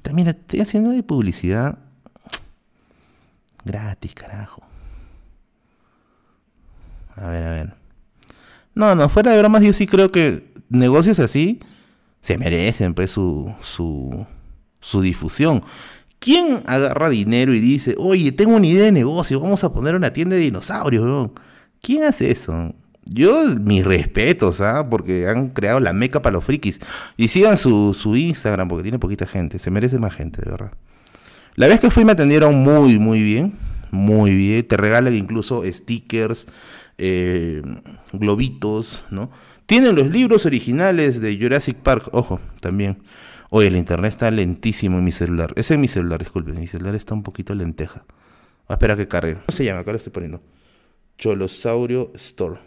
También 0.00 0.28
estoy 0.28 0.60
haciendo 0.60 0.90
de 0.90 1.02
publicidad 1.02 1.78
gratis, 3.64 4.14
carajo. 4.14 4.62
A 7.16 7.28
ver, 7.28 7.44
a 7.44 7.50
ver. 7.50 7.74
No, 8.74 8.94
no, 8.94 9.08
fuera 9.08 9.32
de 9.32 9.38
bromas, 9.38 9.62
yo 9.62 9.72
sí 9.72 9.88
creo 9.88 10.12
que 10.12 10.52
negocios 10.68 11.18
así 11.18 11.58
se 12.20 12.38
merecen 12.38 12.94
pues 12.94 13.10
su, 13.10 13.52
su, 13.60 14.24
su 14.80 15.00
difusión. 15.00 15.64
¿Quién 16.18 16.62
agarra 16.66 17.08
dinero 17.08 17.54
y 17.54 17.60
dice, 17.60 17.94
oye, 17.98 18.32
tengo 18.32 18.56
una 18.56 18.66
idea 18.66 18.84
de 18.84 18.92
negocio, 18.92 19.40
vamos 19.40 19.62
a 19.62 19.72
poner 19.72 19.94
una 19.94 20.12
tienda 20.12 20.36
de 20.36 20.42
dinosaurios? 20.42 21.30
¿Quién 21.80 22.04
hace 22.04 22.30
eso? 22.30 22.74
Yo, 23.10 23.44
mis 23.60 23.84
respetos, 23.84 24.60
¿ah? 24.60 24.86
Porque 24.88 25.28
han 25.28 25.48
creado 25.50 25.80
la 25.80 25.92
meca 25.92 26.20
para 26.20 26.34
los 26.34 26.44
frikis. 26.44 26.80
Y 27.16 27.28
sigan 27.28 27.56
su, 27.56 27.94
su 27.94 28.16
Instagram, 28.16 28.68
porque 28.68 28.82
tiene 28.82 28.98
poquita 28.98 29.26
gente. 29.26 29.58
Se 29.58 29.70
merece 29.70 29.98
más 29.98 30.14
gente, 30.14 30.42
de 30.42 30.50
verdad. 30.50 30.72
La 31.54 31.68
vez 31.68 31.80
que 31.80 31.90
fui 31.90 32.04
me 32.04 32.12
atendieron 32.12 32.56
muy, 32.56 32.98
muy 32.98 33.22
bien. 33.22 33.54
Muy 33.90 34.34
bien. 34.34 34.66
Te 34.66 34.76
regalan 34.76 35.14
incluso 35.14 35.62
stickers, 35.64 36.46
eh, 36.98 37.62
globitos, 38.12 39.04
¿no? 39.10 39.30
Tienen 39.64 39.94
los 39.94 40.10
libros 40.10 40.46
originales 40.46 41.20
de 41.20 41.38
Jurassic 41.38 41.76
Park, 41.76 42.08
ojo, 42.12 42.40
también. 42.60 42.98
Oye, 43.50 43.68
el 43.68 43.76
internet 43.76 44.10
está 44.10 44.30
lentísimo 44.30 44.98
en 44.98 45.04
mi 45.04 45.12
celular. 45.12 45.52
Ese 45.56 45.74
es 45.74 45.80
mi 45.80 45.88
celular, 45.88 46.18
disculpen. 46.18 46.58
Mi 46.58 46.66
celular 46.66 46.94
está 46.94 47.14
un 47.14 47.22
poquito 47.22 47.54
lenteja. 47.54 48.04
a 48.68 48.74
esperar 48.74 48.96
que 48.96 49.08
cargue. 49.08 49.34
¿Cómo 49.34 49.56
se 49.56 49.64
llama? 49.64 49.80
Acá 49.80 49.92
lo 49.92 49.96
estoy 49.96 50.12
poniendo. 50.12 50.42
Cholosaurio 51.16 52.12
Store. 52.14 52.60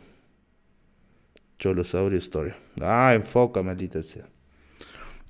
Cholosaurio 1.59 2.17
Store. 2.17 2.55
Ah, 2.81 3.13
enfoca, 3.13 3.61
maldita 3.61 4.01
sea. 4.01 4.25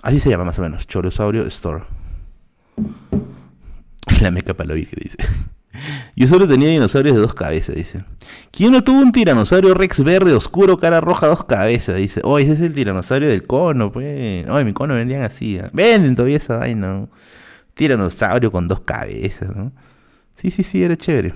Así 0.01 0.19
se 0.19 0.29
llama 0.29 0.45
más 0.45 0.57
o 0.57 0.61
menos. 0.61 0.87
Cholosaurio 0.87 1.45
Store. 1.47 1.83
La 4.21 4.31
meca 4.31 4.53
para 4.53 4.73
que 4.73 4.79
dice. 4.79 5.17
Yo 6.15 6.27
solo 6.27 6.47
tenía 6.47 6.69
dinosaurios 6.69 7.15
de 7.15 7.21
dos 7.21 7.33
cabezas, 7.33 7.75
dice. 7.75 8.03
¿Quién 8.51 8.71
no 8.71 8.83
tuvo 8.83 8.99
un 8.99 9.11
tiranosaurio 9.11 9.73
Rex 9.73 10.03
verde 10.03 10.33
oscuro, 10.33 10.77
cara 10.77 10.99
roja, 11.01 11.27
dos 11.27 11.45
cabezas? 11.45 11.95
Dice. 11.95 12.21
Oh, 12.23 12.37
ese 12.37 12.53
es 12.53 12.61
el 12.61 12.73
tiranosaurio 12.73 13.29
del 13.29 13.43
cono, 13.43 13.91
pues. 13.91 14.47
Oh, 14.49 14.61
mi 14.63 14.73
cono 14.73 14.95
vendían 14.95 15.23
así. 15.23 15.57
¿eh? 15.57 15.69
Venden 15.73 16.15
todavía 16.15 16.37
esa 16.37 16.57
vaina. 16.57 17.07
Tiranosaurio 17.73 18.51
con 18.51 18.67
dos 18.67 18.81
cabezas, 18.81 19.55
¿no? 19.55 19.71
Sí, 20.35 20.51
sí, 20.51 20.63
sí, 20.63 20.83
era 20.83 20.97
chévere. 20.97 21.33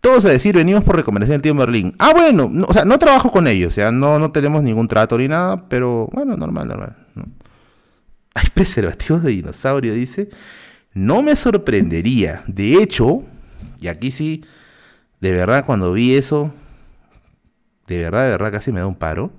Todos 0.00 0.24
a 0.24 0.30
decir, 0.30 0.54
venimos 0.54 0.82
por 0.82 0.96
recomendación 0.96 1.34
del 1.34 1.42
tío 1.42 1.54
Merlín. 1.54 1.94
Ah, 1.98 2.12
bueno, 2.14 2.50
o 2.66 2.72
sea, 2.72 2.84
no 2.86 2.98
trabajo 2.98 3.30
con 3.30 3.46
ellos, 3.46 3.68
o 3.68 3.74
sea, 3.74 3.90
no, 3.90 4.18
no 4.18 4.32
tenemos 4.32 4.62
ningún 4.62 4.88
trato 4.88 5.18
ni 5.18 5.28
nada, 5.28 5.68
pero 5.68 6.08
bueno, 6.12 6.36
normal, 6.36 6.68
normal. 6.68 6.96
Hay 8.34 8.46
preservativos 8.54 9.22
de 9.22 9.32
dinosaurio, 9.32 9.92
dice. 9.92 10.28
No 10.92 11.22
me 11.22 11.36
sorprendería. 11.36 12.42
De 12.46 12.82
hecho, 12.82 13.24
y 13.80 13.88
aquí 13.88 14.10
sí, 14.10 14.44
de 15.20 15.32
verdad, 15.32 15.64
cuando 15.64 15.92
vi 15.92 16.14
eso, 16.14 16.52
de 17.86 17.98
verdad, 17.98 18.24
de 18.24 18.30
verdad, 18.30 18.52
casi 18.52 18.72
me 18.72 18.80
da 18.80 18.86
un 18.86 18.94
paro. 18.94 19.32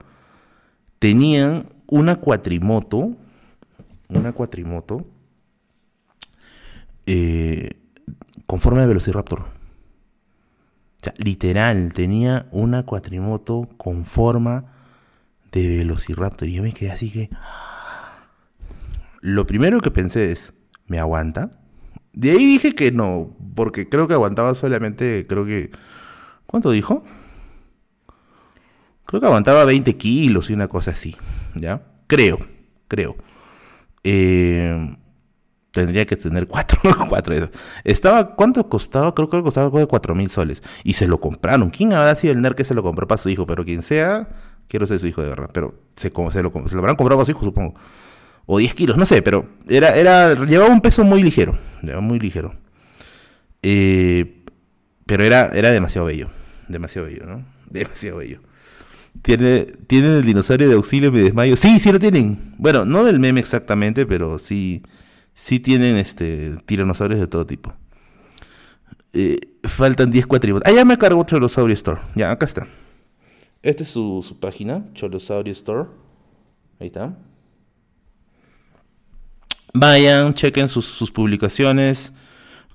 Tenían 1.00 1.70
una 1.88 2.18
cuatrimoto, 2.18 3.16
una 4.10 4.34
cuatrimoto, 4.34 5.08
eh, 7.06 7.72
con 8.46 8.60
forma 8.60 8.82
de 8.82 8.88
Velociraptor. 8.88 9.42
O 9.42 11.04
sea, 11.04 11.14
literal, 11.18 11.94
tenía 11.94 12.48
una 12.52 12.84
cuatrimoto 12.84 13.70
con 13.78 14.06
forma 14.06 14.66
de 15.52 15.78
Velociraptor. 15.78 16.48
Y 16.48 16.56
yo 16.56 16.64
me 16.64 16.74
quedé 16.74 16.92
así 16.92 17.12
que... 17.12 17.30
Lo 19.22 19.46
primero 19.46 19.80
que 19.80 19.92
pensé 19.92 20.32
es, 20.32 20.54
¿me 20.88 20.98
aguanta? 20.98 21.61
De 22.14 22.32
ahí 22.32 22.46
dije 22.46 22.74
que 22.74 22.92
no, 22.92 23.36
porque 23.56 23.88
creo 23.88 24.08
que 24.08 24.14
aguantaba 24.14 24.56
solamente, 24.56 25.26
creo 25.28 25.46
que... 25.46 25.72
¿Cuánto 26.46 26.72
dijo? 26.72 27.04
Creo 29.06 29.22
que 29.22 29.28
aguantaba 29.28 29.66
20 29.66 29.96
kilos 29.98 30.50
y 30.50 30.54
una 30.54 30.68
cosa 30.68 30.92
así, 30.92 31.16
¿ya? 31.56 31.84
Creo, 32.08 32.40
creo. 32.88 33.16
Eh, 34.04 34.96
tendría 35.72 36.06
que 36.06 36.16
tener 36.16 36.48
cuatro, 36.48 36.80
cuatro 37.10 37.36
Estaba, 37.84 38.36
¿cuánto 38.36 38.68
costaba? 38.70 39.14
Creo 39.16 39.30
que 39.30 39.42
costaba 39.42 39.66
algo 39.66 39.80
de 39.80 39.88
cuatro 39.88 40.16
mil 40.16 40.30
soles. 40.30 40.62
Y 40.84 40.94
se 40.94 41.08
lo 41.08 41.20
compraron. 41.20 41.70
¿Quién 41.70 41.94
habrá 41.94 42.16
sido 42.16 42.34
el 42.34 42.42
nerd 42.42 42.56
que 42.56 42.64
se 42.64 42.74
lo 42.74 42.84
compró 42.84 43.08
para 43.08 43.18
su 43.18 43.30
hijo? 43.30 43.46
Pero 43.46 43.64
quien 43.66 43.82
sea, 43.82 44.30
quiero 44.68 44.88
ser 44.88 45.00
su 45.00 45.08
hijo 45.08 45.22
de 45.22 45.30
verdad. 45.30 45.50
Pero 45.54 45.76
se, 45.96 46.10
se, 46.10 46.44
lo, 46.44 46.52
se 46.68 46.76
lo 46.76 46.80
habrán 46.80 46.96
comprado 46.96 47.18
para 47.18 47.26
su 47.26 47.32
hijo, 47.32 47.44
supongo. 47.44 47.76
O 48.46 48.58
10 48.58 48.74
kilos, 48.76 48.98
no 48.98 49.06
sé, 49.06 49.22
pero 49.22 49.48
era, 49.70 49.96
era, 49.96 50.34
llevaba 50.46 50.74
un 50.74 50.82
peso 50.82 51.04
muy 51.04 51.24
ligero. 51.24 51.58
Muy 52.02 52.20
ligero. 52.20 52.56
Eh, 53.64 54.44
pero 55.06 55.24
era, 55.24 55.48
era 55.54 55.72
demasiado 55.72 56.08
bello. 56.08 56.30
Demasiado 56.68 57.08
bello, 57.08 57.26
¿no? 57.26 57.46
Demasiado 57.70 58.18
bello. 58.18 58.40
¿Tiene, 59.22 59.66
¿Tienen 59.88 60.12
el 60.12 60.26
dinosaurio 60.26 60.68
de 60.68 60.76
auxilio 60.76 61.12
me 61.12 61.20
desmayo? 61.20 61.56
Sí, 61.56 61.80
sí 61.80 61.92
lo 61.92 62.00
tienen. 62.00 62.38
Bueno, 62.58 62.86
no 62.86 63.04
del 63.04 63.20
meme 63.20 63.40
exactamente, 63.40 64.06
pero 64.06 64.40
sí 64.40 64.84
sí 65.34 65.60
tienen 65.60 65.96
este 65.98 66.56
tiranosaurios 66.66 67.20
de 67.20 67.28
todo 67.28 67.46
tipo. 67.46 67.74
Eh, 69.14 69.38
faltan 69.64 70.12
10 70.12 70.28
cuatrimotos. 70.28 70.72
Ah, 70.72 70.76
ya 70.76 70.86
me 70.86 70.98
cargó 70.98 71.24
Cholosaurio 71.24 71.74
Store. 71.74 72.00
Ya, 72.16 72.32
acá 72.32 72.46
está. 72.46 72.68
Esta 73.62 73.84
es 73.84 73.90
su, 73.90 74.38
página, 74.40 74.86
Cholosaurio 74.94 75.52
Store. 75.54 75.90
Ahí 76.80 76.88
está. 76.88 77.18
Vayan, 79.73 80.34
chequen 80.34 80.68
sus, 80.68 81.11
publicaciones. 81.11 82.14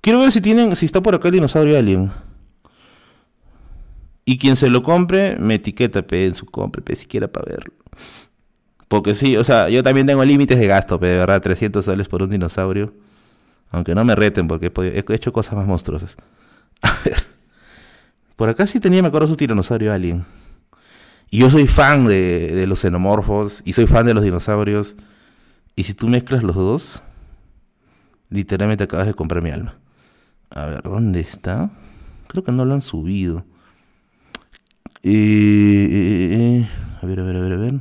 Quiero 0.01 0.21
ver 0.21 0.33
si 0.33 0.41
tienen, 0.41 0.75
si 0.77 0.87
está 0.87 1.01
por 1.01 1.15
acá 1.15 1.29
el 1.29 1.35
dinosaurio 1.35 1.79
alien. 1.79 2.11
Y 4.25 4.39
quien 4.39 4.57
se 4.57 4.69
lo 4.69 4.83
compre, 4.83 5.37
me 5.39 5.55
etiqueta 5.55 6.03
pe, 6.03 6.27
en 6.27 6.35
su 6.35 6.47
compra, 6.47 6.83
pe, 6.83 6.95
siquiera 6.95 7.29
para 7.29 7.47
verlo. 7.47 7.73
Porque 8.89 9.15
sí, 9.15 9.37
o 9.37 9.45
sea, 9.45 9.69
yo 9.69 9.83
también 9.83 10.07
tengo 10.07 10.25
límites 10.25 10.59
de 10.59 10.67
gasto, 10.67 10.99
pero 10.99 11.13
de 11.13 11.19
verdad, 11.19 11.43
300 11.43 11.85
soles 11.85 12.09
por 12.09 12.23
un 12.23 12.31
dinosaurio. 12.31 12.93
Aunque 13.71 13.95
no 13.95 14.05
me 14.05 14.15
reten 14.15 14.49
porque 14.49 14.73
he, 14.77 15.15
hecho 15.15 15.33
cosas 15.33 15.55
más 15.55 15.67
monstruosas. 15.67 16.17
A 16.83 16.93
ver. 17.05 17.25
Por 18.37 18.49
acá 18.49 18.67
sí 18.67 18.81
tenía, 18.81 19.03
me 19.03 19.09
acuerdo, 19.09 19.29
su 19.29 19.37
tiranosaurio 19.37 19.93
alien. 19.93 20.25
Y 21.31 21.39
yo 21.39 21.51
soy 21.51 21.67
fan 21.67 22.07
de, 22.07 22.65
los 22.67 22.81
xenomorfos 22.81 23.63
y 23.65 23.73
soy 23.73 23.87
fan 23.87 24.07
de 24.07 24.15
los 24.15 24.23
dinosaurios. 24.23 24.95
Y 25.77 25.85
si 25.85 25.93
tú 25.93 26.09
mezclas 26.09 26.43
los 26.43 26.57
dos, 26.57 27.03
literalmente 28.31 28.85
acabas 28.85 29.07
de 29.07 29.15
comprar 29.15 29.43
mi 29.43 29.51
alma. 29.51 29.75
A 30.49 30.65
ver, 30.67 30.83
¿dónde 30.83 31.21
está? 31.21 31.71
Creo 32.29 32.43
que 32.43 32.51
no 32.51 32.65
lo 32.65 32.73
han 32.73 32.81
subido. 32.81 33.45
Eh, 35.03 35.13
eh, 35.13 36.35
eh, 36.35 36.69
a 37.03 37.07
ver, 37.07 37.21
a 37.21 37.23
ver, 37.23 37.37
a 37.37 37.41
ver, 37.41 37.53
a 37.53 37.57
ver. 37.57 37.75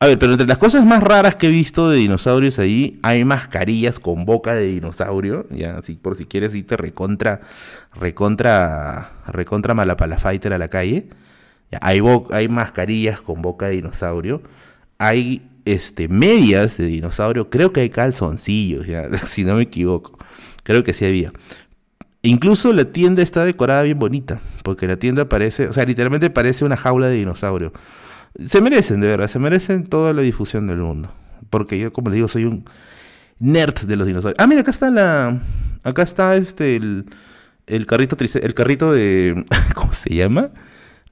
A 0.00 0.06
ver, 0.06 0.18
pero 0.18 0.32
entre 0.32 0.46
las 0.46 0.58
cosas 0.58 0.84
más 0.84 1.02
raras 1.02 1.36
que 1.36 1.46
he 1.46 1.50
visto 1.50 1.90
de 1.90 1.98
dinosaurios 1.98 2.58
ahí, 2.58 2.98
hay 3.02 3.24
mascarillas 3.24 4.00
con 4.00 4.24
boca 4.24 4.54
de 4.54 4.66
dinosaurio. 4.66 5.46
Ya, 5.50 5.76
así 5.76 5.94
por 5.94 6.16
si 6.16 6.26
quieres 6.26 6.54
irte 6.56 6.76
recontra, 6.76 7.40
recontra, 7.94 9.10
recontra 9.28 9.74
malapalafighter 9.74 10.52
a 10.52 10.58
la 10.58 10.68
calle. 10.68 11.08
Hay, 11.80 12.00
hay 12.32 12.48
mascarillas 12.48 13.20
con 13.20 13.42
boca 13.42 13.66
de 13.66 13.76
dinosaurio. 13.76 14.42
Hay 14.98 15.48
este, 15.72 16.08
medias 16.08 16.76
de 16.76 16.86
dinosaurio. 16.86 17.50
Creo 17.50 17.72
que 17.72 17.80
hay 17.80 17.90
calzoncillos, 17.90 18.86
ya, 18.86 19.08
si 19.26 19.44
no 19.44 19.56
me 19.56 19.62
equivoco. 19.62 20.18
Creo 20.62 20.84
que 20.84 20.92
sí 20.92 21.04
había. 21.04 21.32
Incluso 22.22 22.72
la 22.72 22.86
tienda 22.86 23.22
está 23.22 23.44
decorada 23.44 23.82
bien 23.82 23.98
bonita. 23.98 24.40
Porque 24.62 24.86
la 24.86 24.96
tienda 24.96 25.28
parece, 25.28 25.68
o 25.68 25.72
sea, 25.72 25.84
literalmente 25.84 26.30
parece 26.30 26.64
una 26.64 26.76
jaula 26.76 27.08
de 27.08 27.16
dinosaurio. 27.16 27.72
Se 28.44 28.60
merecen, 28.60 29.00
de 29.00 29.06
verdad, 29.08 29.28
se 29.28 29.38
merecen 29.38 29.86
toda 29.86 30.12
la 30.12 30.22
difusión 30.22 30.66
del 30.66 30.78
mundo. 30.78 31.12
Porque 31.50 31.78
yo, 31.78 31.92
como 31.92 32.10
les 32.10 32.16
digo, 32.16 32.28
soy 32.28 32.44
un 32.44 32.64
nerd 33.38 33.82
de 33.82 33.96
los 33.96 34.06
dinosaurios. 34.06 34.38
Ah, 34.38 34.46
mira, 34.46 34.62
acá 34.62 34.70
está 34.70 34.90
la. 34.90 35.40
Acá 35.84 36.02
está 36.02 36.36
este 36.36 36.76
el, 36.76 37.06
el 37.66 37.86
carrito 37.86 38.16
el 38.20 38.54
carrito 38.54 38.92
de. 38.92 39.44
¿Cómo 39.74 39.92
se 39.92 40.14
llama? 40.14 40.50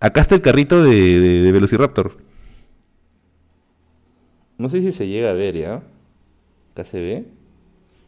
Acá 0.01 0.21
está 0.21 0.35
el 0.35 0.43
carrito 0.43 0.83
de, 0.83 1.51
Velociraptor. 1.53 2.19
No 4.59 4.69
sé 4.69 4.81
si 4.81 4.93
se 4.93 5.07
llega 5.07 5.31
a 5.31 5.35
ver, 5.35 5.57
¿ya? 5.57 5.83
Acá 6.73 6.85
se 6.85 7.01
ve. 7.01 7.27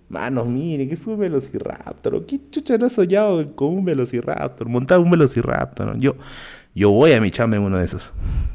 Manos, 0.09 0.47
miren, 0.49 0.89
que 0.89 0.95
es 0.95 1.07
un 1.07 1.19
Velociraptor. 1.19 2.25
¿Qué 2.25 2.41
chucha 2.51 2.79
no 2.79 2.87
ha 2.87 2.89
soñado 2.89 3.55
con 3.55 3.69
un 3.69 3.85
Velociraptor? 3.85 4.67
Montar 4.67 5.01
un 5.01 5.11
Velociraptor. 5.11 5.87
¿no? 5.87 6.01
Yo, 6.01 6.17
yo 6.75 6.91
voy 6.91 7.13
a 7.13 7.21
mi 7.21 7.31
chamba 7.31 7.57
en 7.59 7.63
uno 7.63 7.79
de 7.79 7.85
esos. 7.85 8.13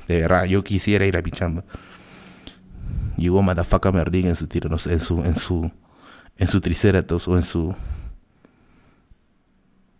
De 0.07 0.21
verdad, 0.21 0.45
yo 0.45 0.63
quisiera 0.63 1.05
ir 1.05 1.15
a 1.15 1.21
mi 1.21 1.29
chamba. 1.29 1.63
Llegó 3.17 3.43
Madafaka 3.43 3.91
Merlin 3.91 4.27
en 4.27 4.35
su 4.35 4.47
tiro, 4.47 4.69
en 4.71 4.99
su, 4.99 5.23
en 5.23 5.35
su, 5.35 5.71
en 6.37 6.47
su 6.47 6.59
Triceratops 6.59 7.27
o 7.27 7.35
en 7.37 7.43
su, 7.43 7.75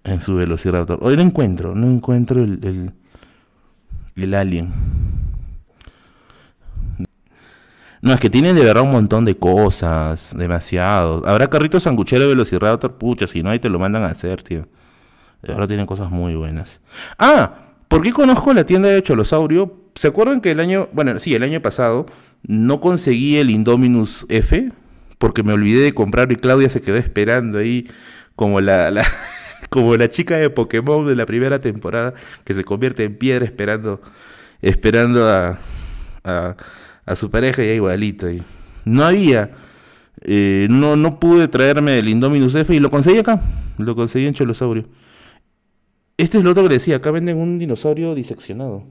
en 0.04 0.22
su 0.22 0.34
Velociraptor. 0.34 0.98
Hoy 1.04 1.16
no 1.16 1.22
encuentro, 1.22 1.76
no 1.76 1.88
encuentro 1.88 2.44
el, 2.44 2.92
el 4.16 4.34
alien. 4.34 4.74
No, 8.04 8.14
es 8.14 8.20
que 8.20 8.30
tienen 8.30 8.54
de 8.58 8.66
verdad 8.66 8.84
un 8.84 8.92
montón 8.92 9.24
de 9.24 9.38
cosas, 9.38 10.36
demasiado. 10.38 11.26
Habrá 11.26 11.50
carritos 11.50 11.84
sangucheros 11.84 12.24
de 12.26 12.34
Velociraptor, 12.34 12.98
pucha, 12.98 13.28
si 13.28 13.42
no 13.42 13.50
ahí 13.50 13.60
te 13.60 13.70
lo 13.70 13.80
mandan 13.80 14.04
a 14.04 14.08
hacer, 14.08 14.44
tío. 14.44 14.68
De 15.42 15.54
verdad 15.54 15.68
tienen 15.68 15.86
cosas 15.86 16.12
muy 16.12 16.36
buenas. 16.36 16.82
Ah, 17.18 17.54
¿Por 17.88 18.02
qué 18.02 18.12
conozco 18.12 18.54
la 18.54 18.66
tienda 18.66 18.90
de 18.90 19.02
Cholosaurio? 19.02 19.74
¿Se 19.96 20.10
acuerdan 20.10 20.42
que 20.42 20.52
el 20.52 20.60
año, 20.60 20.90
bueno, 20.92 21.18
sí, 21.18 21.34
el 21.34 21.44
año 21.44 21.62
pasado 21.62 22.06
no 22.46 22.82
conseguí 22.82 23.38
el 23.38 23.50
Indominus 23.50 24.26
F? 24.28 24.74
Porque 25.18 25.42
me 25.42 25.54
olvidé 25.54 25.84
de 25.84 25.94
comprarlo 25.94 26.34
y 26.34 26.36
Claudia 26.36 26.68
se 26.68 26.82
quedó 26.82 26.98
esperando 26.98 27.60
ahí 27.60 27.90
como 28.36 28.60
la, 28.60 28.92
como 29.70 29.96
la 29.96 30.10
chica 30.10 30.36
de 30.36 30.50
Pokémon 30.50 31.08
de 31.08 31.16
la 31.16 31.26
primera 31.26 31.62
temporada 31.62 32.16
que 32.44 32.54
se 32.54 32.66
convierte 32.66 33.06
en 33.06 33.16
piedra 33.16 33.46
esperando, 33.46 34.02
esperando 34.62 35.30
a, 35.30 35.58
su 37.16 37.30
pareja 37.30 37.64
y 37.64 37.68
igualito. 37.70 38.30
Y 38.30 38.42
no 38.86 39.04
había, 39.04 39.52
eh, 40.22 40.68
no, 40.70 40.96
no 40.96 41.20
pude 41.20 41.48
traerme 41.48 42.00
el 42.00 42.10
Indominus 42.10 42.56
F 42.56 42.74
y 42.74 42.80
lo 42.80 42.90
conseguí 42.90 43.20
acá, 43.20 43.42
lo 43.78 43.96
conseguí 43.96 44.26
en 44.26 44.34
Cholosaurio. 44.34 44.86
Este 46.18 46.38
es 46.38 46.44
lo 46.44 46.52
otro 46.52 46.64
que 46.64 46.76
decía, 46.76 46.98
acá 46.98 47.12
venden 47.12 47.38
un 47.38 47.60
dinosaurio 47.60 48.16
diseccionado. 48.16 48.84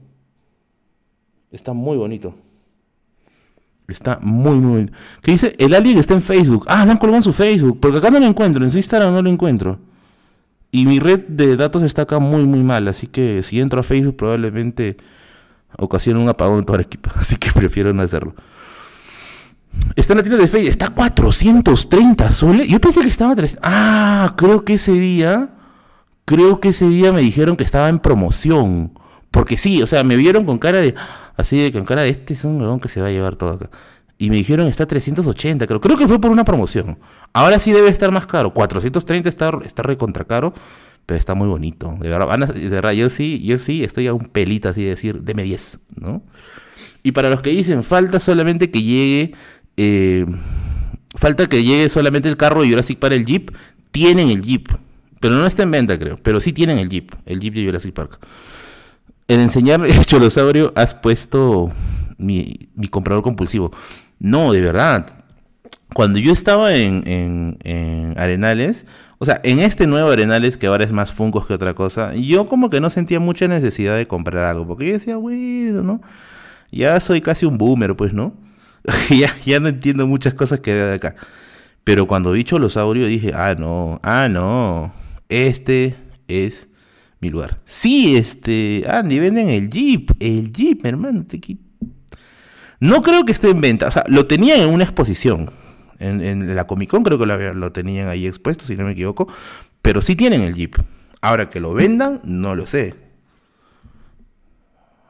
Está 1.51 1.73
muy 1.73 1.97
bonito. 1.97 2.35
Está 3.87 4.19
muy, 4.21 4.57
muy... 4.57 4.89
¿Qué 5.21 5.31
dice? 5.31 5.53
El 5.57 5.73
alien 5.73 5.97
está 5.97 6.13
en 6.13 6.21
Facebook. 6.21 6.65
Ah, 6.67 6.85
lo 6.85 6.91
han 6.91 6.97
colgado 6.97 7.17
en 7.17 7.23
su 7.23 7.33
Facebook. 7.33 7.79
Porque 7.79 7.97
acá 7.97 8.09
no 8.09 8.19
lo 8.19 8.25
encuentro. 8.25 8.63
En 8.63 8.71
su 8.71 8.77
Instagram 8.77 9.13
no 9.13 9.21
lo 9.21 9.29
encuentro. 9.29 9.79
Y 10.71 10.85
mi 10.85 10.99
red 10.99 11.19
de 11.27 11.55
datos 11.55 11.83
está 11.83 12.03
acá 12.03 12.19
muy, 12.19 12.45
muy 12.45 12.63
mal. 12.63 12.87
Así 12.87 13.07
que 13.07 13.43
si 13.43 13.59
entro 13.59 13.79
a 13.79 13.83
Facebook 13.83 14.15
probablemente 14.15 14.97
ocasione 15.77 16.19
un 16.19 16.29
apagón 16.29 16.59
en 16.59 16.65
toda 16.65 16.77
la 16.77 16.83
equipa. 16.83 17.11
Así 17.15 17.37
que 17.37 17.51
prefiero 17.51 17.93
no 17.93 18.01
hacerlo. 18.01 18.35
Está 19.95 20.13
en 20.13 20.17
la 20.17 20.23
tienda 20.23 20.41
de 20.41 20.47
Facebook. 20.47 20.69
Está 20.69 20.89
430 20.89 22.31
soles. 22.31 22.67
Yo 22.67 22.79
pensé 22.79 23.01
que 23.01 23.07
estaba 23.07 23.35
300. 23.35 23.59
Ah, 23.63 24.33
creo 24.37 24.63
que 24.63 24.75
ese 24.75 24.93
día... 24.93 25.49
Creo 26.25 26.61
que 26.61 26.69
ese 26.69 26.87
día 26.87 27.11
me 27.11 27.19
dijeron 27.19 27.57
que 27.57 27.65
estaba 27.65 27.89
en 27.89 27.99
promoción. 27.99 28.97
Porque 29.29 29.57
sí, 29.57 29.81
o 29.81 29.87
sea, 29.87 30.03
me 30.03 30.15
vieron 30.15 30.45
con 30.45 30.57
cara 30.57 30.79
de... 30.79 30.95
Así 31.35 31.61
de 31.61 31.71
con 31.71 31.83
cara 31.83 32.03
de 32.03 32.09
este 32.09 32.33
es 32.33 32.45
un 32.45 32.61
huevón 32.61 32.79
que 32.79 32.87
se 32.87 33.01
va 33.01 33.07
a 33.07 33.11
llevar 33.11 33.35
todo 33.35 33.53
acá. 33.53 33.69
Y 34.23 34.29
me 34.29 34.37
dijeron 34.37 34.67
está 34.67 34.85
380, 34.85 35.67
creo. 35.67 35.81
Creo 35.81 35.97
que 35.97 36.07
fue 36.07 36.21
por 36.21 36.31
una 36.31 36.45
promoción. 36.45 36.97
Ahora 37.33 37.59
sí 37.59 37.73
debe 37.73 37.89
estar 37.89 38.09
más 38.09 38.25
caro. 38.25 38.53
430 38.53 39.27
está, 39.27 39.51
está 39.65 39.83
recontra 39.83 40.23
caro, 40.23 40.53
pero 41.05 41.19
está 41.19 41.33
muy 41.35 41.49
bonito. 41.49 41.97
De 41.99 42.07
verdad, 42.07 42.47
de 42.47 42.69
verdad, 42.69 42.91
yo 42.93 43.09
sí, 43.09 43.43
yo 43.43 43.57
sí 43.57 43.83
estoy 43.83 44.07
a 44.07 44.13
un 44.13 44.27
pelito 44.27 44.69
así 44.69 44.81
de 44.81 44.91
decir, 44.91 45.23
deme 45.23 45.43
10, 45.43 45.79
¿no? 45.99 46.23
Y 47.03 47.11
para 47.11 47.29
los 47.29 47.41
que 47.41 47.49
dicen, 47.49 47.83
falta 47.83 48.21
solamente 48.21 48.71
que 48.71 48.81
llegue... 48.81 49.33
Eh, 49.75 50.25
falta 51.15 51.49
que 51.49 51.61
llegue 51.61 51.89
solamente 51.89 52.29
el 52.29 52.37
carro 52.37 52.61
de 52.61 52.69
Jurassic 52.69 52.99
Park, 52.99 53.15
el 53.15 53.25
Jeep. 53.25 53.51
Tienen 53.91 54.29
el 54.29 54.41
Jeep. 54.41 54.69
Pero 55.19 55.35
no 55.35 55.45
está 55.45 55.63
en 55.63 55.71
venta, 55.71 55.99
creo. 55.99 56.15
Pero 56.23 56.39
sí 56.39 56.53
tienen 56.53 56.77
el 56.77 56.87
Jeep. 56.87 57.11
El 57.25 57.41
Jeep 57.41 57.55
de 57.55 57.65
Jurassic 57.65 57.93
Park 57.93 58.21
en 59.27 59.39
enseñar 59.39 59.85
el 59.85 60.05
cholosaurio 60.05 60.73
has 60.75 60.93
puesto 60.93 61.71
mi, 62.17 62.69
comprador 62.89 63.23
compulsivo. 63.23 63.71
No, 64.23 64.53
de 64.53 64.61
verdad. 64.61 65.05
Cuando 65.93 66.17
yo 66.17 66.31
estaba 66.31 66.73
en, 66.75 67.57
Arenales, 68.17 68.85
o 69.19 69.25
sea, 69.25 69.41
en 69.43 69.59
este 69.59 69.85
nuevo 69.85 70.09
Arenales 70.09 70.57
que 70.57 70.67
ahora 70.67 70.85
es 70.85 70.91
más 70.93 71.11
fungos 71.11 71.45
que 71.45 71.53
otra 71.53 71.73
cosa, 71.73 72.15
yo 72.15 72.47
como 72.47 72.69
que 72.69 72.79
no 72.79 72.89
sentía 72.89 73.19
mucha 73.19 73.49
necesidad 73.49 73.97
de 73.97 74.07
comprar 74.07 74.45
algo, 74.45 74.65
porque 74.65 74.87
yo 74.87 74.93
decía, 74.93 75.17
bueno, 75.17 75.83
¿no? 75.83 76.01
Ya 76.71 76.99
soy 77.01 77.19
casi 77.21 77.45
un 77.45 77.57
boomer, 77.57 77.97
pues, 77.97 78.13
¿no? 78.13 78.33
ya, 79.09 79.35
ya 79.45 79.59
no 79.59 79.67
entiendo 79.67 80.07
muchas 80.07 80.33
cosas 80.33 80.61
que 80.61 80.73
veo 80.73 80.87
de 80.87 80.95
acá. 80.95 81.15
Pero 81.83 82.07
cuando 82.07 82.31
vi 82.31 82.45
Cholosaurio 82.45 83.07
dije, 83.07 83.33
ah, 83.35 83.55
no, 83.59 83.99
ah, 84.03 84.29
no, 84.29 84.93
este 85.27 85.97
es 86.29 86.69
mi 87.19 87.29
lugar. 87.29 87.59
Sí, 87.65 88.15
este, 88.15 88.85
Andy, 88.87 89.19
venden 89.19 89.49
el 89.49 89.69
Jeep, 89.69 90.11
el 90.21 90.53
Jeep, 90.53 90.85
hermano. 90.85 91.25
No 92.83 93.01
creo 93.01 93.23
que 93.23 93.31
esté 93.31 93.49
en 93.49 93.61
venta, 93.61 93.87
o 93.87 93.91
sea, 93.91 94.03
lo 94.07 94.27
tenían 94.27 94.59
en 94.59 94.67
una 94.67 94.83
exposición. 94.83 95.49
En, 95.99 96.53
la 96.53 96.67
Comic 96.67 96.89
Con 96.89 97.03
creo 97.03 97.17
que 97.17 97.25
lo, 97.25 97.71
tenían 97.71 98.09
ahí 98.09 98.27
expuesto, 98.27 98.65
si 98.65 98.75
no 98.75 98.83
me 98.83 98.91
equivoco. 98.91 99.31
Pero 99.81 100.01
sí 100.01 100.17
tienen 100.17 100.41
el 100.41 100.53
Jeep. 100.53 100.75
Ahora 101.21 101.47
que 101.47 101.61
lo 101.61 101.73
vendan, 101.73 102.19
no 102.25 102.55
lo 102.55 102.67
sé. 102.67 102.95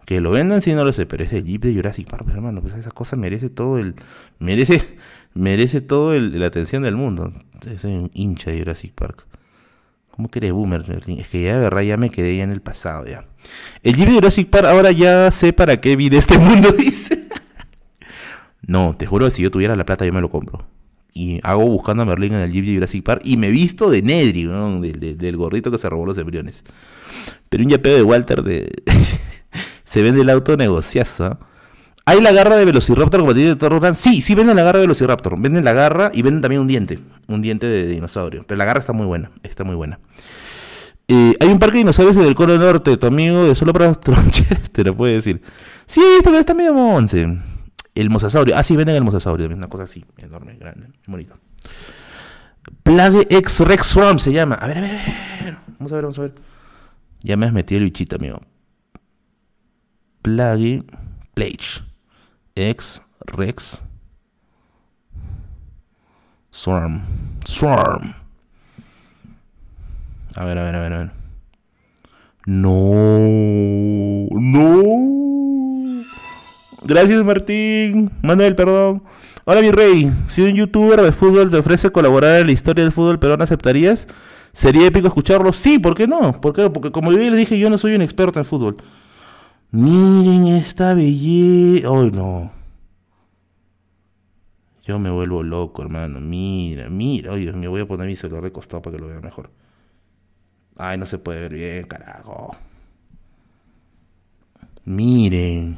Que 0.06 0.22
lo 0.22 0.30
vendan, 0.30 0.62
sí 0.62 0.74
no 0.74 0.86
lo 0.86 0.94
sé, 0.94 1.08
pero 1.08 1.24
es 1.24 1.34
el 1.34 1.46
Jeep 1.46 1.64
de 1.64 1.74
Jurassic 1.74 2.08
Park, 2.08 2.28
hermano. 2.32 2.62
Pues 2.62 2.76
esa 2.76 2.92
cosa 2.92 3.16
merece 3.16 3.50
todo 3.50 3.80
el. 3.80 3.96
Merece. 4.38 5.00
Merece 5.34 5.82
todo 5.82 6.14
la 6.20 6.46
atención 6.46 6.84
del 6.84 6.96
mundo. 6.96 7.34
Soy 7.80 7.94
un 7.94 8.12
hincha 8.14 8.52
de 8.52 8.60
Jurassic 8.60 8.94
Park. 8.94 9.26
¿Cómo 10.12 10.30
que 10.30 10.52
boomer? 10.52 10.84
Es 11.08 11.28
que 11.28 11.42
ya 11.42 11.56
de 11.56 11.60
verdad 11.60 11.82
ya 11.82 11.98
me 11.98 12.12
quedé 12.12 12.38
ya 12.38 12.44
en 12.44 12.52
el 12.52 12.62
pasado 12.62 13.08
ya. 13.08 13.26
El 13.82 13.96
Jeep 13.96 14.10
de 14.10 14.14
Jurassic 14.14 14.48
Park 14.52 14.66
ahora 14.66 14.92
ya 14.92 15.32
sé 15.32 15.54
para 15.54 15.82
qué 15.82 15.96
vine 15.96 16.18
este 16.18 16.38
mundo, 16.38 16.72
dice. 16.78 17.23
No, 18.68 18.96
te 18.98 19.06
juro 19.06 19.26
que 19.26 19.32
si 19.32 19.42
yo 19.42 19.52
tuviera 19.52 19.76
la 19.76 19.86
plata 19.86 20.06
yo 20.06 20.14
me 20.14 20.22
lo 20.22 20.30
compro. 20.30 20.66
Y 21.14 21.40
hago 21.44 21.64
buscando 21.66 22.04
a 22.04 22.06
Merlin 22.06 22.34
en 22.34 22.40
el 22.40 22.52
Jeep 22.52 22.66
de 22.66 22.74
Jurassic 22.76 23.04
Park 23.04 23.22
y 23.24 23.38
me 23.38 23.52
visto 23.52 23.90
de 23.90 24.02
Nedry, 24.02 24.46
¿no? 24.46 24.82
del 24.82 25.38
gordito 25.38 25.70
que 25.70 25.78
se 25.78 25.88
robó 25.90 26.06
los 26.06 26.18
embriones. 26.18 26.64
Pero 27.50 27.64
un 27.64 27.70
yapeo 27.70 27.96
de 27.96 28.04
Walter 28.04 28.42
de... 28.42 28.72
se 29.84 30.02
vende 30.02 30.22
el 30.22 30.30
auto 30.30 30.58
negociazo. 30.58 31.26
¿ah? 31.26 31.40
¿Hay 32.06 32.20
la 32.20 32.32
garra 32.32 32.58
de 32.58 32.66
Velociraptor 32.66 33.22
como 33.22 33.34
de 33.34 33.56
Toro 33.56 33.80
Sí, 33.96 34.22
sí 34.22 34.36
venden 34.36 34.56
la 34.56 34.64
garra 34.64 34.80
de 34.80 34.86
Velociraptor. 34.86 35.40
Venden 35.40 35.64
la 35.64 35.74
garra 35.74 36.12
y 36.14 36.22
venden 36.22 36.42
también 36.42 36.62
un 36.62 36.68
diente. 36.68 37.00
Un 37.28 37.42
diente 37.42 37.66
de 37.68 37.88
dinosaurio. 37.88 38.44
Pero 38.46 38.58
la 38.58 38.66
garra 38.66 38.80
está 38.80 38.92
muy 38.92 39.06
buena. 39.06 39.32
Está 39.44 39.64
muy 39.64 39.76
buena. 39.76 40.00
Eh, 41.08 41.36
hay 41.40 41.48
un 41.48 41.60
parque 41.60 41.76
de 41.76 41.80
dinosaurios 41.80 42.18
en 42.18 42.24
el 42.24 42.36
Cono 42.36 42.58
Norte. 42.58 42.98
Tu 42.98 43.08
amigo 43.08 43.46
de 43.46 43.56
solo 43.56 43.72
para 43.72 43.94
tronches 44.00 44.72
te 44.72 44.84
lo 44.84 44.98
puede 44.98 45.14
decir. 45.14 45.42
Sí, 45.86 46.02
esto 46.18 46.36
está 46.38 46.54
medio 46.54 46.74
monce. 46.74 47.38
El 47.96 48.10
mosasaurio. 48.10 48.58
Ah, 48.58 48.64
sí, 48.64 48.76
venden 48.76 48.96
el 48.96 49.04
mosasaurio. 49.04 49.48
Una 49.48 49.68
cosa 49.68 49.84
así. 49.84 50.06
Enorme, 50.18 50.56
grande. 50.56 50.90
Bonito. 51.06 51.38
Plague 52.84 53.28
X 53.30 53.60
Rex 53.62 53.88
Swarm 53.88 54.20
se 54.20 54.32
llama. 54.32 54.56
A 54.56 54.68
ver, 54.68 54.78
a 54.78 54.82
ver, 54.82 54.92
a 54.92 55.44
ver. 55.44 55.58
Vamos 55.80 55.92
a 55.92 55.96
ver, 55.96 56.04
vamos 56.04 56.20
a 56.20 56.22
ver. 56.24 56.36
Ya 57.22 57.38
me 57.38 57.46
has 57.46 57.54
metido 57.54 57.80
el 57.80 57.86
bichito, 57.86 58.16
amigo. 58.16 58.42
Plague 60.22 60.84
Plage. 61.34 61.84
X 62.56 63.02
Rex 63.26 63.82
Swarm. 66.52 67.02
Swarm. 67.46 68.14
A 70.36 70.46
ver, 70.46 70.58
a 70.58 70.64
ver, 70.64 70.76
a 70.76 70.80
ver, 70.80 70.94
a 70.94 70.98
ver. 71.00 71.12
No. 72.46 74.28
No. 74.32 75.03
Gracias, 76.86 77.24
Martín. 77.24 78.12
Manuel, 78.22 78.56
perdón. 78.56 79.04
Hola, 79.46 79.62
mi 79.62 79.72
rey. 79.72 80.12
Si 80.28 80.42
un 80.42 80.54
youtuber 80.54 81.02
de 81.02 81.12
fútbol 81.12 81.50
te 81.50 81.58
ofrece 81.58 81.92
colaborar 81.92 82.42
en 82.42 82.48
la 82.48 82.54
historia 82.54 82.84
del 82.84 82.92
fútbol 82.92 83.20
peruano, 83.20 83.44
¿aceptarías? 83.44 84.08
¿Sería 84.52 84.88
épico 84.88 85.08
escucharlo? 85.08 85.52
Sí, 85.54 85.80
¿por 85.80 85.96
qué 85.96 86.08
no? 86.08 86.40
¿Por 86.40 86.54
qué? 86.54 86.70
Porque 86.70 86.92
como 86.92 87.12
yo 87.12 87.18
les 87.18 87.36
dije, 87.36 87.58
yo 87.58 87.70
no 87.70 87.78
soy 87.78 87.96
un 87.96 88.02
experto 88.02 88.40
en 88.40 88.46
fútbol. 88.46 88.78
Miren 89.72 90.48
esta 90.48 90.94
belleza. 90.94 91.88
Ay, 91.90 92.12
no. 92.12 92.52
Yo 94.86 95.00
me 95.00 95.10
vuelvo 95.10 95.42
loco, 95.42 95.82
hermano. 95.82 96.20
Mira, 96.20 96.90
mira. 96.90 97.32
Oye, 97.32 97.52
me 97.54 97.68
voy 97.68 97.82
a 97.82 97.88
poner 97.88 98.08
mi 98.08 98.16
celular 98.16 98.44
recostado 98.44 98.82
para 98.82 98.96
que 98.96 99.02
lo 99.02 99.08
vea 99.08 99.22
mejor. 99.22 99.50
Ay, 100.76 100.98
no 100.98 101.06
se 101.06 101.18
puede 101.18 101.40
ver 101.40 101.54
bien, 101.54 101.88
carajo. 101.88 102.56
Miren. 104.86 105.78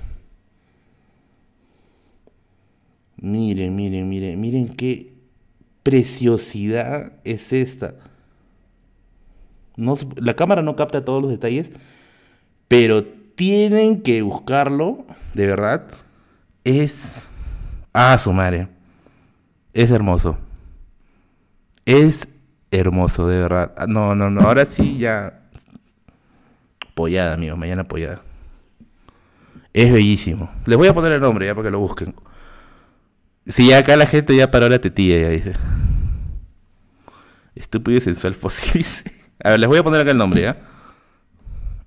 Miren, 3.25 3.75
miren, 3.75 4.07
miren. 4.07 4.39
Miren 4.39 4.67
qué 4.67 5.11
preciosidad 5.81 7.13
es 7.23 7.51
esta. 7.53 7.95
No, 9.75 9.95
la 10.15 10.35
cámara 10.35 10.61
no 10.61 10.75
capta 10.75 11.03
todos 11.03 11.23
los 11.23 11.31
detalles, 11.31 11.71
pero 12.67 13.03
tienen 13.03 14.03
que 14.03 14.21
buscarlo, 14.21 15.07
de 15.33 15.47
verdad. 15.47 15.87
Es. 16.63 17.15
Ah, 17.93 18.15
su 18.19 18.31
madre. 18.31 18.67
Es 19.73 19.89
hermoso. 19.89 20.37
Es 21.83 22.27
hermoso, 22.69 23.27
de 23.27 23.41
verdad. 23.41 23.73
Ah, 23.75 23.87
no, 23.87 24.13
no, 24.13 24.29
no. 24.29 24.41
Ahora 24.41 24.65
sí 24.65 24.97
ya. 24.99 25.41
Pollada, 26.93 27.33
amigos. 27.33 27.57
Mañana 27.57 27.85
pollada. 27.85 28.21
Es 29.73 29.91
bellísimo. 29.91 30.51
Les 30.67 30.77
voy 30.77 30.87
a 30.87 30.93
poner 30.93 31.13
el 31.13 31.21
nombre 31.21 31.47
ya 31.47 31.55
para 31.55 31.65
que 31.65 31.71
lo 31.71 31.79
busquen. 31.79 32.13
Si 33.47 33.71
acá 33.73 33.95
la 33.95 34.07
gente 34.07 34.35
ya 34.35 34.49
paró 34.49 34.69
la 34.69 34.79
tetilla, 34.79 35.19
ya 35.19 35.29
dice. 35.29 35.53
Estúpido 37.53 37.97
y 37.97 38.01
sensual 38.01 38.33
fósil. 38.33 38.85
A 39.43 39.51
ver, 39.51 39.59
les 39.59 39.69
voy 39.69 39.77
a 39.77 39.83
poner 39.83 40.01
acá 40.01 40.11
el 40.11 40.17
nombre, 40.17 40.41
¿ya? 40.41 40.57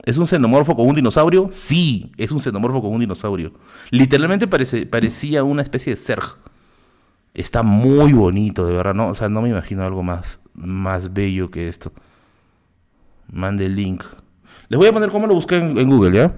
¿Es 0.05 0.16
un 0.16 0.26
xenomorfo 0.26 0.76
con 0.76 0.89
un 0.89 0.94
dinosaurio? 0.94 1.51
Sí, 1.52 2.12
es 2.16 2.30
un 2.30 2.40
xenomorfo 2.40 2.80
con 2.80 2.93
un 2.93 3.01
dinosaurio. 3.01 3.52
Literalmente 3.90 4.47
parecía 4.47 5.44
una 5.44 5.62
especie 5.62 5.93
de 5.93 5.97
Serg. 5.97 6.39
Está 7.35 7.62
muy 7.62 8.12
bonito, 8.12 8.66
de 8.66 8.72
verdad. 8.72 8.94
No, 8.94 9.09
o 9.09 9.14
sea, 9.14 9.28
no 9.28 9.43
me 9.43 9.51
imagino 9.51 9.85
algo 9.85 10.02
más, 10.02 10.40
más 10.55 11.12
bello 11.12 11.51
que 11.51 11.68
esto. 11.68 11.93
Mande 13.30 13.66
el 13.66 13.76
link. 13.76 14.05
Les 14.68 14.78
voy 14.78 14.89
a 14.89 14.93
poner 14.93 15.10
cómo 15.10 15.26
lo 15.26 15.35
busqué 15.35 15.56
en, 15.56 15.90
Google, 15.90 16.16
¿ya? 16.16 16.35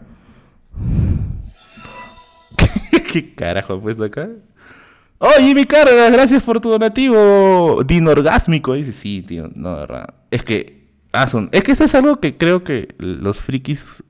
¿Qué 3.12 3.34
carajo 3.34 3.74
he 3.74 3.78
puesto 3.78 4.04
acá? 4.04 4.28
¡Oh, 5.22 5.30
Jimmy 5.38 5.64
Cargas! 5.66 6.10
Gracias 6.10 6.42
por 6.42 6.60
tu 6.60 6.70
donativo. 6.70 7.82
Dinorgásmico. 7.84 8.74
Dice, 8.74 8.92
sí, 8.92 9.22
tío. 9.22 9.50
No, 9.54 9.74
de 9.74 9.80
verdad. 9.80 10.14
Es 10.30 10.42
que 10.42 10.80
Ah, 11.12 11.26
es 11.50 11.64
que 11.64 11.72
esto 11.72 11.84
es 11.84 11.94
algo 11.94 12.20
que 12.20 12.36
creo 12.36 12.62
que 12.62 12.94
los 12.98 13.38
frikis 13.38 14.04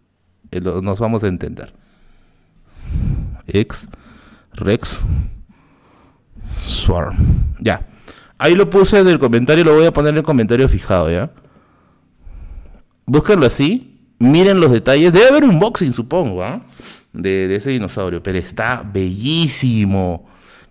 eh, 0.50 0.60
nos 0.60 1.00
vamos 1.00 1.24
a 1.24 1.28
entender. 1.28 1.72
X, 3.46 3.88
Rex, 4.52 5.00
Swarm. 6.58 7.16
Ya. 7.58 7.86
Ahí 8.36 8.54
lo 8.54 8.68
puse 8.68 8.98
en 8.98 9.08
el 9.08 9.18
comentario, 9.18 9.64
lo 9.64 9.74
voy 9.74 9.86
a 9.86 9.92
poner 9.92 10.10
en 10.10 10.18
el 10.18 10.22
comentario 10.22 10.68
fijado, 10.68 11.10
¿ya? 11.10 11.30
Búsquenlo 13.06 13.46
así. 13.46 13.86
Miren 14.18 14.60
los 14.60 14.70
detalles. 14.70 15.12
Debe 15.12 15.28
haber 15.28 15.44
un 15.44 15.50
unboxing, 15.50 15.94
supongo, 15.94 16.44
¿ah? 16.44 16.60
De 17.12 17.54
ese 17.54 17.70
dinosaurio. 17.70 18.22
Pero 18.22 18.38
está 18.38 18.82
bellísimo. 18.82 20.28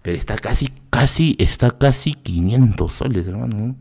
Pero 0.10 0.18
está 0.18 0.38
casi, 0.38 0.70
casi, 0.90 1.36
está 1.38 1.70
casi 1.70 2.16
500 2.16 2.92
soles, 2.92 3.28
hermano. 3.28 3.76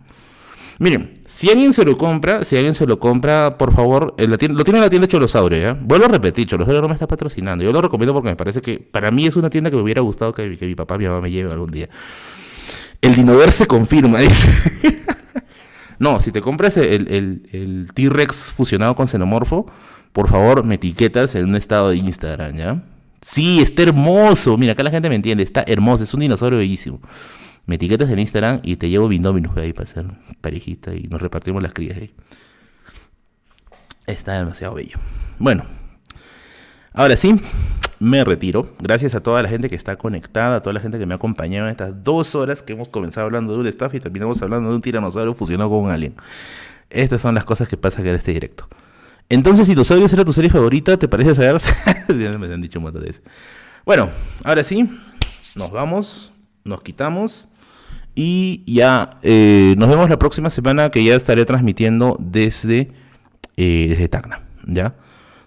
Miren, 0.79 1.15
si 1.25 1.49
alguien 1.49 1.73
se 1.73 1.87
lo 1.87 1.97
compra, 1.97 2.45
si 2.45 2.55
alguien 2.55 2.75
se 2.75 2.87
lo 2.87 2.99
compra, 2.99 3.57
por 3.57 3.73
favor, 3.73 4.15
lo 4.19 4.37
tiene 4.37 4.53
en 4.61 4.81
la 4.83 4.91
tienda 4.91 5.09
Cholosaurio, 5.09 5.59
¿ya? 5.59 5.73
Vuelvo 5.73 6.05
a 6.05 6.09
repetir, 6.09 6.47
Cholosaurio 6.47 6.83
no 6.83 6.89
me 6.89 6.93
está 6.93 7.09
patrocinando. 7.09 7.65
Yo 7.65 7.73
lo 7.73 7.81
recomiendo 7.81 8.13
porque 8.13 8.29
me 8.29 8.37
parece 8.37 8.61
que 8.61 8.79
para 8.79 9.11
mí 9.11 9.27
es 9.27 9.37
una 9.37 9.49
tienda 9.49 9.71
que 9.71 9.77
me 9.77 9.83
hubiera 9.83 10.03
gustado 10.03 10.35
que, 10.35 10.55
mi 10.61 10.75
papá 10.75 10.99
mi 10.99 11.07
mamá 11.07 11.23
me 11.23 11.31
lleven 11.31 11.51
algún 11.51 11.71
día. 11.71 11.89
El 13.01 13.15
Dinover 13.15 13.51
se 13.51 13.67
confirma, 13.67 14.19
dice. 14.21 15.01
no, 15.99 16.21
si 16.21 16.31
te 16.31 16.43
compras 16.43 16.77
el, 16.77 17.09
el 17.53 17.91
T-Rex 17.95 18.53
fusionado 18.53 18.95
con 18.95 19.09
xenomorfo, 19.09 19.65
por 20.13 20.29
favor, 20.29 20.63
me 20.63 20.75
etiquetas 20.75 21.35
en 21.37 21.49
un 21.49 21.57
estado 21.57 21.89
de 21.89 21.97
Instagram, 21.97 22.55
¿ya? 22.55 22.83
Sí, 23.21 23.61
está 23.61 23.83
hermoso. 23.83 24.57
Mira, 24.57 24.73
acá 24.73 24.83
la 24.83 24.91
gente 24.91 25.09
me 25.09 25.15
entiende. 25.15 25.43
Está 25.43 25.65
hermoso. 25.67 26.05
Es 26.05 26.15
un 26.15 26.21
dinosaurio 26.21 26.59
bellísimo. 26.59 27.01
Me 27.67 27.75
etiquetas 27.75 28.11
en 28.11 28.19
Instagram 28.19 28.61
y 28.63 28.77
te 28.77 28.89
llevo 28.89 29.09
Bindominus 29.09 29.55
ahí 29.57 29.73
para 29.73 29.85
hacer 29.85 30.07
parejita 30.41 30.95
y 30.95 31.03
nos 31.03 31.21
repartimos 31.21 31.63
las 31.63 31.75
crías 31.75 31.99
ahí. 31.99 32.11
Está 34.07 34.39
demasiado 34.39 34.75
bello. 34.75 34.97
Bueno, 35.39 35.65
ahora 36.95 37.15
sí, 37.15 37.39
me 38.01 38.25
retiro. 38.25 38.67
Gracias 38.79 39.15
a 39.15 39.21
toda 39.23 39.43
la 39.43 39.51
gente 39.51 39.69
que 39.69 39.77
está 39.77 39.97
conectada, 39.97 40.57
a 40.57 40.63
toda 40.63 40.73
la 40.73 40.81
gente 40.81 40.99
que 40.99 41.05
me 41.05 41.13
ha 41.13 41.17
acompañado 41.17 41.67
en 41.67 41.71
estas 41.71 42.03
dos 42.03 42.35
horas 42.35 42.63
que 42.63 42.73
hemos 42.73 42.89
comenzado 42.89 43.27
hablando 43.27 43.53
de 43.53 43.59
un 43.59 43.67
staff 43.67 43.95
y 43.95 44.01
terminamos 44.01 44.41
hablando 44.41 44.71
de 44.71 44.77
un 44.77 44.81
tiranosaurio 44.81 45.35
fusionado 45.35 45.69
con 45.69 45.81
un 45.81 45.91
alien. 45.91 46.15
Estas 46.89 47.21
son 47.21 47.35
las 47.35 47.45
cosas 47.45 47.69
que 47.69 47.77
pasan 47.77 48.07
en 48.07 48.15
este 48.15 48.33
directo. 48.33 48.67
Entonces, 49.29 49.67
si 49.67 49.75
los 49.75 49.91
audios 49.91 50.13
era 50.13 50.25
tu 50.25 50.33
serie 50.33 50.51
favorita, 50.51 50.97
¿te 50.97 51.09
parece 51.09 51.35
saber? 51.35 51.59
ya 52.09 52.39
me 52.39 52.53
han 52.53 52.61
dicho 52.63 52.81
un 52.81 52.93
de 52.93 53.15
Bueno, 53.85 54.11
ahora 54.45 54.65
sí, 54.65 54.89
nos 55.55 55.71
vamos, 55.71 56.33
nos 56.65 56.83
quitamos. 56.83 57.49
Y 58.15 58.65
ya 58.67 59.11
eh, 59.23 59.75
nos 59.79 59.89
vemos 59.89 60.11
la 60.11 60.19
próxima 60.19 60.51
semana 60.51 60.91
que 60.91 61.05
ya 61.05 61.15
estaré 61.15 61.45
transmitiendo 61.45 62.17
desde, 62.19 62.91
eh, 63.57 63.87
desde 63.91 64.09
Tacna. 64.09 64.43
¿ya? 64.67 64.97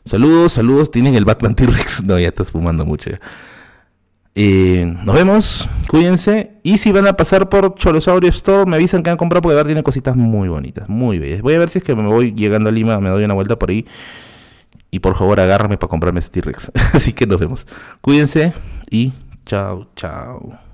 Saludos, 0.06 0.54
saludos. 0.54 0.90
Tienen 0.90 1.16
el 1.16 1.26
Batman 1.26 1.56
T-Rex. 1.56 2.04
No, 2.06 2.18
ya 2.18 2.30
estás 2.30 2.52
fumando 2.52 2.86
mucho. 2.86 3.10
Nos 4.36 5.16
vemos, 5.16 5.70
cuídense. 5.88 6.54
Y 6.64 6.78
si 6.78 6.92
van 6.92 7.08
a 7.08 7.14
pasar 7.14 7.50
por 7.50 7.76
Cholosaurio 7.76 8.30
Store, 8.30 8.70
me 8.70 8.76
avisan 8.76 9.04
que 9.04 9.10
han 9.10 9.18
comprado 9.18 9.42
porque 9.42 9.56
ver 9.56 9.66
tiene 9.66 9.84
cositas 9.84 10.16
muy 10.16 10.48
bonitas, 10.48 10.88
muy 10.88 11.20
bellas. 11.20 11.42
Voy 11.42 11.54
a 11.56 11.60
ver 11.60 11.70
si 11.70 11.80
es 11.80 11.84
que 11.84 11.96
me 11.96 12.08
voy 12.08 12.34
llegando 12.34 12.70
a 12.70 12.72
Lima, 12.72 13.00
me 13.00 13.10
doy 13.10 13.24
una 13.24 13.34
vuelta 13.34 13.58
por 13.58 13.70
ahí. 13.70 13.86
Y 14.90 15.00
por 15.00 15.18
favor, 15.18 15.40
agárrame 15.40 15.78
para 15.78 15.90
comprarme 15.90 16.20
ese 16.20 16.30
T-Rex. 16.30 16.72
Así 16.94 17.14
que 17.14 17.26
nos 17.26 17.40
vemos. 17.40 17.66
Cuídense 18.02 18.54
y 18.90 19.14
chao, 19.46 19.88
chao. 19.96 20.71